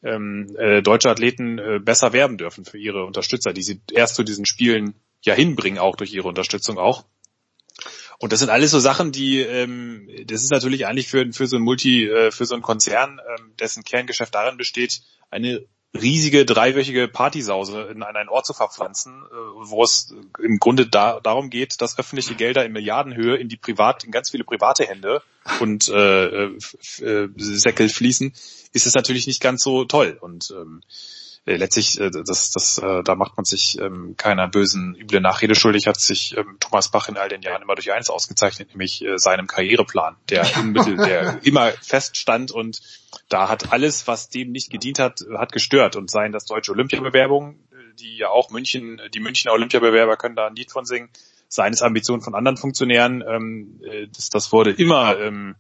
[0.04, 4.24] ähm, äh, deutsche Athleten äh, besser werben dürfen für ihre Unterstützer, die sie erst zu
[4.24, 7.06] diesen Spielen ja hinbringen, auch durch ihre Unterstützung auch.
[8.22, 11.58] Und das sind alles so Sachen, die, ähm, das ist natürlich eigentlich für, für so
[11.58, 15.02] ein Multi, äh, für so ein Konzern, ähm, dessen Kerngeschäft darin besteht,
[15.32, 15.66] eine
[16.00, 21.50] riesige dreiwöchige Partysause in einen Ort zu verpflanzen, äh, wo es im Grunde da, darum
[21.50, 25.24] geht, dass öffentliche Gelder in Milliardenhöhe in die privat, in ganz viele private Hände
[25.60, 26.58] und äh, äh,
[27.00, 28.34] äh, Säckel fließen,
[28.72, 30.16] ist es natürlich nicht ganz so toll.
[30.22, 30.84] Und ähm,
[31.46, 35.56] äh, letztlich, äh, das, das, äh, da macht man sich ähm, keiner bösen, üble Nachrede
[35.56, 39.04] schuldig, hat sich ähm, Thomas Bach in all den Jahren immer durch eins ausgezeichnet, nämlich
[39.04, 42.82] äh, seinem Karriereplan, der im Mittel, der immer feststand und
[43.28, 45.96] da hat alles, was dem nicht gedient hat, hat gestört.
[45.96, 50.48] Und seien das deutsche Olympiabewerbungen, äh, die ja auch München, die Münchner Olympiabewerber können da
[50.48, 51.10] ein Lied von singen,
[51.48, 55.56] seien es Ambitionen von anderen Funktionären, ähm, äh, das, das wurde immer ähm,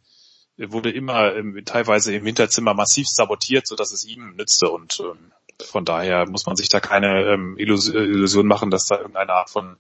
[0.58, 4.69] wurde immer ähm, teilweise im Hinterzimmer massiv sabotiert, so dass es ihm nützte.
[4.69, 5.32] Und ähm,
[5.64, 9.49] von daher muss man sich da keine ähm, Illus Illusion machen, dass da irgendeine Art
[9.49, 9.77] von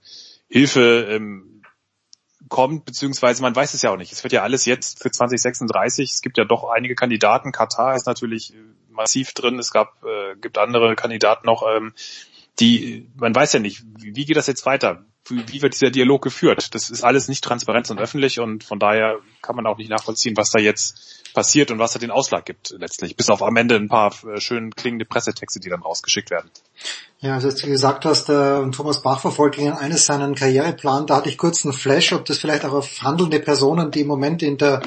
[0.47, 1.63] Hilfe ähm,
[2.49, 4.11] kommt, beziehungsweise man weiß es ja auch nicht.
[4.11, 6.11] Es wird ja alles jetzt für 2036.
[6.11, 7.51] Es gibt ja doch einige Kandidaten.
[7.51, 8.57] Katar ist natürlich äh,
[8.89, 9.57] massiv drin.
[9.57, 11.93] Es gab, äh, gibt andere Kandidaten noch, ähm,
[12.59, 15.05] die, man weiß ja nicht, wie, wie geht das jetzt weiter?
[15.27, 16.73] Wie, wie wird dieser Dialog geführt?
[16.73, 20.35] Das ist alles nicht transparent und öffentlich und von daher kann man auch nicht nachvollziehen,
[20.35, 23.15] was da jetzt passiert und was da den Ausschlag gibt letztlich.
[23.15, 26.49] Bis auf am Ende ein paar äh, schön klingende Pressetexte, die dann rausgeschickt werden.
[27.19, 31.29] Ja, also als du gesagt hast, äh, Thomas Bach verfolgt eines seinen Karriereplan, da hatte
[31.29, 34.57] ich kurz einen Flash, ob das vielleicht auch auf handelnde Personen, die im Moment in
[34.57, 34.81] der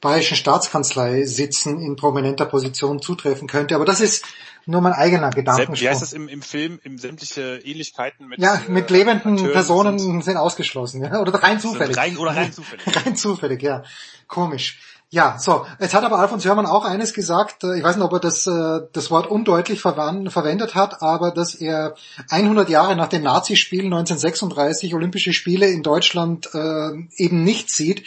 [0.00, 3.74] bayerischen Staatskanzlei sitzen, in prominenter Position zutreffen könnte.
[3.74, 4.24] Aber das ist
[4.66, 5.80] nur mein eigener Gedankensprung.
[5.80, 6.80] Wie heißt das im, im Film?
[6.84, 11.20] Im sämtliche Ähnlichkeiten mit Ja, mit äh, lebenden Akteuren Personen sind- sind, ausgeschlossen, ja?
[11.20, 11.96] oder rein zufällig.
[11.96, 12.84] Rein, oder rein zufällig.
[13.06, 13.82] rein zufällig, ja.
[14.28, 14.80] Komisch.
[15.12, 15.66] Ja, so.
[15.80, 17.64] Jetzt hat aber Alfons Hörmann auch eines gesagt.
[17.64, 21.56] äh, Ich weiß nicht, ob er das, äh, das Wort undeutlich verwendet hat, aber dass
[21.56, 21.96] er
[22.28, 28.06] 100 Jahre nach den Nazispielen 1936 Olympische Spiele in Deutschland äh, eben nicht sieht.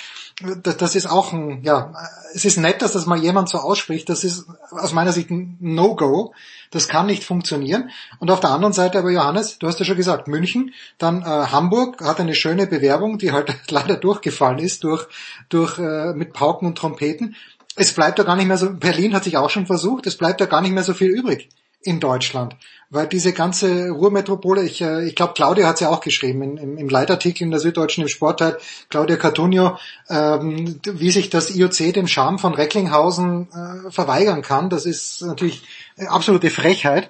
[0.63, 1.93] Das, ist auch ein, ja,
[2.33, 4.09] es ist nett, dass das mal jemand so ausspricht.
[4.09, 6.33] Das ist aus meiner Sicht ein No-Go.
[6.72, 7.89] Das kann nicht funktionieren.
[8.19, 11.25] Und auf der anderen Seite aber Johannes, du hast ja schon gesagt, München, dann äh,
[11.25, 15.07] Hamburg hat eine schöne Bewerbung, die halt leider durchgefallen ist durch,
[15.49, 17.35] durch äh, mit Pauken und Trompeten.
[17.75, 20.41] Es bleibt ja gar nicht mehr so, Berlin hat sich auch schon versucht, es bleibt
[20.41, 21.49] ja gar nicht mehr so viel übrig
[21.83, 22.55] in Deutschland.
[22.89, 26.57] Weil diese ganze Ruhrmetropole, ich, äh, ich glaube, Claudia hat es ja auch geschrieben in,
[26.57, 29.79] im, im Leitartikel in der Süddeutschen im Sportteil, Claudia Cartunio,
[30.09, 34.69] ähm, wie sich das IOC dem Charme von Recklinghausen äh, verweigern kann.
[34.69, 35.63] Das ist natürlich
[36.07, 37.09] absolute Frechheit.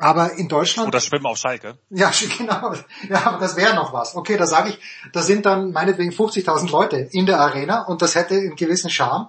[0.00, 0.88] Aber in Deutschland.
[0.88, 1.76] Oder Schwimmen auf Schalke.
[1.90, 2.72] Ja, genau.
[3.08, 4.14] Ja, aber das wäre noch was.
[4.14, 4.78] Okay, da sage ich,
[5.12, 9.28] da sind dann meinetwegen 50.000 Leute in der Arena und das hätte einen gewissen Charme.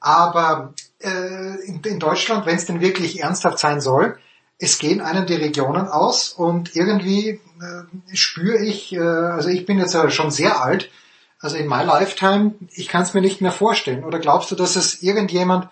[0.00, 4.18] Aber äh, in, in Deutschland, wenn es denn wirklich ernsthaft sein soll,
[4.58, 9.78] es gehen einem die Regionen aus und irgendwie äh, spüre ich, äh, also ich bin
[9.78, 10.90] jetzt schon sehr alt,
[11.40, 14.04] also in my lifetime, ich kann es mir nicht mehr vorstellen.
[14.04, 15.68] Oder glaubst du, dass es irgendjemand,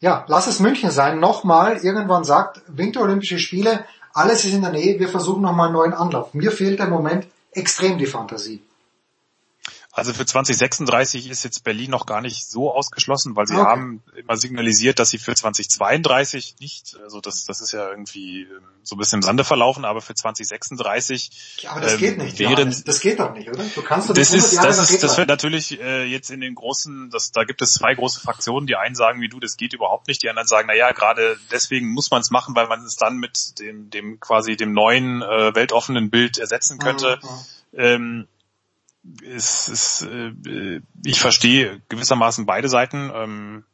[0.00, 4.98] ja, lass es München sein, nochmal irgendwann sagt, Winterolympische Spiele, alles ist in der Nähe,
[4.98, 6.34] wir versuchen nochmal einen neuen Anlauf.
[6.34, 8.60] Mir fehlt im Moment extrem die Fantasie.
[10.00, 13.66] Also für 2036 ist jetzt Berlin noch gar nicht so ausgeschlossen, weil sie Okay.
[13.66, 18.62] haben immer signalisiert, dass sie für 2032 nicht, also das, das ist ja irgendwie ähm,
[18.82, 22.38] so ein bisschen im Sande verlaufen, aber für 2036 Aber das ähm, geht nicht.
[22.38, 23.62] wären, das geht doch nicht, oder?
[23.74, 26.30] Du kannst doch das nicht 100 ist, Jahre das ist, das wird natürlich äh, jetzt
[26.30, 28.66] in den großen, das, da gibt es zwei große Fraktionen.
[28.66, 30.22] Die einen sagen wie du, das geht überhaupt nicht.
[30.22, 33.18] Die anderen sagen, na ja, gerade deswegen muss man es machen, weil man es dann
[33.18, 37.18] mit dem, dem quasi dem neuen äh, weltoffenen Bild ersetzen könnte.
[37.74, 38.26] Ähm,
[39.22, 43.10] es ist, äh, ich verstehe gewissermaßen beide Seiten.
[43.14, 43.64] Ähm,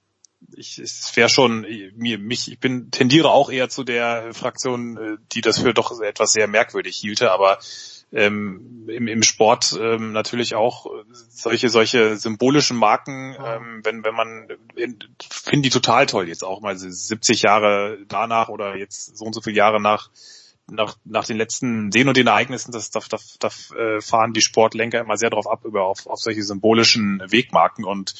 [0.54, 5.16] ich, es wäre schon mir mich ich bin tendiere auch eher zu der Fraktion, äh,
[5.32, 7.58] die das für doch etwas sehr merkwürdig hielte, aber
[8.12, 14.48] ähm, im, im Sport ähm, natürlich auch solche solche symbolischen Marken, ähm, wenn wenn man
[15.28, 16.76] finde die total toll jetzt auch mal.
[16.76, 20.10] 70 Jahre danach oder jetzt so und so viele Jahre nach
[20.68, 24.40] nach, nach den letzten den und den Ereignissen, das, da, da, da äh, fahren die
[24.40, 28.14] Sportlenker immer sehr drauf ab, über auf, auf solche symbolischen Wegmarken und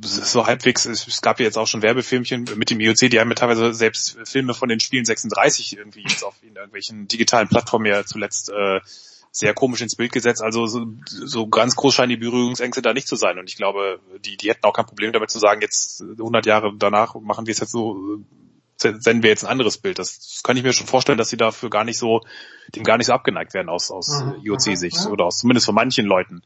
[0.00, 3.34] so halbwegs, es, gab ja jetzt auch schon Werbefilmchen mit dem IOC, die haben ja
[3.34, 8.50] teilweise selbst Filme von den Spielen 36 irgendwie jetzt auf irgendwelchen digitalen Plattformen ja zuletzt
[8.50, 8.80] äh,
[9.32, 10.42] sehr komisch ins Bild gesetzt.
[10.42, 13.36] Also so, so ganz groß scheinen die Berührungsängste da nicht zu sein.
[13.36, 16.72] Und ich glaube, die, die hätten auch kein Problem damit zu sagen, jetzt 100 Jahre
[16.78, 18.20] danach machen wir es jetzt so,
[19.00, 19.98] senden wir jetzt ein anderes Bild.
[19.98, 22.20] Das, das kann ich mir schon vorstellen, dass sie dafür gar nicht so,
[22.74, 24.42] dem gar nicht so abgeneigt werden aus, aus Mhm.
[24.44, 25.10] IOC-Sicht Ja.
[25.10, 26.42] oder aus, zumindest von manchen Leuten.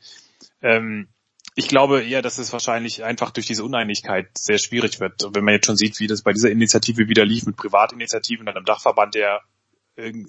[0.63, 1.09] Ähm,
[1.55, 5.25] ich glaube eher, dass es wahrscheinlich einfach durch diese Uneinigkeit sehr schwierig wird.
[5.25, 8.47] Und Wenn man jetzt schon sieht, wie das bei dieser Initiative wieder lief mit Privatinitiativen
[8.49, 9.41] und einem Dachverband, der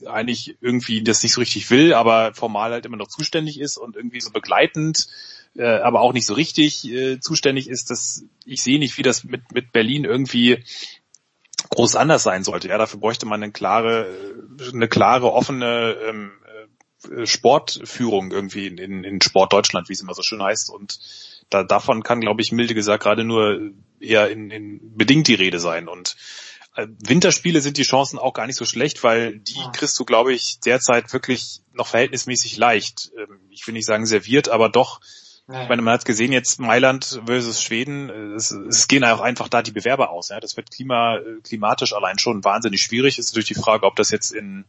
[0.08, 3.96] eigentlich irgendwie das nicht so richtig will, aber formal halt immer noch zuständig ist und
[3.96, 5.08] irgendwie so begleitend,
[5.56, 9.24] äh, aber auch nicht so richtig äh, zuständig ist, dass ich sehe nicht, wie das
[9.24, 10.64] mit, mit Berlin irgendwie
[11.70, 12.68] groß anders sein sollte.
[12.68, 14.08] Ja, dafür bräuchte man eine klare,
[14.74, 16.32] eine klare, offene ähm,
[17.16, 20.70] äh, Sportführung irgendwie in, in, in Sport Deutschland, wie es immer so schön heißt.
[20.70, 21.00] Und
[21.50, 25.60] da, davon kann, glaube ich, milde gesagt gerade nur eher in, in bedingt die Rede
[25.60, 25.88] sein.
[25.88, 26.18] Und
[26.76, 30.34] äh, Winterspiele sind die Chancen auch gar nicht so schlecht, weil die kriegst du, glaube
[30.34, 33.12] ich, derzeit wirklich noch verhältnismäßig leicht.
[33.18, 35.00] Ähm, ich will nicht sagen serviert, aber doch
[35.52, 39.20] Ja, ich meine, man hat gesehen jetzt Mailand versus Schweden, äh, es, es gehen auch
[39.20, 40.30] einfach da die Bewerber aus.
[40.30, 40.40] Ja?
[40.40, 43.18] Das wird klima, äh, klimatisch allein schon wahnsinnig schwierig.
[43.18, 44.66] Ist natürlich die Frage, ob das jetzt in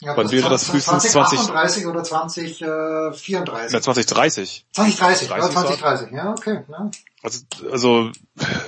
[0.00, 3.72] Ja, wann wäre das frühestens 20, 2038 oder 2034?
[3.72, 4.66] na, 2030.
[4.72, 6.60] 2030, 30 ja, 2030, ja, okay.
[6.68, 6.90] Ja.
[7.24, 7.40] Also,
[7.72, 8.12] also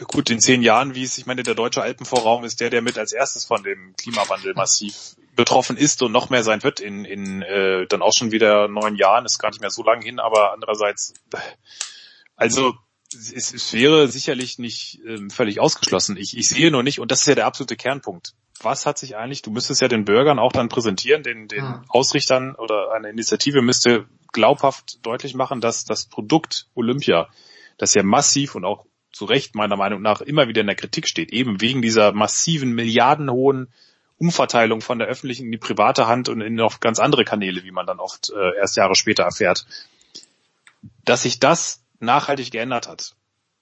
[0.08, 2.98] gut, in zehn Jahren, wie es, ich meine, der deutsche Alpenvorraum ist der, der mit
[2.98, 7.42] als erstes von dem Klimawandel massiv betroffen ist und noch mehr sein wird in, in
[7.42, 10.52] äh, dann auch schon wieder neun Jahren, ist gar nicht mehr so lang hin, aber
[10.52, 11.14] andererseits,
[12.36, 12.74] also
[13.12, 16.16] es, es wäre sicherlich nicht ähm, völlig ausgeschlossen.
[16.16, 18.34] Ich, ich sehe nur nicht, und das ist ja der absolute Kernpunkt.
[18.62, 21.80] Was hat sich eigentlich, du müsstest ja den Bürgern auch dann präsentieren, den, den.
[21.88, 27.28] Ausrichtern oder eine Initiative müsste glaubhaft deutlich machen, dass das Produkt Olympia,
[27.78, 31.08] das ja massiv und auch zu Recht meiner Meinung nach immer wieder in der Kritik
[31.08, 33.72] steht, eben wegen dieser massiven, milliardenhohen
[34.20, 37.70] Umverteilung von der öffentlichen in die private Hand und in noch ganz andere Kanäle, wie
[37.70, 39.64] man dann oft äh, erst Jahre später erfährt,
[41.06, 43.14] dass sich das nachhaltig geändert hat.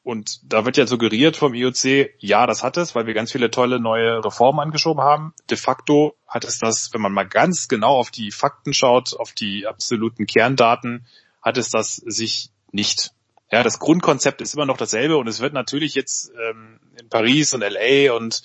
[0.02, 3.50] Und da wird ja suggeriert vom IOC, ja, das hat es, weil wir ganz viele
[3.50, 5.32] tolle neue Reformen angeschoben haben.
[5.48, 9.32] De facto hat es das, wenn man mal ganz genau auf die Fakten schaut, auf
[9.32, 11.06] die absoluten Kerndaten,
[11.40, 13.12] hat es das sich nicht.
[13.52, 17.54] Ja, das Grundkonzept ist immer noch dasselbe und es wird natürlich jetzt ähm, in Paris
[17.54, 18.42] und LA und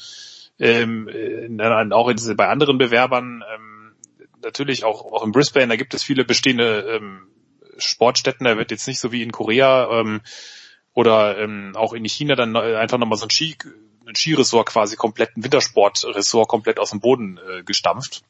[0.63, 3.91] ähm, äh, auch in, bei anderen Bewerbern ähm,
[4.41, 7.27] natürlich auch, auch in Brisbane, da gibt es viele bestehende ähm,
[7.77, 10.21] Sportstätten, da wird jetzt nicht so wie in Korea ähm,
[10.93, 13.57] oder ähm, auch in China dann einfach nochmal so ein Ski,
[14.07, 18.21] ein Skiresort quasi komplett, ein Wintersportresort komplett aus dem Boden äh, gestampft.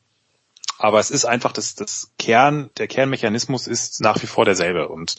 [0.80, 5.16] Aber es ist einfach das, das Kern, der Kernmechanismus ist nach wie vor derselbe und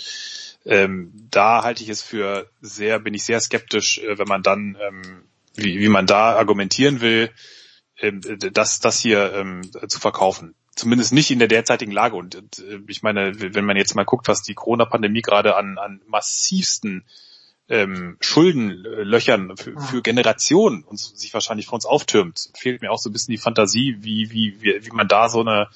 [0.65, 4.77] ähm, da halte ich es für sehr, bin ich sehr skeptisch, äh, wenn man dann,
[4.81, 5.25] ähm,
[5.57, 7.31] wie, wie man da argumentieren will,
[7.99, 10.55] ähm, das, das hier ähm, zu verkaufen.
[10.75, 12.17] Zumindest nicht in der derzeitigen Lage.
[12.17, 16.01] Und äh, ich meine, wenn man jetzt mal guckt, was die Corona-Pandemie gerade an, an
[16.07, 17.05] massivsten
[17.69, 23.09] ähm, Schuldenlöchern für, für Generationen uns, sich wahrscheinlich vor uns auftürmt, fehlt mir auch so
[23.09, 25.69] ein bisschen die Fantasie, wie, wie, wie, wie man da so eine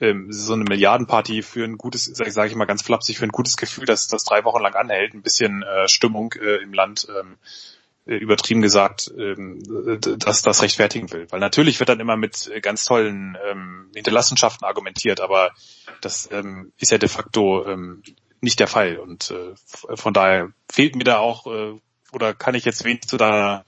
[0.00, 3.30] ähm, so eine Milliardenparty für ein gutes, sage sag ich mal ganz flapsig, für ein
[3.30, 7.06] gutes Gefühl, dass das drei Wochen lang anhält, ein bisschen äh, Stimmung äh, im Land
[7.08, 7.71] ähm, äh,
[8.04, 9.62] übertrieben gesagt, ähm,
[10.18, 11.26] dass das rechtfertigen will.
[11.30, 15.52] Weil natürlich wird dann immer mit äh, ganz tollen ähm, Hinterlassenschaften argumentiert, aber
[16.00, 17.64] das ähm, ist ja de facto
[18.42, 18.98] nicht der Fall.
[18.98, 19.54] Und äh,
[19.96, 21.78] von daher fehlt mir da auch, äh,
[22.12, 23.64] oder kann ich jetzt wenig zu deiner,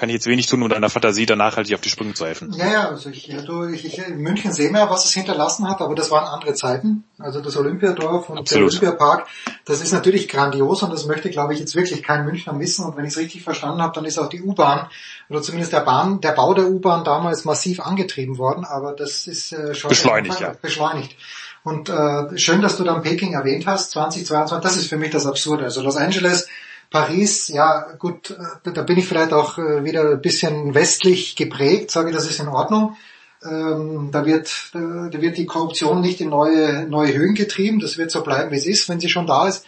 [0.00, 2.52] kann ich jetzt wenig tun, um deiner Fantasie da nachhaltig auf die Sprünge zu helfen.
[2.54, 5.68] Ja, ja, also ich, ja, du, ich, ich, in München sehen wir was es hinterlassen
[5.68, 7.04] hat, aber das waren andere Zeiten.
[7.18, 8.72] Also das Olympiadorf und Absolut.
[8.72, 9.26] der Olympiapark,
[9.66, 12.86] das ist natürlich grandios und das möchte, glaube ich, jetzt wirklich kein Münchner missen.
[12.86, 14.88] Und wenn ich es richtig verstanden habe, dann ist auch die U-Bahn
[15.28, 19.52] oder zumindest der Bahn, der Bau der U-Bahn damals massiv angetrieben worden, aber das ist
[19.52, 20.54] äh, schon Beschleunigt, ja.
[20.62, 21.14] beschleunigt.
[21.62, 25.26] Und äh, schön, dass du dann Peking erwähnt hast, 2022, das ist für mich das
[25.26, 25.64] Absurde.
[25.64, 26.48] Also Los Angeles,
[26.90, 31.90] Paris, ja gut, äh, da bin ich vielleicht auch äh, wieder ein bisschen westlich geprägt,
[31.90, 32.96] sage ich, das ist in Ordnung.
[33.42, 38.10] Ähm, da wird, da wird die Korruption nicht in neue, neue Höhen getrieben, das wird
[38.10, 39.64] so bleiben, wie es ist, wenn sie schon da ist.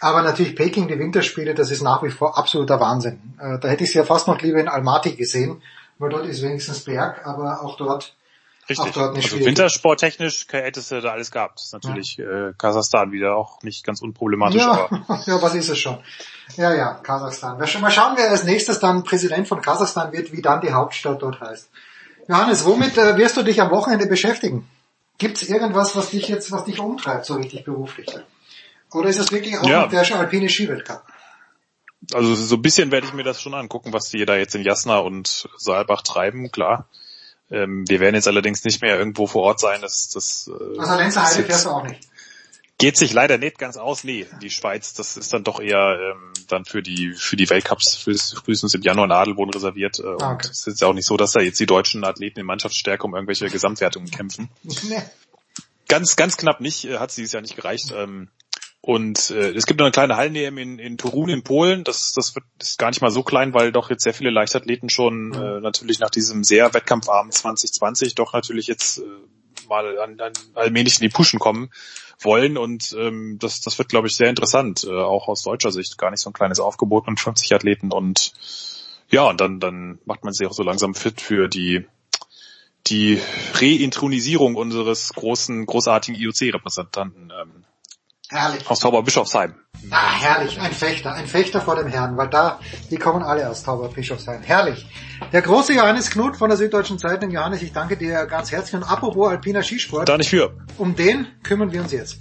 [0.00, 3.34] Aber natürlich Peking, die Winterspiele, das ist nach wie vor absoluter Wahnsinn.
[3.38, 5.62] Äh, da hätte ich sie ja fast noch lieber in Almaty gesehen,
[5.98, 8.16] weil dort ist wenigstens Berg, aber auch dort
[8.80, 8.96] Richtig.
[8.96, 11.58] Eine also wintersporttechnisch hättest du da alles gehabt.
[11.58, 15.68] Das ist natürlich äh, Kasachstan wieder auch nicht ganz unproblematisch, aber Ja, ja, was ist
[15.68, 15.98] es schon?
[16.56, 17.58] Ja, ja, Kasachstan.
[17.58, 21.40] Mal schauen, wer als nächstes dann Präsident von Kasachstan wird, wie dann die Hauptstadt dort
[21.40, 21.70] heißt.
[22.28, 24.68] Johannes, womit äh, wirst du dich am Wochenende beschäftigen?
[25.18, 28.08] Gibt es irgendwas, was dich jetzt, was dich umtreibt, so richtig beruflich?
[28.92, 29.86] Oder ist es wirklich auch Ja.
[29.86, 31.02] der alpine Skiweltcup?
[32.12, 34.62] also so ein bisschen werde ich mir das schon angucken, was die da jetzt in
[34.62, 36.88] Jasna und Saalbach treiben, klar.
[37.52, 39.80] Ähm, wir werden jetzt allerdings nicht mehr irgendwo vor Ort sein.
[39.82, 42.00] Das, das, äh, Also Lenzer Heide fährst du auch nicht.
[42.78, 44.02] geht sich leider nicht ganz aus.
[44.04, 47.96] Nee, die Schweiz, das ist dann doch eher ähm, dann für die für die Weltcups
[47.96, 49.98] frühestens frühestens im Januar in Adelboden reserviert.
[50.00, 50.48] Äh, Ah, Und okay.
[50.50, 53.14] es ist ja auch nicht so, dass da jetzt die deutschen Athleten in Mannschaftsstärke um
[53.14, 54.48] irgendwelche Gesamtwertungen kämpfen.
[54.62, 55.02] Nee.
[55.88, 57.92] Ganz, ganz knapp nicht, äh, hat sie dieses Jahr nicht gereicht.
[57.94, 58.28] Ähm,
[58.84, 61.84] und äh, es gibt noch eine kleine Hallen-EM in, in Torun in Polen.
[61.84, 64.90] Das, das wird ist gar nicht mal so klein, weil doch jetzt sehr viele Leichtathleten
[64.90, 69.02] schon äh, natürlich nach diesem sehr wettkampfarmen 2020 doch natürlich jetzt äh,
[69.68, 71.70] mal an, an, allmählich in die Pushen kommen
[72.18, 72.58] wollen.
[72.58, 75.96] Und ähm, das, das wird, glaube ich, sehr interessant, äh, auch aus deutscher Sicht.
[75.96, 77.92] Gar nicht so ein kleines Aufgebot mit 50 Athleten.
[77.92, 78.32] Und
[79.10, 81.86] ja, und dann, dann macht man sich auch so langsam fit für die
[82.88, 83.20] die
[83.54, 87.64] Reintronisierung unseres großen, großartigen IOC-Repräsentanten ähm,
[88.32, 88.68] Herrlich.
[88.70, 89.54] aus Tauberbischofsheim.
[89.90, 90.58] Ah, herrlich.
[90.58, 91.12] Ein Fechter.
[91.12, 94.42] Ein Fechter vor dem Herrn, weil da, die kommen alle aus Tauberbischofsheim.
[94.42, 94.86] Herrlich.
[95.32, 97.30] Der große Johannes Knut von der Süddeutschen Zeitung.
[97.30, 98.74] Johannes, ich danke dir ganz herzlich.
[98.74, 100.08] Und apropos alpiner Skisport.
[100.08, 100.56] Da nicht für.
[100.78, 102.16] Um den kümmern wir uns jetzt.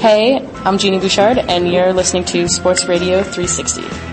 [0.00, 4.11] Hey, I'm Jeannie Bouchard, and you're listening to Sports Radio 360.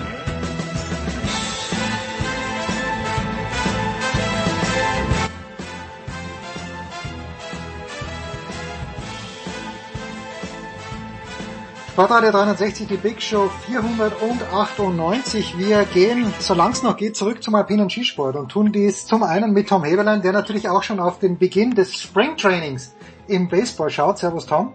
[12.00, 15.58] Sportradio 360, die Big Show 498.
[15.58, 19.52] Wir gehen, solange es noch geht, zurück zum alpinen Skisport und tun dies zum einen
[19.52, 22.96] mit Tom Heberlein, der natürlich auch schon auf den Beginn des Springtrainings
[23.28, 24.18] im Baseball schaut.
[24.18, 24.74] Servus Tom.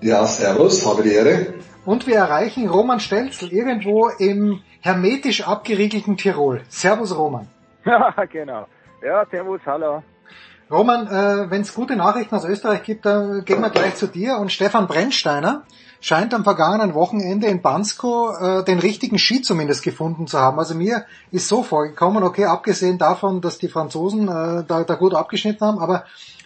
[0.00, 1.54] Ja, servus, habe die Ehre.
[1.84, 6.62] Und wir erreichen Roman Stelzl irgendwo im hermetisch abgeriegelten Tirol.
[6.68, 7.48] Servus Roman.
[7.84, 8.68] Ja, genau.
[9.02, 10.04] Ja, servus, hallo.
[10.70, 14.38] Roman, äh, wenn es gute Nachrichten aus Österreich gibt, dann gehen wir gleich zu dir.
[14.38, 15.64] Und Stefan Brennsteiner
[16.00, 20.58] scheint am vergangenen Wochenende in Bansko äh, den richtigen Ski zumindest gefunden zu haben.
[20.58, 25.14] Also mir ist so vorgekommen, okay, abgesehen davon, dass die Franzosen äh, da, da gut
[25.14, 26.04] abgeschnitten haben, aber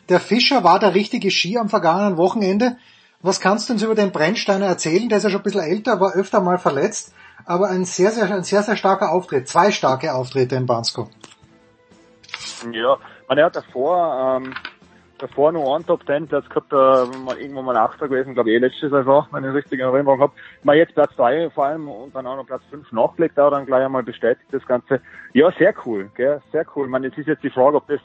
[0.09, 2.77] der Fischer war der richtige Ski am vergangenen Wochenende.
[3.21, 5.09] Was kannst du uns über den Brennsteiner erzählen?
[5.09, 7.13] Der ist ja schon ein bisschen älter, war öfter mal verletzt,
[7.45, 9.49] aber ein sehr, sehr, ein sehr, sehr starker Auftritt.
[9.49, 11.09] Zwei starke Auftritte in Bansko.
[12.73, 12.97] Ja,
[13.29, 14.55] man, er hat davor, ähm,
[15.19, 18.57] davor nur einen Top Ten Platz gehabt, äh, mal irgendwann mal Achter gewesen, glaube ich,
[18.57, 20.33] eh letzte Saison, wenn ich richtig in Erinnerung habe.
[20.63, 23.67] Mal jetzt Platz drei vor allem und dann auch noch Platz fünf nachgelegt, auch dann
[23.67, 25.01] gleich einmal bestätigt das Ganze.
[25.35, 26.87] Ja, sehr cool, gell, sehr cool.
[26.87, 28.01] Ich meine, jetzt ist jetzt die Frage, ob das,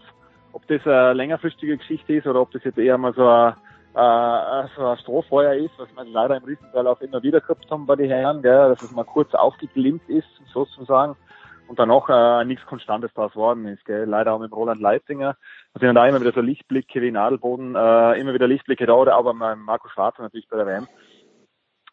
[0.51, 3.53] ob das eine längerfristige Geschichte ist oder ob das jetzt eher mal so ein,
[3.95, 7.95] äh, so ein Strohfeuer ist, was wir leider im Riesenteil immer wieder gehabt haben bei
[7.95, 11.15] den Herren, gell, dass es mal kurz aufgeglimmt ist, sozusagen
[11.73, 13.83] und dann äh, nichts Konstantes daraus worden ist.
[13.85, 14.05] Gell?
[14.05, 15.35] Leider auch mit Roland Leitinger.
[15.73, 18.93] Da sind da immer wieder so Lichtblicke wie in Adelboden, äh, immer wieder Lichtblicke da,
[18.93, 20.87] oder bei Marco Schwarzer natürlich bei der WM.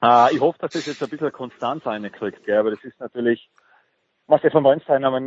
[0.02, 2.59] Äh, ich hoffe, dass das jetzt ein bisschen Konstanz reinkriegt, gell?
[2.59, 3.49] aber das ist natürlich,
[4.26, 5.20] was der von Weinstein, aber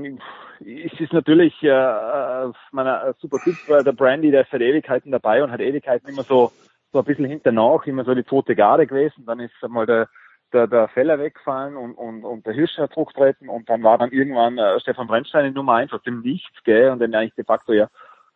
[0.62, 5.44] es ist natürlich äh, äh, meiner super Typ, der Brandy, der ist seit Ewigkeiten dabei
[5.44, 6.52] und hat Ewigkeiten immer so
[6.94, 9.26] so ein bisschen hinternach, immer so die zweite Garde gewesen.
[9.26, 10.10] Dann ist einmal der
[10.54, 14.58] der, der Feller wegfallen und, und, und der Hirscher zurücktreten und dann war dann irgendwann
[14.58, 17.74] äh, Stefan Brennstein in Nummer eins aus dem Nichts, gell, und den eigentlich de facto
[17.74, 17.90] ja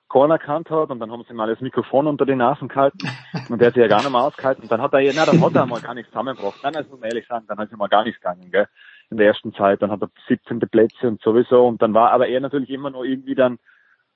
[0.08, 3.08] Corner erkannt hat und dann haben sie mal das Mikrofon unter die Nasen gehalten
[3.50, 5.26] und der hat sich ja gar nicht mehr ausgehalten und dann hat er, ja, na,
[5.26, 6.60] dann hat er mal gar nichts zusammengebracht.
[6.64, 8.68] Nein, das muss man ehrlich sagen, dann hat er mal gar nichts gegangen, gell,
[9.10, 10.60] in der ersten Zeit, dann hat er 17.
[10.60, 13.60] Plätze und sowieso und dann war aber er natürlich immer noch irgendwie dann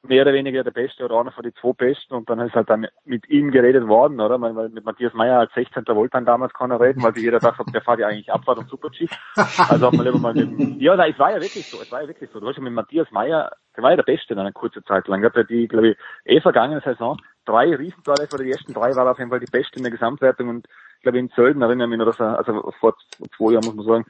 [0.03, 2.69] mehr oder weniger der Beste oder einer von den zwei Besten und dann ist halt
[2.69, 4.41] dann mit ihm geredet worden, oder?
[4.41, 5.83] Weil mit Matthias Meyer als 16.
[5.89, 8.69] wollte dann damals keiner reden, weil sich jeder dachte, der fährt ja eigentlich Abfahrt und
[8.69, 9.07] Super-G.
[9.35, 12.01] Also hat man lieber mal mit, ja, nein, es war ja wirklich so, es war
[12.01, 12.39] ja wirklich so.
[12.39, 15.07] Du hast ja mit Matthias Meyer, der war ja der Beste in einer kurzen Zeit
[15.07, 15.23] lang.
[15.23, 19.09] Er hat die, glaube ich, eh vergangene Saison drei Riesentore, oder die ersten drei war
[19.09, 21.89] auf jeden Fall die Beste in der Gesamtwertung und ich glaube in Sölden erinnere ich
[21.89, 22.95] mich noch, dass er, also vor
[23.35, 24.05] zwei Jahren muss man sagen,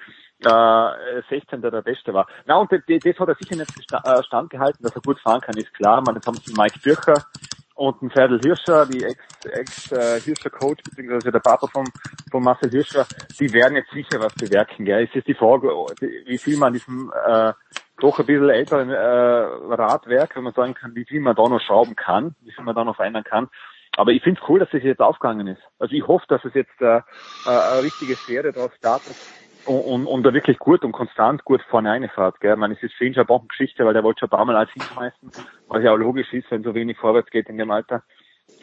[0.45, 1.61] äh, 16.
[1.61, 2.27] der Beste war.
[2.45, 5.57] Na und das, das hat er sicher nicht äh, standgehalten, dass er gut fahren kann,
[5.57, 6.01] ist klar.
[6.01, 7.25] Man, jetzt haben sie Mike Bircher
[7.75, 11.85] und ein Ferdl Hirscher, die Ex-Hirscher-Coach, Ex, äh, beziehungsweise der Papa von,
[12.29, 13.05] von Marcel Hirscher,
[13.39, 14.85] die werden jetzt sicher was bewirken.
[14.85, 15.07] Gell?
[15.09, 17.53] Es ist die Frage, wie viel man diesem äh,
[17.99, 21.61] doch ein bisschen älteren äh, Radwerk, wenn man sagen kann, wie viel man da noch
[21.61, 23.49] schrauben kann, wie viel man da noch verändern kann.
[23.97, 25.61] Aber ich finde es cool, dass das jetzt aufgegangen ist.
[25.79, 27.01] Also ich hoffe, dass es jetzt äh, äh,
[27.45, 29.15] eine richtige Serie draus startet
[29.65, 32.39] und, und, und da wirklich gut und konstant gut vorne reinfährt.
[32.39, 32.53] Gell?
[32.53, 34.45] Ich meine, es ist für ihn schon eine Bombengeschichte, weil der wollte schon ein paar
[34.45, 35.31] Mal als hinschmeißen,
[35.67, 38.03] was ja auch logisch ist, wenn so wenig vorwärts geht in dem Alter.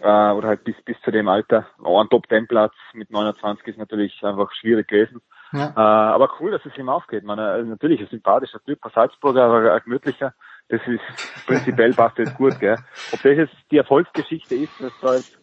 [0.01, 1.67] Äh, oder halt bis bis zu dem Alter.
[1.83, 5.21] Auch ein Top-10-Platz mit 29 ist natürlich einfach schwierig gewesen.
[5.53, 5.71] Ja.
[5.71, 5.81] Äh,
[6.15, 7.25] aber cool, dass es ihm aufgeht.
[7.25, 10.35] Man, äh, natürlich ein sympathischer Typ, ein Salzburger, aber ein gemütlicher.
[10.69, 11.01] Das ist
[11.47, 12.77] prinzipiell passt das gut, gell.
[13.13, 15.39] Ob das jetzt die Erfolgsgeschichte ist, dass da jetzt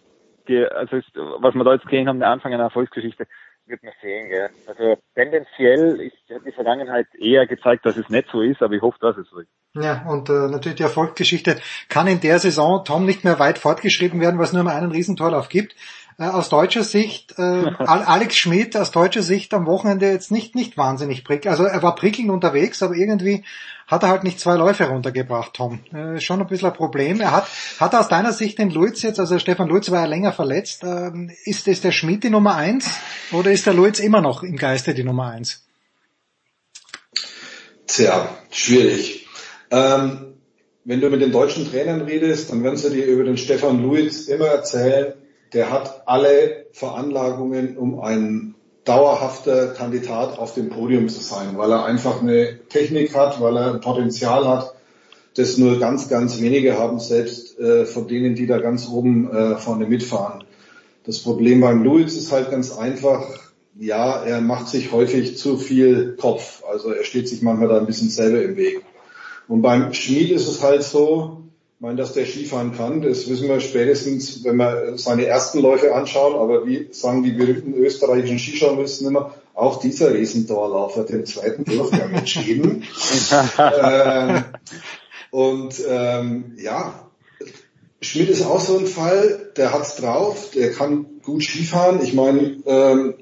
[0.47, 3.27] die, also ist, was wir da jetzt gesehen haben, der Anfang einer Erfolgsgeschichte,
[3.67, 4.29] wird man sehen.
[4.29, 4.49] Gell.
[4.67, 8.97] Also tendenziell ist die Vergangenheit eher gezeigt, dass es nicht so ist, aber ich hoffe,
[9.01, 9.49] dass es so ist.
[9.73, 11.57] Ja, und äh, natürlich die Erfolgsgeschichte
[11.89, 15.49] kann in der Saison, Tom, nicht mehr weit fortgeschrieben werden, es nur mal einen Riesentorlauf
[15.49, 15.75] gibt.
[16.17, 17.41] Äh, aus deutscher Sicht, äh,
[17.77, 21.47] Alex Schmidt aus deutscher Sicht am Wochenende jetzt nicht, nicht wahnsinnig prickelnd.
[21.47, 23.43] Also er war prickelnd unterwegs, aber irgendwie
[23.87, 25.79] hat er halt nicht zwei Läufe runtergebracht, Tom.
[25.93, 27.19] Äh, schon ein bisschen ein Problem.
[27.19, 27.47] Er hat,
[27.79, 30.83] hat er aus deiner Sicht den Luiz jetzt, also Stefan Luiz war ja länger verletzt,
[30.83, 32.89] ähm, ist, ist der Schmidt die Nummer eins
[33.31, 35.65] oder ist der Luiz immer noch im Geiste die Nummer eins?
[37.87, 39.27] Tja, schwierig.
[39.69, 40.35] Ähm,
[40.85, 44.27] wenn du mit den deutschen Trainern redest, dann werden sie dir über den Stefan Luiz
[44.27, 45.13] immer erzählen,
[45.53, 51.85] der hat alle Veranlagungen, um ein dauerhafter Kandidat auf dem Podium zu sein, weil er
[51.85, 54.75] einfach eine Technik hat, weil er ein Potenzial hat,
[55.35, 59.57] das nur ganz, ganz wenige haben, selbst äh, von denen, die da ganz oben äh,
[59.57, 60.43] vorne mitfahren.
[61.05, 63.27] Das Problem beim Lewis ist halt ganz einfach,
[63.77, 66.63] ja, er macht sich häufig zu viel Kopf.
[66.71, 68.81] Also er steht sich manchmal da ein bisschen selber im Weg.
[69.47, 71.44] Und beim Schmied ist es halt so,
[71.75, 75.93] ich meine, dass der Skifahren kann, das wissen wir spätestens, wenn wir seine ersten Läufe
[75.93, 81.65] anschauen, aber wie sagen die berühmten österreichischen Skijournalisten immer, auch dieser Riesendauerlauf hat den zweiten
[81.65, 82.83] Durchgang entschieden.
[83.59, 84.45] ähm,
[85.31, 87.09] und ähm, ja,
[88.01, 92.01] Schmidt ist auch so ein Fall, der hat's drauf, der kann gut Skifahren.
[92.01, 93.15] Ich meine, ähm,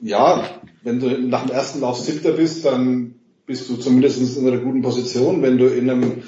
[0.00, 0.44] ja,
[0.82, 3.14] wenn du nach dem ersten Lauf siebter bist, dann
[3.46, 5.42] bist du zumindest in einer guten Position.
[5.42, 6.22] Wenn du in einem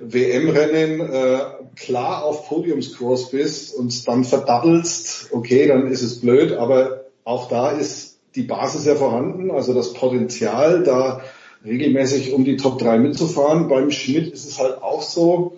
[0.00, 1.40] WM-Rennen äh,
[1.76, 7.70] klar auf Podiumskurs bist und dann verdattelst, okay, dann ist es blöd, aber auch da
[7.70, 11.20] ist die Basis ja vorhanden, also das Potenzial, da
[11.64, 13.68] regelmäßig um die Top 3 mitzufahren.
[13.68, 15.56] Beim Schmidt ist es halt auch so,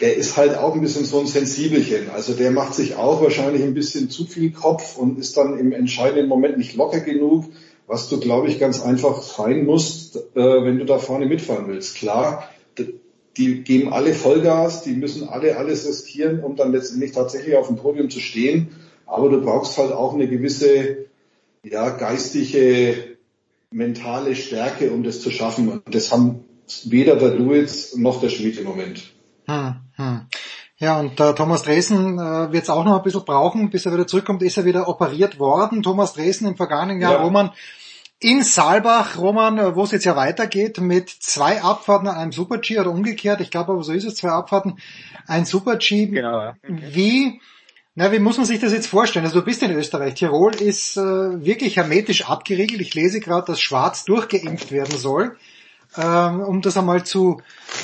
[0.00, 2.10] der ist halt auch ein bisschen so ein Sensibelchen.
[2.10, 5.72] Also der macht sich auch wahrscheinlich ein bisschen zu viel Kopf und ist dann im
[5.72, 7.44] entscheidenden Moment nicht locker genug,
[7.86, 11.96] was du, glaube ich, ganz einfach sein musst, äh, wenn du da vorne mitfahren willst.
[11.96, 12.48] Klar,
[13.38, 17.76] die geben alle Vollgas, die müssen alle alles riskieren, um dann letztendlich tatsächlich auf dem
[17.76, 18.68] Podium zu stehen.
[19.06, 21.06] Aber du brauchst halt auch eine gewisse,
[21.62, 23.16] ja, geistige,
[23.70, 25.68] mentale Stärke, um das zu schaffen.
[25.68, 26.44] Und das haben
[26.84, 29.04] weder der Luiz noch der Schmidt im Moment.
[29.46, 30.20] Hm, hm.
[30.80, 33.92] Ja, und äh, Thomas Dresen äh, wird es auch noch ein bisschen brauchen, bis er
[33.92, 35.82] wieder zurückkommt, ist er wieder operiert worden.
[35.82, 37.22] Thomas Dresen im vergangenen Jahr, ja.
[37.22, 37.50] Roman,
[38.20, 42.90] in Saalbach, Roman, wo es jetzt ja weitergeht, mit zwei Abfahrten an einem Super-G oder
[42.90, 44.78] umgekehrt, ich glaube aber so ist es, zwei Abfahrten,
[45.26, 46.06] ein Super-G.
[46.06, 46.56] Genau, ja.
[46.66, 47.40] Wie,
[47.94, 49.24] na, wie muss man sich das jetzt vorstellen?
[49.24, 52.80] Also du bist in Österreich, Tirol ist äh, wirklich hermetisch abgeriegelt.
[52.80, 55.36] Ich lese gerade, dass Schwarz durchgeimpft werden soll
[55.98, 57.42] ähm, um das einmal zu,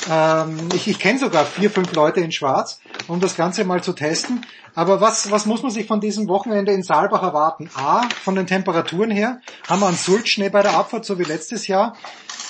[0.09, 3.93] ähm, ich, ich kenne sogar vier, fünf Leute in Schwarz, um das Ganze mal zu
[3.93, 4.45] testen.
[4.73, 7.69] Aber was, was muss man sich von diesem Wochenende in Saalbach erwarten?
[7.75, 11.67] A, von den Temperaturen her, haben wir einen Sultschnee bei der Abfahrt, so wie letztes
[11.67, 11.95] Jahr.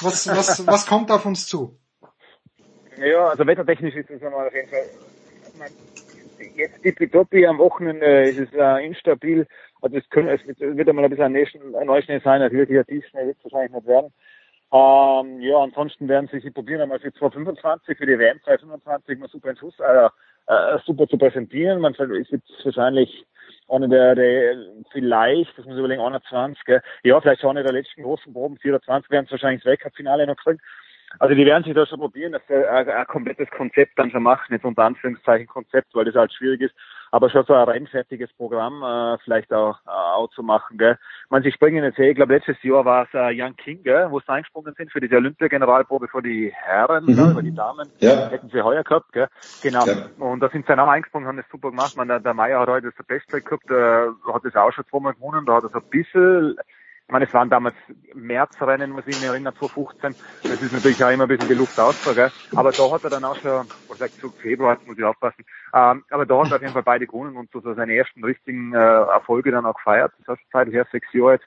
[0.02, 1.77] Was, was, was kommt auf uns zu?
[2.98, 4.85] Ja, also wettertechnisch ist es einmal auf jeden Fall,
[6.56, 9.48] jetzt tippitoppi, am Wochenende ist es äh, instabil,
[9.82, 11.35] also es, können, es wird einmal ein bisschen
[11.76, 14.14] ein Neuschnee sein, wirklich ein Tiefschnee wird es wahrscheinlich nicht werden.
[14.74, 19.30] Ähm, ja, ansonsten werden sie sich probieren, einmal für 2025, für die WM 2025 mal
[19.30, 20.10] super in Schuss, äh,
[20.48, 21.82] äh, super zu präsentieren.
[21.82, 23.26] Man ist jetzt wahrscheinlich
[23.69, 24.58] einer der, der
[24.92, 26.82] vielleicht, das muss ich überlegen, 21, gell?
[27.03, 30.38] ja, vielleicht schon einer der letzten großen Proben, 24 werden es wahrscheinlich ins Weltcup-Finale noch
[30.38, 30.60] kriegen.
[31.19, 34.24] Also die werden sich da schon probieren, dass sie ein, ein komplettes Konzept dann schon
[34.24, 36.76] machen, jetzt unter Anführungszeichen Konzept, weil das halt schwierig ist,
[37.11, 40.77] aber schon so ein rennfertiges Programm äh, vielleicht auch, äh, auch zu machen.
[40.77, 40.98] Gell.
[41.30, 44.08] Man, sie springen jetzt eh, ich glaube letztes Jahr war es äh, Jan King, gell,
[44.11, 47.35] wo sie eingesprungen sind für diese Olympia-Generalprobe für die Herren, mhm.
[47.35, 48.30] für die Damen, ja.
[48.30, 49.11] hätten sie heuer gehabt.
[49.14, 49.27] Gell.
[49.61, 50.08] Genau, ja.
[50.19, 51.95] und da sind sie dann auch eingesprungen, haben das super gemacht.
[51.98, 55.14] Man, der, der Meier hat heute das Bestzeit gehabt, äh, hat das auch schon zweimal
[55.14, 56.58] gewonnen, da hat er so ein bisschen
[57.08, 57.75] ich meine, es waren damals
[58.16, 60.16] Märzrennen, muss ich mich erinnern, 2015.
[60.42, 62.32] Das ist natürlich auch immer ein bisschen die Luft aus, gell?
[62.56, 65.45] Aber da hat er dann auch schon, vielleicht zu Februar, muss ich aufpassen.
[65.72, 68.74] Ähm, aber da hat er auf jeden Fall beide gewonnen und so, seine ersten richtigen
[68.74, 70.14] äh, Erfolge dann auch gefeiert.
[70.25, 71.45] Das ist Zeit her, sechs Jahre jetzt.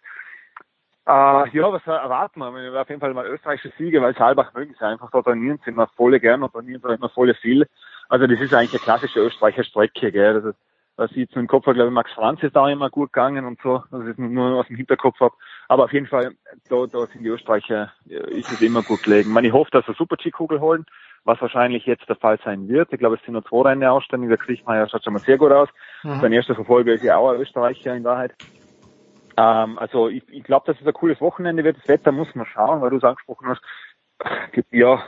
[1.08, 1.10] Äh,
[1.56, 2.80] ja, was erwarten wir?
[2.80, 5.10] Auf jeden Fall mal österreichische Siege, weil Saalbach mögen sie einfach.
[5.10, 7.66] Da trainieren sie immer volle gern und trainieren sie immer volle viel.
[8.08, 10.34] Also das ist eigentlich eine klassische Österreicher Strecke, gell?
[10.34, 10.58] Das ist,
[10.98, 13.46] was ich jetzt im Kopf habe, glaube ich, Max Franz ist da immer gut gegangen
[13.46, 15.34] und so, dass ich nur aus dem Hinterkopf habe.
[15.68, 16.32] Aber auf jeden Fall,
[16.68, 19.28] da, da sind die Österreicher, ist es immer gut gelegen.
[19.28, 20.86] Ich, meine, ich hoffe, dass wir Super-G-Kugel holen,
[21.24, 22.92] was wahrscheinlich jetzt der Fall sein wird.
[22.92, 24.28] Ich glaube, es sind nur zwei Rennen ausständig.
[24.28, 25.68] Der Kriechmeier schaut schon mal sehr gut aus.
[26.02, 26.20] Mhm.
[26.20, 28.34] Sein erster Verfolger ist ja auch ein Österreicher in Wahrheit.
[29.36, 31.76] Ähm, also ich, ich glaube, dass es ein cooles Wochenende wird.
[31.76, 33.62] Das Wetter muss man schauen, weil du es angesprochen hast.
[34.72, 35.04] Ja,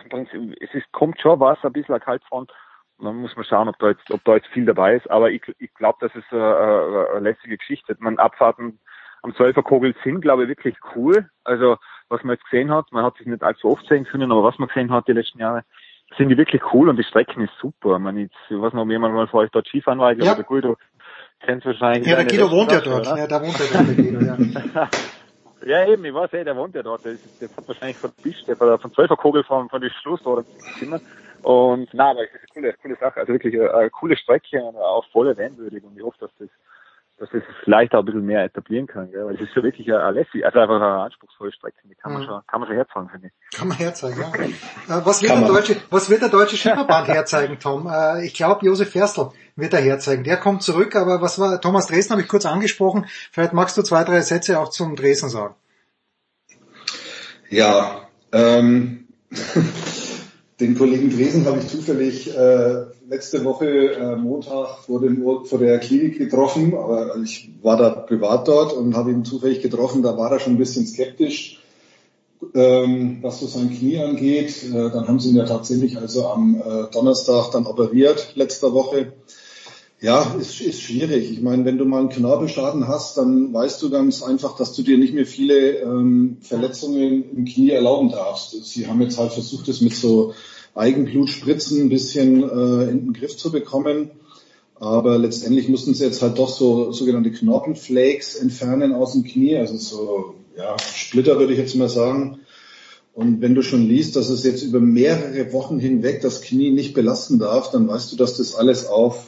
[0.61, 2.53] es ist, kommt schon was, ein bisschen eine Kaltfront
[3.01, 5.11] man muss mal schauen, ob da jetzt, ob da jetzt viel dabei ist.
[5.11, 7.97] Aber ich, ich glaube, das ist eine, eine, eine lässige Geschichte.
[7.99, 8.79] Man Abfahrten
[9.23, 11.29] am 12er Kogel sind, glaube ich, wirklich cool.
[11.45, 11.77] Also
[12.09, 14.59] was man jetzt gesehen hat, man hat sich nicht allzu oft sehen können, aber was
[14.59, 15.65] man gesehen hat die letzten Jahre,
[16.17, 17.99] sind die wirklich cool und die Strecken ist super.
[17.99, 20.31] Man jetzt, ich weiß noch, ob jemand mal vor euch dort Skifahren war, ich glaube,
[20.31, 20.35] Ja.
[20.35, 20.77] der Guido
[21.41, 22.09] kennt wahrscheinlich.
[22.09, 23.07] Ja, der Guido wohnt ja dort.
[23.07, 23.17] oder?
[23.17, 24.89] Ja, da wohnt ja dort, der Guido, ja.
[25.67, 27.05] Ja, eben, ich weiß eh, der wohnt ja dort.
[27.05, 29.91] Der, ist, der hat wahrscheinlich von Bisch, der von, von 12er Kogel von, von die
[29.91, 30.43] Schluss oder
[30.79, 31.01] Zimmer.
[31.43, 33.21] Und na, aber es ist eine coole, coole Sache.
[33.21, 35.83] Also wirklich eine, eine coole Strecke und auch voll erwähnwürdig.
[35.85, 36.49] Und ich hoffe, dass das,
[37.19, 39.27] dass das vielleicht auch ein bisschen mehr etablieren kann, gell?
[39.27, 41.77] weil es ist ja wirklich eine, eine lässig, also einfach eine anspruchsvolle Strecke.
[41.85, 42.27] Die kann man Mhm.
[42.27, 43.59] schon, kann man schon herzeigen, finde ich.
[43.59, 44.29] Kann man herzeigen, ja.
[44.99, 45.57] Äh, was, wird Kann der man.
[45.61, 47.87] deutsche, was wird der deutsche Schifferband herzeigen, Tom?
[47.93, 50.25] Äh, ich glaube, Josef Ferstl wird er herzeigen.
[50.25, 53.07] Der kommt zurück, aber was war, Thomas Dresden habe ich kurz angesprochen.
[53.33, 55.55] Vielleicht magst du zwei, drei Sätze auch zum Dresden sagen.
[57.51, 59.09] Ja, ähm,
[60.61, 65.79] den Kollegen Dresen habe ich zufällig äh, letzte Woche äh, Montag vor, dem, vor der
[65.79, 70.31] Klinik getroffen, aber ich war da privat dort und habe ihn zufällig getroffen, da war
[70.31, 71.61] er schon ein bisschen skeptisch,
[72.55, 74.63] ähm, was so sein Knie angeht.
[74.65, 79.13] Äh, dann haben sie ihn ja tatsächlich also am äh, Donnerstag dann operiert, letzter Woche.
[80.03, 81.31] Ja, ist, ist schwierig.
[81.31, 84.83] Ich meine, wenn du mal einen Knorpelschaden hast, dann weißt du ganz einfach, dass du
[84.83, 88.65] dir nicht mehr viele ähm, Verletzungen im Knie erlauben darfst.
[88.65, 90.33] Sie haben jetzt halt versucht, es mit so
[90.75, 94.11] Eigenblutspritzen ein bisschen äh, in den Griff zu bekommen.
[94.77, 99.77] Aber letztendlich mussten sie jetzt halt doch so sogenannte Knorpelflakes entfernen aus dem Knie, also
[99.77, 102.41] so ja, Splitter würde ich jetzt mal sagen.
[103.13, 106.95] Und wenn du schon liest, dass es jetzt über mehrere Wochen hinweg das Knie nicht
[106.95, 109.27] belasten darf, dann weißt du, dass das alles auf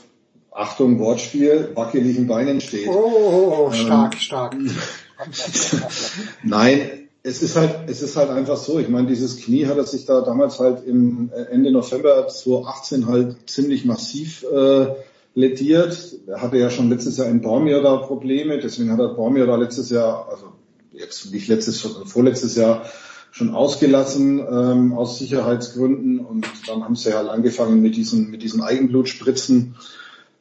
[0.54, 2.88] Achtung, Wortspiel, wackeligen Beinen steht.
[2.88, 4.56] Oh, oh, oh Ähm, stark, stark.
[6.42, 8.78] Nein, es ist halt, es ist halt einfach so.
[8.78, 13.06] Ich meine, dieses Knie hat er sich da damals halt im äh, Ende November 2018
[13.06, 14.88] halt ziemlich massiv äh,
[15.34, 16.16] lediert.
[16.26, 19.56] Er hatte ja schon letztes Jahr in Bormio da Probleme, deswegen hat er Bormio da
[19.56, 20.52] letztes Jahr, also
[20.92, 22.84] jetzt nicht letztes, sondern vorletztes Jahr
[23.30, 28.60] schon ausgelassen ähm, aus Sicherheitsgründen und dann haben sie halt angefangen mit diesen mit diesen
[28.60, 29.74] Eigenblutspritzen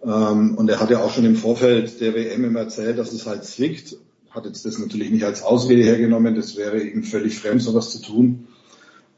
[0.02, 3.44] und er hat ja auch schon im Vorfeld der WM immer erzählt, dass es halt
[3.44, 3.98] zwickt.
[4.32, 8.02] Hat jetzt das natürlich nicht als Ausrede hergenommen, das wäre ihm völlig fremd, sowas zu
[8.02, 8.48] tun.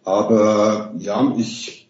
[0.03, 1.83] Aber ja, ich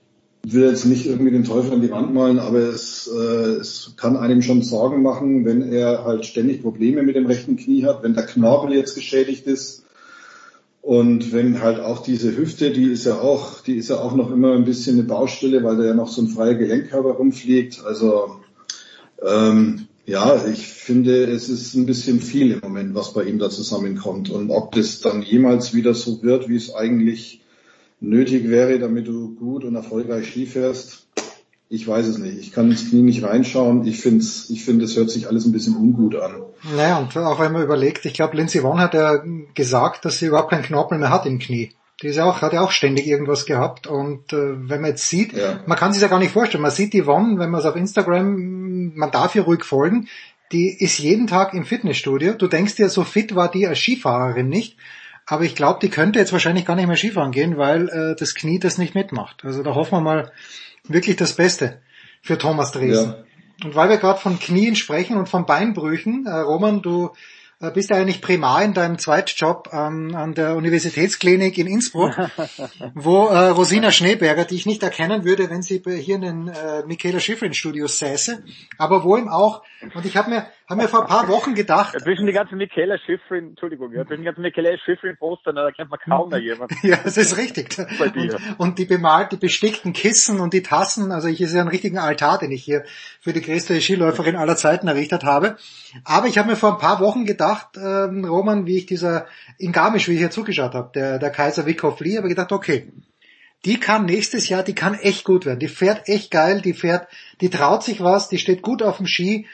[0.45, 4.17] will jetzt nicht irgendwie den Teufel an die Wand malen, aber es, äh, es kann
[4.17, 8.13] einem schon Sorgen machen, wenn er halt ständig Probleme mit dem rechten Knie hat, wenn
[8.13, 9.85] der Knorpel jetzt geschädigt ist.
[10.81, 14.29] Und wenn halt auch diese Hüfte, die ist ja auch, die ist ja auch noch
[14.31, 17.85] immer ein bisschen eine Baustelle, weil da ja noch so ein freier Gelenkkörper rumfliegt.
[17.85, 18.41] Also
[19.21, 23.49] ähm, ja, ich finde, es ist ein bisschen viel im Moment, was bei ihm da
[23.49, 24.29] zusammenkommt.
[24.29, 27.41] Und ob das dann jemals wieder so wird, wie es eigentlich
[28.01, 31.07] nötig wäre, damit du gut und erfolgreich Ski fährst,
[31.69, 32.37] ich weiß es nicht.
[32.37, 33.87] Ich kann ins Knie nicht reinschauen.
[33.87, 36.43] Ich finde, ich finde, es hört sich alles ein bisschen ungut an.
[36.75, 39.23] Naja, und auch wenn man überlegt, ich glaube, Lindsay Vonn hat ja
[39.55, 41.71] gesagt, dass sie überhaupt keinen Knorpel mehr hat im Knie.
[42.03, 43.87] Die ist ja auch, hat ja auch ständig irgendwas gehabt.
[43.87, 45.33] Und äh, wenn man jetzt sieht,
[45.65, 47.77] man kann sich ja gar nicht vorstellen, man sieht die Vonn, wenn man es auf
[47.77, 50.09] Instagram, man darf ihr ruhig folgen,
[50.51, 52.33] die ist jeden Tag im Fitnessstudio.
[52.33, 54.77] Du denkst dir, so fit war die als Skifahrerin nicht.
[55.25, 58.35] Aber ich glaube, die könnte jetzt wahrscheinlich gar nicht mehr Skifahren gehen, weil äh, das
[58.35, 59.45] Knie das nicht mitmacht.
[59.45, 60.31] Also da hoffen wir mal
[60.87, 61.81] wirklich das Beste
[62.21, 63.15] für Thomas Dresen.
[63.63, 67.11] Und weil wir gerade von Knien sprechen und von Beinbrüchen, äh, Roman, du
[67.69, 72.15] bist ja eigentlich Primar in deinem Zweitjob ähm, an der Universitätsklinik in Innsbruck,
[72.93, 76.83] wo äh, Rosina Schneeberger, die ich nicht erkennen würde, wenn sie hier in den äh,
[76.85, 78.43] Michaela Schifrin Studios säße,
[78.77, 81.99] aber wo ihm auch, und ich habe mir, hab mir vor ein paar Wochen gedacht,
[81.99, 85.89] Zwischen die ganzen Michaela Schifrin, Entschuldigung, ja, zwischen die ganzen Michaela Schifrin Postern, da kennt
[85.89, 86.75] man kaum noch jemanden.
[86.83, 87.75] Ja, das ist richtig.
[87.99, 88.35] Bei dir.
[88.35, 91.67] Und, und die bemalt, die bestickten Kissen und die Tassen, also ich ist ja ein
[91.67, 92.83] richtigen Altar, den ich hier
[93.19, 95.57] für die größte Skiläuferin aller Zeiten errichtet habe.
[96.05, 99.27] Aber ich habe mir vor ein paar Wochen gedacht, ähm, Roman, wie ich dieser
[99.57, 102.51] in Garmisch, wie ich hier zugeschaut habe, der, der Kaiser Wickhoff Lee, habe ich gedacht,
[102.51, 102.91] okay,
[103.65, 105.59] die kann nächstes Jahr, die kann echt gut werden.
[105.59, 107.07] Die fährt echt geil, die fährt,
[107.39, 109.47] die traut sich was, die steht gut auf dem Ski.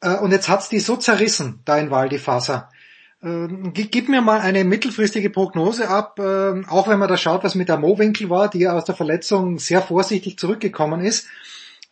[0.00, 2.18] Äh, und jetzt hat's die so zerrissen, da in Val di.
[3.22, 7.44] Ähm, gi- Gib mir mal eine mittelfristige Prognose ab, ähm, auch wenn man da schaut,
[7.44, 11.26] was mit der Mowinkel war, die ja aus der Verletzung sehr vorsichtig zurückgekommen ist.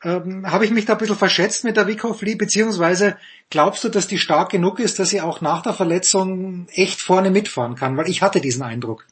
[0.02, 3.16] Ähm, Habe ich mich da ein bisschen verschätzt mit der Wickhoff Lee, beziehungsweise
[3.50, 7.30] glaubst du, dass die stark genug ist, dass sie auch nach der Verletzung echt vorne
[7.30, 7.96] mitfahren kann?
[7.96, 9.06] Weil ich hatte diesen Eindruck.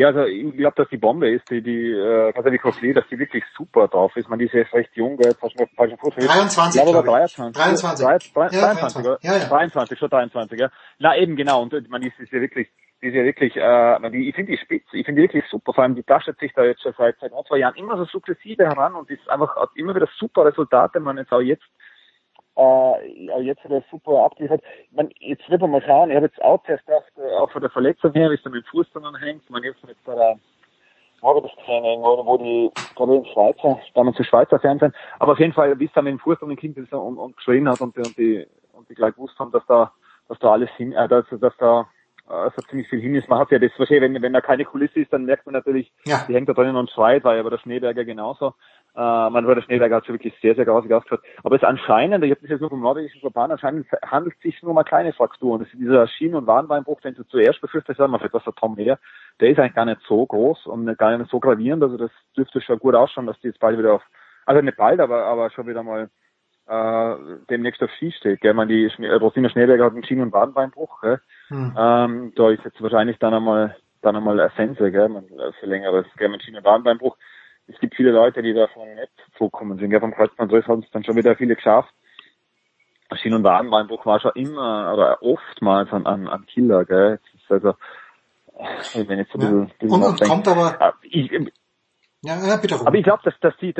[0.00, 3.18] Ja, also ich glaube, dass die Bombe ist, die, die äh, Katharina Kofle, dass die
[3.18, 4.30] wirklich super drauf ist.
[4.30, 6.14] Man, die ist jetzt recht jung, gell, mir falschen Fuß.
[6.14, 7.34] 23, Ich glaube, aber ich.
[7.34, 7.62] 23.
[7.62, 8.32] 23.
[8.32, 9.18] 23, Ja, 23, oder?
[9.20, 9.44] Ja, ja.
[9.44, 10.70] 23, schon 23, ja.
[10.98, 11.60] Na eben, genau.
[11.60, 12.68] Und man, die ist, ist ja wirklich
[13.02, 15.72] die ist ja wirklich, äh, die, ich finde die spitz, ich finde die wirklich super,
[15.72, 18.04] vor allem die tastet sich da jetzt schon seit, seit ein, zwei Jahren immer so
[18.04, 21.64] sukzessive heran und ist einfach hat immer wieder super Resultate, man jetzt auch jetzt
[22.60, 24.62] äh, jetzt hat er super abgeliefert.
[24.92, 27.60] Man, jetzt wird man mal schauen, ich habe jetzt auch zuerst gedacht, äh, auch von
[27.62, 30.14] der Verletzung her, wie es da mit dem Fuß dann hängt, man jetzt mit bei
[30.14, 30.36] der
[31.20, 35.78] Training, wo, wo die, ich, in Schweizer, damals zu Schweizer Fernsehen, aber auf jeden Fall,
[35.78, 38.46] wie es dann mit dem Fuß klingt und, und, und geschrien hat und, und die,
[38.72, 39.92] und die gleich gewusst haben, dass da,
[40.28, 41.88] dass da alles hin, äh, dass, dass da,
[42.30, 43.28] äh, so ziemlich viel hin ist.
[43.28, 45.92] Man hat ja das wahrscheinlich, wenn, wenn da keine Kulisse ist, dann merkt man natürlich,
[46.06, 46.24] Ja.
[46.28, 48.54] die hängt da drinnen und schreit, war ja bei der Schneeberger genauso.
[48.96, 51.22] Äh, man war der Schneeberger hat schon wirklich sehr, sehr grausig ausgehört.
[51.44, 54.62] Aber es anscheinend, ich habe das jetzt nur vom nordischen Verband, anscheinend handelt es sich
[54.62, 55.60] nur mal kleine Frakturen.
[55.60, 58.54] Das ist dieser Schienen- und Wadenbeinbruch, den du zuerst befürchtet hast, man vielleicht was der
[58.54, 58.98] Tom mehr,
[59.40, 61.82] der ist eigentlich gar nicht so groß und gar nicht so gravierend.
[61.82, 64.02] Also das dürfte schon gut ausschauen, dass die jetzt bald wieder auf,
[64.46, 66.10] also nicht bald, aber, aber schon wieder mal
[66.66, 67.16] äh,
[67.48, 68.40] demnächst auf Ski steht.
[68.40, 68.54] Gell?
[68.54, 71.00] Man, die Schnee, äh, Rosina Schneeberger hat einen Schienen- und Wadenbeinbruch.
[71.00, 71.20] Gell?
[71.48, 71.74] Hm.
[71.78, 75.66] Ähm, da ist jetzt wahrscheinlich dann einmal dann einmal eine Sense, gell, man, äh, für
[75.66, 77.16] längeres, gell, mit Schienen- und Wadenbeinbruch.
[77.72, 81.04] Es gibt viele Leute, die davon nicht zurückkommen sind, gell, vom Kreuzbandriss haben es dann
[81.04, 81.92] schon wieder viele geschafft.
[83.16, 87.18] Schienen- und Wadenbeinbruch war schon immer, oder oftmals an, an, an Killer, gell.
[87.34, 87.74] Ist also,
[88.94, 91.30] wenn jetzt so ein bisschen, bisschen Und, und kommt aber, Ah, ich,
[92.22, 93.74] ja, ja bitte aber ich glaube, dass, dass die,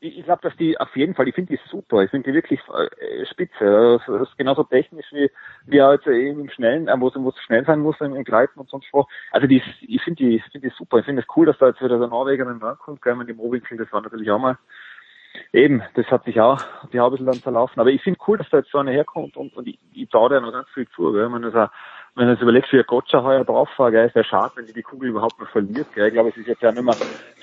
[0.00, 2.34] ich, ich glaube, dass die auf jeden Fall, ich finde die super, ich finde die
[2.34, 4.00] wirklich äh, spitze.
[4.06, 5.30] Das ist genauso technisch wie,
[5.66, 8.68] wie halt eben im Schnellen, äh, wo es schnell sein muss im, im Gleiten und
[8.70, 9.06] sonst wo.
[9.30, 10.98] Also die, ist- ich finde die, ich finde die super.
[10.98, 13.76] Ich finde es cool, dass da jetzt wieder der Norwegerin rankommt, gell, mit dem Rohwinkel,
[13.78, 14.58] das war natürlich auch mal
[15.52, 16.60] Eben, das hat sich auch,
[16.92, 17.80] die haben ein dann verlaufen.
[17.80, 20.28] Aber ich finde cool, dass da jetzt so eine herkommt und, und ich, ich traue
[20.30, 21.32] dir noch ganz viel zu, gell.
[21.32, 21.70] Wenn du das,
[22.14, 24.66] wenn du das überlegst, wie der Gotcha heuer drauf war, gell, ist ja schade, wenn
[24.66, 26.08] die die Kugel überhaupt noch verliert, gell.
[26.08, 26.96] Ich glaube, es ist jetzt ja nicht mehr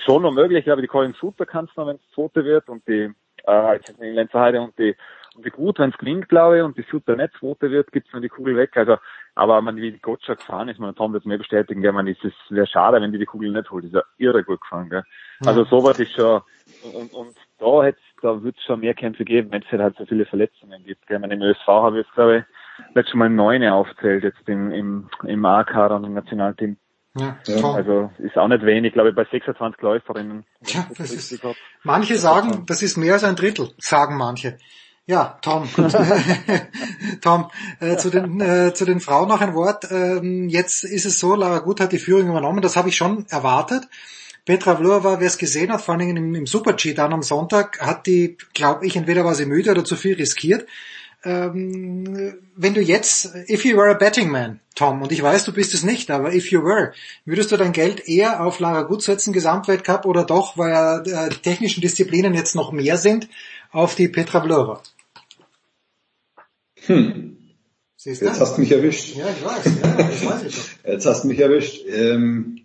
[0.04, 3.12] schon noch möglich, aber die Colin Suter kannst noch, wenn es zweite wird und die,
[3.46, 4.94] äh, jetzt in Lenzerheide und die,
[5.34, 8.12] und die Gut, wenn es gelingt, glaube ich, und die Suter nicht zweite wird, gibt's
[8.12, 8.76] noch die Kugel weg.
[8.76, 8.96] Also,
[9.34, 12.06] aber man, wie die Gotcha gefahren ist, man, Tom wird es mir bestätigen, gell, man,
[12.06, 13.84] ist es wäre schade, wenn die die Kugel nicht holt.
[13.84, 15.04] Ist ja irre gut gefahren, gell.
[15.44, 16.42] Also sowas ist schon,
[16.92, 20.04] und, und da hätte da wird es schon mehr Kämpfe geben, wenn es halt so
[20.06, 21.06] viele Verletzungen gibt.
[21.06, 21.18] Gell.
[21.18, 22.44] Meine, Im ÖSV habe ich jetzt, glaube ich,
[22.94, 26.76] letztes Mal neune aufzählt, jetzt im, im, im A-Kader und im Nationalteam.
[27.16, 27.74] Ja, Tom.
[27.74, 30.44] Also ist auch nicht wenig, glaube ich, bei 26 Läuferinnen.
[30.66, 31.40] Ja, das ist,
[31.82, 34.58] manche sagen, das ist mehr als ein Drittel, sagen manche.
[35.06, 35.66] Ja, Tom,
[37.22, 37.50] Tom,
[37.80, 39.90] äh, zu, den, äh, zu den Frauen noch ein Wort.
[39.90, 43.24] Ähm, jetzt ist es so, Lara Gut hat die Führung übernommen, das habe ich schon
[43.30, 43.88] erwartet.
[44.44, 47.80] Petra Vlhova, wer es gesehen hat, vor allen Dingen im, im Super-G dann am Sonntag,
[47.80, 50.68] hat die, glaube ich, entweder war sie müde oder zu viel riskiert.
[51.24, 55.52] Ähm, wenn du jetzt, if you were a betting man, Tom, und ich weiß, du
[55.52, 56.92] bist es nicht, aber if you were,
[57.24, 61.42] würdest du dein Geld eher auf Lara Gut setzen, Gesamtweltcup, oder doch, weil äh, die
[61.42, 63.28] technischen Disziplinen jetzt noch mehr sind,
[63.72, 64.82] auf die Petra Vlhova?
[66.86, 67.36] Hm.
[67.96, 68.26] Siehst du?
[68.26, 69.16] Jetzt hast du mich erwischt.
[69.16, 70.56] Ja, ich weiß, ja, das weiß ich.
[70.86, 71.84] Jetzt hast du mich erwischt.
[71.88, 72.60] Ähm,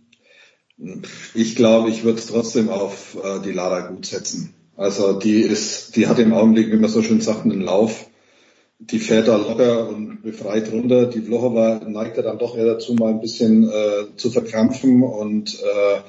[1.33, 4.53] ich glaube, ich würde es trotzdem auf äh, die Lara gut setzen.
[4.75, 8.07] Also die ist, die hat im Augenblick, wie man so schön sagt, einen Lauf.
[8.91, 11.05] Die fährt da locker und befreit runter.
[11.05, 15.55] Die Vlhova neigt ja dann doch eher dazu, mal ein bisschen äh, zu verkrampfen und
[15.55, 15.99] äh,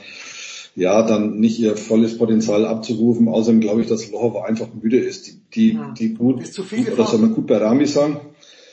[0.77, 3.29] ja, dann nicht ihr volles Potenzial abzurufen.
[3.29, 5.29] Außerdem glaube ich, dass Vlhova einfach müde ist.
[5.29, 8.21] Die, die, die gut, Ist zu viel oder soll man gut bei Rami sagen?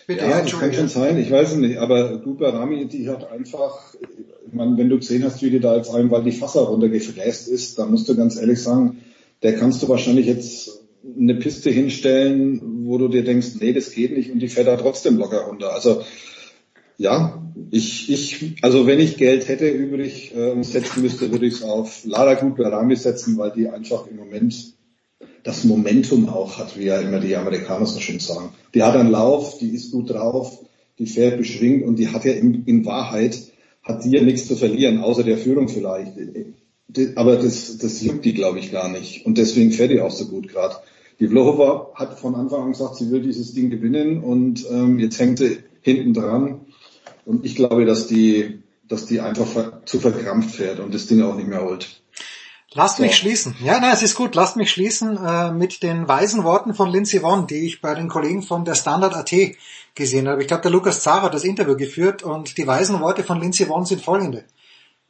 [0.08, 3.08] Bitte, ja, ja, das kann schon sein, ich weiß es nicht, aber Dupa Rami, die
[3.08, 3.94] hat einfach,
[4.46, 7.78] ich meine, wenn du gesehen hast, wie die da jetzt einmal die Fasser runtergefräst ist,
[7.78, 9.04] dann musst du ganz ehrlich sagen,
[9.44, 14.16] der kannst du wahrscheinlich jetzt eine Piste hinstellen, wo du dir denkst, nee, das geht
[14.16, 15.74] nicht und die fährt da trotzdem locker runter.
[15.74, 16.04] Also
[16.98, 21.64] ja, ich, ich, also wenn ich Geld hätte übrig äh, setzen müsste, würde ich es
[21.64, 24.74] auf Lara Rami setzen, weil die einfach im Moment
[25.44, 28.50] das Momentum auch hat, wie ja immer die Amerikaner so schön sagen.
[28.76, 30.64] Die hat einen Lauf, die ist gut drauf,
[31.00, 33.40] die fährt beschwingt und die hat ja in, in Wahrheit,
[33.82, 36.14] hat die ja nichts zu verlieren, außer der Führung vielleicht.
[37.16, 39.26] Aber das, das juckt die, glaube ich, gar nicht.
[39.26, 40.76] Und deswegen fährt die auch so gut gerade.
[41.22, 45.20] Die Vlhova hat von Anfang an gesagt, sie will dieses Ding gewinnen und ähm, jetzt
[45.20, 46.62] hängt sie hinten dran.
[47.26, 51.22] Und ich glaube, dass die, dass die einfach ver zu verkrampft fährt und das Ding
[51.22, 52.02] auch nicht mehr holt.
[52.74, 53.56] Lasst mich schließen.
[53.64, 54.34] Ja, nein, es ist gut.
[54.34, 58.08] Lasst mich schließen äh, mit den weisen Worten von Lindsay Vonn, die ich bei den
[58.08, 59.32] Kollegen von der Standard AT
[59.94, 60.42] gesehen habe.
[60.42, 63.68] Ich glaube, der Lukas Zara hat das Interview geführt und die weisen Worte von Lindsay
[63.68, 64.44] Vonn sind folgende.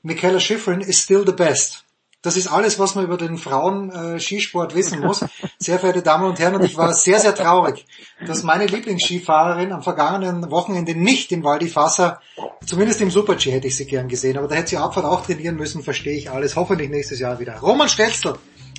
[0.02, 1.86] Michaela Schifrin is still the best.
[2.24, 5.26] Das ist alles, was man über den Frauen-Skisport wissen muss.
[5.58, 7.86] Sehr verehrte Damen und Herren, und ich war sehr, sehr traurig,
[8.28, 12.22] dass meine Lieblingsskifahrerin am vergangenen Wochenende nicht in Val di Fassa,
[12.64, 15.56] zumindest im Super-G hätte ich sie gern gesehen, aber da hätte sie Abfahrt auch trainieren
[15.56, 16.56] müssen, verstehe ich alles.
[16.56, 17.58] Hoffentlich nächstes Jahr wieder.
[17.60, 18.36] Roman Stelzl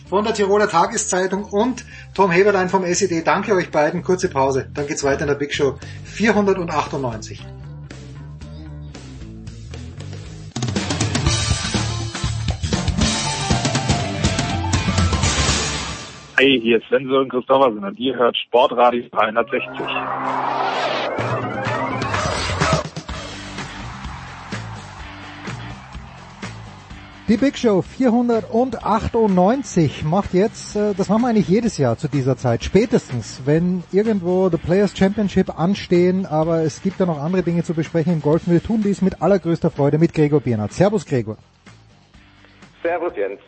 [0.09, 3.23] von der Tiroler Tageszeitung und Tom Heberlein vom SED.
[3.27, 4.03] Danke euch beiden.
[4.03, 4.69] Kurze Pause.
[4.73, 7.43] Dann geht's weiter in der Big Show 498.
[16.43, 19.63] Hey, hier ist Sven und Christoffersen und ihr hört Sportradio 360.
[27.29, 32.37] Die Big Show 498 macht jetzt, äh, das machen wir eigentlich jedes Jahr zu dieser
[32.37, 37.63] Zeit, spätestens, wenn irgendwo The Players Championship anstehen, aber es gibt ja noch andere Dinge
[37.63, 38.49] zu besprechen im Golf.
[38.49, 40.73] Wir tun dies mit allergrößter Freude mit Gregor Biernat.
[40.73, 41.37] Servus Gregor.
[42.83, 43.39] Servus Jens.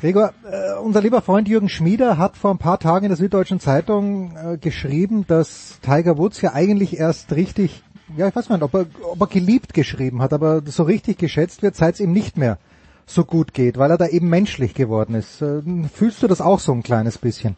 [0.00, 3.58] Gregor, äh, unser lieber Freund Jürgen Schmieder hat vor ein paar Tagen in der Süddeutschen
[3.58, 7.82] Zeitung äh, geschrieben, dass Tiger Woods ja eigentlich erst richtig
[8.16, 11.62] ja, ich weiß nicht, ob er, ob er geliebt geschrieben hat, aber so richtig geschätzt
[11.62, 12.58] wird, seit es ihm nicht mehr
[13.06, 15.42] so gut geht, weil er da eben menschlich geworden ist.
[15.42, 15.62] Äh,
[15.92, 17.56] fühlst du das auch so ein kleines bisschen?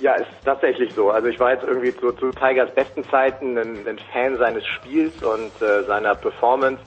[0.00, 1.10] Ja, ist tatsächlich so.
[1.10, 5.22] Also ich war jetzt irgendwie zu, zu Tigers besten Zeiten ein, ein Fan seines Spiels
[5.22, 6.80] und äh, seiner Performance.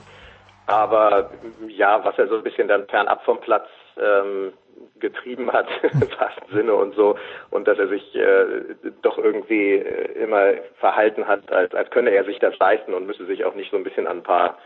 [0.66, 1.30] Aber
[1.68, 4.52] ja, was er so ein bisschen dann fernab vom Platz ähm,
[5.00, 7.16] getrieben hat, im wahrsten Sinne und so,
[7.50, 8.46] und dass er sich äh,
[9.02, 13.26] doch irgendwie äh, immer verhalten hat, als, als könne er sich das leisten und müsse
[13.26, 14.58] sich auch nicht so ein bisschen an ein paar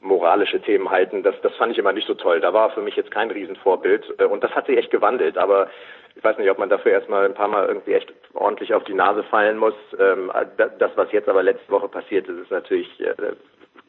[0.00, 1.22] moralische Themen halten.
[1.22, 2.40] Das, das fand ich immer nicht so toll.
[2.40, 5.68] Da war für mich jetzt kein Riesenvorbild äh, und das hat sich echt gewandelt, aber
[6.14, 8.94] ich weiß nicht, ob man dafür erstmal ein paar Mal irgendwie echt ordentlich auf die
[8.94, 9.74] Nase fallen muss.
[9.98, 13.14] Ähm, das, was jetzt aber letzte Woche passiert ist, ist natürlich äh,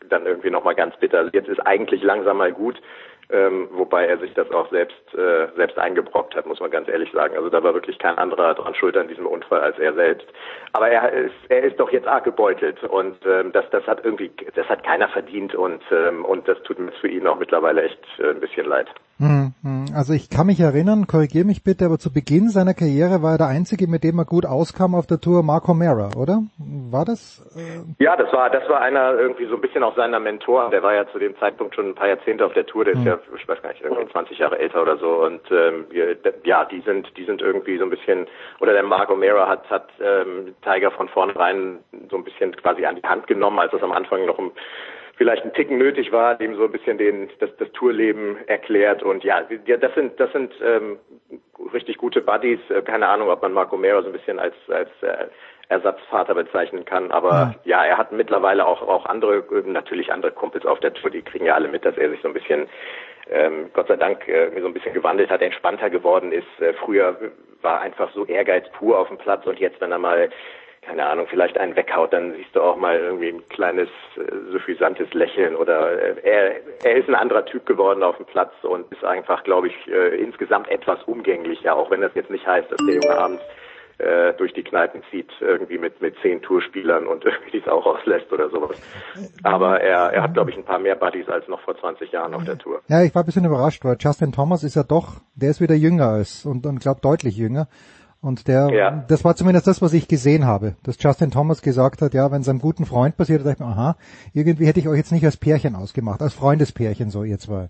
[0.10, 1.30] dann irgendwie nochmal ganz bitter.
[1.34, 2.82] Jetzt ist eigentlich langsam mal gut
[3.30, 7.12] ähm, wobei er sich das auch selbst äh, selbst eingebrockt hat, muss man ganz ehrlich
[7.12, 7.36] sagen.
[7.36, 10.28] Also da war wirklich kein anderer dran schuld an diesem Unfall als er selbst.
[10.74, 14.32] Aber er ist er ist doch jetzt arg gebeutelt und ähm, das das hat irgendwie
[14.56, 18.00] das hat keiner verdient und ähm, und das tut mir für ihn auch mittlerweile echt
[18.20, 18.88] äh, ein bisschen leid.
[19.20, 19.86] Hm, hm.
[19.96, 23.38] Also ich kann mich erinnern, korrigiere mich bitte, aber zu Beginn seiner Karriere war er
[23.40, 26.44] der einzige, mit dem er gut auskam auf der Tour, Marco Mera, oder?
[26.60, 27.42] War das?
[27.56, 30.70] Äh ja, das war das war einer irgendwie so ein bisschen auch seiner Mentor.
[30.70, 32.86] Der war ja zu dem Zeitpunkt schon ein paar Jahrzehnte auf der Tour.
[32.86, 33.08] Der ist hm.
[33.08, 35.26] ja ich weiß gar nicht, irgendwie 20 Jahre älter oder so.
[35.26, 35.86] Und ähm,
[36.44, 38.28] ja, die sind, die sind irgendwie so ein bisschen,
[38.60, 41.80] oder der Mark O'Meara hat, hat ähm, Tiger von vornherein
[42.12, 44.52] so ein bisschen quasi an die Hand genommen, als es am Anfang noch ein
[45.18, 49.24] vielleicht ein Ticken nötig war, dem so ein bisschen den das, das Tourleben erklärt und
[49.24, 51.00] ja, das sind das sind ähm,
[51.74, 52.60] richtig gute Buddies.
[52.70, 55.26] Äh, keine Ahnung, ob man Marco Mera so ein bisschen als als äh,
[55.70, 57.12] Ersatzvater bezeichnen kann.
[57.12, 57.82] Aber ja.
[57.82, 61.10] ja, er hat mittlerweile auch auch andere natürlich andere Kumpels auf der Tour.
[61.10, 62.70] Die kriegen ja alle mit, dass er sich so ein bisschen
[63.30, 66.62] ähm, Gott sei Dank äh, so ein bisschen gewandelt hat, entspannter geworden ist.
[66.62, 67.18] Äh, früher
[67.62, 70.30] war einfach so Ehrgeiz pur auf dem Platz und jetzt, wenn er mal
[70.88, 75.14] keine Ahnung, vielleicht einen weghaut, dann siehst du auch mal irgendwie ein kleines, äh, suffisantes
[75.14, 79.04] Lächeln oder äh, er, er ist ein anderer Typ geworden auf dem Platz und ist
[79.04, 82.96] einfach, glaube ich, äh, insgesamt etwas umgänglicher, auch wenn das jetzt nicht heißt, dass der
[82.96, 83.44] Junge abends
[83.98, 88.32] äh, durch die Kneipen zieht, irgendwie mit, mit zehn Tourspielern und irgendwie es auch auslässt
[88.32, 88.78] oder sowas.
[89.44, 92.34] Aber er, er hat, glaube ich, ein paar mehr Buddies als noch vor 20 Jahren
[92.34, 92.82] auf der Tour.
[92.88, 95.76] Ja, ich war ein bisschen überrascht, weil Justin Thomas ist ja doch, der ist wieder
[95.76, 97.68] jünger als und, und glaube deutlich jünger.
[98.22, 99.06] Und der, ja.
[99.08, 102.42] das war zumindest das, was ich gesehen habe, dass Justin Thomas gesagt hat, ja, wenn
[102.42, 103.96] es einem guten Freund passiert, dachte ich mir, aha,
[104.34, 107.70] irgendwie hätte ich euch jetzt nicht als Pärchen ausgemacht, als Freundespärchen so, ihr zwei.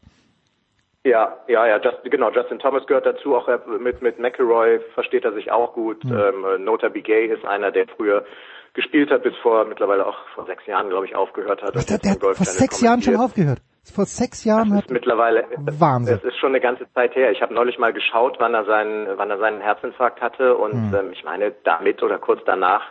[1.03, 2.31] Ja, ja, ja, just, genau.
[2.31, 3.35] Justin Thomas gehört dazu.
[3.35, 3.47] Auch
[3.79, 6.03] mit mit McElroy versteht er sich auch gut.
[6.03, 6.11] Mhm.
[6.11, 8.25] Ähm, Nota Bigay ist einer, der früher
[8.73, 11.75] gespielt hat, bis vor mittlerweile auch vor sechs Jahren, glaube ich, aufgehört hat.
[11.75, 13.59] Was, der, der hat vor sechs Jahren schon aufgehört.
[13.93, 15.45] Vor sechs Jahren das ist hat mittlerweile
[15.79, 16.15] Wahnsinn.
[16.15, 17.31] Das ist schon eine ganze Zeit her.
[17.31, 20.95] Ich habe neulich mal geschaut, wann er seinen, wann er seinen Herzinfarkt hatte und mhm.
[20.95, 22.83] ähm, ich meine, damit oder kurz danach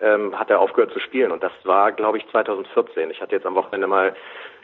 [0.00, 3.10] ähm, hat er aufgehört zu spielen und das war, glaube ich, 2014.
[3.10, 4.14] Ich hatte jetzt am Wochenende mal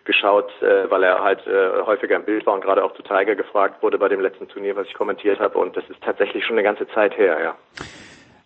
[0.04, 3.36] geschaut, äh, weil er halt äh, häufiger im Bild war und gerade auch zu Tiger
[3.36, 5.58] gefragt wurde bei dem letzten Turnier, was ich kommentiert habe.
[5.58, 7.54] Und das ist tatsächlich schon eine ganze Zeit her, ja.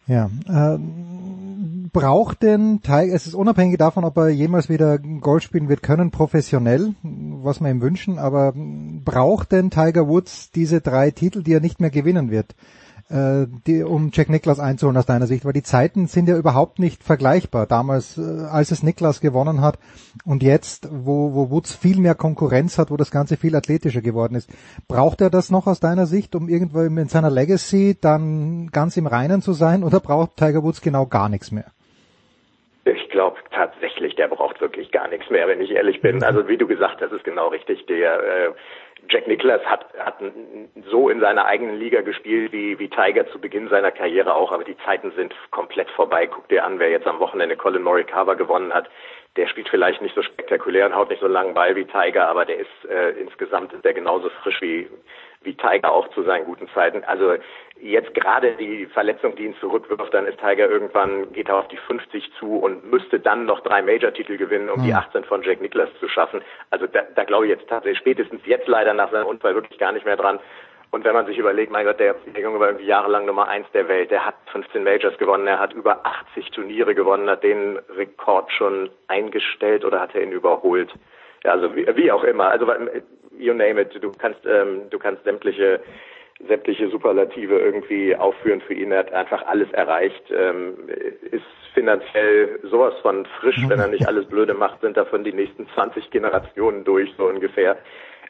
[0.07, 0.27] Ja.
[0.49, 0.79] Äh,
[1.93, 6.11] braucht denn Tiger, es ist unabhängig davon, ob er jemals wieder Golf spielen wird können,
[6.11, 11.61] professionell, was wir ihm wünschen, aber braucht denn Tiger Woods diese drei Titel, die er
[11.61, 12.55] nicht mehr gewinnen wird?
[13.09, 15.45] äh, die, um Jack Nicklaus einzuholen aus deiner Sicht?
[15.45, 17.67] Weil die Zeiten sind ja überhaupt nicht vergleichbar.
[17.67, 19.79] Damals, äh, als es Nicklaus gewonnen hat
[20.25, 24.35] und jetzt, wo, wo Woods viel mehr Konkurrenz hat, wo das Ganze viel athletischer geworden
[24.35, 24.51] ist.
[24.89, 29.07] Braucht er das noch aus deiner Sicht, um irgendwo in seiner Legacy dann ganz im
[29.07, 31.67] Reinen zu sein oder braucht Tiger Woods genau gar nichts mehr?
[33.57, 36.23] Tatsächlich, der braucht wirklich gar nichts mehr, wenn ich ehrlich bin.
[36.23, 37.87] Also wie du gesagt hast, ist genau richtig.
[37.87, 38.53] Der äh,
[39.09, 40.17] Jack Nicklaus hat, hat
[40.91, 44.63] so in seiner eigenen Liga gespielt wie, wie Tiger zu Beginn seiner Karriere auch, aber
[44.63, 46.27] die Zeiten sind komplett vorbei.
[46.27, 48.91] Guck dir an, wer jetzt am Wochenende Colin Morikawa gewonnen hat.
[49.37, 52.45] Der spielt vielleicht nicht so spektakulär und haut nicht so langen Ball wie Tiger, aber
[52.45, 54.91] der ist äh, insgesamt ist der genauso frisch wie,
[55.45, 57.05] wie Tiger auch zu seinen guten Zeiten.
[57.05, 57.37] Also
[57.81, 61.77] jetzt gerade die Verletzung, die ihn zurückwirft, dann ist Tiger irgendwann, geht er auf die
[61.77, 64.85] 50 zu und müsste dann noch drei Major-Titel gewinnen, um mhm.
[64.85, 66.43] die 18 von Jack Nicklaus zu schaffen.
[66.71, 69.93] Also da, da glaube ich jetzt tatsächlich spätestens jetzt leider nach seinem Unfall wirklich gar
[69.93, 70.39] nicht mehr dran.
[70.91, 73.67] Und wenn man sich überlegt, mein Gott, der, der Junge war irgendwie jahrelang Nummer eins
[73.75, 77.79] der Welt, der hat 15 Majors gewonnen, er hat über 80 Turniere gewonnen, hat den
[77.97, 80.93] Rekord schon eingestellt oder hat er ihn überholt.
[81.45, 82.49] Ja, also wie, wie auch immer.
[82.49, 82.67] Also
[83.37, 85.81] you name it, du kannst ähm, du kannst sämtliche
[86.47, 88.93] sämtliche Superlative irgendwie aufführen für ihn.
[88.93, 90.77] Er hat einfach alles erreicht, ähm,
[91.31, 95.69] ist finanziell sowas von frisch, wenn er nicht alles blöde macht, sind davon die nächsten
[95.69, 97.77] 20 Generationen durch, so ungefähr.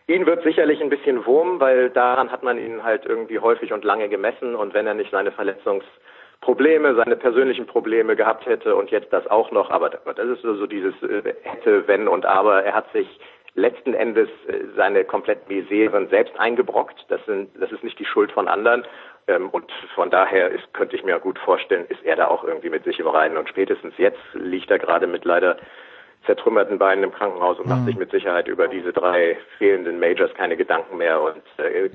[0.09, 3.85] Ihn wird sicherlich ein bisschen Wurm, weil daran hat man ihn halt irgendwie häufig und
[3.85, 9.13] lange gemessen und wenn er nicht seine Verletzungsprobleme, seine persönlichen Probleme gehabt hätte und jetzt
[9.13, 12.63] das auch noch, aber das ist so dieses äh, hätte, wenn und aber.
[12.63, 13.09] Er hat sich
[13.57, 17.05] letzten Endes äh, seine komplett Miseren selbst eingebrockt.
[17.09, 18.85] Das, sind, das ist nicht die Schuld von anderen.
[19.27, 22.71] Ähm, und von daher ist, könnte ich mir gut vorstellen, ist er da auch irgendwie
[22.71, 23.37] mit sich im Reinen.
[23.37, 25.57] Und spätestens jetzt liegt er gerade mit leider
[26.27, 27.87] zertrümmerten Beinen im Krankenhaus und macht mhm.
[27.87, 31.21] sich mit Sicherheit über diese drei fehlenden Majors keine Gedanken mehr.
[31.23, 31.89] Und, äh,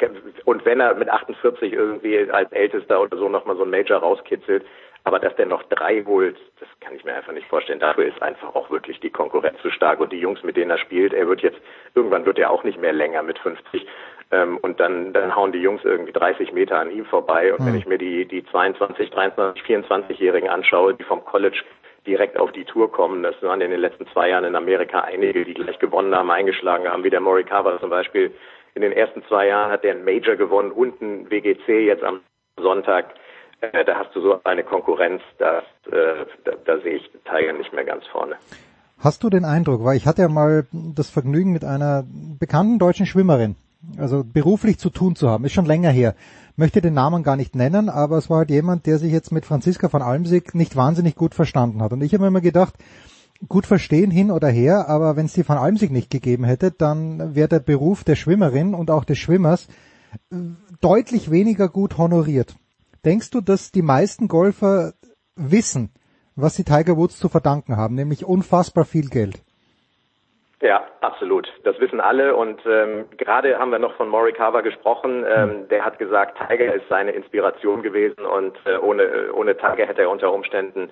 [0.45, 4.65] und wenn er mit 48 irgendwie als Ältester oder so nochmal so ein Major rauskitzelt,
[5.03, 7.79] aber dass der noch drei holt, das kann ich mir einfach nicht vorstellen.
[7.79, 9.99] Dafür ist einfach auch wirklich die Konkurrenz zu stark.
[9.99, 11.59] Und die Jungs, mit denen er spielt, er wird jetzt,
[11.95, 13.87] irgendwann wird er auch nicht mehr länger mit 50.
[14.31, 17.53] Ähm, und dann, dann hauen die Jungs irgendwie 30 Meter an ihm vorbei.
[17.53, 17.67] Und mhm.
[17.67, 21.63] wenn ich mir die, die 22, 23, 24-Jährigen anschaue, die vom College
[22.05, 23.23] direkt auf die Tour kommen.
[23.23, 26.87] Das waren in den letzten zwei Jahren in Amerika einige, die gleich gewonnen haben, eingeschlagen
[26.87, 28.33] haben, wie der Morikawa zum Beispiel.
[28.73, 32.21] In den ersten zwei Jahren hat der ein Major gewonnen und ein WGC jetzt am
[32.57, 33.13] Sonntag.
[33.61, 37.71] Äh, da hast du so eine Konkurrenz, dass, äh, da, da sehe ich Tiger nicht
[37.73, 38.35] mehr ganz vorne.
[38.99, 42.03] Hast du den Eindruck, weil ich hatte ja mal das Vergnügen mit einer
[42.39, 43.55] bekannten deutschen Schwimmerin,
[43.97, 46.15] also beruflich zu tun zu haben, ist schon länger her.
[46.55, 49.45] Möchte den Namen gar nicht nennen, aber es war halt jemand, der sich jetzt mit
[49.45, 51.93] Franziska von Almsig nicht wahnsinnig gut verstanden hat.
[51.93, 52.75] Und ich habe mir immer gedacht,
[53.47, 57.35] gut verstehen hin oder her, aber wenn es die von Almsig nicht gegeben hätte, dann
[57.35, 59.67] wäre der Beruf der Schwimmerin und auch des Schwimmers
[60.31, 60.35] äh,
[60.79, 62.55] deutlich weniger gut honoriert.
[63.05, 64.93] Denkst du, dass die meisten Golfer
[65.35, 65.91] wissen,
[66.35, 69.41] was sie Tiger Woods zu verdanken haben, nämlich unfassbar viel Geld?
[70.61, 71.51] Ja, absolut.
[71.63, 75.25] Das wissen alle und ähm, gerade haben wir noch von Morikawa gesprochen.
[75.27, 75.67] Ähm, hm.
[75.69, 80.11] der hat gesagt, Tiger ist seine Inspiration gewesen und äh, ohne ohne Tiger hätte er
[80.11, 80.91] unter Umständen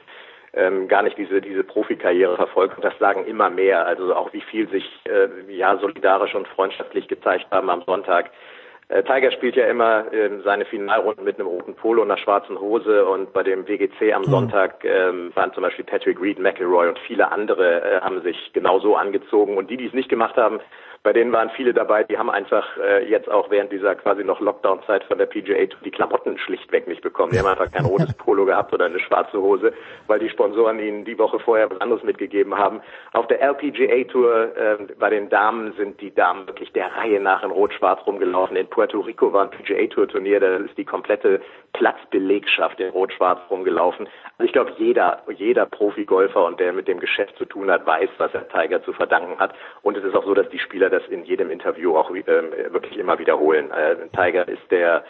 [0.53, 2.77] ähm, gar nicht diese diese Profikarriere verfolgt.
[2.77, 3.85] Und das sagen immer mehr.
[3.85, 8.31] Also auch wie viel sich äh, ja solidarisch und freundschaftlich gezeigt haben am Sonntag.
[8.89, 12.59] Äh, Tiger spielt ja immer äh, seine Finalrunden mit einem roten Polo und einer schwarzen
[12.59, 14.31] Hose und bei dem WGC am mhm.
[14.31, 18.95] Sonntag ähm, waren zum Beispiel Patrick Reed, McElroy und viele andere äh, haben sich genauso
[18.95, 20.59] angezogen und die, die es nicht gemacht haben,
[21.03, 24.41] bei denen waren viele dabei, die haben einfach äh, jetzt auch während dieser quasi noch
[24.41, 27.31] Lockdown-Zeit von der PGA die Klamotten schlichtweg nicht bekommen.
[27.31, 29.73] Die haben einfach kein rotes Polo gehabt oder eine schwarze Hose,
[30.07, 32.81] weil die Sponsoren ihnen die Woche vorher was anderes mitgegeben haben.
[33.13, 37.43] Auf der LPGA Tour äh, bei den Damen sind die Damen wirklich der Reihe nach
[37.43, 38.57] in Rot-Schwarz rumgelaufen.
[38.57, 41.39] In Puerto Rico war ein PGA Tour Turnier, da ist die komplette
[41.73, 44.07] Platzbelegschaft in Rot-Schwarz rumgelaufen.
[44.37, 48.09] Also ich glaube, jeder, jeder Profi-Golfer und der mit dem Geschäft zu tun hat, weiß,
[48.17, 49.53] was er Tiger zu verdanken hat.
[49.81, 52.97] Und es ist auch so, dass die Spieler das in jedem Interview auch ähm, wirklich
[52.97, 53.71] immer wiederholen.
[53.71, 55.03] Äh, Tiger ist der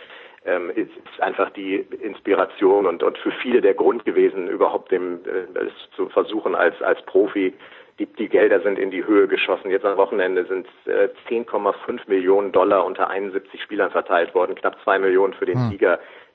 [0.46, 5.20] ähm, ist, ist einfach die Inspiration und, und für viele der Grund gewesen, überhaupt dem
[5.26, 7.54] äh, zu versuchen als als Profi
[8.00, 9.70] die, die Gelder sind in die Höhe geschossen.
[9.70, 14.98] Jetzt am Wochenende sind äh, 10,5 Millionen Dollar unter 71 Spielern verteilt worden, knapp zwei
[14.98, 15.70] Millionen für den hm.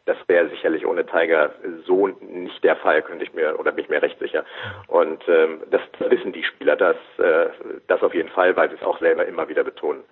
[0.07, 1.53] Das wäre sicherlich ohne Tiger
[1.87, 4.45] so nicht der Fall, könnte ich mir oder bin ich mir recht sicher.
[4.87, 7.47] Und ähm, das wissen die Spieler, das, äh,
[7.87, 10.03] das auf jeden Fall, weil sie es auch selber immer wieder betonen.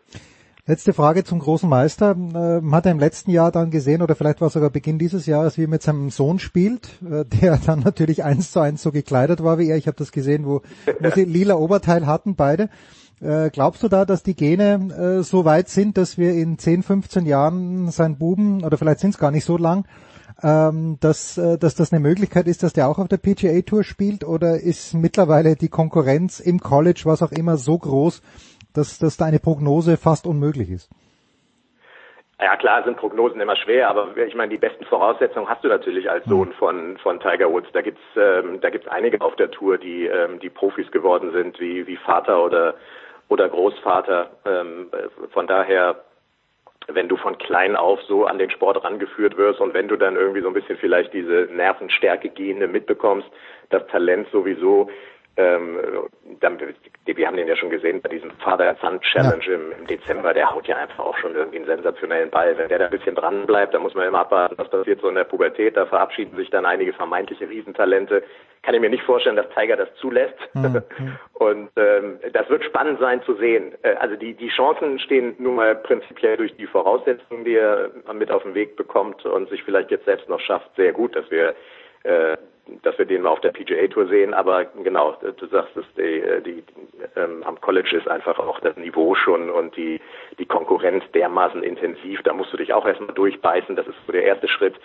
[0.64, 2.12] Letzte Frage zum großen Meister.
[2.12, 5.26] Ähm, hat er im letzten Jahr dann gesehen, oder vielleicht war es sogar Beginn dieses
[5.26, 8.92] Jahres, wie er mit seinem Sohn spielt, äh, der dann natürlich eins zu eins so
[8.92, 9.76] gekleidet war wie er.
[9.76, 10.62] Ich habe das gesehen, wo,
[11.00, 12.68] wo sie lila Oberteil hatten, beide.
[13.22, 16.82] Äh, glaubst du da, dass die Gene äh, so weit sind, dass wir in 10,
[16.82, 19.84] 15 Jahren seinen Buben, oder vielleicht sind es gar nicht so lang,
[20.42, 23.84] ähm, dass, äh, dass das eine Möglichkeit ist, dass der auch auf der PGA Tour
[23.84, 24.24] spielt?
[24.24, 28.22] Oder ist mittlerweile die Konkurrenz im College, was auch immer, so groß,
[28.74, 30.90] dass, dass da eine Prognose fast unmöglich ist.
[32.40, 36.10] Ja klar sind Prognosen immer schwer, aber ich meine, die besten Voraussetzungen hast du natürlich
[36.10, 37.68] als Sohn von von Tiger Woods.
[37.72, 41.60] Da gibt's ähm, da gibt's einige auf der Tour, die ähm, die Profis geworden sind,
[41.60, 42.74] wie wie Vater oder
[43.28, 44.30] oder Großvater.
[44.44, 44.90] Ähm,
[45.32, 46.04] von daher,
[46.88, 50.16] wenn du von klein auf so an den Sport rangeführt wirst und wenn du dann
[50.16, 53.28] irgendwie so ein bisschen vielleicht diese Nervenstärke Gene mitbekommst,
[53.70, 54.90] das Talent sowieso,
[55.34, 55.80] Ähm,
[56.40, 56.58] dann,
[57.06, 59.54] wir haben den ja schon gesehen bei diesem Father-Son-Challenge Ja.
[59.54, 62.58] im, im Dezember, der haut ja einfach auch schon irgendwie einen sensationellen Ball.
[62.58, 65.08] Wenn der da ein bisschen dran bleibt, dann muss man immer abwarten, was passiert so
[65.08, 65.74] in der Pubertät.
[65.74, 68.22] Da verabschieden sich dann einige vermeintliche Riesentalente.
[68.62, 70.38] Kann ich mir nicht vorstellen, dass Tiger das zulässt.
[71.34, 73.74] Und ähm, das wird spannend sein zu sehen.
[73.82, 78.30] Äh, also die, die Chancen stehen nun mal prinzipiell durch die Voraussetzungen, die er mit
[78.30, 81.54] auf den Weg bekommt und sich vielleicht jetzt selbst noch schafft, sehr gut, dass wir
[82.04, 82.36] äh,
[82.82, 86.22] dass wir den mal auf der PGA Tour sehen, aber genau, du sagst es, die,
[86.44, 86.62] die
[87.16, 90.00] ähm, am College ist einfach auch das Niveau schon und die
[90.38, 94.24] die Konkurrenz dermaßen intensiv, da musst du dich auch erstmal durchbeißen, das ist so der
[94.24, 94.76] erste Schritt.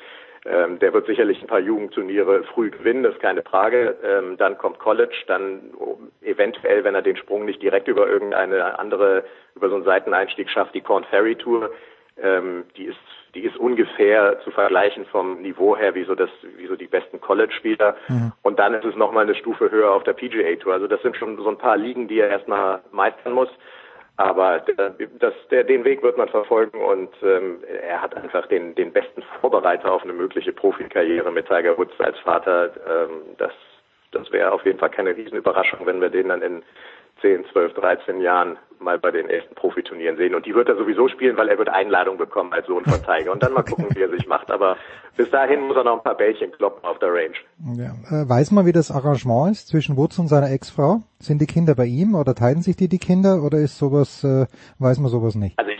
[0.46, 3.98] Ähm, der wird sicherlich ein paar Jugendturniere früh gewinnen, das ist keine Frage.
[4.04, 8.80] Ähm, dann kommt College, dann oh, eventuell, wenn er den Sprung nicht direkt über irgendeine
[8.80, 9.24] andere,
[9.56, 11.72] über so einen Seiteneinstieg schafft, die Corn Ferry Tour,
[12.22, 12.98] ähm, die ist
[13.36, 17.22] die ist ungefähr zu vergleichen vom Niveau her wie so das wie so die besten
[17.22, 17.96] College-Spieler
[18.42, 20.74] und dann ist es nochmal eine Stufe höher auf der PGA Tour.
[20.74, 23.50] Also das sind schon so ein paar Ligen, die er erstmal meistern muss.
[24.18, 28.74] Aber der, das, der, den Weg wird man verfolgen und ähm, er hat einfach den,
[28.74, 32.72] den besten Vorbereiter auf eine mögliche Profikarriere mit Tiger Woods als Vater.
[32.88, 33.54] Ähm, das
[34.12, 36.64] das wäre auf jeden Fall keine Riesenüberraschung, wenn wir den dann in
[37.22, 40.36] 10, 12, 13 Jahren mal bei den ersten Profiturnieren sehen.
[40.36, 43.32] Und die wird er sowieso spielen, weil er wird Einladung bekommen als Sohn von Tiger.
[43.32, 44.52] Und dann mal gucken, wie er sich macht.
[44.52, 44.78] Aber
[45.16, 47.36] bis dahin muss er noch ein paar Bällchen kloppen auf der Range.
[47.76, 47.96] Ja.
[48.10, 51.02] Äh, weiß man, wie das Arrangement ist zwischen Woods und seiner Ex-Frau?
[51.20, 54.46] Sind die Kinder bei ihm oder teilen sich die die Kinder oder ist sowas, äh,
[54.80, 55.58] weiß man sowas nicht?
[55.58, 55.72] Also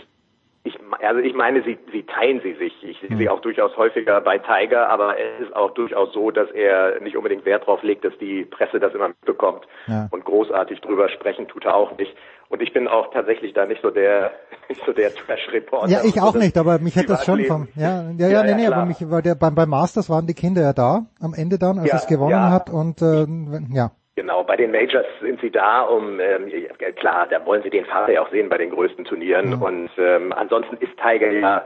[1.02, 2.72] also ich meine, sie, sie teilen sie sich.
[2.82, 6.50] Ich sehe sie auch durchaus häufiger bei Tiger, aber es ist auch durchaus so, dass
[6.50, 9.66] er nicht unbedingt Wert darauf legt, dass die Presse das immer mitbekommt.
[9.86, 10.08] Ja.
[10.10, 12.14] Und großartig drüber sprechen tut er auch nicht.
[12.48, 14.32] Und ich bin auch tatsächlich da nicht so der,
[14.68, 15.90] nicht so der Trash-Reporter.
[15.90, 18.28] Ja, ich und so auch nicht, aber mich hat das schon vom, ja, ja, ja,
[18.28, 21.06] Ja, nee, nee, aber mich, weil der, beim, beim Masters waren die Kinder ja da,
[21.20, 22.50] am Ende dann, als Ja, es gewonnen ja.
[22.50, 23.26] hat und, äh,
[23.72, 23.90] ja.
[24.18, 26.50] Genau, bei den Majors sind sie da, um ähm,
[26.96, 29.54] klar, da wollen sie den Vater ja auch sehen bei den größten Turnieren.
[29.62, 31.64] Und ähm, ansonsten ist Tiger ja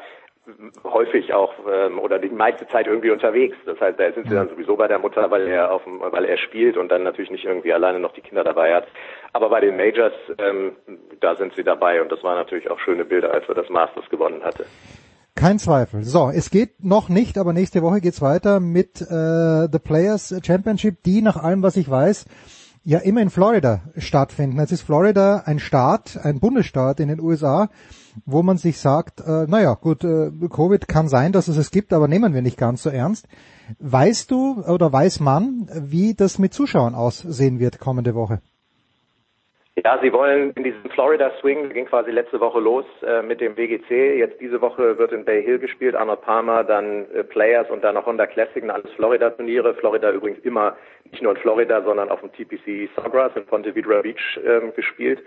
[0.84, 3.56] häufig auch ähm, oder die meiste Zeit irgendwie unterwegs.
[3.64, 6.26] Das heißt, da sind sie dann sowieso bei der Mutter, weil er auf dem, weil
[6.26, 8.86] er spielt und dann natürlich nicht irgendwie alleine noch die Kinder dabei hat.
[9.32, 10.76] Aber bei den Majors, ähm,
[11.20, 14.10] da sind sie dabei und das waren natürlich auch schöne Bilder, als er das Masters
[14.10, 14.66] gewonnen hatte.
[15.42, 16.04] Kein Zweifel.
[16.04, 21.02] So, es geht noch nicht, aber nächste Woche geht's weiter mit äh, The Players Championship,
[21.02, 22.26] die nach allem, was ich weiß,
[22.84, 24.60] ja immer in Florida stattfinden.
[24.60, 27.70] Jetzt ist Florida ein Staat, ein Bundesstaat in den USA,
[28.24, 31.92] wo man sich sagt, äh, naja, gut, äh, Covid kann sein, dass es es gibt,
[31.92, 33.26] aber nehmen wir nicht ganz so ernst.
[33.80, 38.42] Weißt du oder weiß man, wie das mit Zuschauern aussehen wird kommende Woche?
[39.74, 43.56] Ja, sie wollen in diesem Florida Swing, ging quasi letzte Woche los äh, mit dem
[43.56, 44.18] WGC.
[44.18, 47.94] Jetzt diese Woche wird in Bay Hill gespielt, Arnold Palmer, dann äh, Players und dann
[47.94, 49.74] noch Honda Classic, alles Florida-Turniere.
[49.74, 50.76] Florida übrigens immer
[51.10, 55.22] nicht nur in Florida, sondern auf dem TPC Sawgrass in Ponte Vedra Beach ähm, gespielt.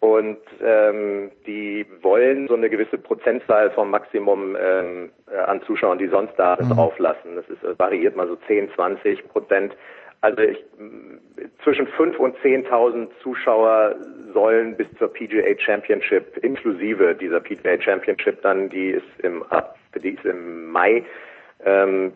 [0.00, 6.08] Und ähm, die wollen so eine gewisse Prozentzahl vom Maximum ähm, äh, an Zuschauern, die
[6.08, 7.36] sonst da sind, drauflassen.
[7.36, 9.74] Das ist, äh, variiert mal so 10, 20 Prozent.
[10.22, 10.62] Also ich,
[11.64, 13.96] zwischen 5 und 10.000 Zuschauer
[14.34, 19.44] sollen bis zur PGA Championship inklusive dieser PGA Championship dann, die ist im,
[20.02, 21.04] die ist im Mai
[21.64, 22.12] ähm,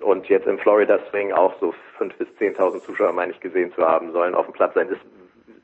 [0.00, 3.86] und jetzt im Florida Swing auch so 5 bis 10.000 Zuschauer, meine ich, gesehen zu
[3.86, 4.88] haben sollen auf dem Platz sein.
[4.90, 4.98] Das,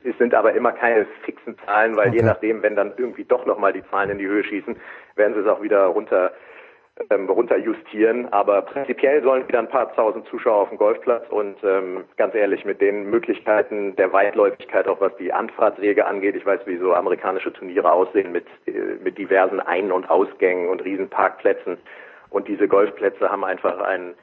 [0.05, 2.27] es sind aber immer keine fixen Zahlen, weil je Okay.
[2.27, 4.75] nachdem, wenn dann irgendwie doch nochmal die Zahlen in die Höhe schießen,
[5.15, 6.31] werden sie es auch wieder runter
[7.09, 8.31] ähm, runter justieren.
[8.31, 12.65] Aber prinzipiell sollen wieder ein paar tausend Zuschauer auf dem Golfplatz und ähm, ganz ehrlich,
[12.65, 17.51] mit den Möglichkeiten der Weitläufigkeit, auch was die Anfahrtswege angeht, ich weiß, wie so amerikanische
[17.53, 21.77] Turniere aussehen mit, äh, mit diversen Ein- und Ausgängen und Riesenparkplätzen.
[22.29, 24.15] Und diese Golfplätze haben einfach einen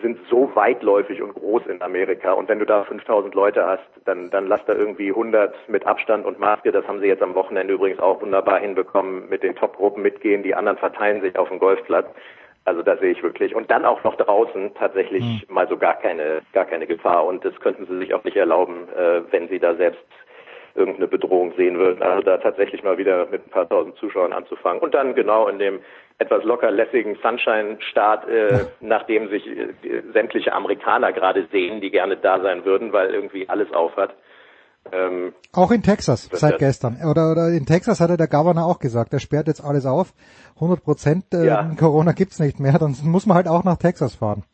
[0.00, 2.32] sind so weitläufig und groß in Amerika.
[2.32, 6.26] Und wenn du da 5000 Leute hast, dann, dann lass da irgendwie 100 mit Abstand
[6.26, 6.72] und Maske.
[6.72, 10.42] Das haben sie jetzt am Wochenende übrigens auch wunderbar hinbekommen, mit den Top-Gruppen mitgehen.
[10.42, 12.06] Die anderen verteilen sich auf dem Golfplatz.
[12.64, 13.54] Also da sehe ich wirklich.
[13.54, 17.24] Und dann auch noch draußen tatsächlich mal so gar keine, gar keine Gefahr.
[17.24, 20.02] Und das könnten sie sich auch nicht erlauben, äh, wenn sie da selbst
[20.76, 22.02] irgendeine Bedrohung sehen würden.
[22.02, 24.80] Also da tatsächlich mal wieder mit ein paar tausend Zuschauern anzufangen.
[24.80, 25.80] Und dann genau in dem
[26.18, 29.72] etwas locker lässigen Sunshine-Start, äh, nachdem sich äh,
[30.12, 34.14] sämtliche Amerikaner gerade sehen, die gerne da sein würden, weil irgendwie alles aufhat.
[34.92, 36.96] Ähm, Auch in Texas seit das- gestern.
[37.10, 40.12] Oder, oder in Texas hatte der Governor auch gesagt, er sperrt jetzt alles auf.
[40.56, 41.70] 100 Prozent äh, Ja.
[41.76, 42.78] Corona gibt's nicht mehr.
[42.78, 44.44] Dann muss man halt auch nach Texas fahren.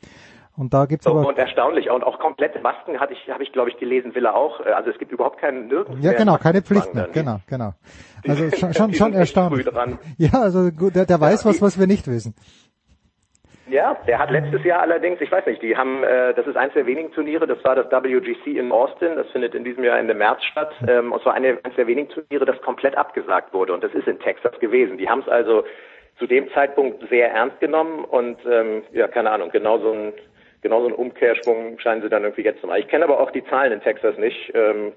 [0.57, 1.89] Und da gibt's so, aber und erstaunlich.
[1.91, 4.61] Und auch komplette Masken hatte ich, habe ich, glaube ich, gelesen, will er auch.
[4.61, 7.09] Äh, Also es gibt überhaupt keinen nirgends ja genau keine Pflicht mehr.
[7.13, 7.73] Genau, genau.
[8.25, 9.67] Die- Also schon schon, schon erstaunlich.
[10.19, 12.35] Ja, also gut, der, der weiß was, was wir nicht wissen.
[13.69, 16.75] Ja, der hat letztes Jahr allerdings, ich weiß nicht, die haben, äh, das ist eins
[16.75, 20.13] der wenigen Turniere, das war das WGC in Austin, das findet in diesem Jahr Ende
[20.15, 20.73] März statt.
[20.87, 23.73] Ähm, und zwar eine, eins der wenigen Turniere, das komplett abgesagt wurde.
[23.73, 24.99] Und das ist in Texas gewesen.
[24.99, 25.65] Die haben es also
[26.19, 30.13] zu dem Zeitpunkt sehr ernst genommen und ähm, ja, keine Ahnung, genau so ein
[30.63, 32.81] genau so einen Umkehrschwung scheinen sie dann irgendwie jetzt zu machen.
[32.81, 34.53] Ich kenne aber auch die Zahlen in Texas nicht.
[34.55, 34.93] Ähm,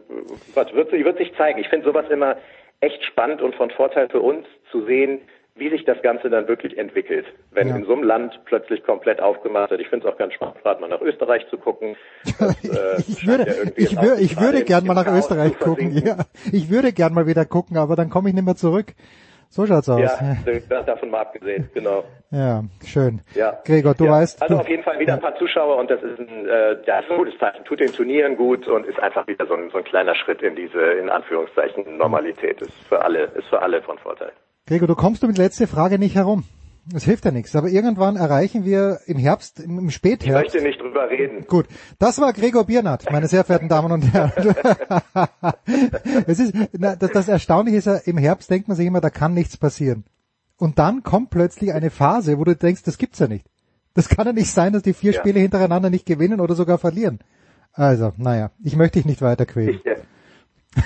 [0.54, 1.60] was wird, wird sich zeigen.
[1.60, 2.38] Ich finde sowas immer
[2.80, 5.22] echt spannend und von Vorteil für uns zu sehen,
[5.58, 7.78] wie sich das Ganze dann wirklich entwickelt, wenn ja.
[7.78, 9.80] in so einem Land plötzlich komplett aufgemacht wird.
[9.80, 11.96] Ich finde es auch ganz spannend, gerade mal nach Österreich zu gucken.
[12.38, 15.92] Das, äh, ich würde, ja ich, würde, ich würde gern mal nach Österreich gucken.
[16.06, 18.94] Ja, ich würde gern mal wieder gucken, aber dann komme ich nicht mehr zurück.
[19.56, 20.02] So schaut's aus.
[20.02, 22.04] Ja, davon mal abgesehen, genau.
[22.30, 23.22] Ja, schön.
[23.36, 23.58] Ja.
[23.64, 24.12] Gregor, du ja.
[24.12, 24.42] weißt.
[24.42, 27.10] Also auf jeden Fall wieder ein paar Zuschauer und das ist ein, äh, ja, ist
[27.10, 27.64] ein gutes Zeichen.
[27.64, 30.58] Tut den Turnieren gut und ist einfach wieder so ein, so ein kleiner Schritt in
[30.58, 32.62] diese, in Anführungszeichen, Normalität.
[32.62, 34.34] Ist für alle, ist für alle von Vorteil.
[34.68, 36.44] Gregor, du kommst du mit letzter Frage nicht herum.
[36.94, 40.56] Es hilft ja nichts, aber irgendwann erreichen wir im Herbst, im Spätherbst.
[40.56, 41.46] Ich möchte nicht drüber reden.
[41.48, 41.66] Gut,
[41.98, 44.32] das war Gregor Biernat, meine sehr verehrten Damen und Herren.
[46.28, 49.10] es ist, na, das, das Erstaunliche ist ja, im Herbst denkt man sich immer, da
[49.10, 50.06] kann nichts passieren.
[50.58, 53.46] Und dann kommt plötzlich eine Phase, wo du denkst, das gibt's ja nicht.
[53.96, 55.20] Das kann ja nicht sein, dass die vier ja.
[55.20, 57.20] Spiele hintereinander nicht gewinnen oder sogar verlieren.
[57.74, 59.70] Also, naja, ich möchte dich nicht weiter quälen.
[59.70, 59.96] Ich, äh,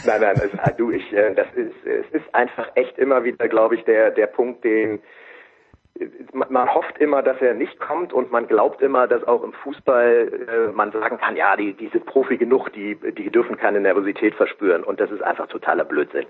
[0.06, 3.76] nein, nein, also, du, ich, äh, das ist, es ist einfach echt immer wieder, glaube
[3.76, 5.00] ich, der, der Punkt, den,
[6.34, 10.69] man hofft immer, dass er nicht kommt und man glaubt immer, dass auch im Fußball
[10.69, 14.36] äh, man sagen kann, ja, die, die sind Profi genug, die, die dürfen keine Nervosität
[14.36, 16.26] verspüren und das ist einfach totaler Blödsinn.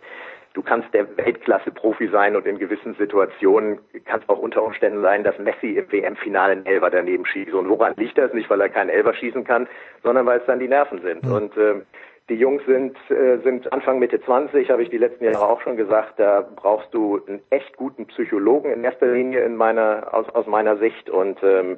[0.54, 5.24] Du kannst der Weltklasse-Profi sein und in gewissen Situationen kann es auch unter Umständen sein,
[5.24, 7.54] dass Messi im WM-Finale einen Elfer daneben schießt.
[7.54, 8.34] Und woran liegt das?
[8.34, 9.68] Nicht, weil er keinen Elfer schießen kann,
[10.02, 11.24] sondern weil es dann die Nerven sind.
[11.24, 11.32] Mhm.
[11.32, 11.84] Und ähm,
[12.30, 15.78] die Jungs sind, äh, sind Anfang Mitte 20, habe ich die letzten Jahre auch schon
[15.78, 16.20] gesagt.
[16.20, 20.78] Da brauchst du einen echt guten Psychologen in erster Linie in meiner, aus, aus meiner
[20.78, 21.10] Sicht.
[21.10, 21.78] Und ähm,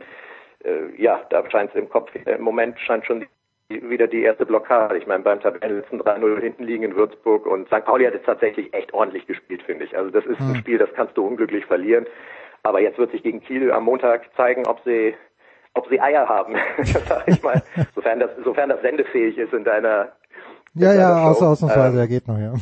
[0.64, 3.26] äh, ja, da scheint es im Kopf, im Moment scheint schon
[3.70, 4.98] die, wieder die erste Blockade.
[4.98, 7.86] Ich meine, beim Tabellenletzten 3-0 hinten liegen in Würzburg und St.
[7.86, 9.98] Pauli hat es tatsächlich echt ordentlich gespielt, finde ich.
[9.98, 10.56] Also das ist ein hm.
[10.56, 12.06] Spiel, das kannst du unglücklich verlieren.
[12.64, 15.16] Aber jetzt wird sich gegen Kiel am Montag zeigen, ob sie
[15.74, 16.56] ob sie Eier haben,
[17.08, 17.62] sag ich mal,
[17.96, 20.12] sofern das, sofern das sendefähig ist in deiner
[20.74, 22.54] ja, ja, aus, ausnahmsweise, ähm, ja, geht noch, ja.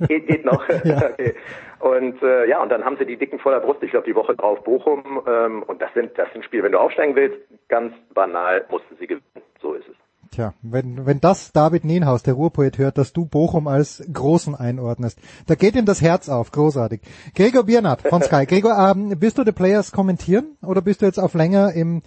[0.06, 0.66] Geht, geht noch.
[0.84, 1.10] ja.
[1.10, 1.34] okay.
[1.80, 3.82] Und äh, ja, und dann haben sie die Dicken voller Brust.
[3.82, 5.22] Ich glaube, die Woche drauf Bochum.
[5.26, 7.36] Ähm, und das sind das sind Spiele, wenn du aufsteigen willst,
[7.68, 9.44] ganz banal mussten sie gewinnen.
[9.60, 9.96] So ist es.
[10.30, 15.18] Tja, wenn, wenn das David Nienhaus, der Ruhrpoet, hört, dass du Bochum als Großen einordnest,
[15.46, 17.00] da geht ihm das Herz auf, großartig.
[17.34, 18.44] Gregor Biernat von Sky.
[18.48, 22.02] Gregor, ähm, bist du die Players kommentieren oder bist du jetzt auf länger im,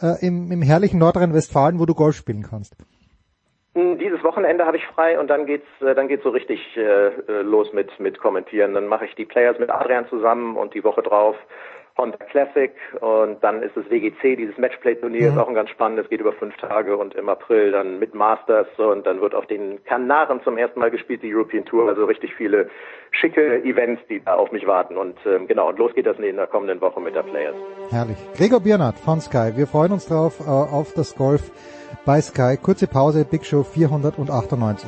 [0.00, 2.76] äh, im, im herrlichen Nordrhein-Westfalen, wo du Golf spielen kannst?
[3.76, 7.42] Dieses Wochenende habe ich frei und dann geht's äh, dann geht's so richtig äh, äh,
[7.42, 8.72] los mit mit kommentieren.
[8.72, 11.36] Dann mache ich die Players mit Adrian zusammen und die Woche drauf
[11.98, 15.36] Honda Classic und dann ist es WGC, dieses Matchplay-Turnier mhm.
[15.36, 18.66] ist auch ein ganz spannendes, geht über fünf Tage und im April dann mit Masters
[18.76, 22.34] und dann wird auf den Kanaren zum ersten Mal gespielt, die European Tour, also richtig
[22.34, 22.68] viele
[23.12, 26.36] schicke Events, die da auf mich warten und ähm, genau, und los geht das in
[26.36, 27.56] der kommenden Woche mit der Players.
[27.90, 28.18] Herrlich.
[28.36, 31.50] Gregor Biernat von Sky, wir freuen uns drauf äh, auf das Golf
[32.06, 32.56] bei Sky.
[32.56, 34.86] Kurze Pause, Big Show 498.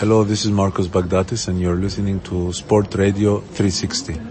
[0.00, 4.29] Hello, this is Marcos Bagdatis and you're listening to Sport Radio 360.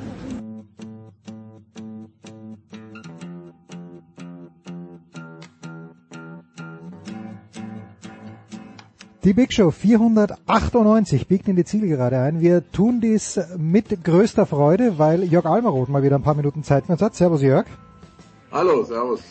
[9.26, 12.40] Die Big Show 498 biegt in die Zielgerade ein.
[12.40, 16.86] Wir tun dies mit größter Freude, weil Jörg Almaroth mal wieder ein paar Minuten Zeit
[16.86, 17.16] für uns hat.
[17.16, 17.66] Servus Jörg.
[18.50, 19.22] Hallo, servus.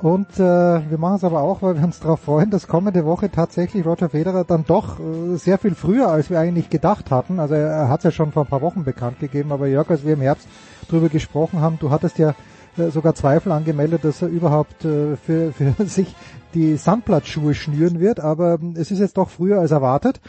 [0.00, 3.30] Und äh, wir machen es aber auch, weil wir uns darauf freuen, dass kommende Woche
[3.30, 7.38] tatsächlich Roger Federer dann doch äh, sehr viel früher, als wir eigentlich gedacht hatten.
[7.38, 10.02] Also er, hat es ja schon vor ein paar Wochen bekannt gegeben, aber Jörg, als
[10.02, 10.48] wir im Herbst
[10.88, 12.34] drüber gesprochen haben, du hattest ja
[12.90, 16.14] sogar Zweifel angemeldet, dass er überhaupt äh, für, für sich
[16.54, 20.20] die Sandplatzschuhe schnüren wird, aber ähm, es ist jetzt doch früher als erwartet.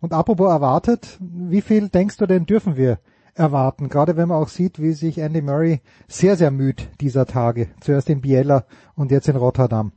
[0.00, 3.00] Und apropos erwartet, wie viel denkst du denn dürfen wir
[3.34, 3.88] erwarten?
[3.88, 7.68] Gerade wenn man auch sieht, wie sich Andy Murray sehr, sehr müht dieser Tage.
[7.80, 9.92] Zuerst in Biella und jetzt in Rotterdam.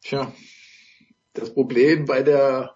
[0.00, 0.32] Tja,
[1.34, 2.74] das Problem bei der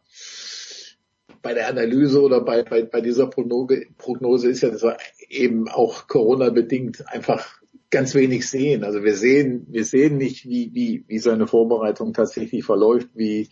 [1.42, 4.97] bei der Analyse oder bei, bei, bei dieser Prognose, Prognose ist ja, dass wir
[5.28, 8.84] eben auch Corona bedingt einfach ganz wenig sehen.
[8.84, 13.48] Also wir sehen, wir sehen nicht, wie, wie, wie seine Vorbereitung tatsächlich verläuft, wie,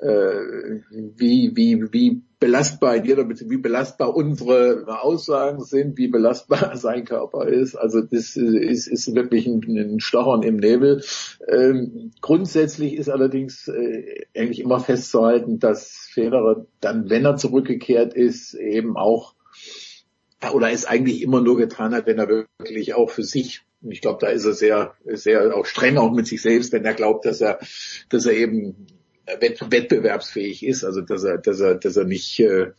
[0.00, 7.04] äh, wie, wie, wie belastbar dir oder wie belastbar unsere Aussagen sind, wie belastbar sein
[7.04, 7.76] Körper ist.
[7.76, 11.02] Also das ist, ist wirklich ein, ein Stochern im Nebel.
[11.48, 18.54] Ähm, grundsätzlich ist allerdings äh, eigentlich immer festzuhalten, dass Federer dann, wenn er zurückgekehrt ist,
[18.54, 19.35] eben auch
[20.52, 24.18] oder es eigentlich immer nur getan hat, wenn er wirklich auch für sich ich glaube,
[24.20, 27.40] da ist er sehr, sehr auch streng auch mit sich selbst, wenn er glaubt, dass
[27.40, 27.60] er,
[28.08, 28.86] dass er eben
[29.26, 32.72] wettbewerbsfähig ist, also dass er, dass er, dass er nicht, äh,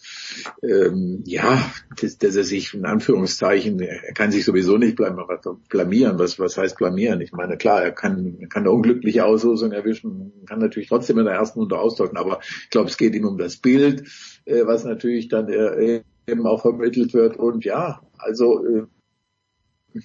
[0.64, 6.20] ähm, ja, dass, dass er sich in Anführungszeichen, er kann sich sowieso nicht blamieren.
[6.20, 7.20] Was, was heißt blamieren?
[7.20, 11.36] Ich meine, klar, er kann, kann eine unglückliche Auslosung erwischen, kann natürlich trotzdem in der
[11.36, 14.08] ersten Runde austauschen, aber ich glaube, es geht ihm um das Bild,
[14.46, 17.38] äh, was natürlich dann äh, eben auch vermittelt wird.
[17.38, 20.01] Und ja, also äh,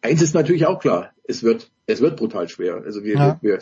[0.00, 2.82] eins ist natürlich auch klar, es wird, es wird brutal schwer.
[2.84, 3.38] Also wir, ja.
[3.42, 3.58] wir,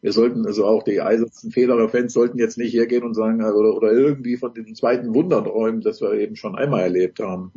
[0.00, 3.92] wir sollten, also auch die eisernen Federer-Fans sollten jetzt nicht hergehen und sagen, oder, oder
[3.92, 7.52] irgendwie von diesem zweiten Wunder träumen, das wir eben schon einmal erlebt haben.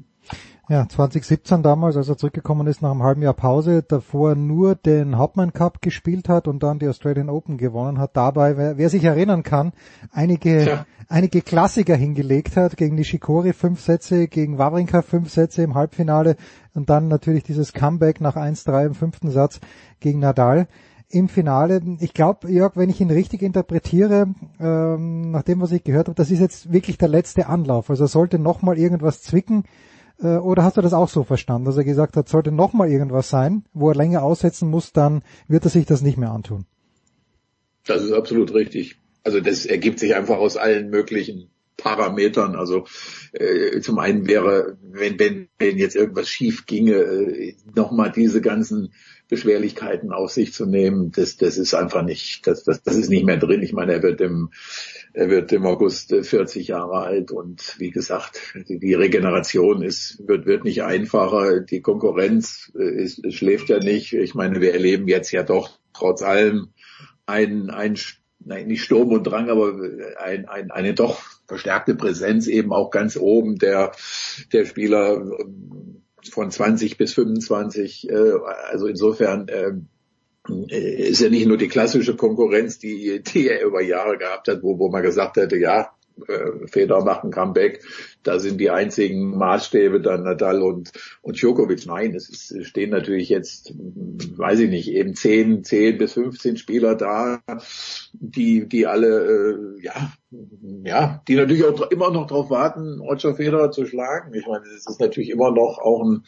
[0.67, 5.15] Ja, 2017 damals, als er zurückgekommen ist nach einem halben Jahr Pause, davor nur den
[5.15, 8.17] Hauptmann Cup gespielt hat und dann die Australian Open gewonnen hat.
[8.17, 9.73] Dabei, wer, wer sich erinnern kann,
[10.11, 10.85] einige, ja.
[11.07, 16.35] einige Klassiker hingelegt hat, gegen Nishikori fünf Sätze, gegen Wawrinka fünf Sätze im Halbfinale
[16.73, 19.59] und dann natürlich dieses Comeback nach 1-3 im fünften Satz
[19.99, 20.67] gegen Nadal
[21.09, 21.79] im Finale.
[21.99, 26.15] Ich glaube, Jörg, wenn ich ihn richtig interpretiere, ähm, nach dem, was ich gehört habe,
[26.15, 27.91] das ist jetzt wirklich der letzte Anlauf.
[27.91, 29.65] Also sollte nochmal irgendwas zwicken.
[30.21, 33.29] Äh, oder hast du das auch so verstanden, dass er gesagt hat, sollte nochmal irgendwas
[33.29, 36.65] sein, wo er länger aussetzen muss, dann wird er sich das nicht mehr antun?
[37.85, 38.97] Das ist absolut richtig.
[39.23, 42.55] Also das ergibt sich einfach aus allen möglichen Parametern.
[42.55, 42.85] Also
[43.33, 48.93] äh, zum einen wäre, wenn, wenn, wenn jetzt irgendwas schief ginge, äh, nochmal diese ganzen
[49.27, 53.25] Beschwerlichkeiten auf sich zu nehmen, das, das ist einfach nicht, das, das, das ist nicht
[53.25, 53.63] mehr drin.
[53.63, 54.51] Ich meine, er wird im,
[55.15, 60.65] er wird im August 40 Jahre alt und wie gesagt, die Regeneration ist, wird, wird
[60.65, 61.61] nicht einfacher.
[61.61, 64.11] Die Konkurrenz ist, schläft ja nicht.
[64.11, 66.73] Ich meine, wir erleben jetzt ja doch trotz allem
[67.25, 67.97] ein, ein
[68.39, 69.73] nein, nicht Sturm und Drang, aber
[70.21, 73.93] ein, ein, eine doch verstärkte Präsenz eben auch ganz oben der,
[74.51, 75.25] der Spieler
[76.29, 78.09] von 20 bis 25.
[78.09, 78.33] Äh,
[78.69, 79.71] also insofern äh,
[80.67, 84.77] ist ja nicht nur die klassische Konkurrenz, die, die er über Jahre gehabt hat, wo,
[84.79, 85.91] wo man gesagt hätte, ja,
[86.27, 87.83] äh, Feder machen Comeback,
[88.23, 90.91] da sind die einzigen Maßstäbe dann Nadal und,
[91.21, 91.85] und Djokovic.
[91.85, 96.95] Nein, es ist, stehen natürlich jetzt, weiß ich nicht, eben 10, 10 bis 15 Spieler
[96.95, 97.41] da,
[98.13, 100.13] die, die alle, äh, ja,
[100.83, 104.33] ja, die natürlich auch immer noch darauf warten, Roger Federer zu schlagen.
[104.33, 106.23] Ich meine, es ist natürlich immer noch auch ein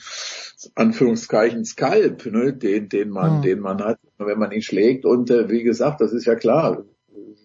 [0.76, 3.42] Anführungszeichen Skalp, ne, den, den man, mhm.
[3.42, 5.06] den man hat, wenn man ihn schlägt.
[5.06, 6.84] Und äh, wie gesagt, das ist ja klar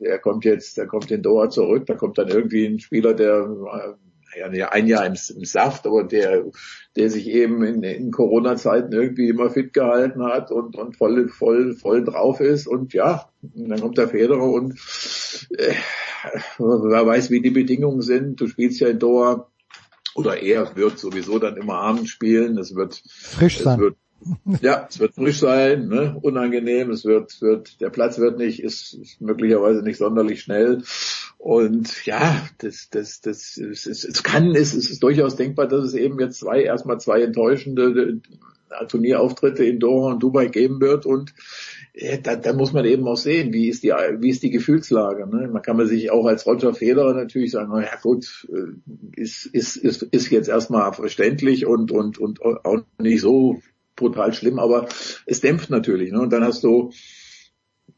[0.00, 3.96] er kommt jetzt, er kommt in Doha zurück, da kommt dann irgendwie ein Spieler, der
[4.52, 6.44] ja, ein Jahr im, im Saft, aber der,
[6.96, 11.74] der sich eben in, in Corona-Zeiten irgendwie immer fit gehalten hat und, und voll, voll,
[11.74, 12.66] voll drauf ist.
[12.66, 14.72] Und ja, dann kommt der Federer und
[15.50, 15.74] äh,
[16.58, 18.40] wer weiß, wie die Bedingungen sind.
[18.40, 19.48] Du spielst ja in Doha
[20.14, 22.56] oder er wird sowieso dann immer abends spielen.
[22.56, 23.74] Es wird frisch sein.
[23.74, 23.96] Es wird
[24.60, 26.16] ja, es wird frisch sein, ne?
[26.20, 30.82] unangenehm, es wird, wird, der Platz wird nicht, ist, ist möglicherweise nicht sonderlich schnell.
[31.38, 35.84] Und ja, das, das, das, es, es, es kann, es, es ist durchaus denkbar, dass
[35.84, 38.20] es eben jetzt zwei, erstmal zwei enttäuschende
[38.70, 41.34] äh, Turnierauftritte in Doha und Dubai geben wird und
[41.94, 45.26] ja, da, da muss man eben auch sehen, wie ist die, wie ist die Gefühlslage.
[45.26, 45.48] Ne?
[45.48, 49.44] Man kann man sich auch als Roger Federer natürlich sagen, na ja gut, äh, ist,
[49.46, 53.60] ist, ist, ist jetzt erstmal verständlich und, und, und auch nicht so
[54.02, 54.88] brutal schlimm, aber
[55.26, 56.12] es dämpft natürlich.
[56.12, 56.20] Ne?
[56.20, 56.90] Und dann hast du,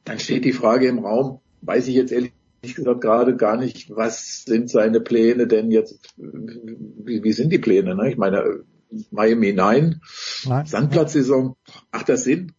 [0.04, 4.44] dann steht die Frage im Raum, weiß ich jetzt ehrlich gesagt gerade gar nicht, was
[4.44, 7.94] sind seine Pläne denn jetzt, wie, wie sind die Pläne?
[7.94, 8.10] Ne?
[8.10, 8.64] Ich meine,
[9.10, 10.00] Miami nein,
[10.44, 10.66] nein.
[10.66, 11.56] Sandplatzsaison,
[11.92, 12.52] macht das Sinn?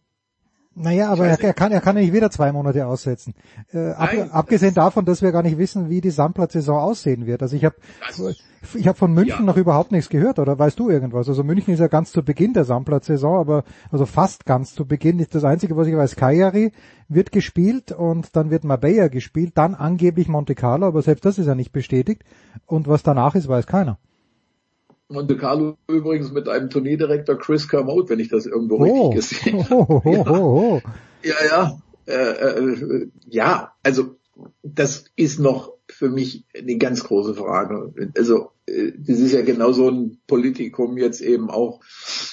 [0.78, 3.32] Naja, aber er, er, kann, er kann ja nicht wieder zwei Monate aussetzen.
[3.72, 7.42] Äh, ab, abgesehen davon, dass wir gar nicht wissen, wie die Sandplatzsaison aussehen wird.
[7.42, 7.76] Also ich habe
[8.74, 9.44] ich hab von München ja.
[9.44, 11.30] noch überhaupt nichts gehört, oder weißt du irgendwas?
[11.30, 15.24] Also München ist ja ganz zu Beginn der Sandplatzsaison, aber also fast ganz zu Beginn.
[15.30, 16.72] Das Einzige, was ich weiß, Kajari
[17.08, 21.46] wird gespielt und dann wird Marbella gespielt, dann angeblich Monte Carlo, aber selbst das ist
[21.46, 22.22] ja nicht bestätigt.
[22.66, 23.98] Und was danach ist, weiß keiner.
[25.08, 29.10] Monte Carlo übrigens mit einem Turnierdirektor Chris Kermode, wenn ich das irgendwo oh.
[29.10, 29.86] richtig gesehen habe.
[30.04, 30.80] Oh, oh,
[31.22, 31.34] ja.
[31.44, 34.16] ja, ja, äh, äh, ja, also
[34.62, 37.92] das ist noch für mich eine ganz große Frage.
[38.16, 41.80] Also äh, das ist ja genau so ein Politikum jetzt eben auch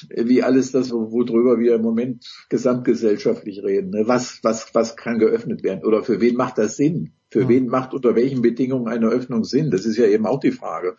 [0.10, 3.92] wie alles das, worüber wir im Moment gesamtgesellschaftlich reden.
[3.92, 4.04] Ne?
[4.06, 7.14] Was, was, was kann geöffnet werden oder für wen macht das Sinn?
[7.34, 9.72] Für wen macht unter welchen Bedingungen eine Öffnung Sinn?
[9.72, 10.96] Das ist ja eben auch die Frage.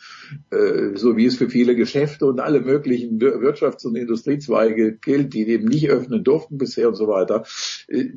[0.50, 5.32] Äh, so wie es für viele Geschäfte und alle möglichen Wir- Wirtschafts- und Industriezweige gilt,
[5.32, 7.44] die eben nicht öffnen durften bisher und so weiter.
[7.86, 8.08] Äh,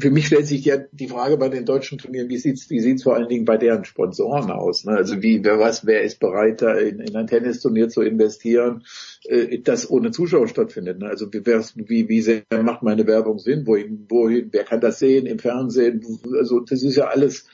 [0.00, 3.02] Für mich stellt sich ja die Frage bei den deutschen Turnieren, wie sieht's, wie sieht's
[3.02, 4.84] vor allen Dingen bei deren Sponsoren aus?
[4.86, 4.92] Ne?
[4.92, 8.84] Also wie, wer was, wer ist bereit, da in, in ein Tennisturnier zu investieren,
[9.24, 10.98] äh, das ohne Zuschauer stattfindet?
[11.00, 11.08] Ne?
[11.08, 13.66] Also wie, wie, wie sehr macht meine Werbung Sinn?
[13.66, 16.02] Wohin, wohin, wer kann das sehen im Fernsehen?
[16.38, 17.46] Also das ist ja alles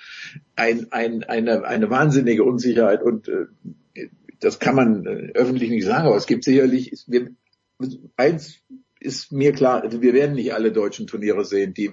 [0.57, 3.47] ein, ein, eine, eine wahnsinnige Unsicherheit und äh,
[4.41, 7.31] das kann man äh, öffentlich nicht sagen, aber es gibt sicherlich, es- wir,
[8.17, 8.59] eins
[9.01, 11.91] ist mir klar, also wir werden nicht alle deutschen Turniere sehen, die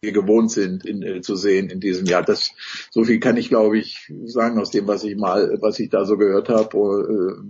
[0.00, 2.22] wir gewohnt sind in, äh, zu sehen in diesem Jahr.
[2.24, 2.50] Das
[2.90, 6.04] so viel kann ich, glaube ich, sagen aus dem, was ich mal, was ich da
[6.04, 7.46] so gehört habe.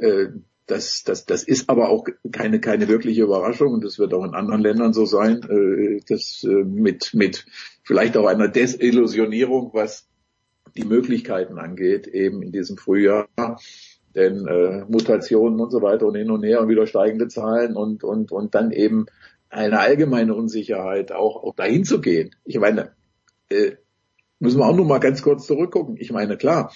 [0.00, 0.28] Äh, äh,
[0.66, 4.34] das, das, das ist aber auch keine, keine wirkliche Überraschung und das wird auch in
[4.34, 5.42] anderen Ländern so sein.
[5.48, 7.46] Äh, das äh, mit, mit
[7.82, 10.08] vielleicht auch einer Desillusionierung, was
[10.76, 13.28] die Möglichkeiten angeht, eben in diesem Frühjahr.
[14.14, 18.02] Denn äh, Mutationen und so weiter und hin und her und wieder steigende Zahlen und,
[18.02, 19.06] und, und dann eben
[19.50, 22.34] eine allgemeine Unsicherheit auch, auch dahin zu gehen.
[22.44, 22.92] Ich meine,
[23.50, 23.72] äh,
[24.38, 25.96] müssen wir auch nur mal ganz kurz zurückgucken.
[25.98, 26.72] Ich meine, klar,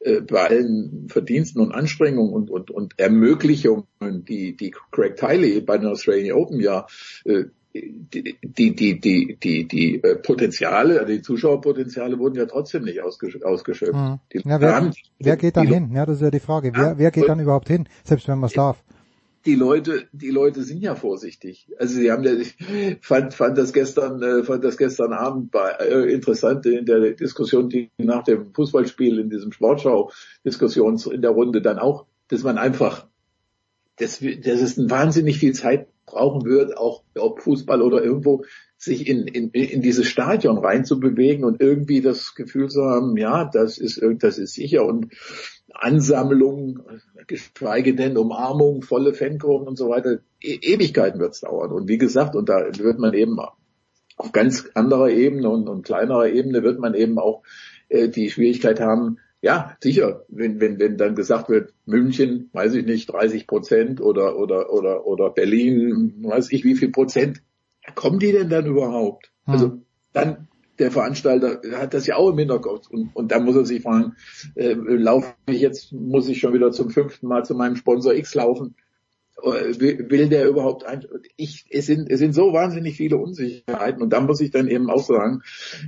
[0.00, 5.78] äh, bei allen Verdiensten und Anstrengungen und, und, und Ermöglichungen, die, die Craig Tiley bei
[5.78, 6.86] den Australian Open ja
[7.24, 7.44] äh,
[7.74, 13.40] die, die, die, die, die, die äh, Potenziale, die Zuschauerpotenziale wurden ja trotzdem nicht ausgesch
[13.42, 13.94] ausgeschöpft.
[13.94, 14.18] Mhm.
[14.44, 15.90] Ja, wer, haben- wer geht dann hin?
[15.92, 16.72] Ja, das ist ja die Frage.
[16.74, 18.82] Wer, wer geht dann überhaupt hin, selbst wenn man es darf?
[19.48, 21.70] Die Leute, die Leute sind ja vorsichtig.
[21.78, 22.54] Also sie haben ja, ich
[23.00, 27.70] fand, fand das gestern, äh, fand das gestern Abend bei, äh, interessant in der Diskussion,
[27.70, 33.06] die nach dem Fußballspiel in diesem Sportschau-Diskussion in der Runde dann auch, dass man einfach,
[33.96, 38.44] dass, dass es wahnsinnig viel Zeit brauchen wird, auch ob Fußball oder irgendwo,
[38.78, 43.76] sich in, in, in dieses Stadion reinzubewegen und irgendwie das Gefühl zu haben, ja, das
[43.76, 45.08] ist, das ist sicher und
[45.74, 46.80] Ansammlung,
[47.26, 50.20] geschweige denn Umarmung, volle Fankurven und so weiter.
[50.40, 51.72] E Ewigkeiten wird es dauern.
[51.72, 53.38] Und wie gesagt, und da wird man eben
[54.16, 57.42] auf ganz anderer Ebene und, und kleinerer Ebene wird man eben auch
[57.88, 62.84] äh, die Schwierigkeit haben, ja, sicher, wenn, wenn, wenn dann gesagt wird, München, weiß ich
[62.84, 67.42] nicht, 30 Prozent oder, oder, oder, oder Berlin, weiß ich wie viel Prozent,
[67.94, 69.30] kommen die denn dann überhaupt?
[69.46, 69.78] Also
[70.12, 73.82] dann der Veranstalter hat das ja auch im Hinterkopf und, und dann muss er sich
[73.82, 74.14] fragen,
[74.54, 78.34] äh, laufe ich jetzt, muss ich schon wieder zum fünften Mal zu meinem Sponsor X
[78.34, 78.76] laufen?
[79.42, 81.04] Äh, Will, der überhaupt ein,
[81.36, 84.90] ich, es sind, es sind so wahnsinnig viele Unsicherheiten und da muss ich dann eben
[84.90, 85.42] auch sagen,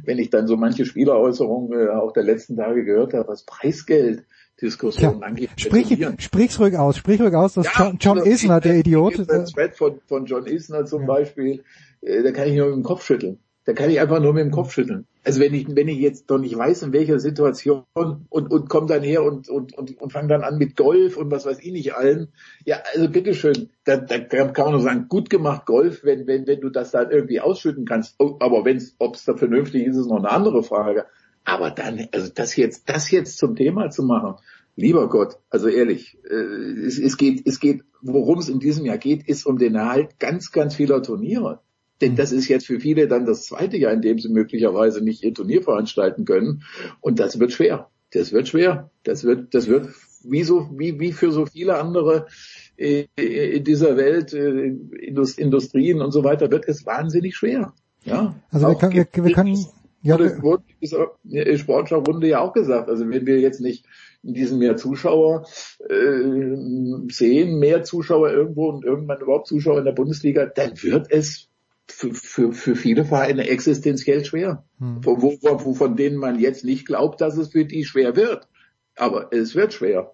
[0.05, 4.25] wenn ich dann so manche Spieleräußerungen äh, auch der letzten Tage gehört habe, was Preisgeld
[4.61, 5.51] Diskussionen angeht.
[5.57, 9.45] Sprich, sprich's ruhig aus, sprich ruhig aus, dass John, John also, Isner, der Idiot, Der
[9.47, 11.63] Thread von, von John Isner zum Beispiel,
[12.03, 13.39] äh, da kann ich nur mit dem Kopf schütteln.
[13.65, 15.07] Da kann ich einfach nur mit dem Kopf schütteln.
[15.23, 18.87] Also wenn ich, wenn ich jetzt doch nicht weiß, in welcher Situation und, und komme
[18.87, 21.73] dann her und, und, und, und fange dann an mit Golf und was weiß ich
[21.73, 22.29] nicht allen.
[22.65, 26.61] Ja, also bitteschön, da, da kann man nur sagen, gut gemacht Golf, wenn, wenn, wenn
[26.61, 28.15] du das dann irgendwie ausschütten kannst.
[28.19, 31.05] Oh, aber wenn's, ob es da vernünftig ist, ist noch eine andere Frage.
[31.45, 34.37] Aber dann, also das jetzt, das jetzt zum Thema zu machen,
[34.75, 38.99] lieber Gott, also ehrlich, äh, es, es geht, es geht, worum es in diesem Jahr
[38.99, 41.61] geht, ist um den Erhalt ganz, ganz vieler Turniere.
[42.01, 45.23] Denn das ist jetzt für viele dann das zweite Jahr, in dem sie möglicherweise nicht
[45.23, 46.63] ihr Turnier veranstalten können.
[47.01, 47.91] Und das wird schwer.
[48.13, 48.91] Das wird schwer.
[49.03, 49.89] Das wird, das wird
[50.25, 52.27] wie so, wie, wie für so viele andere
[52.77, 54.75] äh, in dieser Welt, äh,
[55.09, 57.73] Indust- Industrien und so weiter, wird es wahnsinnig schwer.
[58.05, 58.35] Ja.
[58.51, 59.67] Also wir können, wir, wir können,
[60.03, 62.89] ja, wurde, wurde in dieser Sportschau-Runde ja auch gesagt.
[62.89, 63.85] Also wenn wir jetzt nicht
[64.23, 65.47] in diesem Jahr Zuschauer
[65.89, 71.50] äh, sehen, mehr Zuschauer irgendwo und irgendwann überhaupt Zuschauer in der Bundesliga, dann wird es
[71.91, 74.65] für, für, für viele Vereine existenziell schwer.
[74.79, 78.49] Wo, wo, wo, von denen man jetzt nicht glaubt, dass es für die schwer wird.
[78.97, 80.13] Aber es wird schwer.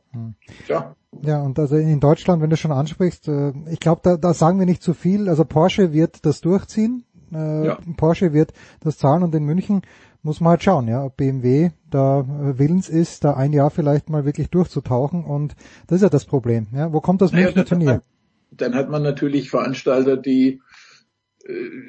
[0.68, 0.94] Ja.
[1.22, 4.58] Ja, und also in Deutschland, wenn du schon ansprichst, äh, ich glaube, da, da sagen
[4.58, 5.28] wir nicht zu viel.
[5.28, 7.78] Also Porsche wird das durchziehen, äh, Ja.
[7.96, 9.82] Porsche wird das zahlen und in München
[10.22, 12.24] muss man halt schauen, ja, ob BMW da
[12.58, 15.54] willens ist, da ein Jahr vielleicht mal wirklich durchzutauchen und
[15.86, 16.66] das ist ja das Problem.
[16.72, 18.02] Ja, wo kommt das Naja, Münchner dann, Turnier?
[18.50, 20.60] dann hat man natürlich Veranstalter, die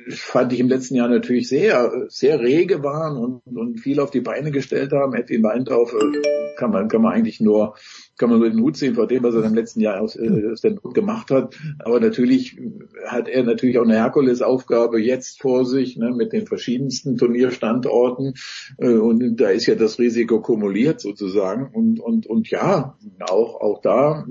[0.10, 4.22] fand ich im letzten Jahr natürlich sehr, sehr rege waren und, und viel auf die
[4.22, 5.14] Beine gestellt haben.
[5.14, 7.76] Edwin Weintrauf äh, kann man, kann man eigentlich nur,
[8.18, 10.52] kann man nur den Hut sehen vor dem, was er im letzten Jahr aus, äh,
[10.52, 11.56] aus Hut gemacht hat.
[11.80, 12.60] Aber natürlich
[13.06, 18.36] hat er natürlich auch eine Herkulesaufgabe jetzt vor sich, ne, mit den verschiedensten Turnierstandorten.
[18.77, 21.69] Äh, und da ist ja das Risiko kumuliert sozusagen.
[21.74, 24.26] Und, und, und ja, auch, auch da,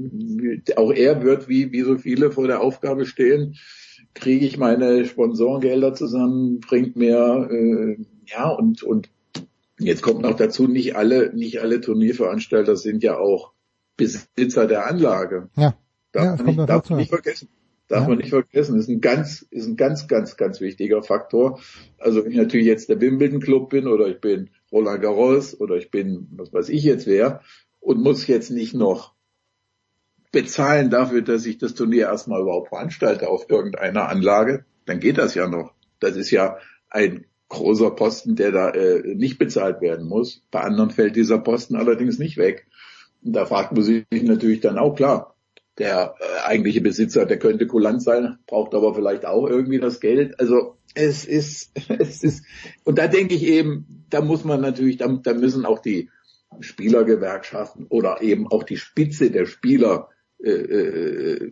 [0.77, 3.57] auch er wird wie, wie so viele vor der Aufgabe stehen,
[4.17, 7.97] kriege ich meine Sponsorengelder zusammen, bringt mir äh,
[8.27, 9.11] ja, und, und
[9.79, 13.53] jetzt kommt noch dazu, nicht alle, nicht alle Turnierveranstalter sind ja auch
[13.97, 15.49] Besitzer der Anlage.
[15.57, 15.77] Ja.
[16.13, 17.49] Darf ja, man nicht, darf man nicht vergessen.
[17.89, 18.09] Darf Ja.
[18.09, 18.79] man nicht vergessen.
[18.79, 21.61] Ist ein ganz, ist ein ganz, ganz, ganz wichtiger Faktor.
[21.99, 25.77] Also wenn ich natürlich jetzt der Wimbledon Club bin oder ich bin Roland Garros oder
[25.77, 27.43] ich bin, was weiß ich jetzt wer
[27.81, 29.15] und muss jetzt nicht noch
[30.37, 35.35] bezahlen dafür, dass ich das Turnier erstmal überhaupt veranstalte auf irgendeiner Anlage, dann geht das
[35.35, 35.73] ja noch.
[35.99, 36.59] Das ist ja
[36.91, 40.43] ein großer Posten, der da äh, nicht bezahlt werden muss.
[40.51, 42.67] Bei anderen fällt dieser Posten allerdings nicht weg.
[43.25, 45.37] Und da fragt man sich natürlich dann auch klar,
[45.79, 50.39] der äh, eigentliche Besitzer, der könnte kulant sein, braucht aber vielleicht auch irgendwie das Geld.
[50.39, 52.45] Also es ist, es ist,
[52.85, 56.11] und da denke ich eben, da muss man natürlich, da, da müssen auch die
[56.61, 60.11] Spielergewerkschaften oder eben auch die Spitze der Spieler
[60.45, 61.51] äh, äh,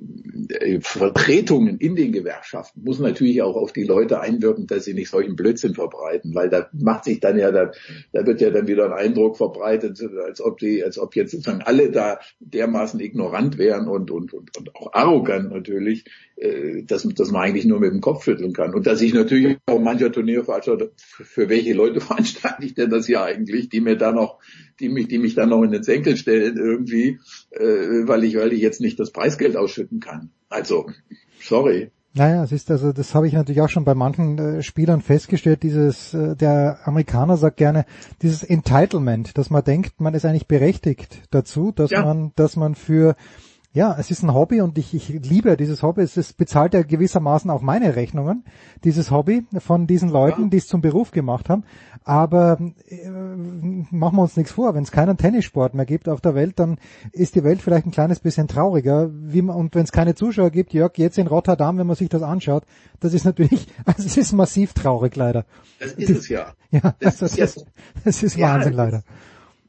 [0.50, 5.08] äh, Vertretungen in den Gewerkschaften muss natürlich auch auf die Leute einwirken, dass sie nicht
[5.08, 7.72] solchen Blödsinn verbreiten, weil da macht sich dann ja, da,
[8.12, 11.62] da wird ja dann wieder ein Eindruck verbreitet, als ob die, als ob jetzt sozusagen
[11.62, 16.04] alle da dermaßen ignorant wären und und und, und auch arrogant natürlich,
[16.86, 19.80] dass, dass man eigentlich nur mit dem Kopf schütteln kann und dass ich natürlich auch
[19.80, 24.12] mancher Turnierveranstalter, für, für welche Leute veranstalte ich denn das ja eigentlich, die mir da
[24.12, 24.40] noch,
[24.80, 28.52] die mich, die mich dann noch in den Senkel stellen irgendwie, äh, weil ich, weil
[28.52, 30.30] ich jetzt nicht das Preisgeld ausschütten kann.
[30.48, 30.90] Also,
[31.40, 31.90] sorry.
[32.16, 35.64] Naja, es ist also, das habe ich natürlich auch schon bei manchen äh, Spielern festgestellt,
[35.64, 37.86] dieses, äh, der Amerikaner sagt gerne,
[38.22, 42.04] dieses Entitlement, dass man denkt, man ist eigentlich berechtigt dazu, dass Ja.
[42.04, 43.16] man, dass man für,
[43.74, 46.82] ja, es ist ein Hobby und ich, ich liebe dieses Hobby, es ist, bezahlt ja
[46.82, 48.44] gewissermaßen auch meine Rechnungen,
[48.84, 51.64] dieses Hobby von diesen Leuten, die es zum Beruf gemacht haben,
[52.04, 56.36] aber äh, machen wir uns nichts vor, wenn es keinen Tennissport mehr gibt auf der
[56.36, 56.78] Welt, dann
[57.10, 59.08] ist die Welt vielleicht ein kleines bisschen trauriger.
[59.08, 62.22] Man, und wenn es keine Zuschauer gibt, Jörg, jetzt in Rotterdam, wenn man sich das
[62.22, 62.62] anschaut,
[63.00, 65.46] das ist natürlich, also es ist massiv traurig leider.
[65.80, 66.52] Das ist es ja.
[66.70, 67.66] Ja, Das das, ist ja- ist,
[68.04, 68.98] das ist Ja, Wahnsinn das leider.
[68.98, 69.02] Äh,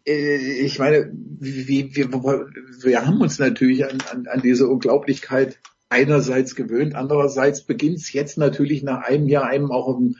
[0.05, 5.59] ich meine, wie, wir, wir haben uns natürlich an, an, an diese Unglaublichkeit
[5.89, 10.15] einerseits gewöhnt, andererseits beginnt es jetzt natürlich nach einem Jahr einem auch um,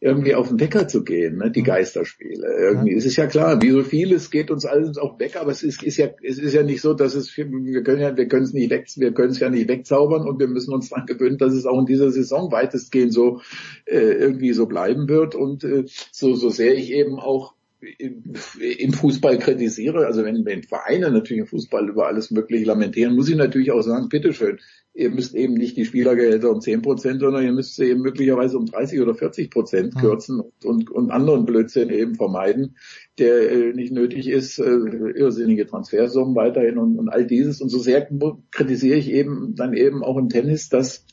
[0.00, 2.46] irgendwie auf den Wecker zu gehen, ne, die Geisterspiele.
[2.58, 5.50] Irgendwie ist es ja klar, wie so vieles geht uns alles auf den Wecker, aber
[5.50, 8.28] es ist, ist ja, es ist ja nicht so, dass es, wir können ja, wir
[8.28, 11.06] können es nicht weg, wir können es ja nicht wegzaubern und wir müssen uns daran
[11.06, 13.40] gewöhnen, dass es auch in dieser Saison weitestgehend so
[13.86, 15.34] äh, irgendwie so bleiben wird.
[15.34, 21.10] Und äh, so, so sehr ich eben auch im Fußball kritisiere, also wenn, wenn Vereine
[21.10, 24.58] natürlich im Fußball über alles Mögliche lamentieren, muss ich natürlich auch sagen, bitteschön,
[24.94, 28.56] ihr müsst eben nicht die Spielergehälter um 10 Prozent, sondern ihr müsst sie eben möglicherweise
[28.56, 32.76] um 30 oder 40 Prozent kürzen und, und, und anderen Blödsinn eben vermeiden,
[33.18, 37.60] der äh, nicht nötig ist, äh, irrsinnige Transfersummen weiterhin und, und all dieses.
[37.60, 38.08] Und so sehr
[38.50, 41.04] kritisiere ich eben dann eben auch im Tennis, dass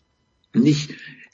[0.54, 0.92] nicht,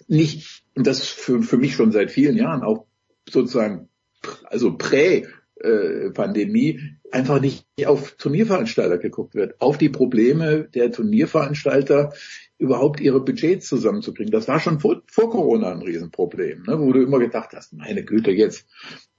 [0.07, 2.87] nicht, und das für, für mich schon seit vielen Jahren auch
[3.29, 3.88] sozusagen
[4.45, 6.79] also Prä-Pandemie,
[7.11, 12.13] einfach nicht auf Turnierveranstalter geguckt wird, auf die Probleme der Turnierveranstalter,
[12.57, 14.31] überhaupt ihre Budgets zusammenzukriegen.
[14.31, 18.03] Das war schon vor, vor Corona ein Riesenproblem, ne, wo du immer gedacht hast, meine
[18.03, 18.67] Güte, jetzt,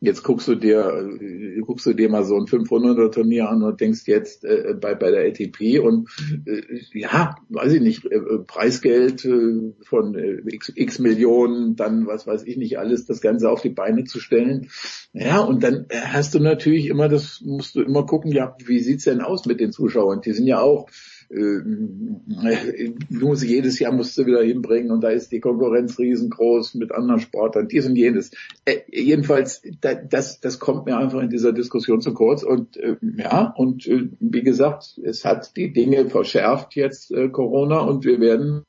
[0.00, 1.18] jetzt guckst du dir,
[1.60, 5.10] guckst du dir mal so ein 500er Turnier an und denkst jetzt äh, bei, bei
[5.10, 6.08] der ATP und
[6.46, 6.62] äh,
[6.92, 12.44] ja, weiß ich nicht, äh, Preisgeld äh, von äh, x, x Millionen, dann was weiß
[12.44, 14.70] ich nicht alles, das Ganze auf die Beine zu stellen.
[15.12, 19.04] Ja, und dann hast du natürlich immer das, musst du immer gucken, ja, wie sieht's
[19.04, 20.22] denn aus mit den Zuschauern?
[20.22, 20.88] Die sind ja auch
[21.30, 26.92] äh, muss jedes Jahr musst du wieder hinbringen und da ist die Konkurrenz riesengroß mit
[26.92, 28.30] anderen Sportlern, dies und jenes.
[28.64, 32.96] Äh, jedenfalls, da, das, das kommt mir einfach in dieser Diskussion zu kurz und äh,
[33.00, 38.20] ja, und äh, wie gesagt, es hat die Dinge verschärft jetzt äh, Corona und wir
[38.20, 38.64] werden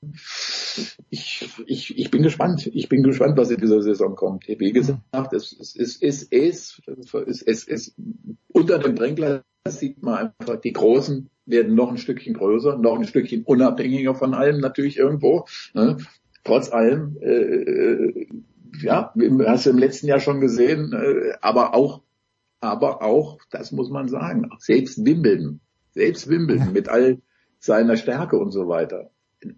[1.10, 2.70] ich, ich, ich bin gespannt.
[2.74, 4.48] Ich bin gespannt, was in dieser Saison kommt.
[4.48, 7.96] Wie gesagt, es, es, es, es, es, es, es, es,
[8.54, 13.06] unter dem Brennglas sieht man einfach, die Großen werden noch ein Stückchen größer, noch ein
[13.06, 15.46] Stückchen unabhängiger von allem natürlich irgendwo.
[15.74, 15.98] Ne?
[16.44, 18.28] Trotz allem, äh,
[18.82, 19.14] ja,
[19.46, 22.02] hast du im letzten Jahr schon gesehen, äh, aber auch,
[22.60, 25.60] aber auch, das muss man sagen, selbst Wimbledon,
[25.92, 27.20] selbst Wimbledon mit all
[27.60, 29.12] seiner Stärke und so weiter.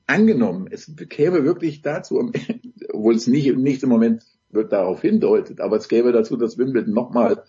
[0.07, 2.31] Angenommen, es käme wirklich dazu,
[2.93, 6.93] obwohl es nicht, nicht im Moment wird darauf hindeutet, aber es käme dazu, dass Wimbledon
[6.93, 7.43] nochmal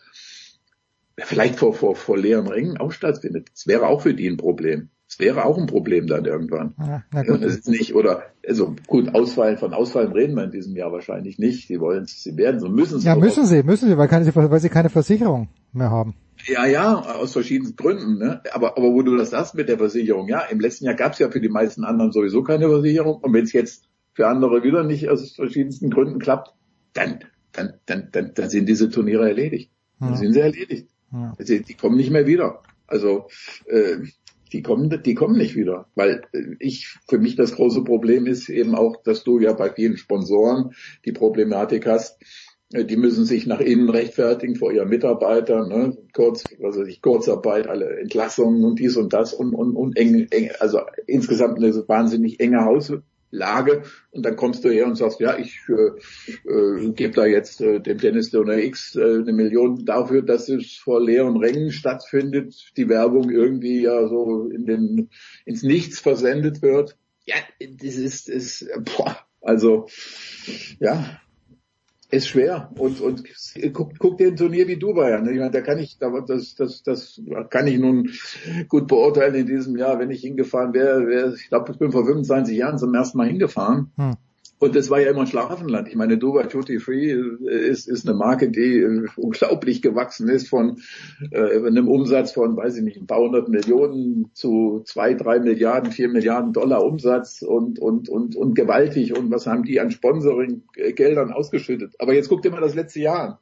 [1.18, 3.48] vielleicht vor, vor, vor leeren Rängen auch stattfindet.
[3.52, 4.88] Das wäre auch für die ein Problem.
[5.08, 6.74] Es wäre auch ein Problem dann irgendwann.
[6.78, 7.42] Ja, na Und gut.
[7.42, 11.38] es ist nicht, oder, also gut, Ausfallen, von Ausfallen reden wir in diesem Jahr wahrscheinlich
[11.38, 11.68] nicht.
[11.68, 13.04] Sie wollen es, sie werden so, müssen es.
[13.04, 16.14] Ja, müssen sie, müssen sie, weil, keine, weil sie keine Versicherung mehr haben.
[16.46, 18.18] Ja, ja, aus verschiedenen Gründen.
[18.18, 18.40] Ne?
[18.52, 21.18] Aber, aber wo du das sagst mit der Versicherung, ja, im letzten Jahr gab es
[21.20, 23.16] ja für die meisten anderen sowieso keine Versicherung.
[23.22, 26.54] Und wenn es jetzt für andere wieder nicht aus verschiedensten Gründen klappt,
[26.92, 27.20] dann
[27.52, 29.70] dann, dann, dann, dann sind diese Turniere erledigt.
[30.00, 30.16] Dann Ja.
[30.16, 30.88] sind sie erledigt.
[31.14, 31.32] Ja.
[31.38, 32.62] Die, die kommen nicht mehr wieder.
[32.86, 33.28] Also
[33.66, 33.98] äh,
[34.52, 38.48] die kommen, die kommen nicht wieder, weil äh, ich für mich das große Problem ist
[38.48, 42.20] eben auch, dass du ja bei vielen Sponsoren die Problematik hast.
[42.72, 45.96] äh, Die müssen sich nach innen rechtfertigen vor ihren Mitarbeitern, ne?
[46.12, 50.50] kurz, also ich Kurzarbeit, alle Entlassungen und dies und das und und, und eng, eng,
[50.60, 52.64] also insgesamt eine wahnsinnig enge
[53.34, 57.60] Hauslage und dann kommst du her und sagst, ja, ich äh, äh, gebe da jetzt
[57.60, 62.72] äh, dem Dennis Donner X äh, eine Million dafür, dass es vor leeren Rängen stattfindet,
[62.76, 65.10] die Werbung irgendwie ja so in den
[65.44, 66.96] ins Nichts versendet wird.
[67.26, 69.88] Ja, das ist, ist boah, also
[70.78, 71.20] ja,
[72.10, 73.24] ist schwer und und
[73.72, 75.26] guck, guck dir ein Turnier wie Dubai an.
[75.28, 78.10] Ich meine, da kann ich, da- das das das kann ich nun
[78.68, 81.06] gut beurteilen in diesem Jahr, wenn ich hingefahren wäre.
[81.06, 83.92] wäre ich glaube, ich bin vor 25 Jahren zum ersten Mal hingefahren.
[83.96, 84.14] Hm.
[84.64, 85.88] Und das war ja immer ein Schlafenland.
[85.88, 90.78] Ich meine, Dubai Duty Free ist, ist eine Marke, die äh, unglaublich gewachsen ist von
[91.32, 95.92] äh, einem Umsatz von, weiß ich nicht, ein paar hundert Millionen zu zwei, drei Milliarden,
[95.92, 99.14] vier Milliarden Dollar Umsatz und, und, und, und gewaltig.
[99.14, 101.96] Und was haben die an Sponsoring-Geldern ausgeschüttet?
[101.98, 103.38] Aber jetzt guck dir mal das letzte Jahr an.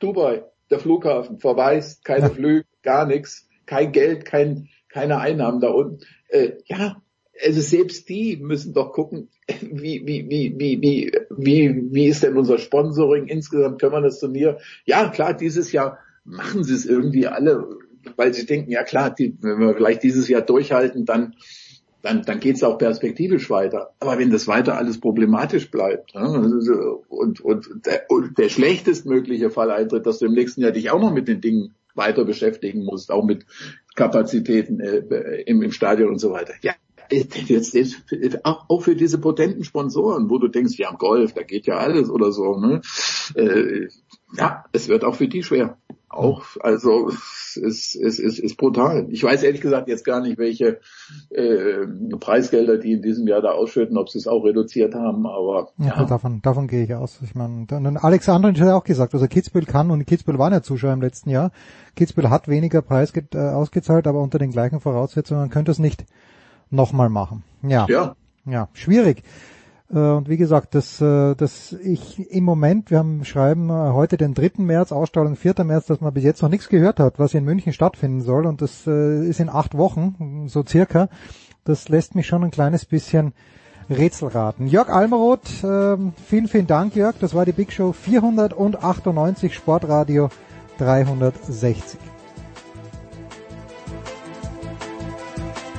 [0.00, 5.98] Dubai, der Flughafen, verwaist, keine Flüge, gar nichts, kein Geld, kein, keine Einnahmen da unten.
[6.30, 6.96] Äh, ja,
[7.44, 9.28] also selbst die müssen doch gucken,
[9.60, 14.58] wie, wie, wie, wie, wie, wie, ist denn unser Sponsoring insgesamt, können wir das Turnier?
[14.84, 17.66] Ja, klar, dieses Jahr machen sie es irgendwie alle,
[18.16, 21.34] weil sie denken, ja klar, die, wenn wir vielleicht dieses Jahr durchhalten, dann,
[22.02, 23.92] dann, dann geht es auch perspektivisch weiter.
[24.00, 29.70] Aber wenn das weiter alles problematisch bleibt ne, und, und, der, und der schlechtestmögliche Fall
[29.70, 33.10] eintritt, dass du im nächsten Jahr dich auch noch mit den Dingen weiter beschäftigen musst,
[33.10, 33.46] auch mit
[33.94, 36.52] Kapazitäten äh, im, im Stadion und so weiter.
[36.62, 36.74] Ja,
[37.10, 38.02] jetzt ist
[38.44, 42.10] auch, auch für diese potenten Sponsoren, wo du denkst, ja, Golf, da geht ja alles
[42.10, 42.58] oder so.
[42.58, 42.80] Ne?
[43.34, 43.88] Äh,
[44.36, 45.76] ja, es wird auch für die schwer.
[46.08, 49.06] Auch, also es ist, es ist, ist brutal.
[49.10, 50.80] Ich weiß ehrlich gesagt jetzt gar nicht, welche
[51.30, 51.86] äh,
[52.18, 56.04] Preisgelder die in diesem Jahr da ausschütten, ob sie es auch reduziert haben, aber Ja,
[56.04, 57.18] davon, davon gehe ich aus.
[57.22, 60.52] Ich meine, dann- Alex Andrich hat ja auch gesagt, also Kitzbühel kann und Kitzbühel waren
[60.52, 61.50] ja Zuschauer im letzten Jahr.
[61.96, 66.04] Kitzbühel hat weniger Preis äh, ausgezahlt, aber unter den gleichen Voraussetzungen man könnte es nicht
[66.70, 67.42] nochmal machen.
[67.62, 67.86] Ja.
[67.88, 68.16] Ja.
[68.44, 69.24] Ja, schwierig.
[69.92, 74.16] Äh, Und wie gesagt, dass, äh, dass ich im Moment, wir haben schreiben äh, heute
[74.16, 74.62] den 3.
[74.62, 75.64] März, Ausstrahlung 4.
[75.64, 78.46] März, dass man bis jetzt noch nichts gehört hat, was in München stattfinden soll.
[78.46, 81.08] Und das ist in acht Wochen, so circa.
[81.64, 83.32] Das lässt mich schon ein kleines bisschen
[83.90, 84.66] Rätsel raten.
[84.66, 87.16] Jörg Almeroth, ähm, vielen, vielen Dank, Jörg.
[87.20, 90.28] Das war die Big Show 498 Sportradio
[90.78, 91.98] 360.